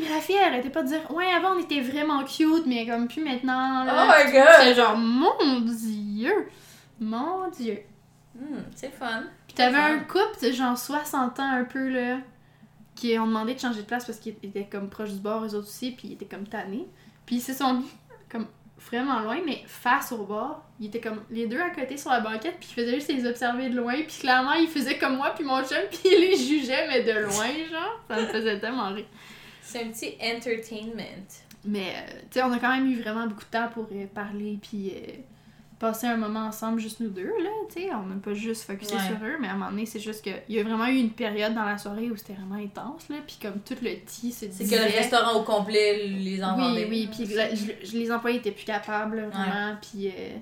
Mais 0.00 0.08
la 0.08 0.20
fille, 0.20 0.34
elle 0.36 0.52
arrêtait 0.52 0.70
pas 0.70 0.82
de 0.82 0.88
dire, 0.88 1.10
ouais, 1.12 1.30
avant, 1.32 1.52
on 1.54 1.58
était 1.60 1.80
vraiment 1.80 2.22
cute, 2.24 2.66
mais 2.66 2.86
comme 2.86 3.08
plus 3.08 3.22
maintenant, 3.24 3.86
Oh 3.86 4.06
my 4.26 4.32
god! 4.32 4.48
C'est 4.58 4.74
genre, 4.74 4.96
mon 4.98 5.60
dieu, 5.60 6.48
mon 7.00 7.48
dieu. 7.48 7.78
Hmm, 8.34 8.58
c'est 8.74 8.92
fun. 8.92 9.22
Puis 9.46 9.54
t'avais 9.54 9.78
un 9.78 10.00
couple, 10.00 10.36
de 10.42 10.50
genre 10.52 10.76
60 10.76 11.38
ans 11.38 11.48
un 11.52 11.64
peu, 11.64 11.88
là, 11.88 12.18
qui 12.96 13.16
ont 13.18 13.26
demandé 13.26 13.54
de 13.54 13.60
changer 13.60 13.80
de 13.82 13.86
place 13.86 14.04
parce 14.04 14.18
qu'ils 14.18 14.34
étaient 14.42 14.66
comme 14.70 14.90
proches 14.90 15.12
du 15.12 15.20
bord, 15.20 15.44
eux 15.44 15.54
autres 15.54 15.68
aussi, 15.68 15.92
puis 15.92 16.08
ils 16.08 16.12
étaient 16.14 16.26
comme 16.26 16.46
tannés. 16.46 16.86
Puis 17.26 17.36
ils 17.36 17.40
se 17.40 17.54
sont 17.54 17.74
mis 17.74 17.90
comme 18.28 18.46
vraiment 18.90 19.20
loin, 19.20 19.38
mais 19.44 19.62
face 19.66 20.12
au 20.12 20.24
bord. 20.24 20.62
Ils 20.80 20.86
étaient 20.86 21.00
comme 21.00 21.22
les 21.30 21.46
deux 21.46 21.60
à 21.60 21.70
côté 21.70 21.96
sur 21.96 22.10
la 22.10 22.20
banquette, 22.20 22.56
puis 22.58 22.68
ils 22.70 22.74
faisaient 22.74 22.94
juste 22.94 23.08
les 23.08 23.26
observer 23.26 23.68
de 23.68 23.76
loin. 23.76 23.94
Puis 23.94 24.18
clairement, 24.20 24.52
ils 24.52 24.68
faisaient 24.68 24.98
comme 24.98 25.16
moi, 25.16 25.32
puis 25.34 25.44
mon 25.44 25.62
chum, 25.62 25.78
puis 25.90 26.00
ils 26.04 26.20
les 26.20 26.36
jugeaient, 26.36 26.86
mais 26.88 27.02
de 27.02 27.20
loin, 27.20 27.48
genre. 27.70 28.00
Ça 28.08 28.20
me 28.20 28.26
faisait 28.26 28.58
tellement 28.58 28.92
rire. 28.92 29.06
C'est 29.62 29.82
un 29.82 29.88
petit 29.88 30.16
entertainment. 30.20 31.26
Mais, 31.64 31.94
euh, 31.96 32.20
tu 32.30 32.38
sais, 32.38 32.42
on 32.42 32.52
a 32.52 32.58
quand 32.58 32.74
même 32.74 32.86
eu 32.90 33.00
vraiment 33.00 33.26
beaucoup 33.26 33.44
de 33.44 33.50
temps 33.50 33.68
pour 33.72 33.88
euh, 33.90 34.06
parler, 34.14 34.58
puis 34.60 34.92
euh, 34.94 35.12
passer 35.78 36.06
un 36.06 36.16
moment 36.16 36.46
ensemble, 36.46 36.80
juste 36.80 37.00
nous 37.00 37.08
deux, 37.10 37.26
là, 37.42 37.50
tu 37.74 37.82
sais. 37.82 37.94
On 37.94 38.06
n'a 38.06 38.16
pas 38.16 38.34
juste 38.34 38.64
focusé 38.64 38.94
Ouais. 38.94 39.00
sur 39.02 39.16
eux, 39.24 39.36
mais 39.40 39.48
à 39.48 39.52
un 39.52 39.54
moment 39.56 39.70
donné, 39.70 39.86
c'est 39.86 40.00
juste 40.00 40.22
qu'il 40.22 40.34
y 40.48 40.58
a 40.58 40.62
vraiment 40.62 40.86
eu 40.86 40.96
une 40.96 41.10
période 41.10 41.54
dans 41.54 41.64
la 41.64 41.78
soirée 41.78 42.10
où 42.10 42.16
c'était 42.16 42.34
vraiment 42.34 42.54
intense, 42.62 43.08
là, 43.08 43.16
puis 43.26 43.38
comme 43.42 43.60
tout 43.60 43.74
le 43.82 43.96
tea 44.06 44.32
se 44.32 44.46
C'est 44.50 44.64
que 44.64 44.74
le 44.76 44.84
restaurant 44.96 45.38
au 45.40 45.42
complet 45.42 46.06
les 46.08 46.42
entendait. 46.42 46.86
Oui, 46.88 47.08
oui, 47.12 47.26
puis 47.26 47.26
je- 47.26 47.96
les 47.96 48.10
employés 48.12 48.38
étaient 48.38 48.50
plus 48.52 48.64
capables, 48.66 49.16
là, 49.16 49.28
vraiment, 49.28 49.76
puis... 49.80 50.08
euh, 50.08 50.36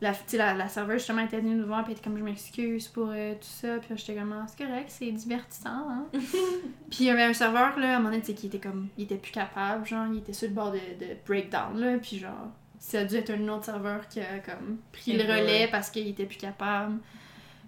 la, 0.00 0.12
la, 0.34 0.52
la 0.54 0.68
serveuse 0.68 0.98
justement 0.98 1.22
était 1.22 1.38
venue 1.38 1.54
nous 1.54 1.66
voir 1.66 1.82
puis 1.84 1.94
était 1.94 2.02
comme 2.02 2.18
je 2.18 2.22
m'excuse 2.24 2.88
pour 2.88 3.08
euh, 3.10 3.32
tout 3.34 3.38
ça 3.48 3.78
puis 3.78 3.88
j'étais 3.96 4.14
comme 4.16 4.34
Ah, 4.38 4.44
c'est 4.46 4.66
correct 4.66 4.86
c'est 4.88 5.10
divertissant 5.10 5.70
hein 5.88 6.04
puis 6.12 6.98
il 7.00 7.06
y 7.06 7.10
avait 7.10 7.22
un 7.22 7.32
serveur 7.32 7.78
là 7.78 7.92
à 7.92 7.96
un 7.96 7.98
moment 8.00 8.10
donné 8.10 8.20
tu 8.20 8.26
sais 8.26 8.34
qui 8.34 8.48
était 8.48 8.58
comme 8.58 8.88
il 8.98 9.04
était 9.04 9.16
plus 9.16 9.32
capable 9.32 9.86
genre 9.86 10.06
il 10.12 10.18
était 10.18 10.34
sur 10.34 10.48
le 10.48 10.54
bord 10.54 10.72
de, 10.72 10.78
de 10.78 11.06
breakdown 11.26 11.78
là 11.78 11.96
puis 12.02 12.18
genre 12.18 12.48
ça 12.84 13.00
a 13.00 13.04
dû 13.04 13.16
être 13.16 13.30
un 13.30 13.48
autre 13.48 13.64
serveur 13.64 14.06
qui 14.08 14.20
a 14.20 14.38
comme 14.44 14.76
pris 14.92 15.12
le 15.16 15.22
relais 15.24 15.68
parce 15.70 15.88
qu'il 15.90 16.06
était 16.08 16.26
plus 16.26 16.36
capable 16.36 16.98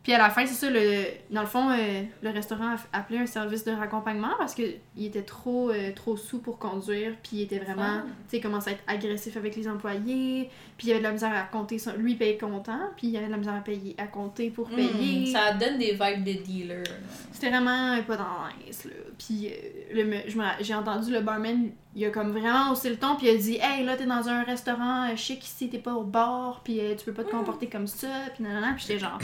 puis 0.03 0.13
à 0.15 0.19
la 0.19 0.31
fin 0.31 0.47
c'est 0.47 0.55
ça 0.55 0.71
le 0.71 1.05
dans 1.31 1.41
le 1.41 1.47
fond 1.49 1.71
euh, 1.71 2.03
le 2.23 2.31
restaurant 2.31 2.75
a 2.93 2.99
appelé 2.99 3.19
un 3.19 3.27
service 3.27 3.65
de 3.65 3.73
raccompagnement 3.73 4.35
parce 4.39 4.55
que 4.55 4.63
il 4.97 5.07
était 5.07 5.23
trop 5.23 5.71
euh, 5.71 5.91
trop 5.97 6.17
sous 6.17 6.39
pour 6.41 6.59
conduire 6.59 7.15
puis 7.23 7.39
il 7.39 7.43
était 7.43 7.59
vraiment 7.59 8.03
tu 8.29 8.37
sais 8.37 8.41
commençait 8.41 8.71
à 8.71 8.73
être 8.75 8.85
agressif 8.87 9.37
avec 9.37 9.57
les 9.57 9.67
employés 9.67 10.51
puis 10.77 10.89
il 10.89 10.91
avait 10.91 11.01
de 11.01 11.05
la 11.05 11.13
misère 11.13 11.33
à 11.35 11.43
compter 11.45 11.79
son... 11.79 11.95
lui 11.97 12.13
il 12.13 12.19
payait 12.19 12.37
comptant 12.39 12.91
puis 12.97 13.09
il 13.09 13.17
avait 13.17 13.27
de 13.27 13.33
la 13.33 13.39
misère 13.39 13.55
à 13.55 13.61
payer 13.61 13.97
à 13.99 14.07
compter 14.07 14.51
pour 14.51 14.69
Hmm, 14.69 14.77
payer 14.77 15.33
ça 15.33 15.55
donne 15.55 15.79
des 15.79 15.93
vibes 15.93 16.25
de 16.25 16.43
dealer. 16.45 16.85
c'était 17.33 17.49
vraiment 17.49 18.01
pas 18.03 18.17
dans 18.17 18.47
l'aise, 18.67 18.85
là. 18.85 18.93
Puis 19.19 19.51
euh, 19.95 20.21
j'ai 20.61 20.75
entendu 20.75 21.11
le 21.11 21.21
barman, 21.21 21.71
il 21.97 22.05
a 22.05 22.11
comme 22.11 22.31
vraiment 22.31 22.71
haussé 22.71 22.91
le 22.91 22.97
ton, 22.97 23.17
puis 23.17 23.27
il 23.27 23.31
a 23.31 23.37
dit 23.39 23.59
Hey, 23.61 23.85
là, 23.85 23.97
t'es 23.97 24.05
dans 24.07 24.29
un 24.29 24.43
restaurant 24.45 25.09
euh, 25.11 25.17
chic 25.17 25.43
ici, 25.45 25.69
t'es 25.69 25.79
pas 25.79 25.95
au 25.95 26.05
bar, 26.05 26.61
puis 26.63 26.79
euh, 26.81 26.95
tu 26.95 27.05
peux 27.07 27.13
pas 27.13 27.25
te 27.25 27.31
comporter 27.31 27.67
comme 27.69 27.87
ça, 27.87 28.07
puis 28.35 28.45
nanana. 28.45 28.75
Puis 28.77 28.85
j'étais 28.87 28.99
genre 29.01 29.19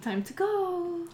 Time 0.00 0.22
to 0.22 0.32
go! 0.34 1.04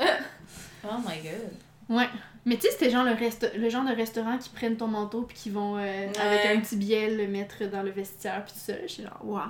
Oh 0.86 0.96
my 0.98 1.16
god. 1.22 1.50
Ouais. 1.88 2.08
Mais 2.44 2.56
tu 2.56 2.62
sais, 2.62 2.72
c'était 2.72 2.90
genre 2.90 3.04
le, 3.04 3.12
resta- 3.12 3.56
le 3.56 3.70
genre 3.70 3.84
de 3.86 3.94
restaurant 3.94 4.36
qui 4.36 4.50
prennent 4.50 4.76
ton 4.76 4.86
manteau, 4.88 5.22
puis 5.22 5.34
qui 5.36 5.48
vont, 5.50 5.78
euh, 5.78 6.08
avec 6.20 6.44
un 6.44 6.60
petit 6.60 6.76
billet, 6.76 7.08
le 7.10 7.26
mettre 7.26 7.64
dans 7.70 7.82
le 7.82 7.90
vestiaire, 7.90 8.44
puis 8.44 8.52
tout 8.52 8.60
ça. 8.60 8.74
J'étais 8.86 9.04
genre 9.04 9.20
Wow! 9.24 9.40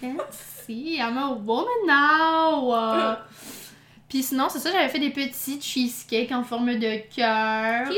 Fancy! 0.00 0.98
I'm 1.00 1.18
a 1.18 1.32
woman 1.32 1.86
now! 1.86 3.16
Puis 4.08 4.22
sinon, 4.22 4.48
c'est 4.48 4.60
ça, 4.60 4.70
j'avais 4.70 4.88
fait 4.88 5.00
des 5.00 5.10
petits 5.10 5.60
cheesecakes 5.60 6.32
en 6.32 6.42
forme 6.44 6.76
de 6.78 6.98
cœur. 7.14 7.88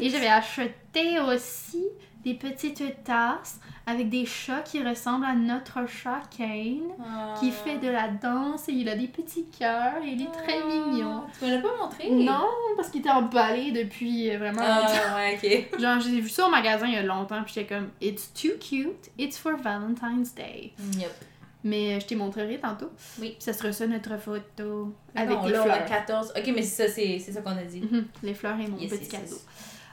Et 0.00 0.08
j'avais 0.10 0.28
acheté 0.28 1.20
aussi 1.20 1.84
des 2.24 2.34
petites 2.34 3.04
tasses 3.04 3.60
avec 3.86 4.08
des 4.08 4.24
chats 4.24 4.62
qui 4.62 4.82
ressemblent 4.82 5.26
à 5.26 5.34
notre 5.34 5.86
chat 5.86 6.22
Kane, 6.36 6.80
qui 7.38 7.50
Ah. 7.50 7.64
fait 7.64 7.76
de 7.76 7.88
la 7.88 8.08
danse 8.08 8.66
et 8.70 8.72
il 8.72 8.88
a 8.88 8.96
des 8.96 9.08
petits 9.08 9.44
cœurs 9.58 10.02
et 10.02 10.08
il 10.08 10.22
est 10.22 10.32
très 10.32 10.64
mignon. 10.64 11.22
Tu 11.38 11.44
me 11.44 11.50
l'as 11.50 11.58
pas 11.60 11.76
montré? 11.78 12.10
Non, 12.10 12.46
parce 12.76 12.88
qu'il 12.88 13.00
était 13.00 13.10
emballé 13.10 13.72
depuis 13.72 14.30
euh, 14.30 14.38
vraiment 14.38 14.62
longtemps. 14.62 14.88
Ah, 15.10 15.16
ouais, 15.16 15.38
ok. 15.70 15.78
Genre, 15.80 16.00
j'ai 16.00 16.18
vu 16.18 16.30
ça 16.30 16.46
au 16.46 16.50
magasin 16.50 16.86
il 16.86 16.94
y 16.94 16.96
a 16.96 17.02
longtemps, 17.02 17.42
puis 17.44 17.52
j'étais 17.54 17.74
comme, 17.74 17.90
It's 18.00 18.32
too 18.32 18.52
cute, 18.58 19.10
it's 19.18 19.36
for 19.36 19.56
Valentine's 19.58 20.34
Day. 20.34 20.72
Yep. 20.98 21.12
Mais 21.66 21.94
euh, 21.96 22.00
je 22.00 22.06
te 22.06 22.14
montrerai 22.14 22.58
tantôt. 22.60 22.90
Oui. 23.18 23.36
Ça 23.38 23.52
sera 23.54 23.72
ça 23.72 23.86
notre 23.86 24.16
photo 24.18 24.94
Avec 25.14 25.30
avec 25.30 25.38
non, 25.42 25.46
les 25.46 25.52
là, 25.52 25.62
on 25.66 25.70
a 25.70 25.74
fleurs. 25.76 25.86
14. 25.86 26.32
Ok, 26.36 26.52
mais 26.54 26.62
c'est 26.62 26.88
ça, 26.88 26.92
c'est 26.94 27.18
ça 27.32 27.40
qu'on 27.40 27.56
a 27.56 27.64
dit. 27.64 27.80
Mhm, 27.80 28.04
Les 28.22 28.34
fleurs 28.34 28.58
et 28.60 28.66
mon 28.68 28.76
Yes, 28.78 28.90
petit 28.90 29.08
cadeau. 29.08 29.36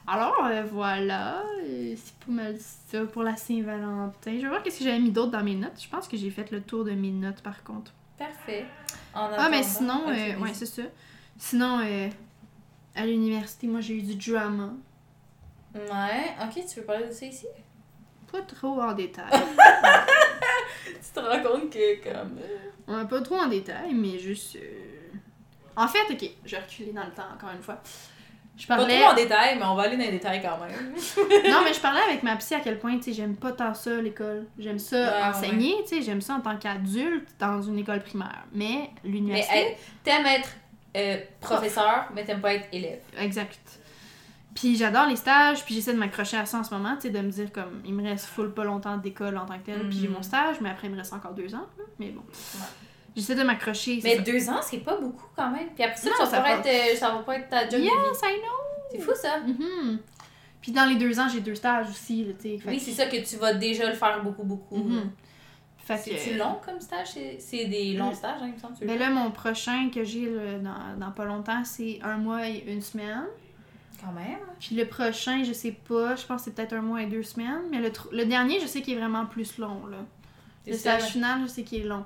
Alors 0.07 0.45
euh, 0.45 0.63
voilà, 0.69 1.43
euh, 1.63 1.95
c'est 1.95 2.15
pas 2.25 2.31
mal 2.31 2.55
ça 2.59 3.05
pour 3.05 3.23
la 3.23 3.37
Saint-Valentin. 3.37 4.31
Je 4.35 4.41
vais 4.41 4.47
voir 4.49 4.63
qu'est-ce 4.63 4.79
que 4.79 4.83
j'avais 4.83 4.99
mis 4.99 5.11
d'autre 5.11 5.31
dans 5.31 5.43
mes 5.43 5.55
notes. 5.55 5.79
Je 5.81 5.87
pense 5.87 6.07
que 6.07 6.17
j'ai 6.17 6.29
fait 6.31 6.49
le 6.51 6.59
tour 6.61 6.83
de 6.83 6.91
mes 6.91 7.11
notes 7.11 7.41
par 7.41 7.63
contre. 7.63 7.93
Parfait. 8.17 8.65
En 9.13 9.29
Ah 9.37 9.47
mais 9.49 9.63
sinon, 9.63 10.03
euh, 10.09 10.37
ouais 10.39 10.53
c'est 10.53 10.65
ça. 10.65 10.81
Sinon, 11.37 11.79
euh, 11.85 12.09
à 12.95 13.05
l'université, 13.05 13.67
moi 13.67 13.79
j'ai 13.79 13.93
eu 13.95 14.01
du 14.01 14.15
drama. 14.31 14.73
Ouais, 15.75 16.35
ok, 16.43 16.65
tu 16.67 16.79
veux 16.79 16.85
parler 16.85 17.07
de 17.07 17.11
ça 17.13 17.25
ici? 17.27 17.45
Pas 18.31 18.41
trop 18.41 18.81
en 18.81 18.91
détail. 18.93 19.25
Tu 20.85 21.11
te 21.13 21.19
rends 21.19 21.41
compte 21.43 21.69
que, 21.71 22.03
comme. 22.03 22.37
euh, 22.39 22.57
On 22.87 22.95
va 22.97 23.05
pas 23.05 23.21
trop 23.21 23.35
en 23.37 23.47
détail, 23.47 23.93
mais 23.93 24.17
juste. 24.19 24.55
euh, 24.55 24.59
En 25.75 25.87
fait, 25.87 26.11
ok, 26.11 26.29
je 26.45 26.55
vais 26.55 26.61
reculer 26.61 26.91
dans 26.93 27.05
le 27.05 27.11
temps 27.11 27.27
encore 27.35 27.49
une 27.55 27.61
fois. 27.63 27.81
Je 28.57 28.67
Pas 28.67 28.77
parlais. 28.77 28.99
trop 28.99 29.11
en 29.11 29.15
détail, 29.15 29.57
mais 29.57 29.65
on 29.65 29.75
va 29.75 29.83
aller 29.83 29.97
dans 29.97 30.03
les 30.03 30.11
détails 30.11 30.41
quand 30.41 30.57
même. 30.59 30.93
non, 31.51 31.61
mais 31.63 31.73
je 31.73 31.79
parlais 31.79 32.01
avec 32.01 32.21
ma 32.21 32.35
psy 32.35 32.53
à 32.53 32.59
quel 32.59 32.77
point, 32.79 32.97
tu 32.97 33.03
sais, 33.05 33.13
j'aime 33.13 33.35
pas 33.35 33.53
tant 33.53 33.73
ça 33.73 33.99
l'école. 34.01 34.45
J'aime 34.59 34.77
ça 34.77 34.97
Ouais, 34.97 35.23
enseigner, 35.29 35.75
tu 35.83 35.95
sais, 35.95 36.01
j'aime 36.01 36.21
ça 36.21 36.35
en 36.35 36.41
tant 36.41 36.57
qu'adulte 36.57 37.27
dans 37.39 37.61
une 37.61 37.79
école 37.79 38.01
primaire. 38.03 38.43
Mais 38.53 38.89
mais 39.03 39.09
l'université. 39.09 39.57
hey, 39.57 39.77
t'aimes 40.03 40.25
être 40.27 40.49
euh, 40.97 41.17
professeur, 41.39 42.09
mais 42.13 42.23
t'aimes 42.25 42.41
pas 42.41 42.53
être 42.53 42.67
élève. 42.71 42.99
Exact. 43.17 43.79
Puis 44.61 44.75
j'adore 44.75 45.07
les 45.07 45.15
stages, 45.15 45.65
puis 45.65 45.73
j'essaie 45.73 45.91
de 45.93 45.97
m'accrocher 45.97 46.37
à 46.37 46.45
ça 46.45 46.59
en 46.59 46.63
ce 46.63 46.71
moment, 46.71 46.95
tu 46.95 47.01
sais, 47.03 47.09
de 47.09 47.19
me 47.19 47.31
dire 47.31 47.51
comme, 47.51 47.81
il 47.83 47.95
me 47.95 48.03
reste 48.03 48.25
full 48.27 48.53
pas 48.53 48.63
longtemps 48.63 48.95
d'école 48.97 49.35
en 49.37 49.45
tant 49.47 49.57
que 49.57 49.65
tel, 49.65 49.89
puis 49.89 49.97
j'ai 50.01 50.07
mon 50.07 50.21
stage, 50.21 50.57
mais 50.61 50.69
après 50.69 50.85
il 50.87 50.93
me 50.93 50.97
reste 50.97 51.13
encore 51.13 51.33
deux 51.33 51.55
ans, 51.55 51.65
mais 51.97 52.09
bon. 52.09 52.21
Ouais. 52.21 52.65
J'essaie 53.15 53.33
de 53.33 53.41
m'accrocher. 53.41 53.99
c'est 53.99 54.07
Mais 54.07 54.15
ça. 54.17 54.21
deux 54.21 54.49
ans, 54.49 54.59
c'est 54.61 54.77
pas 54.77 54.97
beaucoup 54.97 55.25
quand 55.35 55.49
même. 55.49 55.69
Puis 55.73 55.83
après 55.83 55.97
ça, 55.97 56.09
Non, 56.11 56.25
ça, 56.25 56.37
va 56.37 56.41
pas 56.43 56.51
être, 56.59 56.67
euh, 56.67 56.95
ça 56.95 57.09
va 57.09 57.17
pas 57.23 57.37
être 57.37 57.49
ta 57.49 57.61
job 57.63 57.71
de 57.71 57.77
vie. 57.77 57.83
Yes, 57.85 58.21
I 58.23 58.39
know! 58.39 58.91
C'est 58.91 58.99
fou 58.99 59.11
ça. 59.15 59.39
Mhm. 59.39 59.97
Puis 60.61 60.71
dans 60.71 60.85
les 60.85 60.95
deux 60.95 61.19
ans, 61.19 61.27
j'ai 61.27 61.41
deux 61.41 61.55
stages 61.55 61.89
aussi, 61.89 62.27
tu 62.39 62.57
sais. 62.59 62.59
Oui, 62.67 62.79
c'est 62.79 62.91
ça 62.91 63.07
que 63.07 63.17
tu 63.17 63.37
vas 63.37 63.55
déjà 63.55 63.89
le 63.89 63.95
faire 63.95 64.21
beaucoup, 64.23 64.43
beaucoup. 64.43 64.87
Fait 65.79 65.95
que- 65.95 66.01
C'est-tu 66.17 66.37
long 66.37 66.57
comme 66.63 66.79
stage? 66.79 67.07
C'est- 67.13 67.37
C'est 67.39 67.65
des 67.65 67.93
longs 67.95 68.11
Mm. 68.11 68.15
stages, 68.15 68.39
hein, 68.43 68.45
il 68.47 68.53
me 68.53 68.59
semble. 68.59 68.75
tu 68.77 68.85
Ben 68.85 68.99
là, 68.99 69.09
mon 69.09 69.31
prochain 69.31 69.89
que 69.93 70.03
j'ai 70.03 70.29
dans, 70.61 70.97
dans 70.99 71.11
pas 71.11 71.25
longtemps, 71.25 71.63
c'est 71.65 71.99
un 72.03 72.17
mois 72.17 72.47
et 72.47 72.63
une 72.71 72.81
semaine. 72.81 73.23
Quand 74.03 74.11
même. 74.11 74.39
Puis 74.59 74.75
le 74.75 74.87
prochain, 74.87 75.43
je 75.43 75.53
sais 75.53 75.71
pas, 75.71 76.15
je 76.15 76.25
pense 76.25 76.41
que 76.41 76.45
c'est 76.45 76.55
peut-être 76.55 76.73
un 76.73 76.81
mois 76.81 77.03
et 77.03 77.05
deux 77.05 77.23
semaines. 77.23 77.63
Mais 77.69 77.79
le, 77.79 77.91
le 78.11 78.25
dernier, 78.25 78.59
je 78.59 78.65
sais 78.65 78.81
qu'il 78.81 78.95
est 78.95 78.99
vraiment 78.99 79.25
plus 79.25 79.57
long, 79.57 79.85
là. 79.87 79.97
Le 80.67 80.73
stage 80.73 81.05
final, 81.05 81.41
je 81.43 81.47
sais 81.47 81.63
qu'il 81.63 81.81
est 81.81 81.87
long. 81.87 82.05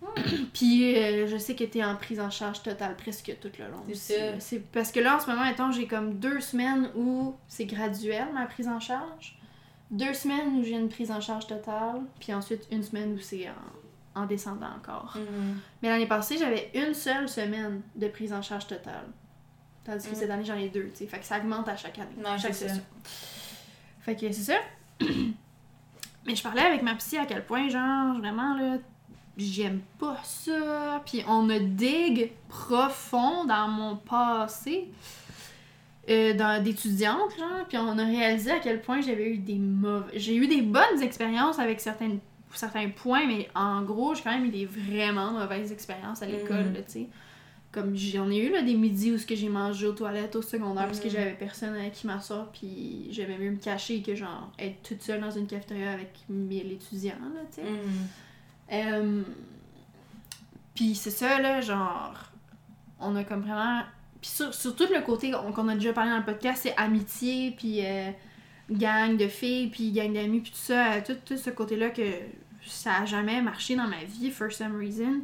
Puis 0.54 0.96
euh, 0.96 1.26
je 1.26 1.36
sais 1.36 1.54
que 1.54 1.64
t'es 1.64 1.84
en 1.84 1.96
prise 1.96 2.20
en 2.20 2.30
charge 2.30 2.62
totale 2.62 2.96
presque 2.96 3.36
tout 3.40 3.50
le 3.58 3.66
long. 3.66 3.82
C'est. 3.94 4.40
C'est 4.40 4.60
parce 4.70 4.92
que 4.92 5.00
là, 5.00 5.16
en 5.16 5.20
ce 5.20 5.28
moment, 5.28 5.44
mettons, 5.44 5.72
j'ai 5.72 5.86
comme 5.86 6.14
deux 6.14 6.40
semaines 6.40 6.90
où 6.94 7.34
c'est 7.48 7.66
graduel, 7.66 8.26
ma 8.32 8.46
prise 8.46 8.68
en 8.68 8.80
charge. 8.80 9.38
Deux 9.90 10.14
semaines 10.14 10.58
où 10.58 10.62
j'ai 10.62 10.74
une 10.74 10.88
prise 10.88 11.10
en 11.10 11.20
charge 11.20 11.46
totale. 11.46 12.02
Puis 12.20 12.32
ensuite, 12.32 12.66
une 12.70 12.82
semaine 12.82 13.14
où 13.14 13.18
c'est 13.18 13.48
en, 13.48 14.22
en 14.22 14.26
descendant 14.26 14.70
encore. 14.76 15.16
Mhm. 15.16 15.58
Mais 15.82 15.88
l'année 15.88 16.06
passée, 16.06 16.36
j'avais 16.38 16.70
une 16.74 16.94
seule 16.94 17.28
semaine 17.28 17.82
de 17.96 18.08
prise 18.08 18.32
en 18.32 18.42
charge 18.42 18.66
totale. 18.66 19.06
Tandis 19.88 20.06
que 20.06 20.12
Mm. 20.12 20.16
cette 20.16 20.30
année, 20.30 20.44
j'en 20.44 20.56
ai 20.56 20.68
deux, 20.68 20.90
tu 20.90 20.98
sais. 20.98 21.06
Fait 21.06 21.18
que 21.18 21.24
ça 21.24 21.38
augmente 21.38 21.66
à 21.66 21.74
chaque 21.76 21.98
année. 21.98 22.10
Non, 22.18 22.36
chaque 22.36 22.54
ça. 22.54 22.68
session. 22.68 22.82
Fait 24.02 24.14
que 24.14 24.30
c'est 24.30 24.52
ça. 24.52 24.58
Mais 26.26 26.34
je 26.36 26.42
parlais 26.42 26.60
avec 26.60 26.82
ma 26.82 26.94
psy 26.96 27.16
à 27.16 27.24
quel 27.24 27.42
point, 27.46 27.68
genre, 27.70 28.18
vraiment, 28.18 28.54
là, 28.54 28.76
j'aime 29.38 29.80
pas 29.98 30.18
ça. 30.24 31.02
Puis 31.06 31.24
on 31.26 31.42
me 31.42 31.58
digue 31.58 32.32
profond 32.48 33.46
dans 33.46 33.68
mon 33.68 33.96
passé 33.96 34.88
euh, 36.10 36.60
d'étudiante, 36.60 37.30
genre. 37.38 37.66
Puis 37.66 37.78
on 37.78 37.96
a 37.98 38.04
réalisé 38.04 38.50
à 38.50 38.58
quel 38.58 38.82
point 38.82 39.00
j'avais 39.00 39.30
eu 39.30 39.38
des 39.38 39.58
mauvais... 39.58 40.18
J'ai 40.18 40.36
eu 40.36 40.46
des 40.46 40.60
bonnes 40.60 41.00
expériences 41.00 41.58
avec 41.58 41.80
certaines 41.80 42.18
certains 42.54 42.88
points, 42.88 43.26
mais 43.26 43.48
en 43.54 43.82
gros, 43.82 44.14
j'ai 44.14 44.22
quand 44.22 44.32
même 44.32 44.46
eu 44.46 44.50
des 44.50 44.66
vraiment 44.66 45.32
mauvaises 45.32 45.70
expériences 45.72 46.22
à 46.22 46.26
l'école, 46.26 46.72
là, 46.74 46.80
tu 46.82 46.92
sais. 46.92 47.06
Comme 47.70 47.94
j'en 47.94 48.30
ai 48.30 48.38
eu 48.38 48.50
là, 48.50 48.62
des 48.62 48.74
midis 48.74 49.12
où 49.12 49.18
ce 49.18 49.26
que 49.26 49.34
j'ai 49.36 49.50
mangé 49.50 49.86
aux 49.86 49.92
toilettes 49.92 50.34
au 50.36 50.42
secondaire 50.42 50.86
parce 50.86 51.00
que 51.00 51.08
Mhm. 51.08 51.12
j'avais 51.12 51.34
personne 51.34 51.74
avec 51.74 51.92
qui 51.92 52.06
m'asseoir, 52.06 52.50
puis 52.50 53.08
j'aimais 53.10 53.36
mieux 53.38 53.50
me 53.50 53.56
cacher 53.58 54.00
que 54.00 54.14
genre 54.14 54.50
être 54.58 54.82
toute 54.82 55.02
seule 55.02 55.20
dans 55.20 55.30
une 55.30 55.46
cafétéria 55.46 55.92
avec 55.92 56.14
1000 56.30 56.72
étudiants, 56.72 57.12
là, 57.34 57.40
tu 57.54 57.60
sais. 57.60 57.68
Euh, 58.72 59.22
puis 60.74 60.94
c'est 60.94 61.10
ça, 61.10 61.40
là, 61.40 61.60
genre, 61.60 62.14
on 63.00 63.14
a 63.16 63.24
comme 63.24 63.42
vraiment. 63.42 63.82
Puis 64.20 64.30
sur, 64.30 64.52
sur 64.54 64.74
tout 64.74 64.86
le 64.92 65.00
côté 65.02 65.30
qu'on 65.54 65.68
a 65.68 65.74
déjà 65.74 65.92
parlé 65.92 66.10
dans 66.10 66.18
le 66.18 66.24
podcast, 66.24 66.60
c'est 66.62 66.76
amitié, 66.76 67.52
puis 67.56 67.84
euh, 67.84 68.10
gang 68.70 69.16
de 69.16 69.28
filles, 69.28 69.68
puis 69.68 69.92
gang 69.92 70.12
d'amis, 70.12 70.40
puis 70.40 70.52
tout 70.52 70.56
ça, 70.58 70.94
euh, 70.94 71.00
tout, 71.06 71.16
tout 71.24 71.36
ce 71.36 71.50
côté-là 71.50 71.90
que 71.90 72.02
ça 72.66 72.96
a 73.02 73.04
jamais 73.06 73.40
marché 73.42 73.76
dans 73.76 73.86
ma 73.86 74.02
vie, 74.04 74.30
for 74.30 74.50
some 74.52 74.76
reason. 74.76 75.20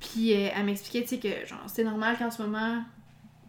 Puis 0.00 0.32
euh, 0.34 0.48
elle 0.56 0.64
m'expliquait, 0.64 1.02
tu 1.02 1.08
sais, 1.08 1.18
que 1.18 1.46
genre, 1.46 1.62
c'est 1.66 1.84
normal 1.84 2.16
qu'en 2.18 2.30
ce 2.30 2.40
moment, 2.42 2.82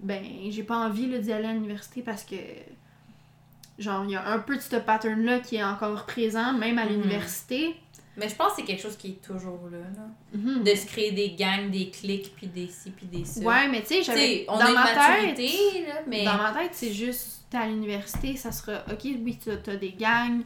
ben, 0.01 0.23
j'ai 0.49 0.63
pas 0.63 0.77
envie 0.77 1.07
là, 1.07 1.17
d'y 1.19 1.31
aller 1.31 1.47
à 1.47 1.53
l'université 1.53 2.01
parce 2.01 2.23
que, 2.23 2.35
genre, 3.79 4.03
il 4.05 4.11
y 4.11 4.15
a 4.15 4.27
un 4.27 4.39
peu 4.39 4.55
de 4.57 4.61
ce 4.61 4.75
pattern-là 4.75 5.39
qui 5.39 5.55
est 5.57 5.63
encore 5.63 6.05
présent, 6.05 6.53
même 6.53 6.77
à 6.77 6.85
Mhm. 6.85 6.91
l'université. 6.91 7.75
Mais 8.17 8.27
je 8.27 8.35
pense 8.35 8.49
que 8.49 8.55
c'est 8.57 8.63
quelque 8.63 8.81
chose 8.81 8.97
qui 8.97 9.07
est 9.11 9.21
toujours 9.25 9.69
là. 9.71 9.77
là. 9.77 10.37
Mhm. 10.37 10.63
De 10.63 10.75
se 10.75 10.85
créer 10.85 11.13
des 11.13 11.31
gangs, 11.31 11.71
des 11.71 11.89
clics, 11.89 12.33
puis 12.35 12.47
des 12.47 12.67
ci, 12.67 12.91
puis 12.91 13.05
des 13.05 13.23
ça. 13.23 13.39
Ouais, 13.41 13.69
mais 13.69 13.81
tu 13.81 13.87
sais, 13.87 14.03
j'avais 14.03 14.45
on 14.49 14.57
dans 14.57 14.65
a 14.65 14.67
une 14.69 14.73
ma 14.75 14.85
tête, 14.87 14.97
maturité, 15.37 15.85
là, 15.87 15.93
mais. 16.07 16.25
dans 16.25 16.37
ma 16.37 16.51
tête, 16.51 16.71
c'est 16.73 16.91
juste 16.93 17.45
t'es 17.49 17.57
à 17.57 17.67
l'université, 17.67 18.35
ça 18.35 18.51
sera 18.51 18.83
OK, 18.91 18.99
oui, 19.03 19.37
t'as 19.43 19.55
t'as 19.57 19.75
des 19.77 19.91
gangs, 19.93 20.41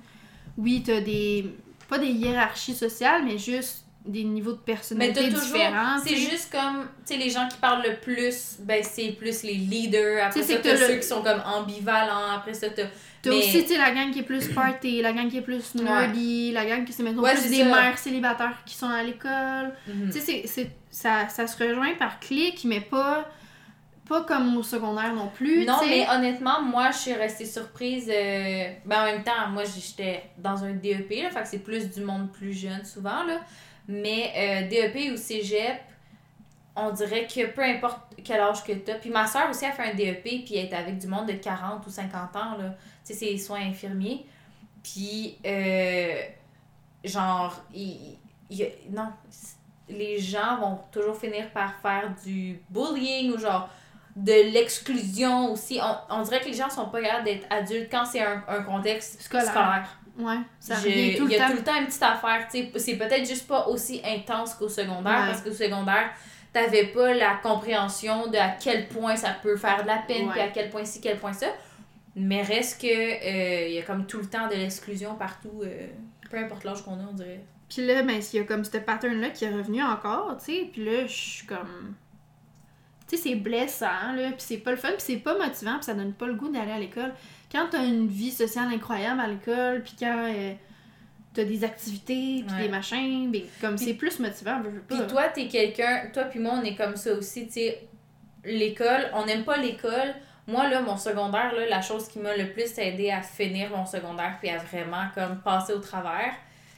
oui, 0.57 0.83
t'as 0.85 1.01
des 1.01 1.51
pas 1.89 1.97
des 1.99 2.07
hiérarchies 2.11 2.73
sociales, 2.75 3.23
mais 3.25 3.37
juste 3.39 3.84
des 4.05 4.23
niveaux 4.23 4.51
de 4.51 4.59
Mais 4.67 4.73
personnalité 4.75 5.21
t'as 5.29 5.39
toujours. 5.39 5.53
différents. 5.57 5.97
C'est 6.05 6.15
juste 6.15 6.51
comme. 6.51 6.87
Tu 7.07 7.13
sais, 7.13 7.17
les 7.19 7.29
gens 7.29 7.47
qui 7.47 7.57
parlent 7.57 7.83
le 7.83 7.95
plus, 7.99 8.57
ben 8.59 8.83
c'est 8.83 9.11
plus 9.13 9.43
les 9.43 9.55
leaders. 9.55 10.23
Après 10.25 10.41
Tu 10.41 10.45
sais, 10.45 10.53
ça, 10.55 10.59
t'as 10.61 10.71
le- 10.73 10.77
ceux 10.87 10.95
qui 10.97 11.07
sont 11.07 11.21
comme 11.23 11.41
ambivalents. 11.45 12.31
Après 12.35 12.53
ça, 12.53 12.69
t'as. 12.69 12.83
T'as 13.21 13.31
mais- 13.31 13.37
aussi, 13.37 13.63
tu 13.63 13.69
sais, 13.69 13.77
la 13.79 13.89
gang 13.91 14.11
qui 14.11 14.19
est 14.19 14.23
plus 14.23 14.49
party, 14.49 15.01
la 15.01 15.11
gang 15.11 15.27
qui 15.27 15.37
est 15.37 15.41
plus 15.41 15.73
nerdy, 15.73 16.51
la 16.51 16.63
gang 16.65 16.85
qui 16.85 16.93
c'est 16.93 17.01
maintenant 17.01 17.23
Ouais, 17.23 17.33
plus 17.33 17.49
des 17.49 17.57
ça. 17.63 17.65
mères 17.65 17.97
célibataires 17.97 18.57
qui 18.65 18.75
sont 18.75 18.87
à 18.89 19.01
l'école. 19.01 19.73
Mhm. 19.87 20.11
Tu 20.11 20.19
sais, 20.19 20.43
c'est- 20.45 20.69
ça, 20.91 21.27
ça 21.27 21.47
se 21.47 21.57
rejoint 21.63 21.95
par 21.95 22.19
clic, 22.19 22.63
mais 22.65 22.81
pas, 22.81 23.27
pas 24.07 24.21
comme 24.21 24.55
au 24.57 24.61
secondaire 24.61 25.11
non 25.15 25.29
plus. 25.33 25.65
Non, 25.65 25.77
mais 25.83 26.05
honnêtement, 26.07 26.61
moi, 26.61 26.91
je 26.91 26.97
suis 26.99 27.13
restée 27.13 27.45
surprise. 27.45 28.07
euh, 28.13 28.65
Ben, 28.85 29.01
en 29.01 29.05
même 29.05 29.23
temps, 29.23 29.47
moi, 29.49 29.63
j'étais 29.63 30.21
dans 30.37 30.63
un 30.63 30.73
DEP, 30.73 31.23
là, 31.23 31.31
fait 31.31 31.41
que 31.41 31.47
c'est 31.47 31.57
plus 31.63 31.89
du 31.89 32.01
monde 32.01 32.31
plus 32.31 32.53
jeune, 32.53 32.85
souvent, 32.85 33.23
là. 33.23 33.41
Mais 33.87 34.31
euh, 34.35 34.67
DEP 34.67 35.13
ou 35.13 35.17
cégep, 35.17 35.81
on 36.75 36.91
dirait 36.91 37.27
que 37.27 37.45
peu 37.47 37.63
importe 37.63 37.99
quel 38.23 38.39
âge 38.39 38.63
que 38.63 38.73
t'as. 38.73 38.95
Puis 38.95 39.09
ma 39.09 39.27
soeur 39.27 39.49
aussi 39.49 39.65
a 39.65 39.71
fait 39.71 39.91
un 39.91 39.93
DEP, 39.93 40.23
puis 40.23 40.57
elle 40.57 40.65
est 40.65 40.73
avec 40.73 40.97
du 40.97 41.07
monde 41.07 41.27
de 41.27 41.33
40 41.33 41.85
ou 41.85 41.89
50 41.89 42.35
ans, 42.35 42.57
là. 42.57 42.75
Tu 43.05 43.13
sais, 43.13 43.13
c'est 43.13 43.37
soins 43.37 43.61
infirmiers. 43.61 44.25
Puis, 44.83 45.37
euh, 45.45 46.21
genre, 47.03 47.55
il, 47.73 48.17
non, 48.91 49.09
les 49.89 50.19
gens 50.19 50.57
vont 50.59 50.79
toujours 50.91 51.15
finir 51.17 51.49
par 51.51 51.75
faire 51.79 52.13
du 52.23 52.61
bullying 52.69 53.31
ou 53.33 53.37
genre 53.37 53.69
de 54.15 54.51
l'exclusion 54.53 55.51
aussi. 55.51 55.79
On, 55.81 56.15
on 56.17 56.21
dirait 56.23 56.39
que 56.39 56.45
les 56.45 56.53
gens 56.53 56.69
sont 56.69 56.89
pas 56.89 57.01
capables 57.01 57.25
d'être 57.25 57.45
adultes 57.49 57.89
quand 57.91 58.05
c'est 58.05 58.21
un, 58.21 58.43
un 58.47 58.63
contexte 58.63 59.21
Scolaire. 59.21 59.47
scolaire. 59.47 59.99
Ouais, 60.17 60.37
ça 60.59 60.75
revient 60.75 61.15
tout 61.17 61.23
Il 61.23 61.29
le 61.29 61.31
y 61.31 61.35
a 61.35 61.45
temps. 61.45 61.51
tout 61.51 61.57
le 61.57 61.63
temps 61.63 61.79
une 61.79 61.87
petite 61.87 62.03
affaire. 62.03 62.47
tu 62.49 62.59
sais, 62.63 62.71
C'est 62.79 62.95
peut-être 62.97 63.27
juste 63.27 63.47
pas 63.47 63.67
aussi 63.67 64.01
intense 64.05 64.53
qu'au 64.53 64.69
secondaire 64.69 65.21
Ouais. 65.21 65.27
parce 65.27 65.41
qu'au 65.41 65.51
secondaire, 65.51 66.11
t'avais 66.53 66.85
pas 66.87 67.13
la 67.13 67.35
compréhension 67.43 68.27
de 68.27 68.37
à 68.37 68.49
quel 68.51 68.87
point 68.87 69.15
ça 69.17 69.35
peut 69.43 69.57
faire 69.57 69.83
de 69.83 69.87
la 69.87 69.97
peine, 69.97 70.29
puis 70.31 70.39
à 70.39 70.47
quel 70.49 70.69
point 70.69 70.85
ci, 70.85 71.01
quel 71.01 71.17
point 71.17 71.33
ça. 71.33 71.47
Mais 72.15 72.41
reste 72.43 72.81
que 72.81 72.87
euh, 72.87 73.67
il 73.67 73.73
y 73.73 73.79
a 73.79 73.81
comme 73.81 74.05
tout 74.07 74.19
le 74.19 74.25
temps 74.27 74.47
de 74.47 74.53
l'exclusion 74.53 75.15
partout, 75.15 75.61
euh, 75.65 75.87
peu 76.31 76.37
importe 76.37 76.63
l'âge 76.63 76.81
qu'on 76.83 76.93
a, 76.93 77.03
on 77.09 77.13
dirait. 77.13 77.43
Puis 77.67 77.85
là, 77.85 78.03
ben, 78.03 78.21
il 78.31 78.37
y 78.37 78.41
a 78.41 78.45
comme 78.45 78.63
ce 78.63 78.77
pattern-là 78.77 79.31
qui 79.31 79.43
est 79.43 79.49
revenu 79.53 79.83
encore, 79.83 80.37
tu 80.37 80.45
sais. 80.45 80.69
Puis 80.71 80.85
là, 80.85 81.05
je 81.07 81.11
suis 81.13 81.45
comme. 81.45 81.93
Tu 83.09 83.17
sais, 83.17 83.23
c'est 83.23 83.35
blessant, 83.35 84.13
là. 84.15 84.29
Puis 84.29 84.37
c'est 84.39 84.57
pas 84.59 84.71
le 84.71 84.77
fun, 84.77 84.89
puis 84.89 84.97
c'est 84.99 85.17
pas 85.17 85.37
motivant, 85.37 85.75
puis 85.75 85.83
ça 85.83 85.93
donne 85.93 86.13
pas 86.13 86.27
le 86.27 86.35
goût 86.35 86.47
d'aller 86.49 86.71
à 86.71 86.79
l'école. 86.79 87.13
Quand 87.51 87.67
t'as 87.71 87.85
une 87.85 88.07
vie 88.07 88.31
sociale 88.31 88.67
incroyable 88.73 89.21
à 89.21 89.27
l'école, 89.27 89.83
puis 89.83 89.93
quand 89.99 90.25
euh, 90.33 90.53
t'as 91.33 91.43
des 91.43 91.63
activités, 91.63 92.43
puis 92.45 92.55
Ouais. 92.55 92.63
des 92.63 92.69
machins, 92.69 93.31
ben, 93.31 93.41
comme 93.61 93.77
c'est 93.77 93.93
plus 93.93 94.19
motivant, 94.19 94.61
je 94.63 94.69
veux 94.69 94.79
pas. 94.81 94.97
Puis 94.97 95.07
toi, 95.07 95.27
t'es 95.29 95.47
quelqu'un, 95.47 96.03
toi 96.13 96.23
puis 96.25 96.39
moi, 96.39 96.53
on 96.61 96.63
est 96.63 96.75
comme 96.75 96.95
ça 96.95 97.13
aussi, 97.13 97.45
tu 97.47 97.53
sais. 97.53 97.87
L'école, 98.43 99.09
on 99.13 99.25
n'aime 99.25 99.43
pas 99.43 99.57
l'école. 99.57 100.13
Moi, 100.47 100.69
là, 100.69 100.81
mon 100.81 100.97
secondaire, 100.97 101.53
là, 101.55 101.67
la 101.67 101.81
chose 101.81 102.07
qui 102.07 102.19
m'a 102.19 102.35
le 102.37 102.51
plus 102.51 102.77
aidé 102.77 103.09
à 103.09 103.21
finir 103.21 103.71
mon 103.71 103.85
secondaire 103.85 104.37
puis 104.39 104.49
à 104.49 104.57
vraiment, 104.59 105.05
comme, 105.15 105.39
passer 105.41 105.73
au 105.73 105.79
travers, 105.79 106.33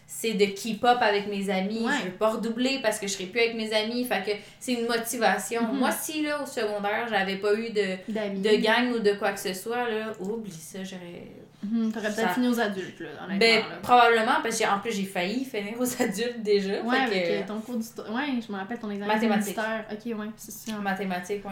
c'est 0.09 0.33
de 0.35 0.45
keep 0.45 0.83
up 0.85 0.99
avec 1.01 1.27
mes 1.27 1.49
amis. 1.49 1.79
Ouais. 1.85 1.91
Je 1.99 2.05
veux 2.05 2.11
pas 2.11 2.29
redoubler 2.29 2.79
parce 2.81 2.97
que 2.97 3.07
je 3.07 3.11
serai 3.13 3.25
plus 3.25 3.41
avec 3.41 3.55
mes 3.55 3.73
amis. 3.73 4.05
Fait 4.05 4.23
que 4.25 4.31
c'est 4.59 4.73
une 4.73 4.87
motivation. 4.87 5.61
Mhm. 5.63 5.77
Moi, 5.79 5.91
si, 5.91 6.23
là, 6.23 6.41
au 6.41 6.45
secondaire, 6.45 7.07
j'avais 7.09 7.35
pas 7.35 7.53
eu 7.53 7.69
de, 7.71 7.97
de 8.07 8.55
gang 8.61 8.91
ou 8.95 8.99
de 8.99 9.11
quoi 9.13 9.33
que 9.33 9.39
ce 9.39 9.53
soit, 9.53 9.89
là, 9.89 10.13
oublie 10.19 10.49
ça, 10.51 10.79
j'aurais... 10.83 11.27
Mhm, 11.63 11.91
T'aurais 11.91 12.07
peut-être 12.13 12.27
Ça- 12.29 12.33
fini 12.35 12.47
aux 12.47 12.59
adultes, 12.59 12.99
là, 13.01 13.09
honnêtement. 13.25 13.39
Ben, 13.39 13.59
là. 13.59 13.75
probablement, 13.81 14.41
parce 14.43 14.57
que 14.57 14.63
j'ai- 14.63 14.69
en 14.69 14.79
plus, 14.79 14.91
j'ai 14.93 15.03
failli 15.05 15.43
finir 15.43 15.73
aux 15.79 16.01
adultes 16.01 16.41
déjà. 16.43 16.81
Ouais, 16.83 16.95
fait 16.97 17.03
avec 17.03 17.23
que- 17.25 17.31
euh, 17.43 17.47
ton 17.47 17.59
cours 17.59 17.75
d'histoire. 17.77 18.13
Ouais, 18.13 18.27
je 18.47 18.51
me 18.51 18.57
rappelle 18.57 18.79
ton 18.79 18.89
examen 18.91 19.13
Mathématiques. 19.13 19.57
Ok, 19.91 20.05
ouais, 20.19 20.27
c'est 20.37 20.51
ça. 20.51 20.77
Mathématiques, 20.77 21.43
ouais. 21.45 21.51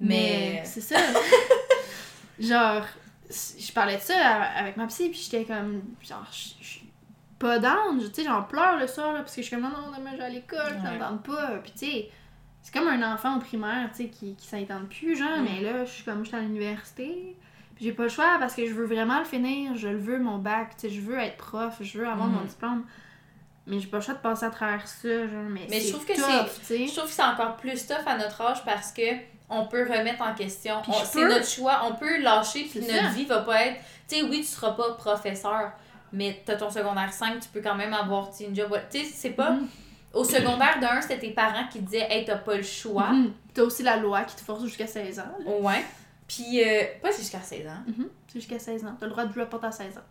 Mais 0.00 0.06
Mais... 0.56 0.62
c'est 0.64 0.80
ça. 0.82 0.96
genre, 2.38 2.84
je 3.30 3.72
parlais 3.72 3.96
de 3.96 4.00
ça 4.02 4.14
avec 4.56 4.76
ma 4.76 4.86
psy, 4.88 5.08
puis 5.10 5.20
j'étais 5.30 5.44
comme, 5.44 5.82
genre, 6.06 6.26
je 6.32 6.79
pas 7.40 7.58
down. 7.58 7.98
Tu 7.98 8.06
sais, 8.14 8.24
j'en 8.24 8.42
pleure 8.44 8.76
le 8.78 8.86
soir, 8.86 9.12
là, 9.12 9.20
parce 9.20 9.34
que 9.34 9.42
je 9.42 9.46
suis 9.48 9.56
comme, 9.56 9.64
non, 9.64 9.70
non, 9.70 9.96
demain, 9.98 10.10
je 10.12 10.18
vais 10.18 10.22
à 10.24 10.28
l'école, 10.28 10.78
ça 10.82 10.90
me 10.90 10.92
Ouais. 10.92 10.98
tente 11.00 11.22
pas. 11.24 11.48
Puis 11.62 11.72
tu 11.72 11.78
sais, 11.78 12.10
c'est 12.62 12.72
comme 12.72 12.86
un 12.86 13.12
enfant 13.14 13.36
au 13.36 13.40
primaire, 13.40 13.88
tu 13.90 14.04
sais, 14.04 14.08
qui, 14.10 14.36
qui 14.36 14.46
s'intente 14.46 14.88
plus, 14.88 15.16
genre, 15.16 15.38
Mm. 15.38 15.44
mais 15.44 15.60
là, 15.62 15.84
je 15.84 15.90
suis 15.90 16.04
comme, 16.04 16.22
je 16.22 16.28
suis 16.28 16.36
à 16.36 16.40
l'université. 16.40 17.36
Puis 17.74 17.86
j'ai 17.86 17.92
pas 17.92 18.04
le 18.04 18.08
choix 18.10 18.36
parce 18.38 18.54
que 18.54 18.66
je 18.66 18.72
veux 18.74 18.84
vraiment 18.84 19.18
le 19.18 19.24
finir, 19.24 19.74
je 19.74 19.88
le 19.88 19.98
veux, 19.98 20.18
mon 20.18 20.38
bac, 20.38 20.76
tu 20.78 20.88
sais, 20.88 20.94
je 20.94 21.00
veux 21.00 21.18
être 21.18 21.38
prof, 21.38 21.74
je 21.80 21.98
veux 21.98 22.06
avoir 22.06 22.28
Mm. 22.28 22.32
mon 22.32 22.42
diplôme. 22.44 22.84
Mais 23.66 23.78
j'ai 23.80 23.86
pas 23.88 23.98
le 23.98 24.02
choix 24.02 24.14
de 24.14 24.20
passer 24.20 24.44
à 24.46 24.50
travers 24.50 24.86
ça, 24.86 25.08
genre, 25.26 25.44
mais, 25.48 25.66
Mais 25.70 25.80
je 25.80 25.84
c'est 25.86 25.92
trouve 25.92 26.04
que 26.04 26.14
c'est- 26.14 26.86
Je 26.86 26.92
trouve 26.94 27.08
que 27.08 27.14
c'est 27.14 27.22
encore 27.22 27.56
plus 27.56 27.86
tough 27.86 28.06
à 28.06 28.16
notre 28.18 28.40
âge 28.42 28.64
parce 28.64 28.92
que 28.92 29.02
on 29.48 29.66
peut 29.66 29.82
remettre 29.82 30.22
en 30.22 30.34
question. 30.34 30.76
C'est 31.04 31.24
notre 31.26 31.46
choix. 31.48 31.80
On 31.84 31.94
peut 31.94 32.20
lâcher 32.20 32.64
puis 32.70 32.80
notre 32.80 32.94
ça. 32.94 33.08
vie 33.08 33.24
va 33.24 33.38
pas 33.40 33.66
être. 33.66 33.80
Tu 34.08 34.16
sais, 34.16 34.22
oui, 34.22 34.38
tu 34.40 34.44
seras 34.46 34.72
pas 34.72 34.92
professeur, 34.94 35.72
mais 36.12 36.42
t'as 36.44 36.56
ton 36.56 36.70
secondaire 36.70 37.12
5, 37.12 37.40
tu 37.40 37.48
peux 37.48 37.60
quand 37.60 37.74
même 37.74 37.94
avoir 37.94 38.30
une 38.40 38.54
job. 38.54 38.76
Tu 38.90 38.98
sais, 38.98 39.04
c'est 39.04 39.30
pas. 39.30 39.52
Mhm. 39.52 39.68
Au 40.12 40.24
secondaire 40.24 40.78
d'un, 40.80 41.00
c'était 41.00 41.18
tes 41.20 41.30
parents 41.30 41.68
qui 41.70 41.78
disaient, 41.80 42.06
hey, 42.10 42.24
t'as 42.24 42.36
pas 42.36 42.56
le 42.56 42.62
choix. 42.64 43.12
Mhm. 43.12 43.32
T'as 43.54 43.62
aussi 43.62 43.82
la 43.84 43.96
loi 43.96 44.24
qui 44.24 44.34
te 44.36 44.40
force 44.40 44.64
jusqu'à 44.64 44.86
16 44.86 45.20
ans. 45.20 45.24
là. 45.44 45.50
Ouais. 45.60 45.84
Puis, 46.26 46.62
euh, 46.64 46.82
pas 47.00 47.10
jusqu'à 47.12 47.40
16 47.40 47.66
ans. 47.66 47.82
Mhm. 47.86 48.08
C'est 48.26 48.40
jusqu'à 48.40 48.58
16 48.58 48.84
ans. 48.84 48.96
T'as 48.98 49.06
le 49.06 49.12
droit 49.12 49.24
de 49.24 49.32
drop 49.32 49.52
out 49.54 49.64
à 49.64 49.70
16 49.72 49.96
ans. 49.98 50.02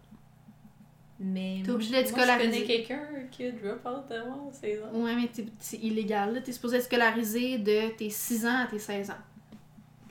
Mais. 1.20 1.62
T'es 1.66 1.72
obligé 1.72 1.92
d'être 1.92 2.12
moi, 2.12 2.20
Je 2.20 2.24
scolarisé. 2.32 2.50
connais 2.52 2.66
quelqu'un 2.66 3.02
qui 3.30 3.46
a 3.48 3.52
drop 3.52 3.86
out 3.86 4.12
avant 4.12 4.50
16 4.54 4.80
ans. 4.84 4.98
Ouais, 5.00 5.16
mais 5.16 5.30
c'est 5.60 5.78
illégal. 5.78 6.34
là. 6.34 6.42
T'es 6.42 6.54
supposé 6.54 6.78
être 6.78 6.86
scolarisé 6.86 7.58
de 7.58 7.90
tes 7.98 8.10
6 8.10 8.46
ans 8.46 8.64
à 8.64 8.68
tes 8.68 8.80
16 8.80 9.10
ans. 9.12 9.16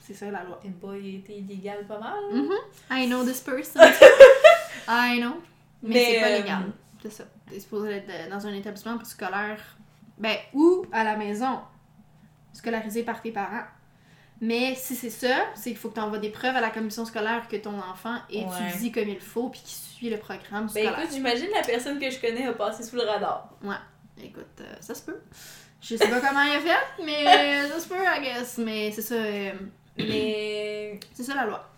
C'est 0.01 0.13
ça 0.13 0.29
la 0.29 0.43
loi. 0.43 0.59
T'es 0.61 0.69
pas 0.69 0.95
illégal 0.97 1.85
pas 1.87 1.99
mal. 1.99 2.13
Mhm. 2.31 2.51
I 2.91 3.07
know 3.07 3.23
this 3.23 3.41
person. 3.41 3.81
I 4.87 5.19
know. 5.19 5.41
Mais, 5.81 5.93
Mais, 5.93 6.05
c'est 6.05 6.19
pas 6.19 6.27
euh, 6.27 6.37
légal. 6.37 6.71
C'est 7.01 7.11
ça. 7.11 7.23
T'es 7.49 7.59
supposé 7.59 7.91
être 7.91 8.09
euh, 8.09 8.29
dans 8.29 8.45
un 8.45 8.53
établissement 8.53 9.03
scolaire. 9.03 9.77
Ben, 10.17 10.35
ou 10.53 10.85
à 10.91 11.03
la 11.03 11.15
maison. 11.15 11.59
Scolarisé 12.53 13.03
par 13.03 13.21
tes 13.21 13.31
parents. 13.31 13.63
Mais 14.41 14.73
si 14.75 14.95
c'est 14.95 15.09
ça, 15.09 15.47
c'est 15.53 15.71
qu'il 15.71 15.77
faut 15.77 15.89
que 15.89 15.95
tu 15.95 15.99
envoies 15.99 16.19
des 16.19 16.29
preuves 16.29 16.55
à 16.55 16.61
la 16.61 16.69
commission 16.69 17.03
scolaire 17.05 17.47
que 17.49 17.57
ton 17.57 17.77
enfant 17.77 18.15
étudie 18.29 18.91
comme 18.91 19.09
il 19.09 19.19
faut 19.19 19.49
puis 19.49 19.59
qu'il 19.59 19.69
suit 19.69 20.09
le 20.09 20.17
programme 20.17 20.63
Ben 20.63 20.69
scolaire. 20.69 20.99
écoute, 20.99 21.13
j'imagine 21.13 21.47
la 21.53 21.61
personne 21.61 21.99
que 21.99 22.09
je 22.09 22.19
connais 22.21 22.45
a 22.45 22.53
passé 22.53 22.83
sous 22.83 22.95
le 22.95 23.03
radar. 23.03 23.53
Écoute, 24.21 24.45
euh, 24.61 24.75
ça 24.79 24.95
se 24.95 25.03
peut. 25.03 25.19
Je 25.81 25.95
sais 25.95 26.09
pas 26.09 26.19
comment 26.19 26.41
il 26.41 26.55
a 26.55 26.59
fait, 26.59 27.03
mais 27.03 27.67
ça 27.67 27.79
se 27.79 27.87
peut, 27.87 27.95
I 27.95 28.21
guess. 28.21 28.57
Mais 28.57 28.91
c'est 28.91 29.01
ça, 29.01 29.15
euh, 29.15 29.51
Mais. 29.97 30.99
c'est 31.13 31.23
ça 31.23 31.35
la 31.35 31.45
loi. 31.45 31.68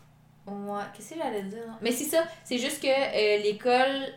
Ouais, 0.48 0.82
qu'est-ce 0.94 1.12
que 1.12 1.20
j'allais 1.20 1.44
dire? 1.44 1.78
Mais 1.82 1.92
c'est 1.92 2.06
ça, 2.06 2.24
c'est 2.44 2.58
juste 2.58 2.82
que 2.82 2.88
euh, 2.88 3.44
l'école, 3.44 4.08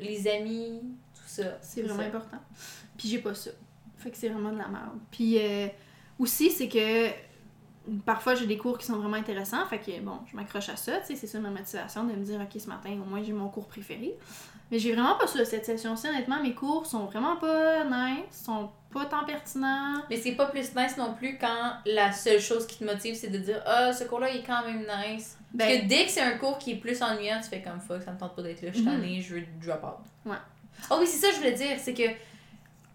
les 0.00 0.26
amis, 0.28 0.80
tout 1.14 1.22
ça. 1.26 1.58
C'est 1.60 1.82
vraiment 1.82 2.00
ça. 2.00 2.06
important. 2.08 2.38
Puis 2.96 3.08
j'ai 3.08 3.18
pas 3.18 3.34
ça. 3.34 3.50
Fait 3.96 4.10
que 4.10 4.16
c'est 4.16 4.28
vraiment 4.28 4.52
de 4.52 4.58
la 4.58 4.68
merde. 4.68 4.98
Puis 5.10 5.38
euh, 5.38 5.68
aussi, 6.18 6.50
c'est 6.50 6.68
que 6.68 7.08
parfois 8.04 8.34
j'ai 8.34 8.46
des 8.46 8.56
cours 8.56 8.78
qui 8.78 8.86
sont 8.86 8.96
vraiment 8.96 9.16
intéressants. 9.16 9.64
Fait 9.66 9.78
que 9.78 10.00
bon, 10.00 10.18
je 10.30 10.36
m'accroche 10.36 10.68
à 10.68 10.76
ça. 10.76 10.98
Tu 10.98 11.08
sais, 11.08 11.16
c'est 11.16 11.26
ça 11.26 11.38
ma 11.40 11.50
motivation 11.50 12.04
de 12.04 12.12
me 12.12 12.24
dire, 12.24 12.40
ok, 12.40 12.60
ce 12.60 12.68
matin, 12.68 12.90
au 12.92 13.08
moins 13.08 13.22
j'ai 13.22 13.32
mon 13.32 13.48
cours 13.48 13.66
préféré. 13.68 14.16
Mais 14.70 14.78
j'ai 14.78 14.92
vraiment 14.92 15.16
pas 15.16 15.26
ça 15.26 15.44
cette 15.44 15.64
session-ci. 15.64 16.08
Honnêtement, 16.08 16.42
mes 16.42 16.54
cours 16.54 16.86
sont 16.86 17.04
vraiment 17.04 17.36
pas 17.36 17.84
nice, 17.84 18.42
sont 18.44 18.70
pas 18.98 19.04
tant 19.06 19.24
pertinents. 19.24 20.02
Mais 20.08 20.16
c'est 20.16 20.32
pas 20.32 20.46
plus 20.46 20.74
nice 20.74 20.96
non 20.96 21.12
plus 21.14 21.36
quand 21.38 21.72
la 21.84 22.12
seule 22.12 22.40
chose 22.40 22.66
qui 22.66 22.78
te 22.78 22.84
motive, 22.84 23.14
c'est 23.14 23.28
de 23.28 23.38
dire 23.38 23.62
Ah, 23.66 23.92
ce 23.92 24.04
cours-là, 24.04 24.30
il 24.30 24.38
est 24.40 24.42
quand 24.42 24.64
même 24.64 24.80
nice. 24.80 25.36
Parce 25.56 25.70
Ben, 25.70 25.82
que 25.82 25.86
dès 25.86 26.04
que 26.06 26.10
c'est 26.10 26.22
un 26.22 26.38
cours 26.38 26.58
qui 26.58 26.72
est 26.72 26.76
plus 26.76 27.00
ennuyant, 27.02 27.40
tu 27.42 27.48
fais 27.48 27.60
comme 27.62 27.80
fuck, 27.80 28.02
ça 28.02 28.12
me 28.12 28.18
tente 28.18 28.34
pas 28.34 28.42
d'être 28.42 28.62
là, 28.62 28.68
je 28.72 28.76
suis 28.78 28.84
Mhm. 28.86 28.92
tannée, 28.92 29.20
je 29.20 29.34
veux 29.34 29.42
drop 29.64 29.84
out. 29.84 30.30
Ouais. 30.30 30.38
Ah 30.90 30.96
oui, 30.98 31.06
c'est 31.06 31.18
ça 31.18 31.28
que 31.28 31.34
je 31.34 31.38
voulais 31.40 31.52
dire, 31.52 31.76
c'est 31.78 31.94
que 31.94 32.02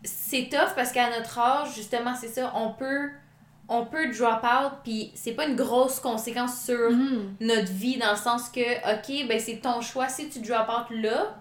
c'est 0.03 0.49
tough 0.49 0.73
parce 0.75 0.91
qu'à 0.91 1.09
notre 1.09 1.37
âge, 1.39 1.75
justement, 1.75 2.15
c'est 2.15 2.27
ça, 2.27 2.51
on 2.55 2.71
peut, 2.73 3.09
on 3.67 3.85
peut 3.85 4.07
drop 4.11 4.43
out, 4.43 4.71
puis 4.83 5.11
c'est 5.15 5.33
pas 5.33 5.45
une 5.47 5.55
grosse 5.55 5.99
conséquence 5.99 6.63
sur 6.65 6.91
mhm. 6.91 7.35
notre 7.39 7.71
vie 7.71 7.97
dans 7.97 8.11
le 8.11 8.17
sens 8.17 8.49
que, 8.49 8.59
ok, 8.59 9.27
ben 9.27 9.39
c'est 9.39 9.57
ton 9.57 9.81
choix. 9.81 10.09
Si 10.09 10.29
tu 10.29 10.39
drop 10.39 10.67
out 10.69 10.95
là, 10.97 11.35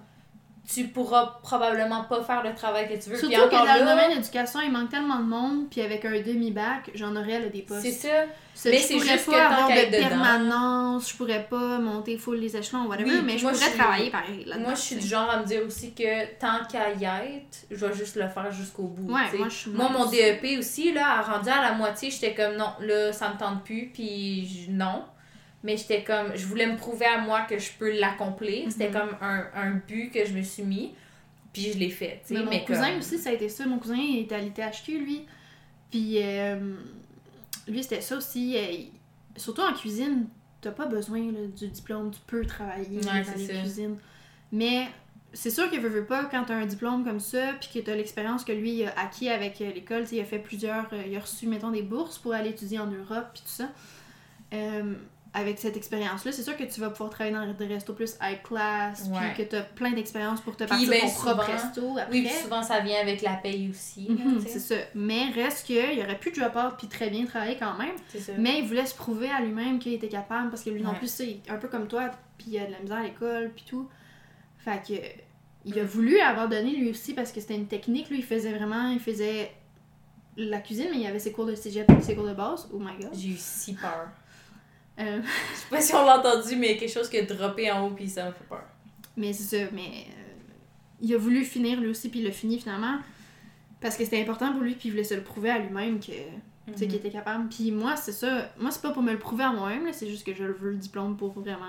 tu 0.72 0.84
pourras 0.88 1.38
probablement 1.42 2.04
pas 2.04 2.22
faire 2.22 2.42
le 2.44 2.54
travail 2.54 2.88
que 2.88 3.02
tu 3.02 3.10
veux. 3.10 3.16
Surtout 3.16 3.48
que 3.48 3.50
dans 3.50 3.74
le 3.74 3.80
domaine 3.90 4.10
de 4.10 4.16
l'éducation, 4.16 4.60
il 4.60 4.70
manque 4.70 4.90
tellement 4.90 5.18
de 5.18 5.24
monde, 5.24 5.68
puis 5.70 5.80
avec 5.80 6.04
un 6.04 6.12
demi-bac, 6.20 6.90
j'en 6.94 7.14
aurais 7.16 7.40
là, 7.40 7.48
des 7.48 7.62
postes. 7.62 7.82
c'est 7.82 7.90
ça. 7.92 8.24
Mais 8.66 8.78
c'est 8.78 8.98
juste 8.98 9.26
pas 9.26 9.32
que 9.32 9.38
avoir 9.38 9.68
de 9.68 9.86
dedans- 9.96 10.08
permanence, 10.08 11.10
je 11.10 11.16
pourrais 11.16 11.44
pas 11.48 11.78
monter 11.78 12.18
full 12.18 12.36
les 12.38 12.56
échelons, 12.56 12.86
whatever, 12.86 13.10
Oui, 13.10 13.20
mais 13.24 13.38
je 13.38 13.42
moi, 13.44 13.52
pourrais 13.52 13.64
je 13.64 13.70
suis- 13.70 13.78
travailler 13.78 14.10
pareil. 14.10 14.46
Moi, 14.58 14.74
je 14.74 14.80
suis 14.80 14.96
du 14.96 15.06
genre 15.06 15.30
à 15.30 15.38
me 15.40 15.44
dire 15.46 15.62
aussi 15.66 15.92
que 15.94 16.38
tant 16.38 16.64
qu'à 16.70 16.92
y 16.92 17.04
être, 17.04 17.64
je 17.70 17.86
vais 17.86 17.94
juste 17.94 18.16
le 18.16 18.28
faire 18.28 18.52
jusqu'au 18.52 18.82
bout. 18.84 19.12
Ouais, 19.12 19.36
moi 19.38 19.48
je 19.48 19.54
suis. 19.54 19.70
Moi, 19.70 19.88
mon. 19.90 20.06
DEP 20.06 20.58
aussi, 20.58 20.92
là, 20.92 21.18
à 21.18 21.22
rendu 21.22 21.48
à 21.48 21.62
la 21.62 21.72
moitié, 21.72 22.10
j'étais 22.10 22.34
comme 22.34 22.56
non, 22.56 22.70
là, 22.80 23.12
ça 23.12 23.30
me 23.30 23.38
tente 23.38 23.64
plus, 23.64 23.90
puis 23.92 24.66
non. 24.68 25.04
Mais 25.62 25.76
j'étais 25.76 26.02
comme, 26.04 26.34
je 26.34 26.46
voulais 26.46 26.66
me 26.66 26.76
prouver 26.76 27.04
à 27.06 27.18
moi 27.18 27.42
que 27.42 27.58
je 27.58 27.70
peux 27.78 27.98
l'accomplir. 27.98 28.70
C'était 28.72 28.88
Mhm. 28.88 28.92
comme 28.94 29.10
un, 29.20 29.44
un 29.54 29.70
but 29.86 30.10
que 30.10 30.24
je 30.24 30.32
me 30.32 30.42
suis 30.42 30.62
mis, 30.62 30.94
puis 31.52 31.70
je 31.72 31.78
l'ai 31.78 31.90
fait. 31.90 32.22
Mais 32.30 32.42
mon 32.42 32.50
Mais 32.50 32.64
cousin 32.64 32.90
comme- 32.90 32.98
aussi, 33.00 33.18
ça 33.18 33.30
a 33.30 33.32
été 33.34 33.48
ça. 33.48 33.66
Mon 33.66 33.78
cousin, 33.78 33.96
il 33.96 34.20
était 34.20 34.34
à 34.36 34.40
l'ITHQ, 34.40 34.98
lui. 35.04 35.26
Puis, 35.90 36.14
euh, 36.22 36.74
lui, 37.68 37.82
c'était 37.82 38.00
ça 38.00 38.16
aussi. 38.16 38.56
euh, 38.56 38.70
il- 38.70 38.90
surtout 39.36 39.60
en 39.62 39.72
cuisine, 39.74 40.26
t'as 40.62 40.70
pas 40.70 40.86
besoin 40.86 41.20
là, 41.32 41.46
du 41.54 41.68
diplôme. 41.68 42.10
Tu 42.10 42.20
peux 42.26 42.44
travailler 42.46 42.98
Ouais, 42.98 43.04
dans 43.04 43.34
les 43.36 43.46
ça. 43.46 43.52
cuisines. 43.54 43.96
Mais 44.52 44.88
c'est 45.32 45.50
sûr 45.50 45.70
que 45.70 45.76
veux, 45.76 45.88
veux 45.90 46.04
pas, 46.06 46.24
quand 46.24 46.44
t'as 46.44 46.54
un 46.56 46.66
diplôme 46.66 47.04
comme 47.04 47.20
ça, 47.20 47.52
puis 47.60 47.68
que 47.74 47.84
t'as 47.84 47.94
l'expérience 47.94 48.44
que 48.44 48.52
lui 48.52 48.72
il 48.80 48.86
a 48.86 48.98
acquis 48.98 49.28
avec 49.28 49.60
euh, 49.60 49.70
l'école, 49.72 50.04
il 50.10 50.20
a 50.20 50.24
fait 50.24 50.38
plusieurs. 50.38 50.88
il 51.06 51.14
a 51.16 51.20
reçu, 51.20 51.46
mettons, 51.46 51.70
des 51.70 51.82
bourses 51.82 52.18
pour 52.18 52.32
aller 52.32 52.50
étudier 52.50 52.78
en 52.78 52.86
Europe, 52.86 53.26
puis 53.34 53.42
tout 53.42 53.48
ça. 53.50 53.68
Euh, 54.52 54.94
avec 55.32 55.58
cette 55.60 55.76
expérience-là, 55.76 56.32
c'est 56.32 56.42
sûr 56.42 56.56
que 56.56 56.64
tu 56.64 56.80
vas 56.80 56.90
pouvoir 56.90 57.10
travailler 57.10 57.36
dans 57.36 57.52
des 57.52 57.66
restos 57.66 57.92
plus 57.92 58.16
high 58.20 58.42
class, 58.42 59.08
Ouais. 59.12 59.32
puis 59.34 59.44
que 59.44 59.50
t'as 59.50 59.62
plein 59.62 59.92
d'expérience 59.92 60.40
pour 60.40 60.56
te 60.56 60.64
partir 60.64 60.88
ben, 60.88 61.00
ton 61.02 61.08
propre 61.10 61.42
resto 61.44 61.98
après. 61.98 62.10
Oui, 62.10 62.22
puis 62.26 62.34
souvent, 62.42 62.62
ça 62.64 62.80
vient 62.80 63.00
avec 63.00 63.22
la 63.22 63.34
paye 63.34 63.70
aussi. 63.70 64.08
Mhm, 64.10 64.42
tu 64.44 64.48
c'est 64.50 64.58
ça. 64.58 64.74
Mais 64.96 65.30
reste 65.30 65.66
qu'il 65.66 65.76
il 65.76 66.00
aurait 66.02 66.18
pu 66.18 66.32
drop 66.32 66.56
out 66.56 66.74
puis 66.78 66.88
très 66.88 67.10
bien 67.10 67.24
travailler 67.26 67.56
quand 67.56 67.78
même. 67.78 67.94
C'est 68.08 68.18
ça. 68.18 68.32
Mais 68.38 68.58
il 68.58 68.66
voulait 68.66 68.86
se 68.86 68.94
prouver 68.96 69.30
à 69.30 69.40
lui-même 69.40 69.78
qu'il 69.78 69.92
était 69.92 70.08
capable 70.08 70.50
parce 70.50 70.64
que 70.64 70.70
lui 70.70 70.82
non 70.82 70.90
Ouais. 70.90 70.98
plus, 70.98 71.08
ça, 71.10 71.22
il 71.22 71.30
est 71.46 71.50
un 71.50 71.58
peu 71.58 71.68
comme 71.68 71.86
toi, 71.86 72.10
puis 72.36 72.48
il 72.50 72.58
a 72.58 72.66
de 72.66 72.72
la 72.72 72.80
misère 72.80 72.96
à 72.98 73.02
l'école 73.04 73.52
puis 73.54 73.64
tout. 73.68 73.88
Fait 74.58 74.82
que 74.86 74.94
il 75.64 75.78
a 75.78 75.84
voulu 75.84 76.18
abandonner 76.20 76.74
lui 76.74 76.90
aussi 76.90 77.14
parce 77.14 77.30
que 77.30 77.40
c'était 77.40 77.54
une 77.54 77.66
technique. 77.68 78.08
Lui, 78.10 78.18
il 78.18 78.24
faisait 78.24 78.52
vraiment, 78.52 78.88
il 78.90 78.98
faisait 78.98 79.52
la 80.36 80.58
cuisine, 80.60 80.88
mais 80.90 80.98
il 81.00 81.06
avait 81.06 81.18
ses 81.18 81.32
cours 81.32 81.46
de 81.46 81.54
cégep 81.54 81.88
et 81.90 82.02
ses 82.02 82.14
cours 82.16 82.26
de 82.26 82.32
base. 82.34 82.68
Oh 82.72 82.78
my 82.78 82.96
god. 83.00 83.10
J'ai 83.14 83.28
eu 83.28 83.36
si 83.36 83.74
peur. 83.74 84.08
Euh, 85.00 85.20
Je 85.22 85.56
sais 85.58 85.66
pas 85.70 85.80
si 85.80 85.94
on 85.94 86.04
l'a 86.04 86.18
entendu, 86.18 86.56
mais 86.56 86.76
quelque 86.76 86.92
chose 86.92 87.08
qui 87.08 87.18
a 87.18 87.22
droppé 87.22 87.70
en 87.70 87.86
haut, 87.86 87.90
puis 87.90 88.08
ça 88.08 88.26
me 88.26 88.32
fait 88.32 88.44
peur. 88.48 88.64
mais 89.16 89.32
c'est 89.32 89.58
ça, 89.64 89.70
mais 89.72 89.80
euh, 90.08 90.42
il 91.00 91.14
a 91.14 91.18
voulu 91.18 91.44
finir 91.44 91.80
lui 91.80 91.88
aussi, 91.88 92.08
puis 92.08 92.20
il 92.20 92.24
l'a 92.26 92.32
fini 92.32 92.58
finalement. 92.58 92.98
Parce 93.80 93.96
que 93.96 94.04
c'était 94.04 94.20
important 94.20 94.52
pour 94.52 94.60
lui, 94.62 94.74
puis 94.74 94.88
il 94.88 94.92
voulait 94.92 95.04
se 95.04 95.14
le 95.14 95.22
prouver 95.22 95.50
à 95.50 95.58
lui-même 95.58 95.98
que 96.00 96.06
tu 96.06 96.12
sais, 96.12 96.84
Mhm. 96.84 96.90
qu'il 96.90 96.94
était 96.96 97.10
capable. 97.10 97.48
Puis 97.48 97.72
moi, 97.72 97.96
c'est 97.96 98.12
ça. 98.12 98.50
Moi, 98.58 98.70
c'est 98.70 98.82
pas 98.82 98.90
pour 98.90 99.02
me 99.02 99.10
le 99.12 99.18
prouver 99.18 99.44
à 99.44 99.52
moi-même, 99.52 99.86
là, 99.86 99.92
c'est 99.92 100.08
juste 100.08 100.24
que 100.26 100.34
je 100.34 100.44
le 100.44 100.52
veux 100.52 100.70
le 100.72 100.76
diplôme 100.76 101.16
pour 101.16 101.32
vraiment 101.32 101.64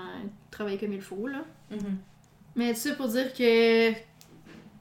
travailler 0.50 0.76
comme 0.78 0.92
il 0.92 1.00
faut, 1.00 1.26
là. 1.26 1.42
Mais 2.54 2.72
tout 2.74 2.80
ça 2.80 2.94
pour 2.94 3.08
dire 3.08 3.32
que 3.32 3.92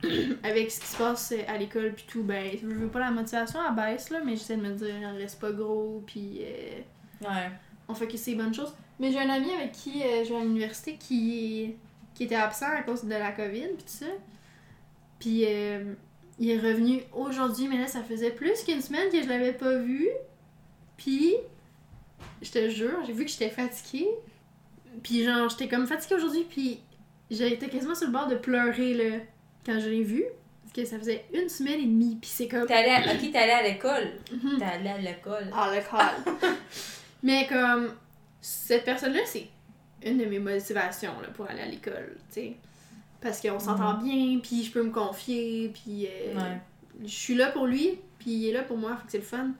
avec 0.43 0.72
ce 0.72 0.80
qui 0.82 0.88
se 0.88 0.97
passe 0.97 1.34
à 1.47 1.58
l'école 1.58 1.93
puis 1.93 2.06
tout, 2.08 2.24
ben, 2.24 2.52
je 2.62 2.66
veux 2.68 2.88
pas 2.88 2.99
la 2.99 3.12
motivation 3.12 3.60
à 3.62 3.72
baisse, 3.72 4.10
là, 4.10 4.20
mais 4.26 4.36
j'essaie 4.36 4.58
de 4.58 4.62
me 4.62 4.74
dire, 4.74 4.93
reste 5.18 5.39
pas 5.39 5.52
gros, 5.52 6.04
puis 6.06 6.39
euh, 6.41 6.82
Ouais. 7.22 7.49
On 7.92 7.96
fait 7.96 8.08
que 8.08 8.18
c'est 8.18 8.36
bonnes 8.36 8.54
choses. 8.54 8.74
Mais 9.00 9.12
j'ai 9.12 9.20
un 9.20 9.30
ami 9.30 9.52
avec 9.52 9.72
qui 9.72 10.02
euh, 10.04 10.24
je 10.24 10.30
vais 10.30 10.39
à 10.39 10.44
l'université 10.44 10.96
qui, 10.96 11.76
qui 12.14 12.24
était 12.24 12.36
absent 12.36 12.68
à 12.68 12.82
cause 12.84 13.04
de 13.04 13.10
la 13.10 13.32
COVID, 13.32 13.68
puis 13.76 13.84
tout 13.84 14.06
ça. 14.06 14.06
Puis 15.20 15.46
euh, 15.46 15.94
il 16.39 16.50
est 16.50 16.58
revenu 16.60 17.04
aujourd'hui, 17.14 17.68
mais 17.68 17.78
là, 17.78 17.88
ça 17.88 18.02
faisait 18.02 18.32
plus 18.32 18.64
qu'une 18.64 18.82
semaine 18.82 19.12
que 19.12 19.22
je 19.22 19.28
l'avais 19.28 19.54
pas 19.54 19.78
vu. 19.78 20.08
Puis, 20.98 21.36
je 22.42 22.52
te 22.52 22.70
jure, 22.70 22.98
j'ai 23.06 23.14
vu 23.14 23.26
que 23.26 23.32
j'étais 23.32 23.50
fatiguée. 23.50 24.10
Puis 25.04 25.24
genre, 25.24 25.50
j'étais 25.50 25.68
comme 25.68 25.88
fatiguée 25.88 26.16
aujourd'hui, 26.16 26.46
puis 26.50 26.80
j'ai 27.30 27.54
été 27.54 27.70
quasiment 27.70 27.96
sur 27.96 28.08
le 28.08 28.14
bord 28.14 28.28
de 28.28 28.36
pleurer, 28.36 28.94
là, 28.94 29.18
quand 29.66 29.80
je 29.80 29.89
l'ai 29.89 30.04
vu. 30.04 30.24
Parce 30.64 30.74
que 30.74 30.86
ça 30.86 31.00
faisait 31.00 31.26
une 31.34 31.50
semaine 31.50 31.80
et 31.80 31.86
demie, 31.86 32.18
puis 32.22 32.30
c'est 32.32 32.48
comme... 32.48 32.66
T'es 32.66 32.74
allé 32.74 32.89
à... 32.89 33.14
Ok, 33.14 33.32
t'es 33.32 33.38
à 33.38 33.64
l'école. 33.64 34.12
Mhm. 34.32 34.58
T'es 34.58 34.66
allé 34.66 34.89
à 34.89 34.98
l'école. 34.98 35.52
Ah, 35.54 35.72
l'école. 35.74 36.36
Mais 37.24 37.48
comme, 37.48 37.94
cette 38.42 38.84
personne-là, 38.86 39.22
c'est 39.26 39.48
une 40.04 40.18
de 40.18 40.26
mes 40.26 40.40
motivations 40.40 41.20
là, 41.22 41.28
pour 41.30 41.48
aller 41.50 41.62
à 41.62 41.66
l'école, 41.68 42.18
tu 42.30 42.34
sais. 42.34 42.56
Parce 43.22 43.40
qu'on 43.40 43.60
s'entend 43.60 43.96
bien, 44.02 44.40
puis 44.42 44.64
je 44.64 44.72
peux 44.72 44.82
me 44.82 44.90
confier, 44.92 45.70
puis 45.74 46.08
euh, 46.08 46.36
Ouais. 46.36 46.58
je 47.04 47.08
suis 47.08 47.36
là 47.36 47.52
pour 47.52 47.68
lui, 47.68 48.00
puis 48.18 48.32
il 48.32 48.50
est 48.50 48.54
là 48.54 48.64
pour 48.64 48.78
moi, 48.78 48.96
fait 48.98 49.06
que 49.06 49.12
c'est 49.12 49.18
le 49.20 49.24
fun. 49.24 49.52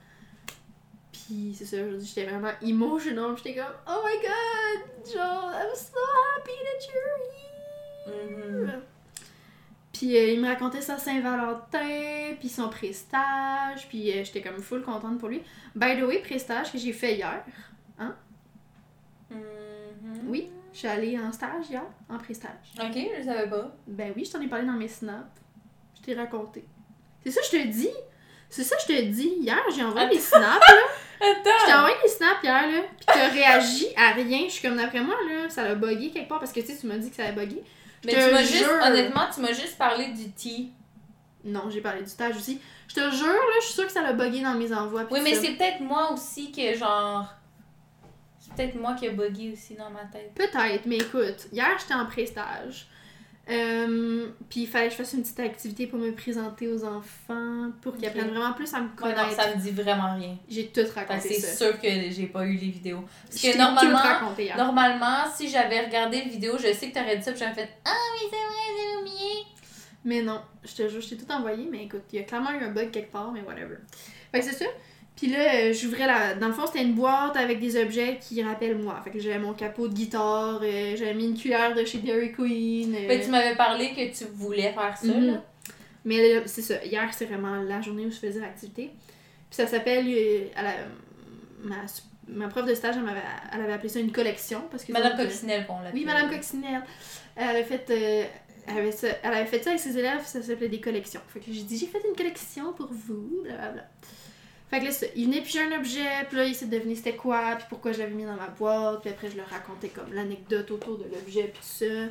Puis 1.12 1.54
c'est 1.56 1.64
ça, 1.64 1.76
aujourd'hui, 1.76 2.06
j'étais 2.06 2.26
vraiment 2.28 2.50
emotional, 2.60 3.36
j'étais 3.36 3.54
comme, 3.54 3.72
oh 3.88 4.02
my 4.04 4.16
god, 4.20 5.12
genre, 5.14 5.52
I'm 5.52 5.74
so 5.76 5.98
happy 6.36 6.50
that 6.64 6.86
you're 6.92 8.16
here. 8.26 8.66
Mhm. 8.66 8.82
Puis 10.02 10.16
euh, 10.16 10.32
il 10.32 10.40
me 10.40 10.48
racontait 10.48 10.80
sa 10.80 10.98
Saint-Valentin, 10.98 12.34
puis 12.40 12.48
son 12.48 12.68
prestage, 12.68 13.86
puis 13.88 14.10
euh, 14.10 14.24
j'étais 14.24 14.42
comme 14.42 14.58
full 14.58 14.82
contente 14.82 15.20
pour 15.20 15.28
lui. 15.28 15.40
By 15.76 15.96
the 15.96 16.02
way, 16.02 16.18
prestage 16.18 16.72
que 16.72 16.78
j'ai 16.78 16.92
fait 16.92 17.14
hier. 17.14 17.44
Mhm. 19.30 19.38
Oui, 20.26 20.50
je 20.72 20.78
suis 20.78 20.88
allée 20.88 21.16
en 21.16 21.30
stage 21.30 21.70
hier, 21.70 21.84
en 22.08 22.18
prestage. 22.18 22.50
Ok, 22.80 22.98
je 23.16 23.24
savais 23.24 23.48
pas. 23.48 23.76
Ben 23.86 24.12
oui, 24.16 24.24
je 24.24 24.32
t'en 24.32 24.40
ai 24.40 24.48
parlé 24.48 24.66
dans 24.66 24.72
mes 24.72 24.88
snaps. 24.88 25.40
Je 25.98 26.02
t'ai 26.02 26.14
raconté. 26.14 26.64
C'est 27.22 27.30
ça 27.30 27.40
que 27.40 27.46
je 27.46 27.62
te 27.62 27.66
dis? 27.68 27.94
C'est 28.50 28.64
ça 28.64 28.74
que 28.74 28.82
je 28.82 28.98
te 28.98 29.02
dis? 29.02 29.34
Hier, 29.38 29.62
j'ai 29.72 29.84
envoyé 29.84 30.08
des 30.08 30.18
snaps, 30.18 30.66
là. 30.68 30.82
Attends! 31.30 31.78
envoyé 31.78 31.94
des 32.02 32.08
snaps 32.08 32.42
hier, 32.42 32.66
là. 32.66 32.82
Pis 32.98 33.06
t'as 33.06 33.28
réagi 33.28 33.86
à 33.96 34.14
rien. 34.14 34.46
Je 34.46 34.54
suis 34.54 34.68
comme, 34.68 34.78
d'après 34.78 35.00
moi, 35.00 35.14
là, 35.28 35.48
ça 35.48 35.62
a 35.62 35.74
bugué 35.76 36.10
quelque 36.10 36.28
part 36.28 36.40
parce 36.40 36.52
que, 36.52 36.58
tu 36.58 36.66
sais, 36.66 36.76
tu 36.76 36.88
m'as 36.88 36.98
dit 36.98 37.08
que 37.08 37.14
ça 37.14 37.26
a 37.26 37.30
bugué. 37.30 37.62
Mais 38.04 38.12
te 38.12 38.26
tu 38.26 38.32
m'as 38.32 38.42
juste, 38.42 38.70
honnêtement, 38.84 39.28
tu 39.32 39.40
m'as 39.40 39.52
juste 39.52 39.78
parlé 39.78 40.08
du 40.08 40.30
tea. 40.32 40.72
Non, 41.44 41.70
j'ai 41.70 41.80
parlé 41.80 42.02
du 42.02 42.08
stage 42.08 42.36
aussi. 42.36 42.60
Je 42.88 42.94
te 42.94 43.00
jure, 43.10 43.26
là, 43.26 43.56
je 43.60 43.66
suis 43.66 43.74
sûre 43.74 43.86
que 43.86 43.92
ça 43.92 44.06
a 44.06 44.12
bugué 44.12 44.42
dans 44.42 44.54
mes 44.54 44.72
envois. 44.72 45.06
Oui, 45.10 45.20
mais 45.22 45.34
c'est 45.34 45.52
peut-être 45.52 45.80
moi 45.80 46.12
aussi 46.12 46.52
que 46.52 46.74
genre. 46.74 47.26
C'est 48.38 48.54
peut-être 48.54 48.74
moi 48.74 48.94
qui 48.94 49.06
a 49.06 49.10
bugué 49.10 49.52
aussi 49.52 49.74
dans 49.74 49.90
ma 49.90 50.04
tête. 50.04 50.32
Peut-être, 50.34 50.86
mais 50.86 50.98
écoute, 50.98 51.48
hier 51.52 51.68
j'étais 51.78 51.94
en 51.94 52.06
prestage. 52.06 52.86
Euh, 53.50 54.28
puis 54.48 54.60
il 54.62 54.66
fallait 54.68 54.86
que 54.86 54.92
je 54.92 54.98
fasse 54.98 55.14
une 55.14 55.22
petite 55.22 55.40
activité 55.40 55.86
pour 55.88 55.98
me 55.98 56.12
présenter 56.12 56.68
aux 56.68 56.84
enfants, 56.84 57.70
pour 57.82 57.96
qu'ils 57.96 58.04
Ok. 58.08 58.10
apprennent 58.16 58.30
vraiment 58.30 58.52
plus 58.52 58.72
à 58.72 58.78
me 58.80 58.84
Ouais, 58.86 58.90
connaître. 58.96 59.28
non, 59.30 59.34
ça 59.36 59.54
me 59.54 59.60
dit 59.60 59.70
vraiment 59.72 60.14
rien. 60.14 60.36
J'ai 60.48 60.68
tout 60.68 60.80
raconté 60.94 61.34
c'est 61.34 61.56
sûr 61.56 61.80
que 61.80 61.88
j'ai 62.10 62.26
pas 62.26 62.44
eu 62.46 62.52
les 62.56 62.68
vidéos. 62.70 63.04
Parce 63.28 63.42
que 63.42 63.58
normalement, 63.58 63.98
raconté 63.98 64.52
normalement, 64.56 65.24
si 65.34 65.48
j'avais 65.48 65.80
regardé 65.86 66.22
le 66.22 66.30
vidéo, 66.30 66.56
je 66.56 66.72
sais 66.72 66.90
que 66.90 66.94
t'aurais 66.98 67.16
dit 67.16 67.24
ça, 67.24 67.32
puis 67.32 67.40
j'aurais 67.40 67.54
fait 67.54 67.68
Ah, 67.84 67.90
mais 68.14 68.28
c'est 68.30 68.36
vrai, 68.36 68.62
j'ai 68.78 68.96
oublié. 69.00 69.42
Mais 70.04 70.22
non, 70.22 70.40
je 70.64 70.74
te 70.74 70.88
jure, 70.88 71.00
je 71.00 71.08
t'ai 71.10 71.16
tout 71.16 71.30
envoyé, 71.32 71.66
mais 71.70 71.84
écoute, 71.84 72.02
il 72.12 72.20
y 72.20 72.22
a 72.22 72.24
clairement 72.24 72.52
eu 72.52 72.62
un 72.62 72.70
bug 72.70 72.90
quelque 72.92 73.10
part, 73.10 73.32
mais 73.32 73.40
whatever. 73.42 73.76
Fait 74.30 74.38
que 74.40 74.44
c'est 74.46 74.52
ça. 74.64 74.66
Puis 75.16 75.26
là, 75.28 75.38
euh, 75.54 75.72
j'ouvrais 75.72 76.06
la. 76.06 76.34
Dans 76.34 76.48
le 76.48 76.52
fond, 76.52 76.66
c'était 76.66 76.82
une 76.82 76.94
boîte 76.94 77.36
avec 77.36 77.60
des 77.60 77.80
objets 77.80 78.18
qui 78.20 78.42
rappellent 78.42 78.78
moi. 78.78 79.00
Fait 79.04 79.10
que 79.10 79.20
j'avais 79.20 79.38
mon 79.38 79.52
capot 79.52 79.86
de 79.86 79.94
guitare, 79.94 80.60
euh, 80.62 80.96
j'avais 80.96 81.14
mis 81.14 81.26
une 81.26 81.36
cuillère 81.36 81.74
de 81.74 81.84
chez 81.84 81.98
Dairy 81.98 82.32
Queen. 82.32 82.94
euh, 82.94 83.04
Mais 83.08 83.20
tu 83.20 83.28
m'avais 83.30 83.54
parlé 83.54 83.90
que 83.94 84.16
tu 84.16 84.24
voulais 84.32 84.72
faire 84.72 84.96
ça, 84.96 85.06
Mhm. 85.06 85.26
là. 85.26 85.44
Mais 86.04 86.34
là, 86.34 86.40
c'est 86.46 86.62
ça. 86.62 86.84
Hier, 86.84 87.08
c'est 87.12 87.26
vraiment 87.26 87.56
la 87.62 87.80
journée 87.80 88.06
où 88.06 88.10
je 88.10 88.16
faisais 88.16 88.40
l'activité. 88.40 88.90
Puis 89.48 89.56
ça 89.56 89.66
s'appelle. 89.66 90.06
euh, 90.08 90.46
a- 90.56 90.86
ma, 91.62 91.76
ma 92.26 92.48
prof 92.48 92.64
de 92.66 92.74
stage, 92.74 92.94
elle, 92.96 93.02
m'avait- 93.04 93.20
elle 93.54 93.60
avait 93.60 93.74
appelé 93.74 93.88
ça 93.90 94.00
une 94.00 94.10
collection. 94.10 94.62
Parce 94.70 94.82
que 94.84 94.92
Madame 94.92 95.12
euh, 95.20 95.24
Coccinelle 95.24 95.66
qu'on 95.66 95.78
l'appelle. 95.78 95.92
Oui, 95.94 96.04
Madame 96.04 96.30
Coccinelle. 96.30 96.82
Elle 97.36 97.48
avait 97.48 97.62
fait. 97.64 97.84
elle, 98.66 98.78
avait 98.78 98.92
ça, 98.92 99.08
elle 99.22 99.34
avait 99.34 99.46
fait 99.46 99.62
ça 99.62 99.70
avec 99.70 99.80
ses 99.80 99.96
élèves, 99.98 100.24
ça 100.24 100.40
s'appelait 100.42 100.68
des 100.68 100.80
collections. 100.80 101.20
Fait 101.28 101.40
que 101.40 101.46
j'ai 101.52 101.62
dit, 101.62 101.76
j'ai 101.78 101.86
fait 101.86 102.02
une 102.08 102.16
collection 102.16 102.72
pour 102.72 102.88
vous, 102.90 103.40
blablabla. 103.44 103.82
Fait 104.72 104.80
que 104.80 104.86
là, 104.86 104.90
ça, 104.90 105.04
il 105.14 105.26
venait 105.26 105.42
piger 105.42 105.60
un 105.60 105.78
objet, 105.78 106.24
puis 106.28 106.38
là, 106.38 106.46
il 106.46 106.54
s'est 106.54 106.64
devenu 106.64 106.96
c'était 106.96 107.14
quoi, 107.14 107.56
puis 107.56 107.66
pourquoi 107.68 107.92
je 107.92 107.98
l'avais 107.98 108.14
mis 108.14 108.24
dans 108.24 108.36
ma 108.36 108.46
boîte, 108.46 109.02
puis 109.02 109.10
après, 109.10 109.28
je 109.30 109.36
leur 109.36 109.46
racontais 109.46 109.90
comme 109.90 110.10
l'anecdote 110.14 110.70
autour 110.70 110.96
de 110.96 111.04
l'objet, 111.04 111.42
puis 111.52 111.60
tout 111.60 111.84
ça. 111.84 112.10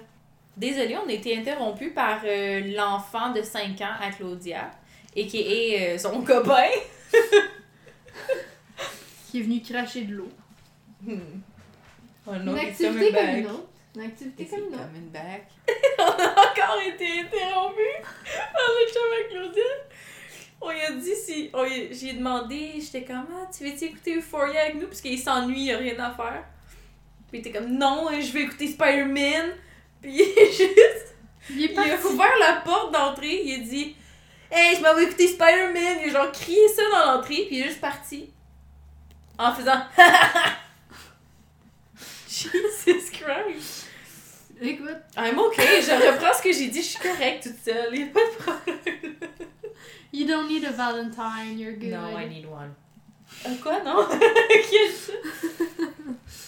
Désolée, 0.55 0.95
on 1.03 1.09
a 1.09 1.11
été 1.11 1.35
interrompu 1.35 1.89
par 1.89 2.21
euh, 2.23 2.71
l'enfant 2.75 3.31
de 3.31 3.41
5 3.41 3.81
ans 3.81 3.95
à 3.99 4.11
Claudia, 4.11 4.69
et 5.15 5.25
qui 5.25 5.39
est 5.39 5.95
euh, 5.95 5.97
son 5.97 6.21
copain. 6.23 6.69
Qui 9.31 9.39
est 9.39 9.43
venu 9.43 9.61
cracher 9.61 10.01
de 10.03 10.13
l'eau. 10.13 10.29
Hmm. 11.01 11.41
Oh 12.27 12.33
non, 12.35 12.51
une 12.51 12.59
activité 12.59 13.11
comme 13.11 13.37
une 13.37 13.47
autre. 13.47 13.69
Une 13.95 14.01
activité 14.01 14.45
comme 14.45 14.59
une 14.59 14.75
autre. 14.75 14.83
on 15.97 16.03
a 16.03 16.31
encore 16.31 16.81
été 16.85 17.21
interrompu 17.21 17.89
par 18.23 18.67
le 18.67 18.85
chum 18.93 19.01
à 19.13 19.29
Claudia. 19.31 19.63
On 20.61 20.69
lui 20.69 20.81
a 20.81 20.91
dit 20.91 21.15
si. 21.15 21.49
on 21.53 21.63
lui 21.63 21.73
a- 21.73 21.91
J'ai 21.93 22.13
demandé, 22.13 22.73
j'étais 22.79 23.03
comme, 23.03 23.25
ah, 23.33 23.49
tu 23.55 23.63
veux-tu 23.65 23.85
écouter 23.85 24.15
Euphoria 24.17 24.61
avec 24.61 24.75
nous? 24.75 24.87
Parce 24.87 25.01
qu'il 25.01 25.17
s'ennuie, 25.19 25.65
il 25.65 25.73
a 25.73 25.77
rien 25.77 25.99
à 25.99 26.11
faire. 26.11 26.43
Puis 27.29 27.39
il 27.39 27.47
était 27.47 27.51
comme, 27.51 27.71
non, 27.71 28.07
hein, 28.09 28.19
je 28.21 28.31
vais 28.31 28.43
écouter 28.43 28.67
Spider-Man. 28.67 29.53
Puis 30.01 30.13
il 30.15 30.21
est 30.21 30.51
juste. 30.51 31.15
Il 31.49 31.63
est 31.63 31.71
Il 31.73 31.79
a 31.79 32.05
ouvert 32.05 32.37
la 32.39 32.61
porte 32.63 32.93
d'entrée, 32.93 33.41
il 33.43 33.55
a 33.55 33.57
dit 33.63 33.95
Hey, 34.51 34.75
je 34.75 34.81
m'en 34.81 34.93
vais 34.93 35.05
écouter 35.05 35.27
Spider-Man. 35.27 35.97
Il 36.05 36.09
a 36.09 36.11
genre 36.23 36.31
crié 36.31 36.67
ça 36.67 36.83
dans 36.91 37.13
l'entrée, 37.13 37.45
puis 37.47 37.57
il 37.57 37.61
est 37.61 37.67
juste 37.69 37.81
parti. 37.81 38.29
En 39.39 39.53
faisant 39.55 39.81
Jesus 42.27 43.09
Christ. 43.11 43.87
Écoute, 44.61 44.97
I'm 45.17 45.39
okay, 45.39 45.81
je 45.81 45.91
reprends 45.91 46.33
ce 46.37 46.43
que 46.43 46.51
j'ai 46.53 46.67
dit, 46.67 46.81
je 46.83 46.87
suis 46.89 46.99
correcte 46.99 47.43
toute 47.43 47.57
seule, 47.65 47.95
y 47.97 48.03
a 48.03 48.07
pas 48.07 48.19
de 48.19 48.43
problème. 48.43 49.15
you 50.11 50.27
don't 50.27 50.47
need 50.47 50.63
a 50.63 50.71
Valentine, 50.71 51.57
you're 51.57 51.75
good. 51.77 51.91
No, 51.91 52.15
I 52.17 52.27
need 52.27 52.45
one. 52.45 52.73
Euh, 53.45 53.55
quoi, 53.61 53.79
non? 53.83 54.05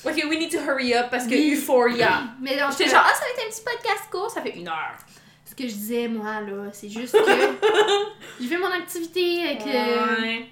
Ok, 0.05 0.15
we 0.29 0.37
need 0.37 0.51
to 0.51 0.59
hurry 0.59 0.93
up 0.93 1.09
parce 1.09 1.25
que 1.25 1.31
Oui. 1.33 1.53
Euphoria. 1.55 2.23
Mais 2.41 2.57
donc, 2.57 2.71
J'étais 2.71 2.89
genre, 2.89 3.03
ah, 3.05 3.13
ça 3.13 3.21
va 3.21 3.29
être 3.31 3.47
un 3.47 3.49
petit 3.49 3.61
podcast 3.63 4.09
court, 4.11 4.29
ça 4.29 4.41
fait 4.41 4.51
une 4.57 4.67
heure. 4.67 4.97
ce 5.45 5.55
que 5.55 5.63
je 5.63 5.73
disais, 5.73 6.07
moi, 6.09 6.41
là, 6.41 6.69
c'est 6.73 6.89
juste 6.89 7.13
que 7.13 7.19
j'ai 8.41 8.47
fait 8.47 8.57
mon 8.57 8.71
activité 8.71 9.47
avec. 9.47 9.65
Ouais. 9.65 10.47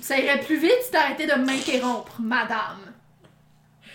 Ça 0.00 0.18
irait 0.18 0.40
plus 0.40 0.56
vite 0.56 0.78
si 0.82 0.90
t'arrêtais 0.90 1.26
de 1.26 1.34
m'interrompre, 1.34 2.14
madame. 2.20 2.78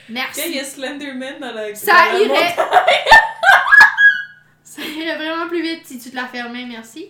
Tiens, 0.08 0.28
il 0.46 0.52
y 0.52 0.56
Merci. 0.56 0.60
a 0.60 0.64
Slenderman 0.64 1.40
dans 1.40 1.52
la. 1.52 1.74
Ça 1.76 1.94
dans 1.94 2.14
la 2.14 2.20
irait. 2.20 2.56
ça 4.64 4.82
irait 4.84 5.16
vraiment 5.18 5.48
plus 5.48 5.62
vite 5.64 5.82
si 5.86 6.00
tu 6.00 6.12
te 6.12 6.16
la 6.16 6.28
fermais, 6.28 6.66
merci. 6.66 7.10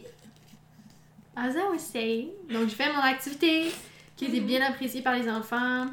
As 1.40 1.54
I 1.56 1.64
was 1.72 1.80
saying. 1.80 2.30
Donc, 2.50 2.70
j'ai 2.70 2.76
fait 2.76 2.92
mon 2.92 3.00
activité 3.02 3.72
qui 4.18 4.26
était 4.26 4.42
bien 4.42 4.62
appréciée 4.62 5.02
par 5.02 5.14
les 5.16 5.30
enfants. 5.30 5.86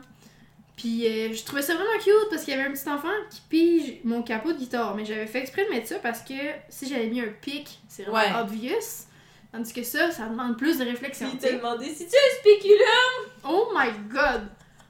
Puis, 0.77 1.07
euh, 1.07 1.33
je 1.33 1.45
trouvais 1.45 1.63
ça 1.63 1.75
vraiment 1.75 1.99
cute 2.03 2.29
parce 2.31 2.43
qu'il 2.45 2.55
y 2.55 2.59
avait 2.59 2.69
un 2.69 2.73
petit 2.73 2.89
enfant 2.89 3.09
qui 3.31 3.41
pige 3.49 3.95
mon 4.05 4.23
capot 4.23 4.53
de 4.53 4.59
guitare. 4.59 4.95
Mais 4.95 5.05
j'avais 5.05 5.27
fait 5.27 5.39
exprès 5.41 5.65
de 5.65 5.71
mettre 5.71 5.87
ça 5.89 5.97
parce 6.01 6.21
que 6.21 6.35
si 6.69 6.89
j'avais 6.89 7.07
mis 7.07 7.21
un 7.21 7.29
pic, 7.41 7.79
c'est 7.89 8.03
vraiment 8.03 8.39
Ouais. 8.39 8.43
obvious. 8.43 9.07
Tandis 9.53 9.73
que 9.73 9.83
ça, 9.85 10.11
ça 10.11 10.25
demande 10.27 10.59
plus 10.59 10.79
de 10.79 10.85
réflexion. 10.85 11.29
Il 11.33 11.39
t'a 11.39 11.53
demandé 11.53 11.87
si 11.87 12.07
tu 12.09 12.15
as 12.15 12.19
un 12.19 12.39
spéculum? 12.41 13.33
Oh 13.49 13.69
my 13.75 13.91
god! 14.13 14.49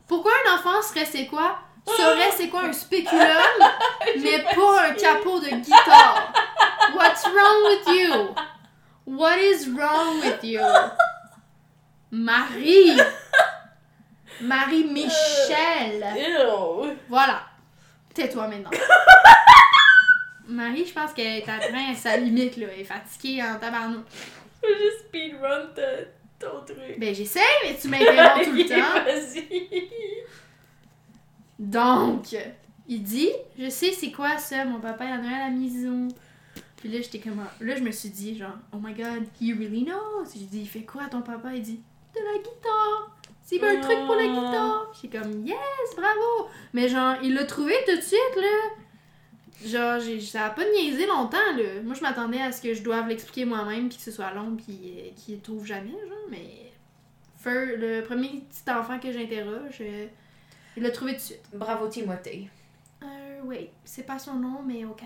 Pourquoi 0.08 0.32
un 0.48 0.54
enfant 0.56 0.80
serait 0.82 1.04
c'est 1.04 1.26
quoi? 1.26 1.58
Saurait 1.86 2.32
c'est 2.36 2.48
quoi 2.48 2.64
un 2.64 2.72
spéculum, 2.72 3.20
mais 4.20 4.42
pas 4.56 4.86
un 4.88 4.90
capot 4.94 5.38
de 5.38 5.50
guitare? 5.50 6.32
What's 6.96 7.24
wrong 7.26 7.62
with 7.68 7.86
you? 7.96 8.34
What 9.06 9.38
is 9.38 9.68
wrong 9.68 10.20
with 10.20 10.42
you? 10.42 10.60
Marie! 12.10 12.98
Marie-Michel! 14.40 16.02
Ew. 16.16 16.96
Voilà. 17.08 17.42
Tais-toi 18.12 18.48
maintenant. 18.48 18.70
Marie, 20.48 20.84
je 20.86 20.92
pense 20.92 21.12
qu'elle 21.12 21.38
est 21.38 21.48
atteinte 21.48 21.72
à 21.92 21.94
sa 21.94 22.16
limite, 22.16 22.56
là. 22.56 22.66
Elle 22.72 22.80
est 22.80 22.84
fatiguée 22.84 23.42
en 23.42 23.58
tabarnou. 23.58 24.02
Je 24.62 24.68
vais 24.68 24.78
juste 24.78 25.04
speedrun 25.08 25.66
ton 26.38 26.64
truc. 26.66 26.98
Ben, 26.98 27.14
j'essaie, 27.14 27.40
mais 27.64 27.76
tu 27.80 27.88
m'interromps 27.88 28.44
tout 28.44 28.52
le 28.52 28.64
temps. 28.68 29.04
Vas-y. 29.04 29.88
Donc, 31.58 32.36
il 32.88 33.02
dit 33.02 33.30
Je 33.58 33.70
sais 33.70 33.92
c'est 33.92 34.10
quoi 34.12 34.36
ça, 34.38 34.64
mon 34.64 34.78
papa 34.80 35.04
il 35.06 35.12
en 35.12 35.24
a 35.24 35.36
à 35.36 35.48
la 35.48 35.50
maison. 35.50 36.08
Puis 36.76 36.88
là, 36.90 37.00
j'étais 37.00 37.18
comme. 37.18 37.44
Là, 37.60 37.76
je 37.76 37.82
me 37.82 37.90
suis 37.90 38.10
dit, 38.10 38.36
genre, 38.36 38.56
oh 38.72 38.76
my 38.82 38.92
god, 38.92 39.24
he 39.40 39.54
really 39.56 39.84
knows. 39.84 40.26
J'ai 40.34 40.44
dit, 40.44 40.60
il 40.60 40.68
fait 40.68 40.82
quoi 40.82 41.06
ton 41.06 41.22
papa? 41.22 41.54
Il 41.54 41.62
dit, 41.62 41.80
de 42.14 42.20
la 42.20 42.38
guitare. 42.38 43.16
C'est 43.42 43.62
un 43.62 43.80
truc 43.80 43.98
pour 44.06 44.14
la 44.16 44.22
Ah. 44.22 44.26
guitare. 44.26 44.92
J'étais 45.00 45.18
comme, 45.18 45.46
yes, 45.46 45.56
bravo. 45.96 46.48
Mais 46.72 46.88
genre, 46.88 47.16
il 47.22 47.34
l'a 47.34 47.44
trouvé 47.44 47.74
tout 47.86 47.96
de 47.96 48.00
suite, 48.02 48.36
là. 48.36 48.70
Genre, 49.64 50.20
ça 50.20 50.46
a 50.46 50.50
pas 50.50 50.64
niaisé 50.70 51.06
longtemps, 51.06 51.36
là. 51.56 51.80
Moi, 51.82 51.94
je 51.94 52.02
m'attendais 52.02 52.40
à 52.42 52.52
ce 52.52 52.60
que 52.60 52.74
je 52.74 52.82
doive 52.82 53.08
l'expliquer 53.08 53.44
moi-même, 53.46 53.88
puis 53.88 53.96
que 53.98 54.02
ce 54.04 54.10
soit 54.10 54.32
long, 54.34 54.54
puis 54.56 54.78
euh, 54.98 55.10
qu'il 55.16 55.36
le 55.36 55.40
trouve 55.40 55.64
jamais, 55.64 55.90
genre, 55.90 56.26
mais. 56.30 56.72
Fur, 57.38 57.52
le 57.78 58.00
premier 58.02 58.42
petit 58.50 58.70
enfant 58.70 58.98
que 58.98 59.10
j'interroge, 59.12 59.78
euh, 59.80 60.06
il 60.76 60.82
l'a 60.82 60.90
trouvé 60.90 61.12
tout 61.12 61.18
de 61.18 61.22
suite. 61.22 61.42
Bravo 61.54 61.88
Timothée. 61.88 62.48
Oui, 63.44 63.70
c'est 63.84 64.04
pas 64.04 64.18
son 64.18 64.34
nom, 64.34 64.62
mais 64.64 64.84
ok. 64.84 65.02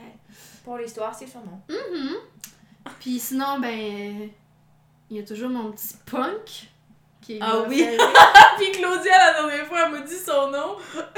Pour 0.65 0.79
l'histoire, 0.79 1.15
c'est 1.15 1.27
son 1.27 1.41
nom. 1.41 1.61
Mhm. 1.69 2.17
Puis 2.99 3.19
sinon, 3.19 3.59
ben. 3.61 4.31
Il 5.11 5.17
y 5.17 5.21
a 5.21 5.25
toujours 5.25 5.51
mon 5.51 5.73
petit 5.73 5.95
punk. 6.07 6.69
Qui 7.21 7.39
Ah 7.41 7.63
oui. 7.69 7.85
Puis 8.59 8.73
Claudia, 8.73 9.33
la 9.33 9.33
dernière 9.35 9.67
fois, 9.67 9.87
elle 9.87 9.93
m'a 9.93 10.01
dit 10.01 10.17
son 10.17 10.51
nom. 10.51 10.77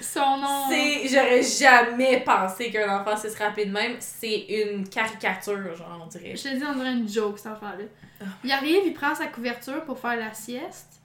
Son 0.00 0.38
nom. 0.38 0.66
C'est. 0.68 1.08
J'aurais 1.08 1.42
jamais 1.42 2.20
pensé 2.20 2.70
qu'un 2.70 3.00
enfant 3.00 3.16
se 3.16 3.28
serait 3.28 3.52
de 3.64 3.70
même. 3.70 3.96
C'est 4.00 4.46
une 4.48 4.88
caricature, 4.88 5.76
genre, 5.76 6.00
on 6.02 6.06
dirait. 6.06 6.34
Je 6.34 6.42
te 6.42 6.56
dis, 6.56 6.62
on 6.64 6.74
dirait 6.74 6.92
une 6.92 7.08
joke, 7.08 7.38
cet 7.38 7.52
enfant-là. 7.52 7.84
Ah. 8.20 8.24
Il 8.42 8.50
arrive, 8.50 8.82
il 8.86 8.94
prend 8.94 9.14
sa 9.14 9.26
couverture 9.26 9.84
pour 9.84 9.98
faire 9.98 10.16
la 10.16 10.32
sieste. 10.34 11.00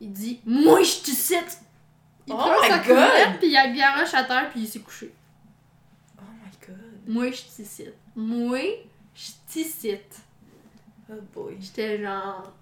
Il 0.00 0.12
dit 0.12 0.40
Moi, 0.44 0.82
je 0.82 1.02
te 1.02 1.10
cite 1.10 1.58
Il 2.26 2.32
Oh 2.34 2.36
prend 2.36 2.60
sa 2.62 2.78
God. 2.78 2.86
couverture, 2.86 3.38
puis 3.38 3.48
il 3.48 3.56
a 3.56 3.68
garoche 3.68 4.14
à 4.14 4.24
terre, 4.24 4.50
puis 4.50 4.60
il 4.60 4.66
s'est 4.66 4.80
couché. 4.80 5.12
Oh 6.18 6.22
my 6.42 6.66
god. 6.66 6.76
Moi, 7.06 7.30
je 7.30 7.36
cite. 7.36 7.94
Moi, 8.16 8.58
je 9.14 9.60
cite. 9.62 10.20
Oh 11.10 11.14
boy. 11.34 11.56
J'étais 11.60 12.02
genre. 12.02 12.52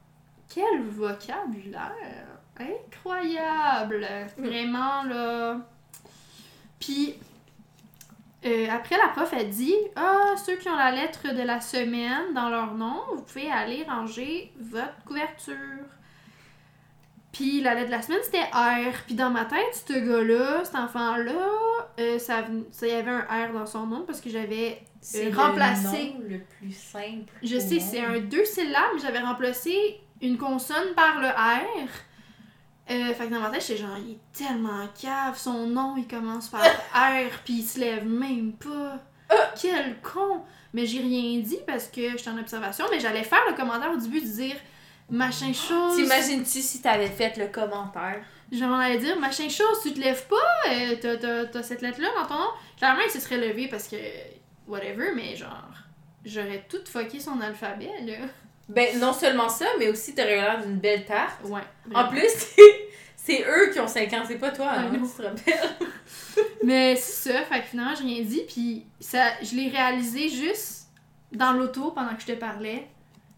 Quel 0.54 0.82
vocabulaire! 0.82 2.26
Incroyable! 2.58 4.06
Vraiment, 4.38 5.02
là. 5.04 5.58
Puis, 6.78 7.14
euh, 8.44 8.66
après, 8.70 8.96
la 8.98 9.08
prof 9.08 9.32
a 9.32 9.44
dit 9.44 9.74
Ah, 9.96 10.34
ceux 10.44 10.56
qui 10.56 10.68
ont 10.68 10.76
la 10.76 10.90
lettre 10.92 11.32
de 11.34 11.42
la 11.42 11.60
semaine 11.60 12.34
dans 12.34 12.48
leur 12.50 12.74
nom, 12.74 13.00
vous 13.14 13.22
pouvez 13.22 13.50
aller 13.50 13.84
ranger 13.84 14.52
votre 14.60 15.02
couverture. 15.06 15.83
Puis, 17.34 17.60
la 17.60 17.74
lettre 17.74 17.88
de 17.88 17.90
la 17.90 18.00
semaine, 18.02 18.20
c'était 18.22 18.44
R. 18.52 18.94
Puis, 19.06 19.14
dans 19.14 19.28
ma 19.30 19.44
tête, 19.44 19.84
ce 19.86 19.92
gars-là, 19.92 20.64
cet 20.64 20.76
enfant-là, 20.76 21.32
euh, 22.00 22.18
ça, 22.18 22.44
y 22.82 22.90
avait 22.90 23.10
un 23.10 23.20
R 23.20 23.52
dans 23.52 23.66
son 23.66 23.86
nom 23.86 24.04
parce 24.06 24.20
que 24.22 24.30
j'avais 24.30 24.80
C'est 25.02 25.30
Euh, 25.30 25.36
remplacer. 25.36 26.14
le 26.18 26.22
nom 26.24 26.28
le 26.30 26.38
plus 26.58 26.72
simple. 26.74 27.32
je 27.42 27.58
sais, 27.58 27.80
c'est 27.80 28.00
un 28.00 28.20
deux 28.20 28.44
syllabes, 28.46 28.92
mais 28.94 29.00
j'avais 29.02 29.18
remplacé 29.18 30.00
une 30.22 30.38
consonne 30.38 30.94
par 30.96 31.20
le 31.20 31.26
R. 31.28 31.88
Euh, 32.90 33.14
fait 33.14 33.26
que 33.26 33.32
dans 33.34 33.40
ma 33.40 33.50
tête, 33.50 33.64
j'étais 33.66 33.80
genre, 33.82 33.96
il 33.98 34.12
est 34.12 34.18
tellement 34.32 34.86
cave, 35.00 35.36
son 35.36 35.66
nom 35.66 35.94
il 35.96 36.06
commence 36.06 36.48
par 36.48 36.62
R, 36.62 37.30
puis 37.44 37.54
il 37.54 37.62
se 37.64 37.80
lève 37.80 38.06
même 38.06 38.52
pas. 38.52 38.98
Quel 39.60 39.96
con! 40.02 40.42
Mais 40.72 40.86
j'ai 40.86 41.00
rien 41.00 41.40
dit 41.40 41.58
parce 41.66 41.88
que 41.88 42.10
j'étais 42.16 42.28
en 42.30 42.38
observation, 42.38 42.84
mais 42.90 43.00
j'allais 43.00 43.22
faire 43.24 43.40
le 43.48 43.54
commentaire 43.56 43.90
au 43.90 43.96
début 43.96 44.20
de 44.20 44.26
dire 44.26 44.56
machin 45.10 45.52
chose. 45.52 45.96
T'imagines-tu 45.96 46.60
si 46.60 46.80
t'avais 46.82 47.08
fait 47.08 47.36
le 47.36 47.46
commentaire? 47.48 48.22
J'en 48.52 48.72
allais 48.78 48.98
dire 48.98 49.18
machin 49.18 49.48
chose, 49.48 49.80
tu 49.82 49.92
te 49.94 50.00
lèves 50.00 50.26
pas, 50.28 50.70
euh, 50.70 51.46
t'as- 51.50 51.62
cette 51.62 51.82
lettre-là 51.82 52.08
dans 52.20 52.26
ton 52.26 52.34
nom. 52.34 52.50
Clairement, 52.78 53.02
il 53.04 53.10
se 53.10 53.20
serait 53.20 53.38
levé 53.38 53.68
parce 53.68 53.88
que 53.88 53.96
whatever, 54.68 55.12
mais 55.14 55.34
genre, 55.36 55.70
j'aurais 56.24 56.64
tout 56.68 56.80
fucké 56.86 57.18
son 57.20 57.40
alphabet 57.40 57.90
là. 58.06 58.14
Ben, 58.68 58.98
non 58.98 59.12
seulement 59.12 59.48
ça, 59.48 59.66
mais 59.78 59.88
aussi 59.88 60.14
t'aurais 60.14 60.36
l'air 60.36 60.60
d'une 60.64 60.76
belle 60.78 61.04
tarte. 61.04 61.42
Ouais. 61.44 61.60
En 61.94 62.08
plus, 62.08 62.30
c'est- 63.16 63.44
eux 63.46 63.70
qui 63.72 63.80
ont 63.80 63.88
5 63.88 64.12
ans, 64.14 64.22
c'est 64.26 64.38
pas 64.38 64.50
toi, 64.50 64.68
Ah, 64.70 64.80
hein, 64.80 64.92
tu 64.92 65.22
te 65.22 65.22
rappelles? 65.22 65.70
Mais 66.64 66.96
c'est 66.96 67.32
ça, 67.32 67.42
fait 67.44 67.60
que 67.60 67.66
finalement, 67.66 67.94
j'ai 67.94 68.04
rien 68.04 68.22
dit, 68.22 68.42
puis 68.48 68.86
ça, 69.00 69.24
je 69.42 69.54
l'ai 69.54 69.68
réalisé 69.68 70.28
juste 70.28 70.88
dans 71.32 71.52
l'auto 71.52 71.90
pendant 71.90 72.14
que 72.14 72.22
je 72.22 72.26
te 72.26 72.32
parlais, 72.32 72.88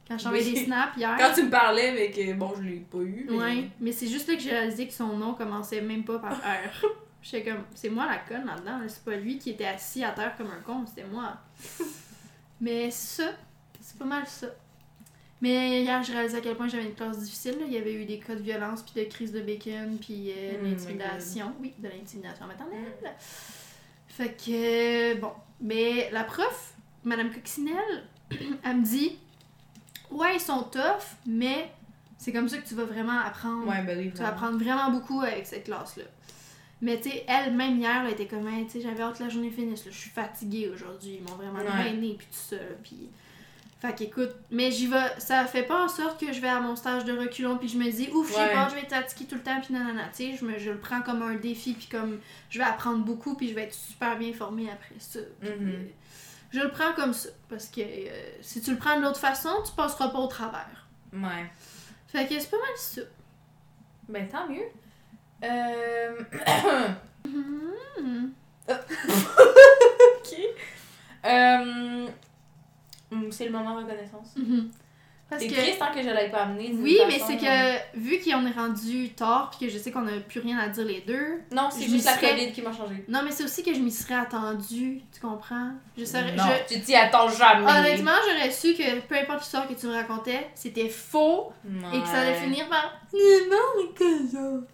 quand 0.07 0.19
j'envoyais 0.19 0.53
des 0.53 0.65
snaps 0.65 0.97
hier. 0.97 1.17
Quand 1.19 1.33
tu 1.35 1.43
me 1.45 1.51
parlais, 1.51 1.93
mais 1.93 2.11
que 2.11 2.33
bon, 2.35 2.53
je 2.57 2.63
l'ai 2.63 2.77
pas 2.81 2.99
eu. 2.99 3.27
Mais... 3.29 3.37
Ouais, 3.37 3.69
mais 3.81 3.93
c'est 3.93 4.07
juste 4.07 4.29
là 4.29 4.35
que 4.35 4.41
j'ai 4.41 4.51
réalisé 4.51 4.87
que 4.87 4.93
son 4.95 5.17
nom 5.17 5.35
commençait 5.35 5.81
même 5.81 6.05
pas 6.05 6.19
par 6.19 6.33
R. 6.39 6.87
J'étais 7.23 7.51
comme, 7.51 7.65
c'est 7.75 7.89
moi 7.89 8.07
la 8.07 8.19
conne 8.19 8.47
là-dedans, 8.47 8.79
là, 8.79 8.85
c'est 8.89 9.05
pas 9.05 9.17
lui 9.17 9.39
qui 9.39 9.51
était 9.51 9.67
assis 9.67 10.05
à 10.05 10.11
terre 10.13 10.37
comme 10.37 10.47
un 10.51 10.61
con, 10.61 10.85
c'était 10.87 11.09
moi. 11.09 11.37
mais 12.61 12.91
ça, 12.93 13.31
c'est 13.81 13.99
pas 13.99 14.05
mal 14.05 14.25
ça. 14.27 14.47
Mais 15.41 15.83
hier, 15.83 16.03
j'ai 16.03 16.13
réalisé 16.13 16.39
à 16.39 16.41
quel 16.41 16.57
point 16.57 16.69
j'avais 16.69 16.85
une 16.87 16.95
classe 16.95 17.19
difficile. 17.19 17.59
là. 17.59 17.65
Il 17.67 17.73
y 17.73 17.77
avait 17.77 17.93
eu 17.95 18.05
des 18.05 18.19
cas 18.19 18.35
de 18.35 18.41
violence, 18.43 18.83
puis 18.83 19.03
de 19.05 19.09
crise 19.11 19.33
de 19.33 19.41
bacon, 19.41 19.99
puis 20.01 20.31
euh, 20.31 20.53
de 20.53 20.67
Mm, 20.67 20.71
l'intimidation. 20.71 21.53
Oui, 21.61 21.75
de 21.79 21.89
l'intimidation 21.89 22.47
maternelle. 22.47 22.95
Fait 24.09 24.35
que, 24.35 25.21
bon. 25.21 25.33
Mais 25.61 26.11
la 26.13 26.25
prof, 26.25 26.75
Madame 27.05 27.31
Coccinelle, 27.33 28.05
elle 28.31 28.77
me 28.77 28.85
dit 28.85 29.19
Ouais, 30.11 30.35
ils 30.37 30.41
sont 30.41 30.63
tough, 30.65 31.17
mais 31.27 31.71
c'est 32.19 32.33
comme 32.33 32.49
ça 32.49 32.59
que 32.59 32.67
tu 32.67 32.75
vas 32.75 32.85
vraiment 32.85 33.19
apprendre. 33.21 33.67
Ouais, 33.69 33.83
ben 33.83 33.99
oui, 33.99 34.11
Tu 34.15 34.23
vas 34.23 34.29
apprendre 34.29 34.59
vraiment 34.59 34.91
beaucoup 34.91 35.21
avec 35.21 35.47
cette 35.47 35.65
classe-là. 35.65 36.05
Mais 36.83 37.01
tu 37.01 37.11
sais, 37.11 37.25
elle, 37.27 37.55
même 37.55 37.79
hier, 37.79 38.03
elle 38.05 38.13
était 38.13 38.27
comme, 38.27 38.47
Hey, 38.49 38.67
tu 38.67 38.73
sais, 38.73 38.81
j'avais 38.83 39.03
hâte 39.03 39.19
que 39.19 39.23
la 39.25 39.29
journée 39.31 39.51
finisse, 39.51 39.85
je 39.87 39.91
suis 39.97 40.11
fatiguée 40.11 40.71
aujourd'hui, 40.73 41.19
ils 41.21 41.23
m'ont 41.23 41.37
vraiment 41.37 41.59
Ouais. 41.61 41.65
drainée, 41.65 42.15
puis 42.19 42.27
tout 42.27 42.55
ça, 42.57 42.63
puis... 42.83 43.09
Fait 43.79 43.95
qu'écoute, 43.95 44.31
mais 44.51 44.71
j'y 44.71 44.87
vais, 44.87 45.11
ça 45.19 45.45
fait 45.45 45.63
pas 45.65 45.85
en 45.85 45.89
sorte 45.89 46.19
que 46.19 46.33
je 46.33 46.41
vais 46.41 46.49
à 46.49 46.61
mon 46.61 46.77
stage 46.77 47.05
de 47.05 47.13
reculon, 47.13 47.59
puis 47.59 47.69
je 47.69 47.77
me 47.77 47.91
dis, 47.91 48.09
ouf, 48.11 48.31
j'ai 48.31 48.39
Ouais. 48.39 48.53
peur, 48.53 48.71
je 48.71 48.75
vais 48.75 48.81
être 48.81 48.89
fatiguée 48.95 49.27
tout 49.29 49.35
le 49.35 49.43
temps, 49.43 49.61
puis 49.63 49.75
nanana, 49.75 50.05
tu 50.17 50.31
sais, 50.31 50.37
je, 50.39 50.47
me- 50.47 50.59
je 50.59 50.71
le 50.71 50.79
prends 50.79 51.03
comme 51.03 51.21
un 51.21 51.35
défi, 51.35 51.75
puis 51.75 51.87
comme, 51.87 52.19
je 52.49 52.59
vais 52.59 52.65
apprendre 52.65 53.05
beaucoup, 53.05 53.35
puis 53.35 53.51
je 53.51 53.55
vais 53.55 53.65
être 53.65 53.75
super 53.75 54.17
bien 54.17 54.33
formée 54.33 54.71
après 54.71 54.95
ça. 54.99 55.19
Mhm. 55.43 55.49
euh, 55.51 55.83
Je 56.57 56.63
le 56.63 56.71
prends 56.71 56.95
comme 56.95 57.13
ça, 57.13 57.29
parce 57.51 57.67
que 57.67 57.83
euh, 57.83 58.31
si 58.41 58.63
tu 58.63 58.71
le 58.71 58.79
prends 58.79 58.97
de 58.97 59.03
l'autre 59.03 59.19
façon, 59.21 59.51
tu 59.67 59.73
passeras 59.73 60.09
pas 60.09 60.19
au 60.19 60.27
travers. 60.27 60.89
Ouais. 61.13 61.51
Fait 62.09 62.27
que 62.27 62.41
c'est 62.41 62.51
pas 62.51 62.57
mal 62.57 62.77
ça. 62.77 63.03
Ben 64.09 64.27
tant 64.27 64.49
mieux. 64.49 64.65
Euh... 65.45 66.19
Mhm. 67.27 68.33
ok. 68.71 68.75
Euh... 71.27 72.09
C'est 73.31 73.45
le 73.45 73.53
moment 73.53 73.79
de 73.79 73.85
reconnaissance. 73.85 74.35
Mhm. 74.37 74.71
Parce 75.29 75.43
C'est 75.43 75.49
que... 75.49 75.55
triste 75.55 75.83
hein, 75.83 75.91
que 75.93 76.01
je 76.03 76.07
l'avais 76.09 76.31
pas 76.31 76.43
amené. 76.43 76.71
Oui, 76.75 76.99
mais 77.09 77.19
c'est 77.19 77.35
euh, 77.49 77.77
que 77.95 77.99
vu 77.99 78.21
qu'on 78.21 78.47
est 78.47 78.53
rendu 78.53 79.09
tard 79.11 79.51
puis 79.51 79.67
que 79.67 79.73
je 79.73 79.77
sais 79.79 79.91
qu'on 79.91 80.03
n'a 80.03 80.21
plus 80.21 80.39
rien 80.39 80.57
à 80.59 80.69
dire 80.69 80.85
les 80.85 81.01
deux. 81.01 81.41
Non, 81.51 81.69
c'est 81.69 81.85
je 81.87 81.91
juste 81.91 82.05
la 82.05 82.17
COVID 82.17 82.53
qui 82.53 82.63
m'a 82.63 82.73
changé. 82.73 83.05
Non, 83.09 83.23
mais 83.25 83.33
c'est 83.33 83.43
aussi 83.43 83.65
que 83.65 83.75
je 83.75 83.81
m'y 83.81 83.91
serais 83.91 84.15
attendue, 84.15 85.01
tu 85.13 85.21
comprends? 85.21 85.71
Je 85.99 86.05
serais. 86.05 86.31
Non, 86.37 86.45
je- 86.69 86.75
tu 86.75 86.81
t'y 86.81 86.95
attends 86.95 87.29
jamais. 87.29 87.69
Honnêtement, 87.69 88.13
j'aurais 88.25 88.53
su 88.53 88.75
que 88.75 89.01
peu 89.01 89.17
importe 89.17 89.41
l'histoire 89.41 89.67
que 89.67 89.75
tu 89.75 89.87
me 89.89 89.95
racontais, 89.95 90.47
c'était 90.55 90.89
faux 90.89 91.53
et 91.93 92.01
que 92.01 92.07
ça 92.07 92.21
allait 92.21 92.41
finir 92.41 92.69
par. 92.69 92.93
Non, 93.13 93.93
que 93.97 94.29
ça. 94.31 94.67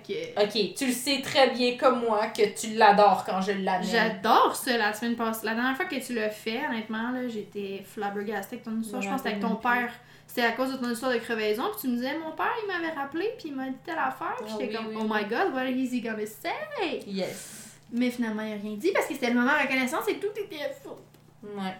Fait 0.00 0.34
que. 0.36 0.42
Ok, 0.44 0.74
tu 0.74 0.86
le 0.86 0.92
sais 0.92 1.20
très 1.22 1.50
bien 1.50 1.76
comme 1.76 2.00
moi 2.00 2.28
que 2.28 2.42
tu 2.58 2.74
l'adores 2.74 3.24
quand 3.24 3.40
je 3.40 3.52
l'amène. 3.52 3.86
J'adore 3.88 4.54
ça 4.56 4.76
la 4.78 4.92
semaine 4.92 5.16
passée. 5.16 5.46
La 5.46 5.54
dernière 5.54 5.76
fois 5.76 5.84
que 5.86 5.96
tu 5.96 6.14
l'as 6.14 6.30
fait, 6.30 6.60
honnêtement, 6.68 7.10
là, 7.10 7.28
j'étais 7.28 7.82
flabbergastée 7.86 8.56
avec 8.56 8.64
ton 8.64 8.78
histoire. 8.80 9.02
Je 9.02 9.08
pense 9.08 9.22
que 9.22 9.28
c'était 9.28 9.36
avec 9.42 9.48
ton 9.48 9.56
père. 9.56 9.92
C'était 10.26 10.46
à 10.46 10.52
cause 10.52 10.72
de 10.72 10.76
ton 10.78 10.90
histoire 10.90 11.12
de 11.12 11.18
crevaison. 11.18 11.64
Puis 11.72 11.80
tu 11.82 11.88
me 11.88 11.96
disais, 11.96 12.16
mon 12.18 12.32
père, 12.32 12.52
il 12.62 12.66
m'avait 12.68 12.94
rappelé, 12.94 13.34
puis 13.38 13.48
il 13.50 13.54
m'a 13.54 13.66
dit 13.66 13.76
telle 13.84 13.98
affaire. 13.98 14.34
Puis 14.38 14.46
Ah 14.48 14.56
j'étais 14.58 14.68
oui, 14.70 14.74
comme, 14.76 14.86
oui, 14.88 14.94
oh 14.98 15.02
oui. 15.04 15.10
my 15.22 15.24
god, 15.28 15.52
what 15.54 15.64
is 15.66 15.90
he 15.98 16.02
gonna 16.02 16.24
say? 16.26 17.00
Yes. 17.06 17.78
Mais 17.92 18.10
finalement, 18.10 18.42
il 18.42 18.52
a 18.54 18.56
rien 18.56 18.76
dit 18.76 18.90
parce 18.92 19.06
que 19.06 19.12
c'était 19.12 19.28
le 19.28 19.34
moment 19.38 19.52
de 19.52 19.62
reconnaissance 19.66 20.08
et 20.08 20.16
tout 20.18 20.28
était 20.36 20.72
faux. 20.82 20.96
Ouais. 21.44 21.76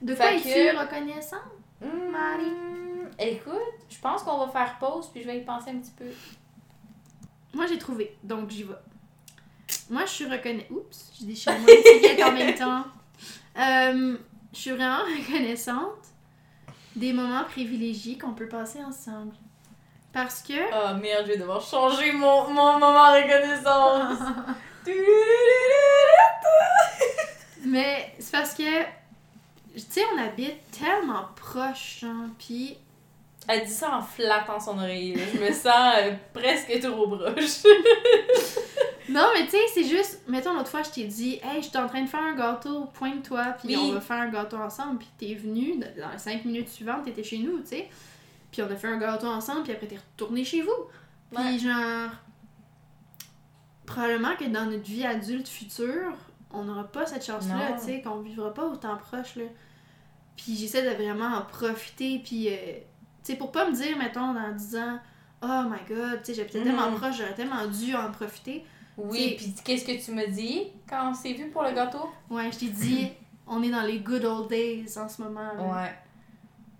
De 0.00 0.14
quoi 0.14 0.32
es-tu 0.32 0.42
que- 0.44 0.78
reconnaissant? 0.78 1.36
Marie? 1.80 2.44
Hmm, 2.50 3.08
Écoute, 3.18 3.52
je 3.88 3.98
pense 3.98 4.22
qu'on 4.22 4.46
va 4.46 4.48
faire 4.52 4.76
pause 4.78 5.08
puis 5.12 5.22
je 5.22 5.26
vais 5.26 5.38
y 5.38 5.44
penser 5.44 5.70
un 5.70 5.78
petit 5.78 5.90
peu. 5.96 6.04
Moi, 7.56 7.66
j'ai 7.66 7.78
trouvé, 7.78 8.14
donc 8.22 8.50
j'y 8.50 8.64
vais. 8.64 8.74
Moi, 9.88 10.04
je 10.04 10.10
suis 10.10 10.26
reconnaissante. 10.26 10.70
Oups, 10.70 11.12
j'ai 11.18 11.24
déchiré 11.24 11.58
mon 11.58 11.66
étiquette 11.66 12.22
en 12.22 12.32
même 12.32 12.54
temps. 12.54 12.84
Euh, 13.58 14.18
je 14.52 14.58
suis 14.58 14.72
vraiment 14.72 14.98
reconnaissante 15.18 16.04
des 16.94 17.14
moments 17.14 17.44
privilégiés 17.44 18.18
qu'on 18.18 18.34
peut 18.34 18.46
passer 18.46 18.84
ensemble. 18.84 19.32
Parce 20.12 20.42
que. 20.42 20.52
Oh 20.52 20.96
merde, 21.00 21.24
je 21.24 21.32
vais 21.32 21.38
devoir 21.38 21.62
changer 21.62 22.12
mon, 22.12 22.50
mon 22.50 22.78
moment 22.78 23.14
reconnaissance. 23.14 24.18
Mais 27.64 28.14
c'est 28.18 28.32
parce 28.32 28.52
que. 28.52 28.82
Tu 29.72 29.80
sais, 29.80 30.02
on 30.14 30.18
habite 30.22 30.60
tellement 30.78 31.24
proche, 31.36 32.00
genre, 32.00 32.28
pis. 32.38 32.76
Elle 33.48 33.64
dit 33.64 33.72
ça 33.72 33.96
en 33.96 34.02
flattant 34.02 34.58
son 34.60 34.76
oreille. 34.78 35.14
là. 35.14 35.22
Je 35.34 35.38
me 35.40 35.52
sens 35.52 35.94
euh, 35.98 36.12
presque 36.32 36.80
trop 36.80 37.06
proche. 37.08 37.62
Non, 39.08 39.28
mais 39.34 39.44
tu 39.44 39.52
sais, 39.52 39.58
c'est 39.72 39.84
juste. 39.84 40.22
mettons, 40.26 40.52
l'autre 40.52 40.68
fois, 40.68 40.82
je 40.82 40.90
t'ai 40.90 41.04
dit, 41.04 41.34
hey, 41.34 41.62
je 41.62 41.68
suis 41.68 41.78
en 41.78 41.86
train 41.86 42.02
de 42.02 42.08
faire 42.08 42.22
un 42.24 42.34
gâteau, 42.34 42.86
pointe-toi, 42.94 43.54
puis 43.56 43.68
Oui. 43.68 43.76
on 43.80 43.92
va 43.92 44.00
faire 44.00 44.16
un 44.16 44.30
gâteau 44.30 44.56
ensemble, 44.56 44.98
puis 44.98 45.08
t'es 45.16 45.34
venu, 45.34 45.78
dans 45.78 46.10
les 46.10 46.18
5 46.18 46.44
minutes 46.44 46.68
suivantes, 46.68 47.04
t'étais 47.04 47.22
chez 47.22 47.38
nous, 47.38 47.60
tu 47.60 47.68
sais. 47.68 47.88
Puis 48.50 48.62
on 48.62 48.66
a 48.70 48.74
fait 48.74 48.88
un 48.88 48.98
gâteau 48.98 49.28
ensemble, 49.28 49.62
puis 49.62 49.70
après 49.72 49.86
t'es 49.86 49.96
retourné 49.96 50.42
chez 50.44 50.60
vous. 50.62 50.72
Puis 51.32 51.40
Ouais. 51.44 51.56
genre, 51.56 52.10
probablement 53.86 54.34
que 54.36 54.44
dans 54.44 54.64
notre 54.66 54.82
vie 54.84 55.06
adulte 55.06 55.46
future, 55.48 56.12
on 56.50 56.64
n'aura 56.64 56.84
pas 56.84 57.06
cette 57.06 57.24
chance-là, 57.24 57.74
tu 57.78 57.84
sais, 57.84 58.02
qu'on 58.02 58.20
vivra 58.20 58.52
pas 58.52 58.64
autant 58.64 58.96
proche, 58.96 59.36
là. 59.36 59.44
Puis 60.36 60.56
j'essaie 60.56 60.82
de 60.82 60.90
vraiment 61.00 61.36
en 61.36 61.42
profiter, 61.42 62.20
puis, 62.24 62.48
euh, 62.48 62.56
tu 63.26 63.32
sais, 63.32 63.38
pour 63.38 63.50
pas 63.52 63.68
me 63.68 63.74
dire, 63.74 63.96
mettons, 63.98 64.32
dans 64.32 64.52
10 64.54 64.76
ans, 64.76 64.98
oh 65.42 65.62
my 65.68 65.78
god, 65.88 66.20
tu 66.20 66.26
sais, 66.26 66.34
j'étais 66.34 66.62
tellement 66.62 66.90
Mhm. 66.90 66.96
proche, 66.98 67.18
j'aurais 67.18 67.34
tellement 67.34 67.66
dû 67.66 67.94
en 67.94 68.10
profiter. 68.12 68.64
Oui, 68.96 69.34
puis 69.36 69.54
qu'est-ce 69.64 69.84
que 69.84 70.02
tu 70.02 70.12
me 70.12 70.26
dis 70.28 70.68
quand 70.88 71.10
on 71.10 71.14
s'est 71.14 71.32
vu 71.34 71.48
pour 71.50 71.62
le 71.62 71.72
gâteau? 71.72 72.08
Ouais, 72.30 72.50
je 72.52 72.58
t'ai 72.60 72.68
dit, 72.68 73.08
on 73.46 73.62
est 73.62 73.70
dans 73.70 73.82
les 73.82 73.98
good 74.00 74.24
old 74.24 74.48
days 74.48 74.86
en 74.98 75.08
ce 75.08 75.20
moment. 75.22 75.52
là. 75.54 75.62
Ouais. 75.62 75.94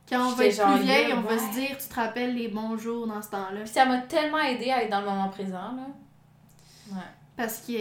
Quand 0.09 0.28
on 0.28 0.35
va 0.35 0.47
être 0.47 0.64
plus 0.64 0.82
vieille, 0.85 1.12
on 1.12 1.20
va 1.23 1.32
ouais. 1.35 1.39
se 1.39 1.52
dire, 1.52 1.77
tu 1.77 1.89
te 1.89 1.94
rappelles 1.94 2.35
les 2.35 2.47
bons 2.48 2.77
jours 2.78 3.06
dans 3.09 3.20
ce 3.20 3.28
temps-là. 3.31 3.60
Puis 3.60 3.68
ça 3.68 3.85
m'a 3.85 3.98
tellement 3.98 4.39
aidé 4.39 4.70
à 4.70 4.85
être 4.85 4.90
dans 4.90 5.01
le 5.01 5.06
moment 5.06 5.28
présent, 5.28 5.73
là. 5.73 5.86
Ouais. 6.93 7.02
Parce 7.36 7.59
que, 7.66 7.73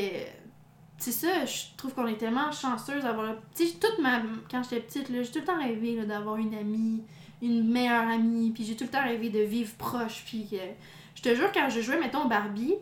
c'est 0.97 1.11
ça, 1.11 1.45
je 1.45 1.77
trouve 1.77 1.93
qu'on 1.93 2.07
est 2.07 2.17
tellement 2.17 2.51
chanceuse 2.51 3.03
d'avoir. 3.03 3.35
Tu 3.55 3.67
sais, 3.67 3.73
toute 3.75 3.99
ma. 3.99 4.21
Quand 4.49 4.63
j'étais 4.63 4.79
petite, 4.81 5.09
là, 5.09 5.21
j'ai 5.21 5.31
tout 5.31 5.39
le 5.39 5.45
temps 5.45 5.59
rêvé 5.59 6.03
d'avoir 6.05 6.37
une 6.37 6.55
amie, 6.55 7.03
une 7.41 7.69
meilleure 7.69 8.07
amie, 8.07 8.51
puis 8.51 8.63
j'ai 8.63 8.75
tout 8.75 8.85
le 8.85 8.89
temps 8.89 9.03
rêvé 9.03 9.29
de 9.29 9.39
vivre 9.39 9.73
proche, 9.77 10.23
puis 10.25 10.47
que. 10.49 10.57
Je 11.15 11.21
te 11.21 11.33
jure, 11.33 11.51
quand 11.53 11.69
je 11.69 11.81
jouais, 11.81 11.99
mettons, 11.99 12.25
Barbie, 12.25 12.75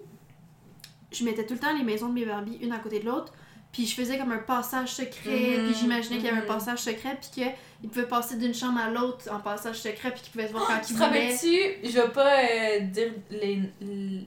je 1.12 1.24
mettais 1.24 1.46
tout 1.46 1.54
le 1.54 1.60
temps 1.60 1.76
les 1.78 1.84
maisons 1.84 2.10
de 2.10 2.14
mes 2.14 2.26
Barbie 2.26 2.58
une 2.62 2.72
à 2.72 2.80
côté 2.80 3.00
de 3.00 3.06
l'autre, 3.06 3.32
puis 3.72 3.88
je 3.88 3.96
faisais 3.96 4.18
comme 4.18 4.32
un 4.32 4.38
passage 4.38 4.94
secret, 4.94 5.58
Mhm, 5.58 5.66
puis 5.66 5.76
j'imaginais 5.80 6.18
qu'il 6.18 6.26
y 6.26 6.30
avait 6.30 6.38
un 6.38 6.42
mhm. 6.42 6.48
passage 6.48 6.80
secret, 6.80 7.18
puis 7.20 7.44
qu'il 7.82 7.90
pouvait 7.90 8.08
passer 8.08 8.38
d'une 8.38 8.54
chambre 8.54 8.80
à 8.80 8.90
l'autre 8.90 9.30
en 9.32 9.40
passage 9.40 9.78
secret, 9.78 10.12
puis 10.12 10.22
qu'il 10.22 10.32
pouvait 10.32 10.48
se 10.48 10.52
voir 10.52 10.68
quand 10.68 10.80
Tu 10.80 10.94
il 10.94 10.96
voulait. 10.96 11.06
rappelles-tu, 11.08 11.90
je 11.90 11.92
vais 11.92 12.10
pas 12.10 12.40
euh, 12.40 12.80
dire 12.82 13.12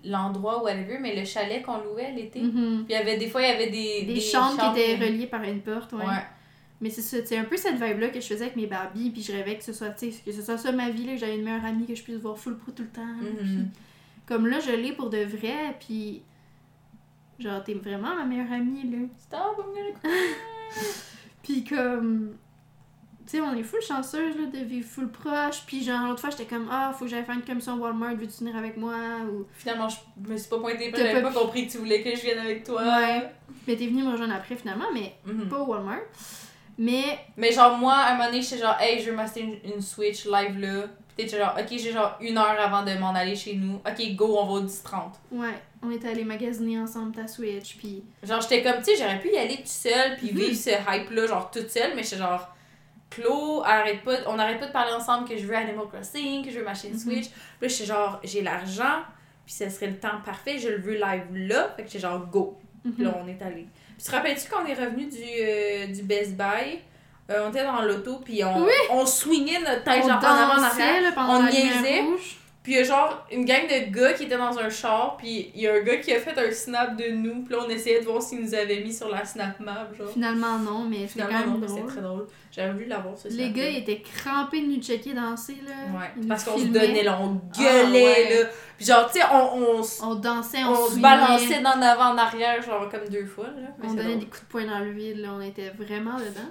l'endroit 0.04 0.62
où 0.62 0.68
elle 0.68 0.80
avait 0.80 0.98
mais 0.98 1.14
le 1.14 1.24
chalet 1.24 1.62
qu'on 1.62 1.78
louait 1.78 2.12
l'été? 2.12 2.40
Mhm. 2.40 2.84
Puis 2.86 2.86
il 2.88 2.92
y 2.92 2.96
avait 2.96 3.16
des 3.18 3.28
fois, 3.28 3.42
il 3.42 3.48
y 3.48 3.52
avait 3.52 3.70
des. 3.70 4.02
Des, 4.02 4.20
chambres 4.20 4.74
qui 4.74 4.80
étaient 4.80 5.04
reliées 5.04 5.28
par 5.28 5.42
une 5.44 5.60
porte, 5.60 5.92
ouais. 5.92 6.04
Ouais. 6.04 6.22
Mais 6.80 6.90
c'est 6.90 7.00
ça, 7.02 7.16
c'est 7.24 7.38
un 7.38 7.44
peu 7.44 7.56
cette 7.56 7.76
vibe-là 7.82 8.08
que 8.10 8.20
je 8.20 8.26
faisais 8.26 8.42
avec 8.44 8.56
mes 8.56 8.66
Barbies, 8.66 9.10
puis 9.10 9.22
je 9.22 9.32
rêvais 9.32 9.56
que 9.56 9.64
ce 9.64 9.72
soit, 9.72 9.88
que 9.90 10.32
ce 10.32 10.42
soit 10.42 10.58
ça 10.58 10.72
ma 10.72 10.90
vie, 10.90 11.06
là, 11.06 11.12
que 11.14 11.18
j'avais 11.20 11.36
une 11.36 11.44
meilleure 11.44 11.64
amie, 11.64 11.86
que 11.86 11.94
je 11.94 12.02
puisse 12.02 12.18
voir 12.18 12.36
full 12.38 12.58
pro 12.58 12.70
tout 12.72 12.82
le 12.82 12.88
temps. 12.90 13.16
puis 13.38 13.58
comme 14.26 14.46
là, 14.46 14.58
je 14.60 14.72
l'ai 14.72 14.92
pour 14.92 15.08
de 15.08 15.18
vrai, 15.24 15.76
puis 15.80 16.22
genre, 17.38 17.62
t'es 17.64 17.74
vraiment 17.74 18.14
ma 18.14 18.24
meilleure 18.24 18.52
amie, 18.52 18.90
là. 18.90 18.98
Stop, 19.18 19.64
I'm. 19.76 20.10
Puis 21.42 21.62
comme, 21.64 22.36
tu 23.24 23.30
sais, 23.32 23.40
on 23.40 23.54
est 23.54 23.62
full 23.62 23.80
chanceuse, 23.80 24.36
là, 24.36 24.46
de 24.46 24.64
vivre 24.64 24.86
full 24.88 25.08
proche, 25.10 25.64
puis 25.66 25.82
genre, 25.84 26.08
l'autre 26.08 26.20
fois, 26.20 26.30
j'étais 26.30 26.44
comme, 26.46 26.66
ah, 26.70 26.92
faut 26.92 27.04
que 27.04 27.10
j'aille 27.10 27.24
faire 27.24 27.36
une 27.36 27.42
commission 27.44 27.76
Walmart, 27.78 28.16
veux-tu 28.16 28.38
venir 28.44 28.56
avec 28.56 28.76
moi, 28.76 28.96
ou... 29.30 29.46
Finalement, 29.52 29.88
je 29.88 29.96
me 30.32 30.36
suis 30.36 30.48
pas 30.50 30.58
pointée 30.58 30.90
parce 30.90 31.02
que 31.02 31.08
j'avais 31.08 31.22
pas 31.22 31.30
pas 31.32 31.40
compris 31.40 31.66
que 31.66 31.72
tu 31.72 31.78
voulais 31.78 32.02
que 32.02 32.10
je 32.16 32.22
vienne 32.22 32.38
avec 32.40 32.64
toi. 32.64 32.82
Ouais. 32.82 33.30
Mais 33.68 33.76
t'es 33.76 33.86
venue 33.86 34.02
me 34.02 34.10
rejoindre 34.10 34.34
après, 34.34 34.56
finalement, 34.56 34.86
mais 34.92 35.14
Mhm. 35.24 35.48
pas 35.48 35.58
au 35.60 35.66
Walmart. 35.66 36.00
Mais, 36.78 37.18
Mais 37.36 37.52
genre, 37.52 37.76
moi, 37.78 37.94
à 37.94 38.10
un 38.12 38.16
moment 38.16 38.26
donné, 38.26 38.42
j'étais 38.42 38.58
genre, 38.58 38.76
hey, 38.80 39.00
je 39.02 39.10
veux 39.10 39.16
m'acheter 39.16 39.40
une, 39.40 39.72
une 39.74 39.80
Switch 39.80 40.24
live 40.26 40.58
là. 40.58 40.82
Puis 41.16 41.24
t'étais 41.24 41.38
genre, 41.38 41.54
ok, 41.58 41.66
j'ai 41.70 41.92
genre 41.92 42.16
une 42.20 42.36
heure 42.36 42.56
avant 42.60 42.82
de 42.84 42.92
m'en 42.98 43.14
aller 43.14 43.34
chez 43.34 43.54
nous. 43.54 43.76
Ok, 43.86 44.14
go, 44.14 44.36
on 44.38 44.44
va 44.46 44.52
au 44.52 44.60
10-30. 44.62 45.12
ouais, 45.32 45.54
on 45.82 45.90
était 45.90 46.08
allés 46.08 46.24
magasiner 46.24 46.78
ensemble 46.78 47.14
ta 47.14 47.26
Switch, 47.26 47.76
puis... 47.78 48.04
Genre, 48.22 48.40
j'étais 48.42 48.62
comme, 48.62 48.78
tu 48.82 48.84
sais, 48.84 48.96
j'aurais 48.98 49.18
pu 49.20 49.30
y 49.32 49.38
aller 49.38 49.56
toute 49.56 49.66
seule, 49.68 50.16
puis 50.18 50.32
Mhm. 50.32 50.38
vivre 50.38 50.54
ce 50.56 50.70
hype-là, 50.70 51.26
genre 51.26 51.50
toute 51.50 51.70
seule, 51.70 51.92
mais 51.96 52.02
j'étais 52.02 52.16
genre, 52.18 52.48
Claude, 53.08 53.62
arrête 53.64 54.02
pas, 54.02 54.16
on 54.26 54.38
arrête 54.38 54.58
pas 54.58 54.66
de 54.66 54.72
parler 54.72 54.92
ensemble 54.92 55.28
que 55.28 55.36
je 55.38 55.46
veux 55.46 55.54
Animal 55.54 55.86
Crossing, 55.86 56.44
que 56.44 56.50
je 56.50 56.58
veux 56.58 56.64
m'acheter 56.64 56.88
une 56.88 56.94
Mhm. 56.94 57.00
Switch. 57.00 57.28
Puis 57.28 57.38
là, 57.62 57.68
j'étais 57.68 57.84
genre, 57.86 58.20
j'ai 58.24 58.42
l'argent, 58.42 59.02
puis 59.46 59.54
ce 59.54 59.70
serait 59.70 59.86
le 59.86 59.98
temps 59.98 60.20
parfait, 60.24 60.58
je 60.58 60.68
le 60.68 60.78
veux 60.78 60.94
live 60.96 61.48
là. 61.48 61.70
Fait 61.76 61.82
que 61.84 61.88
j'étais 61.88 62.00
genre, 62.00 62.26
go. 62.26 62.58
Puis 62.94 63.04
là, 63.04 63.18
on 63.22 63.26
est 63.28 63.42
allé. 63.42 63.66
Puis 63.96 63.98
tu 63.98 64.04
te 64.04 64.10
rappelles-tu 64.10 64.48
quand 64.50 64.62
on 64.62 64.66
est 64.66 64.74
revenu 64.74 65.06
du, 65.06 65.18
euh, 65.18 65.86
du 65.86 66.02
Best 66.02 66.36
Buy? 66.36 66.80
Euh, 67.30 67.42
on 67.46 67.50
était 67.50 67.64
dans 67.64 67.82
l'auto, 67.82 68.20
puis 68.24 68.44
on, 68.44 68.62
Oui. 68.64 68.70
on 68.90 69.04
swingait 69.04 69.58
notre 69.58 69.82
tête 69.82 70.02
on 70.04 70.08
genre 70.08 70.18
en 70.18 70.26
avant 70.26 70.60
en 70.60 70.64
arrière. 70.64 71.12
on 71.16 71.42
niaisait. 71.42 72.04
Puis 72.66 72.74
il 72.74 72.78
y 72.78 72.80
a 72.80 72.82
genre 72.82 73.24
une 73.30 73.44
gang 73.44 73.62
de 73.68 73.92
gars 73.94 74.12
qui 74.14 74.24
étaient 74.24 74.36
dans 74.36 74.58
un 74.58 74.68
char, 74.68 75.16
puis 75.18 75.52
il 75.54 75.60
y 75.60 75.68
a 75.68 75.74
un 75.74 75.80
gars 75.82 75.98
qui 75.98 76.12
a 76.12 76.18
fait 76.18 76.36
un 76.36 76.50
snap 76.50 76.96
de 76.96 77.10
nous, 77.12 77.42
puis 77.44 77.54
là 77.54 77.60
on 77.64 77.70
essayait 77.70 78.00
de 78.00 78.04
voir 78.06 78.20
s'il 78.20 78.42
nous 78.42 78.52
avait 78.54 78.80
mis 78.80 78.92
sur 78.92 79.08
la 79.08 79.24
snap 79.24 79.60
map, 79.60 79.86
genre. 79.96 80.10
Finalement, 80.10 80.58
non, 80.58 80.80
mais 80.90 81.06
c'était 81.06 81.20
quand 81.20 81.28
Finalement, 81.28 81.46
non, 81.52 81.58
même 81.58 81.60
mais 81.60 81.68
c'était 81.68 81.80
drôle. 81.82 81.92
très 81.92 82.00
drôle. 82.02 82.26
J'avais 82.50 82.72
voulu 82.72 82.84
l'avoir, 82.86 83.16
ce 83.16 83.28
Les 83.28 83.50
gars, 83.50 83.68
ils 83.68 83.76
étaient 83.78 84.00
crampés 84.02 84.62
de 84.62 84.66
nous 84.66 84.82
checker 84.82 85.14
danser, 85.14 85.58
là. 85.64 85.96
Ouais, 85.96 86.06
Ils 86.20 86.26
parce 86.26 86.42
qu'on 86.42 86.58
se 86.58 86.64
donnait 86.64 87.04
là, 87.04 87.20
on 87.22 87.40
gueulait, 87.56 88.16
Ah, 88.16 88.30
ouais. 88.30 88.42
là. 88.42 88.48
Puis 88.76 88.86
genre, 88.86 89.08
tu 89.12 89.20
sais, 89.20 89.24
on, 89.32 89.78
on, 89.78 89.82
On 90.10 90.14
dansait, 90.16 90.64
on, 90.64 90.70
on 90.72 90.86
se 90.88 90.98
balançait 90.98 91.62
d'en 91.62 91.80
avant 91.80 92.14
en 92.14 92.18
arrière, 92.18 92.60
genre 92.62 92.88
comme 92.90 93.08
deux 93.08 93.26
fois, 93.26 93.44
là. 93.46 93.68
Mais 93.78 93.86
On 93.88 93.94
donnait 93.94 94.02
drôle. 94.08 94.18
des 94.18 94.26
coups 94.26 94.40
de 94.42 94.46
poing 94.48 94.64
dans 94.66 94.80
le 94.80 94.90
vide, 94.90 95.18
là. 95.18 95.28
On 95.36 95.40
était 95.40 95.70
vraiment 95.70 96.16
dedans. 96.16 96.50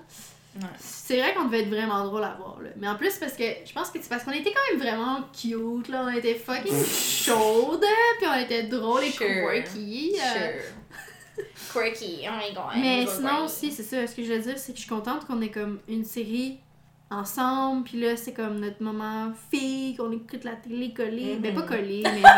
Ouais. 0.55 0.67
C'est 0.79 1.19
vrai 1.19 1.33
qu'on 1.33 1.45
devait 1.45 1.63
être 1.63 1.69
vraiment 1.69 2.05
drôle 2.05 2.23
à 2.23 2.35
voir, 2.39 2.59
là. 2.61 2.69
Mais 2.77 2.87
en 2.87 2.95
plus, 2.95 3.13
parce 3.17 3.33
que 3.33 3.43
je 3.65 3.73
pense 3.73 3.89
que 3.89 3.99
c'est 4.01 4.07
parce 4.07 4.23
qu'on 4.23 4.31
était 4.31 4.53
quand 4.53 4.73
même 4.77 4.81
vraiment 4.81 5.19
cute, 5.33 5.89
là. 5.89 6.05
On 6.05 6.13
était 6.15 6.35
fucking 6.35 6.73
chaude, 6.85 7.83
puis 8.19 8.27
on 8.27 8.39
était 8.39 8.63
drôle 8.63 9.03
et 9.03 9.11
Sure. 9.11 9.27
quirky. 9.27 10.15
euh. 10.17 10.51
Sure. 10.53 11.43
Quirky, 11.73 12.19
oh 12.29 12.31
my 12.37 12.53
god. 12.53 12.63
Mais 12.81 13.05
sinon 13.05 13.43
aussi, 13.45 13.71
c'est 13.71 13.83
ça, 13.83 14.07
ce 14.07 14.15
que 14.15 14.23
je 14.23 14.31
veux 14.31 14.39
dire, 14.39 14.57
c'est 14.57 14.71
que 14.71 14.77
je 14.77 14.83
suis 14.83 14.89
contente 14.89 15.25
qu'on 15.27 15.41
ait 15.41 15.51
comme 15.51 15.79
une 15.89 16.05
série 16.05 16.59
ensemble, 17.11 17.83
puis 17.83 17.99
là, 17.99 18.15
c'est 18.15 18.33
comme 18.33 18.59
notre 18.61 18.81
moment 18.81 19.31
fille, 19.51 19.95
qu'on 19.97 20.11
écoute 20.13 20.45
la 20.45 20.53
télé 20.55 20.93
collée. 20.93 21.35
Mhm. 21.35 21.41
Ben, 21.41 21.53
pas 21.55 21.63
collée, 21.63 22.01
mais 22.03 22.21
genre, 22.21 22.31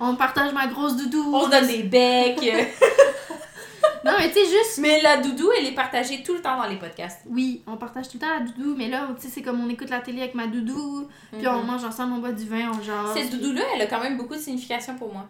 on 0.00 0.16
partage 0.16 0.52
ma 0.52 0.66
grosse 0.66 0.96
doudou. 0.96 1.30
On 1.32 1.44
se 1.46 1.50
donne 1.50 1.66
des 1.68 1.82
becs. 1.84 2.38
Non, 4.04 4.12
mais 4.18 4.28
tu 4.28 4.34
sais, 4.34 4.44
juste. 4.46 4.78
Mais 4.78 5.02
la 5.02 5.16
doudou, 5.18 5.50
elle 5.58 5.66
est 5.66 5.74
partagée 5.74 6.22
tout 6.22 6.34
le 6.34 6.40
temps 6.40 6.56
dans 6.56 6.68
les 6.68 6.76
podcasts. 6.78 7.20
Oui, 7.28 7.62
on 7.66 7.76
partage 7.76 8.08
tout 8.08 8.14
le 8.16 8.20
temps 8.20 8.38
la 8.38 8.44
doudou, 8.44 8.74
mais 8.76 8.88
là, 8.88 9.08
tu 9.16 9.22
sais, 9.22 9.28
c'est 9.28 9.42
comme 9.42 9.60
on 9.60 9.68
écoute 9.68 9.90
la 9.90 10.00
télé 10.00 10.20
avec 10.22 10.34
ma 10.34 10.46
doudou, 10.46 11.08
puis 11.32 11.46
on 11.48 11.60
Mhm. 11.60 11.66
mange 11.66 11.84
ensemble, 11.84 12.12
on 12.14 12.18
boit 12.18 12.32
du 12.32 12.44
vin, 12.44 12.70
on 12.70 12.82
jase. 12.82 13.12
Cette 13.14 13.30
doudou-là, 13.30 13.62
elle 13.74 13.82
a 13.82 13.86
quand 13.86 14.00
même 14.00 14.16
beaucoup 14.16 14.34
de 14.34 14.40
signification 14.40 14.96
pour 14.96 15.12
moi. 15.12 15.26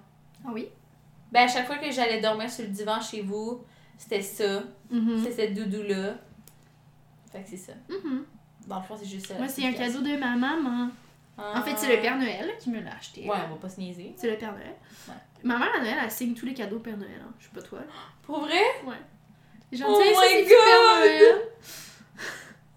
Ah 0.46 0.50
oui? 0.52 0.66
Ben, 1.32 1.44
à 1.44 1.48
chaque 1.48 1.66
fois 1.66 1.76
que 1.78 1.90
j'allais 1.90 2.20
dormir 2.20 2.50
sur 2.50 2.64
le 2.64 2.70
divan 2.70 3.00
chez 3.00 3.22
vous, 3.22 3.60
c'était 3.96 4.22
ça. 4.22 4.62
Mhm. 4.90 5.18
C'était 5.24 5.32
cette 5.42 5.54
doudou-là. 5.54 6.14
Fait 7.32 7.42
que 7.42 7.48
c'est 7.50 7.56
ça. 7.56 7.72
Mhm. 7.88 8.24
Dans 8.66 8.78
le 8.80 8.84
fond, 8.84 8.96
c'est 8.98 9.08
juste 9.08 9.26
ça. 9.26 9.34
Moi, 9.38 9.48
c'est 9.48 9.64
un 9.66 9.72
cadeau 9.72 10.00
de 10.00 10.16
ma 10.18 10.36
maman. 10.36 10.88
En 11.38 11.62
fait, 11.62 11.76
c'est 11.76 11.94
le 11.94 12.02
Père 12.02 12.18
Noël 12.18 12.52
qui 12.58 12.70
me 12.70 12.80
l'a 12.80 12.96
acheté. 12.96 13.22
Ouais, 13.22 13.36
on 13.46 13.54
va 13.54 13.60
pas 13.60 13.68
se 13.68 13.80
niaiser. 13.80 14.12
C'est 14.16 14.30
le 14.30 14.36
Père 14.36 14.52
Noël. 14.52 14.74
Ouais. 15.08 15.14
Ma 15.44 15.58
mère, 15.58 15.72
à 15.74 15.78
Noël, 15.78 15.96
elle 16.02 16.10
signe 16.10 16.34
tous 16.34 16.46
les 16.46 16.54
cadeaux 16.54 16.76
au 16.76 16.80
Père 16.80 16.96
Noël. 16.96 17.20
Hein. 17.22 17.32
Je 17.38 17.44
sais 17.44 17.50
pas 17.54 17.62
toi. 17.62 17.78
Pour 18.22 18.40
vrai? 18.40 18.60
Gens 19.70 19.86
Oh 19.88 20.00
ça, 20.02 20.04
my 20.04 20.42
du 20.42 20.48
Père 20.48 20.58
God! 20.58 20.98
Noël. 21.00 21.42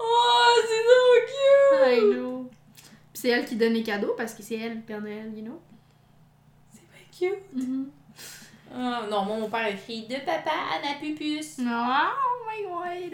Oh, 0.03 0.55
c'est 0.61 0.83
trop 0.83 1.93
cute! 1.95 2.11
I 2.11 2.15
know. 2.15 2.49
Puis 3.13 3.21
c'est 3.21 3.29
elle 3.29 3.45
qui 3.45 3.55
donne 3.55 3.73
les 3.73 3.83
cadeaux 3.83 4.15
parce 4.17 4.33
que 4.33 4.41
c'est 4.41 4.55
elle, 4.55 4.75
le 4.77 4.81
Père 4.81 4.99
Noël, 5.01 5.31
you 5.35 5.43
know. 5.43 5.61
C'est 6.73 6.81
pas 6.81 6.97
cute. 7.35 7.53
Mhm. 7.53 7.89
Ah, 8.73 9.03
non, 9.09 9.23
moi, 9.25 9.37
mon 9.37 9.49
père 9.49 9.67
écrit 9.67 10.07
de 10.07 10.15
papa 10.25 10.51
Anna 10.75 10.95
Pupus. 10.99 11.57
Non. 11.59 11.85
Ouais, 12.47 12.65
ouais. 12.67 13.11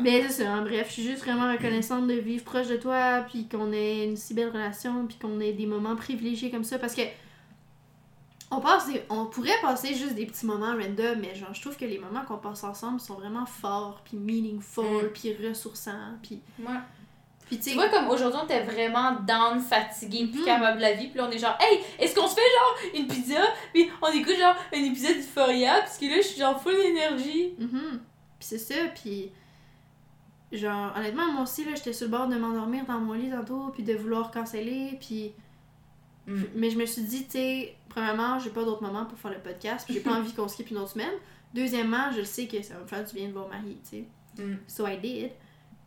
Mais 0.00 0.22
c'est 0.28 0.44
ça, 0.44 0.50
en 0.52 0.62
bref, 0.62 0.86
je 0.88 0.92
suis 0.94 1.02
juste 1.04 1.22
vraiment 1.24 1.50
reconnaissante 1.52 2.06
de 2.06 2.14
vivre 2.14 2.44
proche 2.44 2.68
de 2.68 2.76
toi, 2.76 3.24
puis 3.28 3.48
qu'on 3.48 3.72
ait 3.72 4.04
une 4.04 4.16
si 4.16 4.34
belle 4.34 4.50
relation, 4.50 5.06
puis 5.06 5.16
qu'on 5.16 5.40
ait 5.40 5.52
des 5.52 5.66
moments 5.66 5.96
privilégiés 5.96 6.50
comme 6.50 6.64
ça, 6.64 6.78
parce 6.78 6.94
que 6.94 7.02
on 8.50 8.60
passe 8.60 8.86
des- 8.86 9.02
on 9.10 9.26
pourrait 9.26 9.58
passer 9.60 9.94
juste 9.94 10.14
des 10.14 10.26
petits 10.26 10.46
moments 10.46 10.72
random, 10.76 11.18
mais 11.20 11.34
genre 11.34 11.52
je 11.52 11.60
trouve 11.60 11.76
que 11.76 11.84
les 11.84 11.98
moments 11.98 12.24
qu'on 12.24 12.36
passe 12.38 12.62
ensemble 12.62 13.00
sont 13.00 13.14
vraiment 13.14 13.46
forts, 13.46 14.02
puis 14.04 14.16
meaningful, 14.16 14.84
Mm. 15.06 15.08
puis 15.12 15.36
ressourçants, 15.48 16.14
puis 16.22 16.40
Ouais. 16.60 16.74
Puis 17.46 17.58
tu 17.58 17.70
vois, 17.74 17.88
comme 17.88 18.08
aujourd'hui, 18.08 18.38
on 18.42 18.44
était 18.44 18.62
vraiment 18.64 19.12
down, 19.26 19.60
fatigué, 19.60 20.26
plus 20.26 20.40
Mhm. 20.40 20.44
capable 20.46 20.76
de 20.78 20.82
la 20.82 20.92
vie. 20.92 21.06
Puis 21.08 21.18
là, 21.18 21.26
on 21.28 21.30
est 21.30 21.38
genre, 21.38 21.56
hey, 21.60 21.80
est-ce 21.98 22.14
qu'on 22.14 22.26
se 22.28 22.34
fait 22.34 22.40
genre 22.40 22.92
une 23.00 23.06
pizza? 23.06 23.40
Puis 23.72 23.88
on 24.02 24.08
écoute 24.12 24.36
genre 24.38 24.56
un 24.74 24.82
épisode 24.84 25.16
d'Euphoria. 25.16 25.78
Parce 25.80 25.96
que 25.98 26.06
là, 26.06 26.16
je 26.16 26.26
suis 26.26 26.38
genre 26.40 26.60
full 26.60 26.74
d'énergie. 26.76 27.54
Mhm. 27.58 28.00
Puis 28.38 28.48
c'est 28.48 28.58
ça, 28.58 28.74
puis 28.94 29.30
genre 30.52 30.92
honnêtement 30.96 31.32
moi 31.32 31.42
aussi 31.42 31.64
là, 31.64 31.72
j'étais 31.74 31.92
sur 31.92 32.06
le 32.06 32.12
bord 32.12 32.28
de 32.28 32.36
m'endormir 32.36 32.84
dans 32.86 32.98
mon 33.00 33.14
lit 33.14 33.30
tantôt, 33.30 33.70
puis 33.72 33.82
de 33.82 33.94
vouloir 33.94 34.30
canceller, 34.30 34.96
puis 35.00 35.32
Mm. 36.28 36.42
mais 36.56 36.70
je 36.70 36.76
me 36.78 36.86
suis 36.86 37.02
dit 37.02 37.24
tu 37.26 37.30
sais, 37.32 37.76
premièrement, 37.88 38.38
j'ai 38.40 38.50
pas 38.50 38.64
d'autre 38.64 38.82
moment 38.82 39.04
pour 39.04 39.16
faire 39.18 39.30
le 39.30 39.38
podcast, 39.38 39.84
puis 39.84 39.94
j'ai 39.94 40.00
pas 40.00 40.10
envie 40.18 40.32
qu'on 40.34 40.48
skip 40.48 40.70
une 40.70 40.78
autre 40.78 40.90
semaine. 40.90 41.12
Deuxièmement, 41.54 42.10
je 42.12 42.18
le 42.18 42.24
sais 42.24 42.46
que 42.48 42.60
ça 42.62 42.74
va 42.74 42.80
me 42.80 42.86
faire 42.86 43.04
du 43.04 43.14
bien 43.14 43.28
de 43.28 43.32
voir 43.32 43.48
Marie, 43.48 43.78
tu 43.88 44.04
sais. 44.36 44.42
Mm. 44.42 44.56
So 44.66 44.86
I 44.88 44.98
did. 44.98 45.30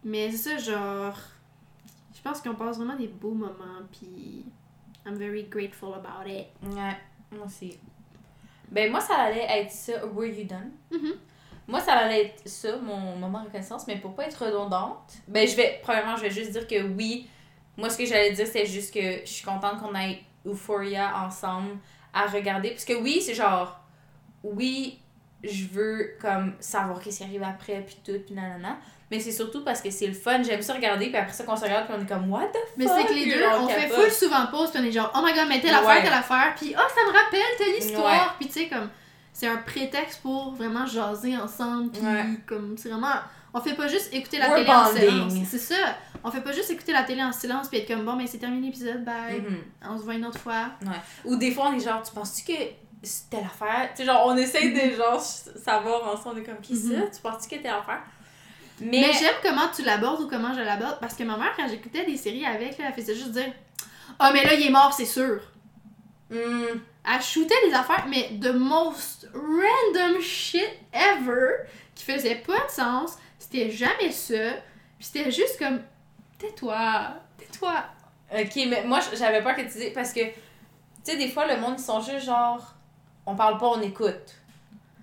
Mais 0.06 0.32
c'est 0.32 0.38
ça 0.38 0.58
genre 0.58 1.18
je 2.20 2.24
pense 2.30 2.42
qu'on 2.42 2.54
passe 2.54 2.76
vraiment 2.76 2.98
des 2.98 3.08
beaux 3.08 3.34
moments, 3.34 3.80
puis 3.94 4.46
I'm 5.06 5.16
very 5.16 5.44
grateful 5.44 5.94
about 5.94 6.30
it. 6.30 6.48
Ouais, 6.64 6.98
moi 7.32 7.46
aussi. 7.46 7.80
Ben, 8.70 8.92
moi, 8.92 9.00
ça 9.00 9.16
allait 9.16 9.48
être 9.62 9.72
ça. 9.72 10.06
Were 10.06 10.28
you 10.28 10.46
done? 10.46 10.72
Mhm. 10.92 11.14
Moi, 11.66 11.80
ça 11.80 11.94
allait 11.94 12.26
être 12.26 12.46
ça, 12.46 12.76
mon 12.78 13.16
moment 13.16 13.40
de 13.40 13.46
reconnaissance, 13.46 13.88
mais 13.88 13.96
pour 13.96 14.16
pas 14.16 14.26
être 14.26 14.44
redondante, 14.44 15.14
ben, 15.30 15.48
je 15.48 15.56
vais, 15.56 15.80
premièrement, 15.82 16.18
je 16.18 16.24
vais 16.24 16.30
juste 16.30 16.52
dire 16.52 16.68
que 16.68 16.84
oui, 16.84 17.30
moi, 17.78 17.90
ce 17.90 17.98
que 17.98 18.06
j'allais 18.06 18.34
dire, 18.34 18.48
c'est 18.48 18.66
juste 18.66 18.94
que 18.94 19.22
je 19.22 19.32
suis 19.32 19.46
contente 19.46 19.80
qu'on 19.80 19.96
ait 19.96 20.22
Euphoria 20.46 21.26
ensemble 21.26 21.78
à 22.14 22.26
regarder. 22.28 22.72
Parce 22.72 22.84
que 22.84 23.02
oui, 23.02 23.22
c'est 23.22 23.34
genre, 23.34 23.80
oui, 24.44 25.00
je 25.42 25.68
veux, 25.68 26.18
comme, 26.20 26.56
savoir 26.60 27.00
qu'est-ce 27.00 27.20
qui 27.20 27.24
arrive 27.24 27.44
après, 27.44 27.82
puis 27.82 27.98
tout, 28.04 28.20
puis 28.26 28.36
nanana. 28.36 28.78
Mais 29.12 29.20
c'est 29.20 29.32
surtout 29.32 29.64
parce 29.64 29.82
que 29.82 29.90
c'est 29.90 30.06
le 30.08 30.14
fun. 30.14 30.44
J'aime 30.44 30.62
ça 30.62 30.74
regarder, 30.74 31.08
puis 31.08 31.18
après 31.18 31.34
ça, 31.34 31.44
qu'on 31.44 31.56
se 31.56 31.64
regarde, 31.64 31.86
puis 31.88 31.96
on 31.98 32.04
est 32.04 32.08
comme, 32.08 32.32
what 32.32 32.46
the 32.48 32.54
fuck? 32.54 32.74
Mais 32.78 32.86
c'est 32.88 33.06
que 33.08 33.14
les 33.14 33.26
deux, 33.26 33.44
on 33.60 33.68
fait 33.68 33.88
full 33.90 34.12
souvent 34.12 34.46
pause, 34.52 34.70
puis 34.72 34.80
on 34.82 34.86
est 34.86 34.92
genre, 34.92 35.12
oh 35.16 35.20
my 35.26 35.34
god, 35.34 35.48
mais 35.50 35.60
telle 35.62 35.74
affaire, 35.74 35.88
Ouais. 35.88 36.04
telle 36.04 36.14
affaire, 36.14 36.54
puis 36.56 36.76
oh, 36.78 36.82
ça 36.94 37.02
me 37.12 37.18
rappelle 37.18 37.58
telle 37.58 37.76
histoire, 37.78 38.06
Ouais. 38.12 38.34
puis 38.40 38.48
tu 38.48 38.54
sais, 38.54 38.68
comme, 38.68 38.90
c'est 39.34 39.48
un 39.48 39.58
prétexte 39.58 40.22
pour 40.22 40.54
vraiment 40.54 40.86
jaser 40.86 41.36
ensemble, 41.38 41.92
puis 41.92 42.02
Ouais. 42.06 42.26
comme, 42.46 42.78
c'est 42.78 42.90
vraiment. 42.90 43.16
On 43.52 43.60
fait 43.62 43.74
pas 43.74 43.88
juste 43.88 44.14
écouter 44.14 44.38
la 44.38 44.50
We're 44.50 44.58
télé 44.58 44.70
en 44.70 44.86
silence. 44.96 45.34
C'est 45.50 45.58
ça. 45.58 45.76
On 46.24 46.30
fait 46.30 46.42
pas 46.42 46.52
juste 46.52 46.70
écouter 46.70 46.92
la 46.94 47.02
télé 47.02 47.24
en 47.24 47.32
silence, 47.32 47.68
puis 47.68 47.80
être 47.80 47.88
comme, 47.88 48.06
bon, 48.06 48.14
mais 48.16 48.28
c'est 48.28 48.38
terminé 48.38 48.68
l'épisode, 48.68 49.04
bye. 49.04 49.42
Mhm. 49.42 49.58
On 49.90 49.98
se 49.98 50.04
voit 50.04 50.14
une 50.14 50.26
autre 50.28 50.38
fois. 50.38 50.66
Ou 51.26 51.36
des 51.36 51.50
fois, 51.50 51.70
on 51.72 51.74
est 51.76 51.80
genre, 51.84 52.04
tu 52.04 52.14
penses-tu 52.14 52.44
que 52.54 52.60
c'est 53.02 53.28
telle 53.32 53.40
affaire? 53.46 53.90
Tu 53.96 54.02
sais, 54.02 54.06
genre, 54.06 54.24
on 54.28 54.38
essaye 54.38 54.72
de, 54.72 54.96
genre, 54.96 55.20
savoir 55.20 56.14
ensemble, 56.14 56.36
on 56.36 56.42
est 56.42 56.46
comme, 56.46 56.62
qui 56.62 56.76
ça? 56.76 56.94
Mhm. 56.94 57.10
Tu 57.12 57.22
penses-tu 57.24 57.56
que 57.58 57.62
telle 57.64 57.72
affaire? 57.74 58.04
Mais, 58.82 59.02
Mais, 59.02 59.14
j'aime 59.14 59.36
comment 59.44 59.68
tu 59.76 59.84
l'abordes 59.84 60.22
ou 60.22 60.28
comment 60.28 60.54
je 60.54 60.62
l'aborde, 60.62 61.00
parce 61.00 61.16
que 61.16 61.24
ma 61.24 61.38
mère, 61.38 61.54
quand 61.58 61.68
j'écoutais 61.68 62.06
des 62.06 62.18
séries 62.18 62.46
avec, 62.46 62.78
là, 62.78 62.86
elle 62.88 62.94
faisait 62.94 63.16
juste 63.16 63.32
dire, 63.32 63.52
oh, 64.22 64.28
mais 64.34 64.44
là, 64.44 64.54
il 64.54 64.68
est 64.68 64.70
mort, 64.70 64.94
c'est 64.94 65.06
sûr. 65.06 65.42
Hmm, 66.30 66.80
Elle 67.04 67.22
shootait 67.22 67.68
des 67.68 67.74
affaires, 67.74 68.06
mais 68.08 68.30
the 68.40 68.54
most 68.54 69.28
random 69.34 70.22
shit 70.22 70.70
ever, 70.94 71.66
qui 71.96 72.04
faisait 72.06 72.36
pas 72.36 72.66
de 72.66 72.72
sens. 72.72 73.18
C'était 73.38 73.72
jamais 73.72 74.12
ça. 74.12 74.54
Puis 74.98 75.08
c'était 75.08 75.32
juste 75.32 75.58
comme, 75.58 75.82
tais-toi, 76.38 77.16
tais-toi. 77.38 77.84
ok, 78.32 78.56
mais 78.68 78.84
moi, 78.86 79.00
j'avais 79.14 79.42
peur 79.42 79.56
que 79.56 79.62
tu 79.62 79.78
dises, 79.78 79.94
parce 79.94 80.14
que, 80.14 80.22
tu 80.22 80.32
sais, 81.04 81.18
des 81.18 81.30
fois, 81.30 81.48
le 81.48 81.60
monde, 81.60 81.76
ils 81.78 81.84
sont 81.84 82.00
juste 82.02 82.26
genre, 82.26 82.76
on 83.26 83.36
parle 83.36 83.58
pas, 83.58 83.68
on 83.68 83.82
écoute. 83.82 84.36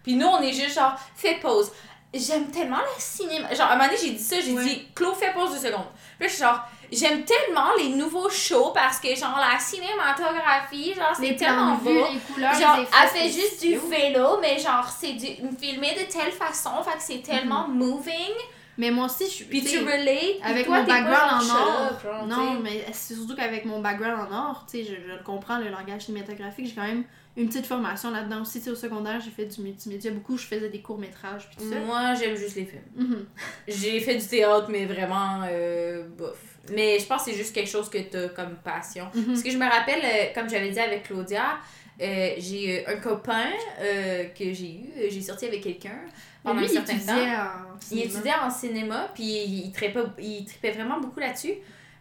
Puis 0.03 0.15
nous, 0.15 0.27
on 0.27 0.41
est 0.41 0.53
juste 0.53 0.77
genre, 0.77 0.97
fais 1.17 1.35
pause. 1.37 1.73
J'aime 2.15 2.47
tellement 2.51 2.79
le 2.79 2.99
cinéma. 2.99 3.53
Genre, 3.53 3.67
à 3.67 3.73
un 3.73 3.77
moment 3.77 3.89
donné, 3.89 3.99
j'ai 4.03 4.11
dit 4.13 4.23
ça, 4.23 4.37
j'ai 4.41 4.53
Ouais. 4.55 4.65
dit, 4.65 4.87
Claude, 4.95 5.15
fais 5.17 5.33
pause 5.33 5.51
deux 5.53 5.67
secondes. 5.69 5.85
Puis 6.19 6.29
je 6.29 6.35
suis 6.35 6.43
genre, 6.43 6.61
j'aime 6.91 7.25
tellement 7.25 7.75
les 7.79 7.91
nouveaux 7.91 8.31
shows 8.31 8.71
parce 8.73 8.99
que, 9.01 9.15
genre, 9.15 9.39
la 9.39 9.59
cinématographie, 9.59 10.95
genre, 10.95 11.15
c'est 11.19 11.37
tellement 11.37 11.75
beau. 11.77 11.91
les 12.13 12.19
couleurs, 12.21 12.55
Genre, 12.55 12.77
les 12.79 12.87
elle 13.03 13.09
fait 13.09 13.29
juste 13.29 13.61
du 13.61 13.77
vélo, 13.77 14.39
mais 14.41 14.59
genre, 14.59 14.89
c'est 14.89 15.13
du 15.13 15.27
filmé 15.61 15.93
de 15.95 16.11
telle 16.11 16.33
façon, 16.33 16.83
fait 16.83 16.97
que 16.97 17.03
c'est 17.03 17.23
tellement 17.23 17.69
moving. 17.69 18.33
Mais 18.79 18.91
moi 18.91 19.07
aussi, 19.07 19.25
je 19.25 19.31
suis. 19.31 19.45
Puis 19.47 19.63
tu 19.63 19.69
tu 19.71 19.73
sais, 19.79 19.79
relate. 19.81 20.41
puis 20.41 20.41
Avec 20.43 20.67
toi, 20.67 20.81
mon 20.81 20.87
background 20.87 21.33
en 21.33 21.55
or. 21.55 21.93
genre, 22.03 22.27
Non, 22.27 22.61
mais 22.63 22.85
c'est 22.93 23.15
surtout 23.15 23.35
qu'avec 23.35 23.65
mon 23.65 23.81
background 23.81 24.31
en 24.31 24.51
or, 24.51 24.67
tu 24.71 24.79
sais, 24.79 24.85
je, 24.85 25.13
je 25.13 25.23
comprends, 25.25 25.59
le 25.59 25.71
langage 25.71 26.03
cinématographique, 26.03 26.67
j'ai 26.67 26.75
quand 26.75 26.83
même 26.87 27.05
une 27.37 27.49
petite 27.49 27.67
formation 27.67 28.11
là-dedans 28.11 28.43
aussi. 28.43 28.59
Tu 28.59 28.65
sais, 28.67 28.71
au 28.71 28.75
secondaire, 28.75 29.21
j'ai 29.21 29.31
fait 29.31 29.45
du 29.47 29.61
multimédia 29.61 30.11
beaucoup, 30.11 30.37
je 30.39 30.47
faisais 30.47 30.69
des 30.69 30.81
courts-métrages, 30.81 31.49
puis 31.49 31.57
tout 31.59 31.71
ça. 31.71 31.79
Moi, 31.81 32.15
j'aime 32.15 32.35
juste 32.37 32.57
les 32.57 32.65
films. 32.65 32.83
Mhm. 32.97 33.27
J'ai 33.69 34.01
fait 34.01 34.17
du 34.17 34.27
théâtre, 34.27 34.67
mais 34.71 34.87
vraiment 34.87 35.43
euh, 35.51 36.07
bof. 36.17 36.39
Mais 36.73 36.99
je 36.99 37.07
pense 37.07 37.25
que 37.25 37.31
c'est 37.31 37.37
juste 37.37 37.55
quelque 37.55 37.69
chose 37.71 37.89
que 37.89 37.99
t'as 37.99 38.29
comme 38.29 38.57
passion. 38.65 39.07
Mhm. 39.15 39.25
Parce 39.27 39.43
que 39.43 39.51
je 39.51 39.59
me 39.59 39.69
rappelle, 39.71 40.01
euh, 40.05 40.25
comme 40.35 40.49
j'avais 40.49 40.71
dit 40.71 40.81
avec 40.81 41.05
Claudia, 41.05 41.59
euh, 42.01 42.31
j'ai 42.39 42.85
un 42.87 42.97
copain 42.97 43.51
euh, 43.81 44.25
que 44.37 44.53
j'ai 44.53 44.73
eu, 44.81 45.11
j'ai 45.11 45.21
sorti 45.23 45.47
avec 45.47 45.63
quelqu'un 45.63 45.99
pendant 46.43 46.61
lui, 46.61 46.67
un 46.67 46.69
il 46.69 46.73
certain 46.75 46.93
temps. 46.95 47.17
étudiait 47.17 47.37
en 47.37 47.77
Il 47.81 47.83
cinéma. 47.87 48.05
étudiait 48.11 48.35
en 48.43 48.51
cinéma, 48.51 49.11
puis 49.15 49.25
il 49.25 49.73
tripait, 49.73 50.05
il 50.19 50.45
tripait 50.45 50.73
vraiment 50.73 51.01
beaucoup 51.01 51.21
là-dessus. 51.21 51.55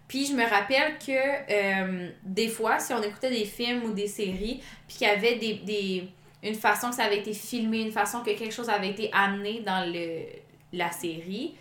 Puis 0.08 0.28
je 0.28 0.34
me 0.34 0.44
rappelle 0.48 0.98
que 1.00 1.12
euh, 1.12 2.10
des 2.24 2.48
fois, 2.48 2.80
si 2.80 2.94
on 2.94 3.02
écoutait 3.02 3.32
des 3.32 3.46
films 3.46 3.84
ou 3.86 3.92
des 3.94 4.08
séries, 4.08 4.62
puis 4.88 4.98
qu'il 4.98 5.08
y 5.08 5.10
avait 5.10 5.36
des, 5.36 5.54
des, 5.56 6.08
une 6.44 6.56
façon 6.56 6.90
que 6.90 6.96
ça 6.96 7.06
avait 7.06 7.20
été 7.20 7.34
filmé, 7.34 7.82
une 7.82 7.92
façon 7.92 8.20
que 8.20 8.32
quelque 8.32 8.54
chose 8.54 8.70
avait 8.70 8.90
été 8.90 9.10
amené 9.14 9.62
dans 9.62 9.92
le, 9.92 10.26
la 10.74 10.92
série, 10.92 11.56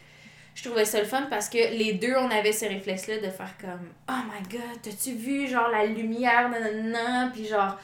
je 0.54 0.62
trouvais 0.62 0.84
ça 0.84 1.00
le 1.00 1.06
fun 1.06 1.26
parce 1.28 1.48
que 1.48 1.58
les 1.58 1.94
deux, 1.94 2.14
on 2.16 2.30
avait 2.30 2.52
ce 2.52 2.66
réflexe-là 2.66 3.18
de 3.18 3.30
faire 3.30 3.56
comme 3.58 3.88
Oh 4.08 4.22
my 4.30 4.42
god, 4.48 4.82
t'as-tu 4.82 5.12
vu 5.12 5.48
genre 5.48 5.68
la 5.68 5.86
lumière, 5.86 6.48
nanana, 6.48 7.30
puis 7.34 7.46
genre. 7.46 7.78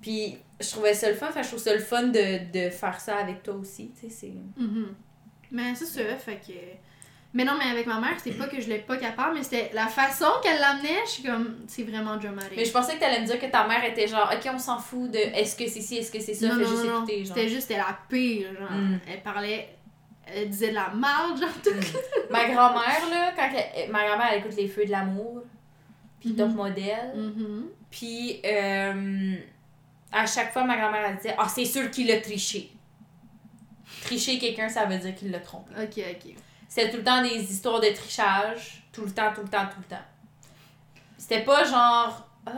Puis 0.00 0.36
je 0.60 0.70
trouvais 0.70 0.94
ça 0.94 1.08
le 1.08 1.16
fun, 1.16 1.32
que 1.32 1.42
je 1.42 1.48
trouve 1.48 1.60
ça 1.60 1.74
le 1.74 1.80
fun 1.80 2.04
de, 2.04 2.52
de 2.52 2.70
faire 2.70 3.00
ça 3.00 3.16
avec 3.16 3.42
toi 3.42 3.54
aussi, 3.54 3.90
tu 3.98 4.08
sais, 4.08 4.10
c'est. 4.10 4.62
Mhm. 4.62 4.94
Mais 5.50 5.74
c'est 5.74 5.86
ça, 5.86 6.16
fait 6.16 6.36
que. 6.36 6.52
Mais 7.36 7.44
non, 7.44 7.54
mais 7.58 7.68
avec 7.68 7.86
ma 7.86 7.98
mère, 8.00 8.14
c'est 8.22 8.30
pas 8.38 8.46
que 8.46 8.60
je 8.60 8.68
l'ai 8.68 8.78
pas 8.78 8.96
capable, 8.96 9.34
mais 9.34 9.42
c'était 9.42 9.68
la 9.74 9.88
façon 9.88 10.26
qu'elle 10.40 10.60
l'amenait, 10.60 11.00
je 11.04 11.10
suis 11.10 11.22
comme, 11.24 11.56
c'est 11.66 11.82
vraiment 11.82 12.16
dramatique. 12.16 12.52
Mais 12.56 12.64
je 12.64 12.70
pensais 12.70 12.94
que 12.94 13.00
t'allais 13.00 13.20
me 13.20 13.26
dire 13.26 13.40
que 13.40 13.46
ta 13.46 13.66
mère 13.66 13.84
était 13.84 14.06
genre, 14.06 14.30
ok, 14.32 14.50
on 14.54 14.58
s'en 14.58 14.78
fout 14.78 15.10
de 15.10 15.18
est-ce 15.18 15.56
que 15.56 15.66
c'est 15.68 15.80
ci, 15.80 15.96
est-ce 15.96 16.12
que 16.12 16.20
c'est 16.20 16.34
ça, 16.34 16.46
non, 16.46 16.54
fais 16.54 16.60
non, 16.64 16.70
juste 16.70 16.84
non, 16.84 16.96
écouter, 16.98 17.24
genre. 17.24 17.36
C'était 17.36 17.48
juste, 17.48 17.62
c'était 17.68 17.78
la 17.80 17.98
pire, 18.08 18.48
genre. 18.56 18.70
Mm. 18.70 19.00
Elle 19.10 19.22
parlait, 19.22 19.68
elle 20.32 20.48
disait 20.48 20.68
de 20.70 20.74
la 20.74 20.90
merde, 20.94 21.40
genre. 21.40 21.48
tout. 21.62 21.70
Ma 22.30 22.44
grand-mère, 22.48 23.10
là, 23.10 23.32
quand 23.36 23.48
elle- 23.76 23.90
ma 23.90 24.06
grand-mère, 24.06 24.28
elle 24.32 24.38
écoute 24.38 24.54
Les 24.56 24.68
Feux 24.68 24.84
de 24.86 24.92
l'amour, 24.92 25.42
puis 26.20 26.30
Mhm. 26.30 26.36
Top 26.36 26.50
Model, 26.54 27.12
Mhm. 27.16 27.64
puis 27.90 28.40
euh, 28.46 29.34
à 30.12 30.24
chaque 30.26 30.52
fois, 30.52 30.62
ma 30.62 30.76
grand-mère, 30.76 31.04
elle 31.08 31.16
disait, 31.16 31.34
ah, 31.36 31.48
c'est 31.48 31.64
sûr 31.64 31.90
qu'il 31.90 32.12
a 32.12 32.20
triché. 32.20 32.70
Tricher 34.02 34.38
quelqu'un, 34.38 34.68
ça 34.68 34.84
veut 34.86 34.98
dire 34.98 35.14
qu'il 35.16 35.30
l'a 35.32 35.40
trompé. 35.40 35.72
Ok, 35.82 35.98
ok. 35.98 36.34
C'était 36.74 36.90
tout 36.90 36.96
le 36.96 37.04
temps 37.04 37.22
des 37.22 37.36
histoires 37.52 37.78
de 37.80 37.86
trichage, 37.90 38.82
tout 38.92 39.02
le 39.04 39.10
temps, 39.12 39.32
tout 39.32 39.42
le 39.42 39.48
temps, 39.48 39.64
tout 39.66 39.78
le 39.78 39.84
temps. 39.96 40.02
C'était 41.16 41.42
pas 41.44 41.62
genre, 41.62 42.26
ah, 42.46 42.50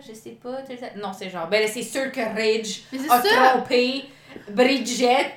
je 0.00 0.14
sais 0.14 0.30
pas, 0.42 0.62
tel- 0.62 0.78
tel- 0.78 0.94
non, 0.96 1.12
c'est 1.12 1.28
genre, 1.28 1.46
ben 1.48 1.60
là, 1.60 1.68
c'est 1.68 1.82
sûr 1.82 2.10
que 2.10 2.20
Ridge 2.34 2.80
a 3.10 3.20
ça! 3.22 3.28
trompé 3.50 4.04
Bridget. 4.48 5.36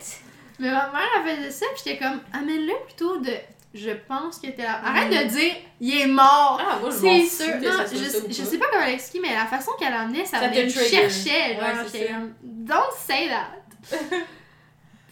Mais 0.59 0.69
ma 0.71 0.89
mère, 0.91 1.01
elle 1.25 1.35
faisait 1.35 1.51
ça, 1.51 1.65
pis 1.75 1.81
j'étais 1.83 1.97
comme, 1.97 2.21
amène-le 2.31 2.73
plutôt 2.85 3.17
de. 3.17 3.33
Je 3.73 3.89
pense 3.91 4.37
que 4.39 4.47
t'es 4.47 4.63
là. 4.63 4.79
Arrête 4.81 5.09
de 5.09 5.29
dire, 5.29 5.53
il 5.81 5.99
est 6.01 6.07
mort! 6.07 6.61
Ah, 6.65 6.77
moi, 6.79 6.89
je 6.89 6.95
C'est 6.95 7.25
sûr. 7.25 7.55
Non, 7.57 7.71
ça 7.71 7.85
je, 7.91 7.97
ça 7.97 8.17
je 8.29 8.33
sais 8.33 8.57
pas 8.57 8.65
comment 8.71 8.85
l'expliquer, 8.85 9.27
mais 9.27 9.35
la 9.35 9.45
façon 9.45 9.71
qu'elle 9.77 9.93
amenait, 9.93 10.23
ça, 10.25 10.39
Ça 10.39 10.47
me 10.47 10.53
cherchait. 10.69 11.55
Genre, 11.55 11.63
Ouais, 11.93 12.07
comme, 12.07 12.33
don't 12.41 12.93
say 12.97 13.27
that. 13.27 13.97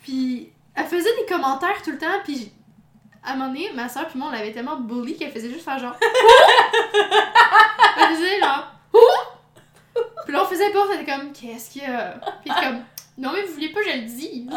puis 0.04 0.52
elle 0.76 0.86
faisait 0.86 1.16
des 1.18 1.26
commentaires 1.26 1.82
tout 1.84 1.92
le 1.92 1.98
temps, 1.98 2.20
puis 2.24 2.52
à 3.30 3.34
un 3.34 3.36
moment 3.36 3.48
donné, 3.54 3.70
ma 3.74 3.88
soeur 3.90 4.08
puis 4.08 4.18
moi, 4.20 4.30
on 4.30 4.32
l'avait 4.32 4.52
tellement 4.52 4.78
bully 4.78 5.16
qu'elle 5.18 5.32
faisait 5.32 5.50
juste 5.50 5.64
faire 5.66 5.80
genre. 5.80 5.96
elle 8.00 8.16
faisait 8.16 8.40
genre. 8.40 8.72
Ouh! 8.94 10.02
Puis 10.26 10.34
là, 10.34 10.44
on 10.44 10.46
faisait 10.48 10.70
pas, 10.72 10.80
on 10.88 10.94
était 10.94 11.12
comme, 11.12 11.32
qu'est-ce 11.34 11.72
qu'il 11.72 11.82
y 11.84 11.86
a? 11.86 12.20
Puis 12.44 12.52
elle 12.56 12.64
comme, 12.64 12.84
non, 13.18 13.32
mais 13.34 13.44
vous 13.44 13.54
vouliez 13.54 13.70
pas, 13.70 13.82
que 13.84 13.90
je 13.92 13.96
le 13.98 14.04
dise. 14.04 14.50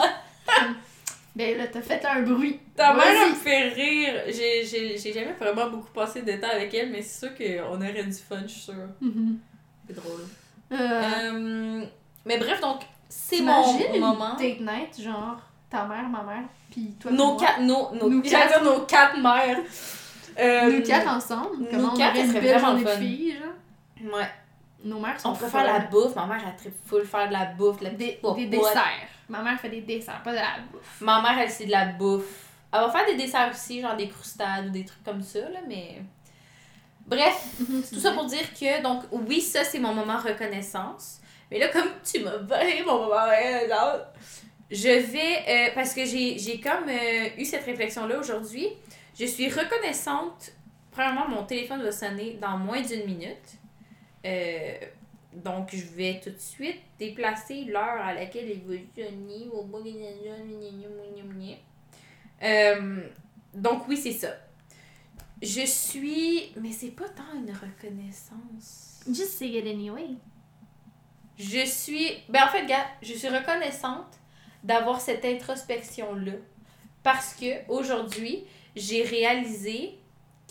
Ben 1.34 1.56
là, 1.56 1.66
t'as 1.66 1.80
fait 1.80 2.04
un 2.04 2.20
bruit. 2.22 2.60
Ta 2.76 2.92
mère, 2.92 3.06
elle 3.06 3.30
me 3.30 3.34
fait 3.34 3.68
rire. 3.70 4.22
J'ai- 4.28 5.12
jamais 5.12 5.32
vraiment 5.40 5.70
beaucoup 5.70 5.90
passé 5.92 6.20
de 6.22 6.32
temps 6.32 6.50
avec 6.52 6.74
elle, 6.74 6.90
mais 6.90 7.00
c'est 7.00 7.26
sûr 7.26 7.34
qu'on 7.34 7.76
aurait 7.76 8.04
du 8.04 8.12
fun, 8.12 8.42
je 8.42 8.48
suis 8.48 8.60
sûre. 8.60 8.74
Mhm. 9.00 9.38
C'est 9.86 9.94
drôle. 9.96 10.20
Euh, 10.72 10.76
Euh, 10.78 11.84
mais 12.26 12.36
bref, 12.38 12.60
donc, 12.60 12.82
c'est 13.08 13.40
mon 13.40 13.98
moment. 13.98 14.34
date 14.38 14.60
night, 14.60 15.00
genre 15.02 15.38
ta 15.72 15.84
mère, 15.86 16.06
ma 16.06 16.22
mère, 16.22 16.44
puis 16.70 16.94
toi, 17.00 17.10
Nos 17.10 17.36
quatre, 17.36 17.60
nos, 17.62 17.94
nos, 17.94 18.10
Nous 18.10 18.20
dire 18.20 18.62
nos 18.62 18.80
quatre 18.80 19.18
mères. 19.18 19.58
Euh, 20.38 20.70
Nous 20.70 20.82
quatre 20.82 21.08
ensemble. 21.08 21.56
nous 21.60 21.66
Comment 21.70 21.94
on 21.94 21.96
quatre, 21.96 22.16
serait 22.16 22.40
vraiment 22.40 22.78
fun. 22.78 22.96
filles, 22.98 23.38
genre. 23.38 24.14
Ouais. 24.14 24.28
Nos 24.84 25.00
mères 25.00 25.18
sont 25.18 25.30
On 25.30 25.32
pourrait 25.34 25.50
faire 25.50 25.64
la 25.64 25.80
bouffe. 25.80 26.14
Ma 26.14 26.26
mère, 26.26 26.42
elle 26.46 26.56
très 26.56 26.72
full 26.84 27.06
faire 27.06 27.28
de 27.28 27.32
la 27.32 27.46
bouffe, 27.46 27.78
de 27.78 27.84
la 27.84 27.90
Des, 27.90 28.20
desserts. 28.46 29.08
Ma 29.30 29.40
mère 29.40 29.58
fait 29.58 29.70
des 29.70 29.80
desserts, 29.80 30.22
pas 30.22 30.32
de 30.32 30.36
la 30.36 30.58
bouffe. 30.70 31.00
Ma 31.00 31.22
mère, 31.22 31.38
elle, 31.38 31.50
c'est 31.50 31.66
de 31.66 31.70
la 31.70 31.86
bouffe. 31.86 32.48
Elle 32.70 32.80
va 32.80 32.90
faire 32.90 33.06
des 33.06 33.14
desserts 33.14 33.50
aussi, 33.50 33.80
genre 33.80 33.96
des 33.96 34.08
croustades 34.08 34.66
ou 34.66 34.70
des 34.70 34.84
trucs 34.84 35.04
comme 35.04 35.22
ça, 35.22 35.40
là, 35.40 35.60
mais... 35.66 36.02
Bref, 37.06 37.56
tout 37.92 38.00
ça 38.00 38.12
pour 38.12 38.26
dire 38.26 38.52
que, 38.52 38.82
donc, 38.82 39.04
oui, 39.10 39.40
ça, 39.40 39.64
c'est 39.64 39.78
mon 39.78 39.94
moment 39.94 40.18
reconnaissance. 40.18 41.20
Mais 41.50 41.58
là, 41.58 41.68
comme 41.68 41.88
tu 42.04 42.20
m'as 42.20 42.36
volé 42.36 42.82
mon 42.86 43.04
moment 43.04 43.24
reconnaissance, 43.24 44.00
je 44.72 44.88
vais, 44.88 45.68
euh, 45.68 45.70
parce 45.74 45.92
que 45.92 46.02
j'ai 46.06 46.58
comme 46.60 46.88
euh, 46.88 47.28
eu 47.36 47.44
cette 47.44 47.64
réflexion-là 47.64 48.18
aujourd'hui, 48.18 48.68
je 49.18 49.26
suis 49.26 49.50
reconnaissante. 49.50 50.52
Premièrement, 50.90 51.28
mon 51.28 51.44
téléphone 51.44 51.82
va 51.82 51.92
sonner 51.92 52.38
dans 52.40 52.56
moins 52.56 52.80
d'une 52.80 53.04
minute. 53.04 53.58
Euh, 54.24 54.78
donc, 55.34 55.68
je 55.74 55.84
vais 55.94 56.20
tout 56.24 56.30
de 56.30 56.38
suite 56.38 56.80
déplacer 56.98 57.64
l'heure 57.64 58.00
à 58.00 58.14
laquelle 58.14 58.48
il 58.48 58.62
va 58.62 58.74
sonner. 58.96 59.50
Euh, 62.42 63.08
donc, 63.52 63.86
oui, 63.88 63.98
c'est 63.98 64.12
ça. 64.12 64.34
Je 65.42 65.66
suis. 65.66 66.50
Mais 66.56 66.72
c'est 66.72 66.92
pas 66.92 67.08
tant 67.10 67.34
une 67.34 67.52
reconnaissance. 67.52 69.00
Just 69.06 69.32
say 69.32 69.48
it 69.48 69.66
anyway. 69.66 70.14
je 71.38 71.66
suis. 71.66 72.22
Ben, 72.30 72.44
en 72.44 72.48
fait, 72.48 72.64
gars, 72.64 72.86
je 73.02 73.12
suis 73.12 73.28
reconnaissante 73.28 74.18
d'avoir 74.62 75.00
cette 75.00 75.24
introspection-là. 75.24 76.32
Parce 77.02 77.34
que 77.34 77.68
aujourd'hui, 77.68 78.44
j'ai 78.76 79.02
réalisé 79.02 79.98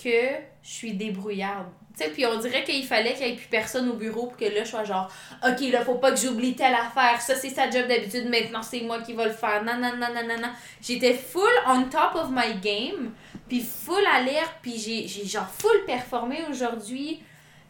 que 0.02 0.30
je 0.64 0.70
suis 0.70 0.94
débrouillarde. 0.94 1.68
Tu 1.98 2.04
sais, 2.04 2.10
puis 2.10 2.26
on 2.26 2.38
dirait 2.40 2.64
qu'il 2.64 2.86
fallait 2.86 3.14
qu'il 3.14 3.26
n'y 3.26 3.34
ait 3.34 3.36
plus 3.36 3.48
personne 3.48 3.90
au 3.90 3.94
bureau 3.94 4.28
pour 4.28 4.38
que 4.38 4.46
là, 4.46 4.64
je 4.64 4.70
sois 4.70 4.84
genre, 4.86 5.12
OK, 5.46 5.60
là, 5.72 5.84
faut 5.84 5.96
pas 5.96 6.12
que 6.12 6.18
j'oublie 6.18 6.56
telle 6.56 6.74
affaire. 6.74 7.20
Ça, 7.22 7.36
c'est 7.36 7.50
sa 7.50 7.70
job 7.70 7.88
d'habitude. 7.88 8.30
Maintenant, 8.30 8.64
c'est 8.64 8.82
moi 8.82 9.02
qui 9.02 9.14
vais 9.14 9.26
le 9.26 9.32
faire. 9.32 9.64
Non, 9.64 9.76
non, 9.76 9.98
non, 9.98 10.08
non, 10.14 10.28
non, 10.28 10.42
non. 10.42 10.50
J'étais 10.82 11.14
full 11.14 11.52
on 11.68 11.84
top 11.84 12.16
of 12.16 12.30
my 12.32 12.56
game. 12.62 13.12
Puis 13.50 13.62
full 13.62 14.06
alerte. 14.14 14.56
Puis 14.62 14.78
j'ai, 14.78 15.08
j'ai 15.08 15.26
genre 15.26 15.50
full 15.50 15.86
performé 15.86 16.40
aujourd'hui. 16.50 17.22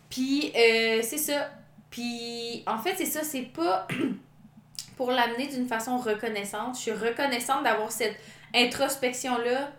Puis 0.10 0.52
euh, 0.56 1.00
c'est 1.02 1.18
ça. 1.18 1.50
Puis 1.90 2.64
en 2.68 2.78
fait, 2.78 2.94
c'est 2.96 3.06
ça. 3.06 3.24
C'est 3.24 3.52
pas 3.52 3.88
pour 4.98 5.12
l'amener 5.12 5.48
d'une 5.48 5.68
façon 5.68 5.98
reconnaissante. 5.98 6.76
Je 6.76 6.82
suis 6.82 6.92
reconnaissante 6.92 7.64
d'avoir 7.64 7.92
cette 7.92 8.16
introspection-là. 8.54 9.72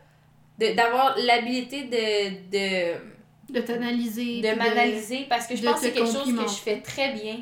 D'avoir 0.58 1.16
l'habilité 1.18 1.84
de, 1.84 2.50
de 2.50 3.52
De 3.52 3.60
t'analyser. 3.60 4.40
de 4.42 4.54
m'analyser 4.56 5.26
parce 5.28 5.46
que 5.46 5.56
je 5.56 5.62
pense 5.62 5.74
que 5.80 5.86
c'est 5.86 5.92
quelque 5.92 6.12
chose 6.12 6.32
que 6.36 6.42
je 6.42 6.54
fais 6.60 6.80
très 6.80 7.12
bien. 7.12 7.38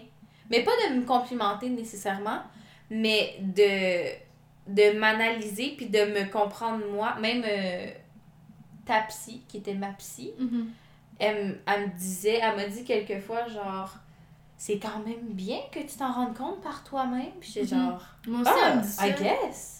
Mais 0.48 0.62
pas 0.62 0.70
de 0.88 0.94
me 0.96 1.04
complimenter 1.04 1.68
nécessairement, 1.68 2.40
mais 2.88 3.36
de, 3.40 4.10
de 4.72 4.98
m'analyser 4.98 5.74
puis 5.76 5.86
de 5.86 5.98
me 6.06 6.30
comprendre 6.30 6.84
moi. 6.90 7.14
Même 7.20 7.44
euh, 7.46 7.86
ta 8.86 9.02
psy, 9.02 9.42
qui 9.48 9.58
était 9.58 9.74
ma 9.74 9.88
psy, 9.92 10.32
Mhm. 10.38 10.68
elle, 11.18 11.58
elle 11.66 11.82
me 11.82 11.98
disait, 11.98 12.40
elle 12.42 12.56
m'a 12.56 12.66
dit 12.66 12.84
quelquefois 12.84 13.46
genre, 13.48 13.94
c'est 14.62 14.78
quand 14.78 14.98
même 15.06 15.22
bien 15.30 15.56
que 15.72 15.78
tu 15.80 15.96
t'en 15.98 16.12
rendes 16.12 16.36
compte 16.36 16.60
par 16.60 16.84
toi-même. 16.84 17.32
Puis 17.40 17.50
j'étais 17.54 17.74
Mhm. 17.74 17.82
genre, 17.90 18.02
Moi 18.28 18.40
aussi, 18.42 18.50
ah, 18.54 18.68
elle 18.72 18.76
me 18.78 18.82
dit 18.82 18.88
ça. 18.88 19.06
I 19.08 19.12
guess. 19.12 19.76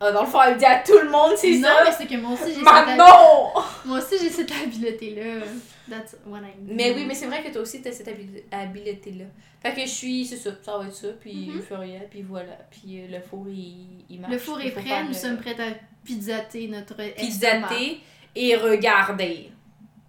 Ah, 0.00 0.10
dans 0.10 0.22
le 0.22 0.26
fond, 0.26 0.42
elle 0.42 0.54
le 0.54 0.58
dit 0.58 0.64
à 0.64 0.80
tout 0.80 0.98
le 1.00 1.08
monde, 1.10 1.32
c'est 1.36 1.58
Non, 1.58 1.68
ça. 1.68 1.84
mais 1.84 1.92
c'est 1.96 2.06
que 2.06 2.16
moi 2.20 2.32
aussi, 2.32 2.48
j'ai 2.48 2.54
cette, 2.56 3.86
moi 3.86 3.98
aussi, 3.98 4.18
j'ai 4.20 4.30
cette 4.30 4.50
habileté-là. 4.52 5.44
That's 5.88 6.16
what 6.26 6.40
I 6.40 6.52
do. 6.60 6.72
Mais 6.74 6.92
oui, 6.92 7.04
mais 7.06 7.14
c'est 7.14 7.26
vrai 7.26 7.42
que 7.44 7.52
toi 7.52 7.62
aussi, 7.62 7.80
t'as 7.80 7.92
cette 7.92 8.08
habi- 8.08 8.42
habileté-là. 8.50 9.26
Fait 9.62 9.72
que 9.74 9.80
je 9.82 9.86
suis, 9.86 10.26
c'est 10.26 10.36
ça, 10.36 10.50
ça 10.62 10.76
va 10.78 10.86
être 10.86 10.94
ça, 10.94 11.08
puis 11.20 11.46
Mhm. 11.54 11.62
Furia, 11.62 12.00
puis 12.10 12.22
voilà. 12.22 12.58
Puis 12.70 13.00
euh, 13.00 13.06
le 13.16 13.20
four, 13.22 13.46
il, 13.48 14.04
il 14.10 14.20
marche. 14.20 14.32
Le 14.32 14.38
four 14.38 14.60
est 14.60 14.72
prêt, 14.72 15.02
nous 15.04 15.08
le- 15.10 15.14
sommes 15.14 15.36
prêts 15.38 15.56
à 15.60 15.72
pizzater 16.04 16.68
notre. 16.68 16.96
Pizzater 17.14 18.00
et 18.34 18.56
regarder. 18.56 19.50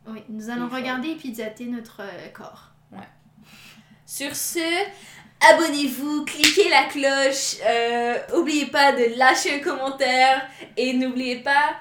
Oui, 0.08 0.20
nous 0.30 0.50
allons 0.50 0.68
regarder 0.70 1.10
et 1.12 1.16
pizzater 1.16 1.66
notre 1.66 2.02
euh, 2.02 2.28
corps. 2.34 2.67
Sur 4.08 4.34
ce, 4.34 4.86
abonnez-vous, 5.52 6.24
cliquez 6.24 6.70
la 6.70 6.86
cloche, 6.86 7.58
euh, 7.68 8.18
oubliez 8.38 8.68
pas 8.68 8.94
de 8.94 9.18
lâcher 9.18 9.56
un 9.56 9.60
commentaire 9.60 10.48
et 10.78 10.94
n'oubliez 10.94 11.42
pas 11.42 11.76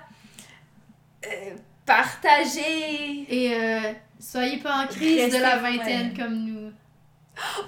euh, 1.24 1.55
partager. 1.86 3.27
Et 3.28 3.55
euh, 3.55 3.93
soyez 4.19 4.57
pas 4.57 4.82
en 4.82 4.86
crise 4.89 5.20
Restez 5.20 5.39
de 5.39 5.43
la 5.43 5.59
vingtaine 5.59 6.16
comme 6.16 6.35
nous. 6.35 6.73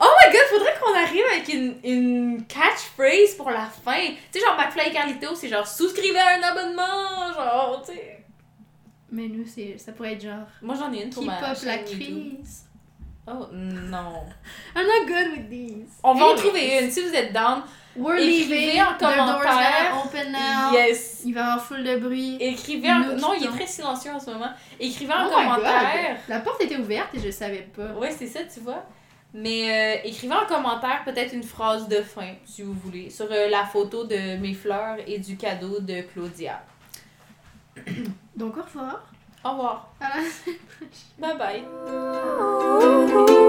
Oh 0.00 0.06
my 0.20 0.32
god, 0.32 0.42
faudrait 0.50 0.74
qu'on 0.82 0.94
arrive 0.94 1.24
avec 1.30 1.54
une, 1.54 1.76
une 1.84 2.46
catchphrase 2.46 3.36
pour 3.36 3.52
la 3.52 3.66
fin. 3.66 4.08
Tu 4.32 4.40
sais, 4.40 4.44
genre 4.44 4.56
McFly 4.56 4.88
et 4.88 4.92
Carlito, 4.92 5.36
c'est 5.36 5.48
genre 5.48 5.68
souscrivez 5.68 6.18
à 6.18 6.36
un 6.36 6.42
abonnement, 6.42 7.32
genre, 7.32 7.84
tu 7.86 7.92
sais. 7.92 8.24
Mais 9.12 9.28
nous, 9.28 9.46
ça 9.76 9.92
pourrait 9.92 10.14
être 10.14 10.22
genre. 10.22 10.48
Moi 10.62 10.74
j'en 10.74 10.92
ai 10.92 11.04
une 11.04 11.10
pour 11.10 11.22
ma 11.22 11.40
la 11.40 11.78
crise. 11.78 12.67
Oh 13.30 13.46
non. 13.52 14.24
I'm 14.74 14.86
not 14.86 15.06
good 15.06 15.36
with 15.36 15.50
these. 15.50 15.88
On 16.02 16.14
va 16.14 16.26
en 16.26 16.34
trouver 16.36 16.78
une 16.82 16.90
si 16.90 17.02
vous 17.02 17.14
êtes 17.14 17.32
down. 17.32 17.62
We're 17.96 18.16
Écrivez 18.16 18.66
leaving. 18.66 18.80
en 18.82 18.96
commentaire. 18.98 20.02
open 20.04 20.32
now. 20.32 20.72
Yes. 20.72 21.22
Il 21.24 21.34
va 21.34 21.40
y 21.40 21.42
avoir 21.42 21.64
full 21.64 21.82
de 21.84 21.96
bruit. 21.96 22.36
Écrivez 22.40 22.90
en... 22.92 23.00
Non, 23.16 23.34
il 23.36 23.44
est 23.44 23.48
très 23.48 23.66
silencieux 23.66 24.12
en 24.12 24.20
ce 24.20 24.30
moment. 24.30 24.50
Écrivez 24.78 25.12
en 25.12 25.26
Oh 25.26 25.30
commentaire. 25.30 26.16
La 26.28 26.38
porte 26.40 26.62
était 26.62 26.76
ouverte 26.76 27.08
et 27.14 27.20
je 27.20 27.30
savais 27.30 27.68
pas. 27.76 27.92
Ouais, 27.98 28.10
c'est 28.16 28.28
ça, 28.28 28.40
tu 28.44 28.60
vois. 28.60 28.84
Mais 29.34 29.98
euh, 29.98 30.00
écrivez 30.08 30.34
en 30.34 30.46
commentaire 30.46 31.02
peut-être 31.04 31.34
une 31.34 31.42
phrase 31.42 31.86
de 31.88 32.00
fin, 32.00 32.34
si 32.46 32.62
vous 32.62 32.72
voulez, 32.72 33.10
sur 33.10 33.26
euh, 33.30 33.48
la 33.50 33.64
photo 33.64 34.04
de 34.04 34.36
mes 34.38 34.54
fleurs 34.54 34.96
et 35.06 35.18
du 35.18 35.36
cadeau 35.36 35.80
de 35.80 36.00
Claudia. 36.02 36.62
Donc 38.36 38.56
au 38.56 38.62
revoir. 38.62 39.07
Au 39.44 39.50
revoir. 39.50 39.92
À 40.00 40.08
la 40.08 40.14
Bye 41.18 41.36
bye. 41.38 41.62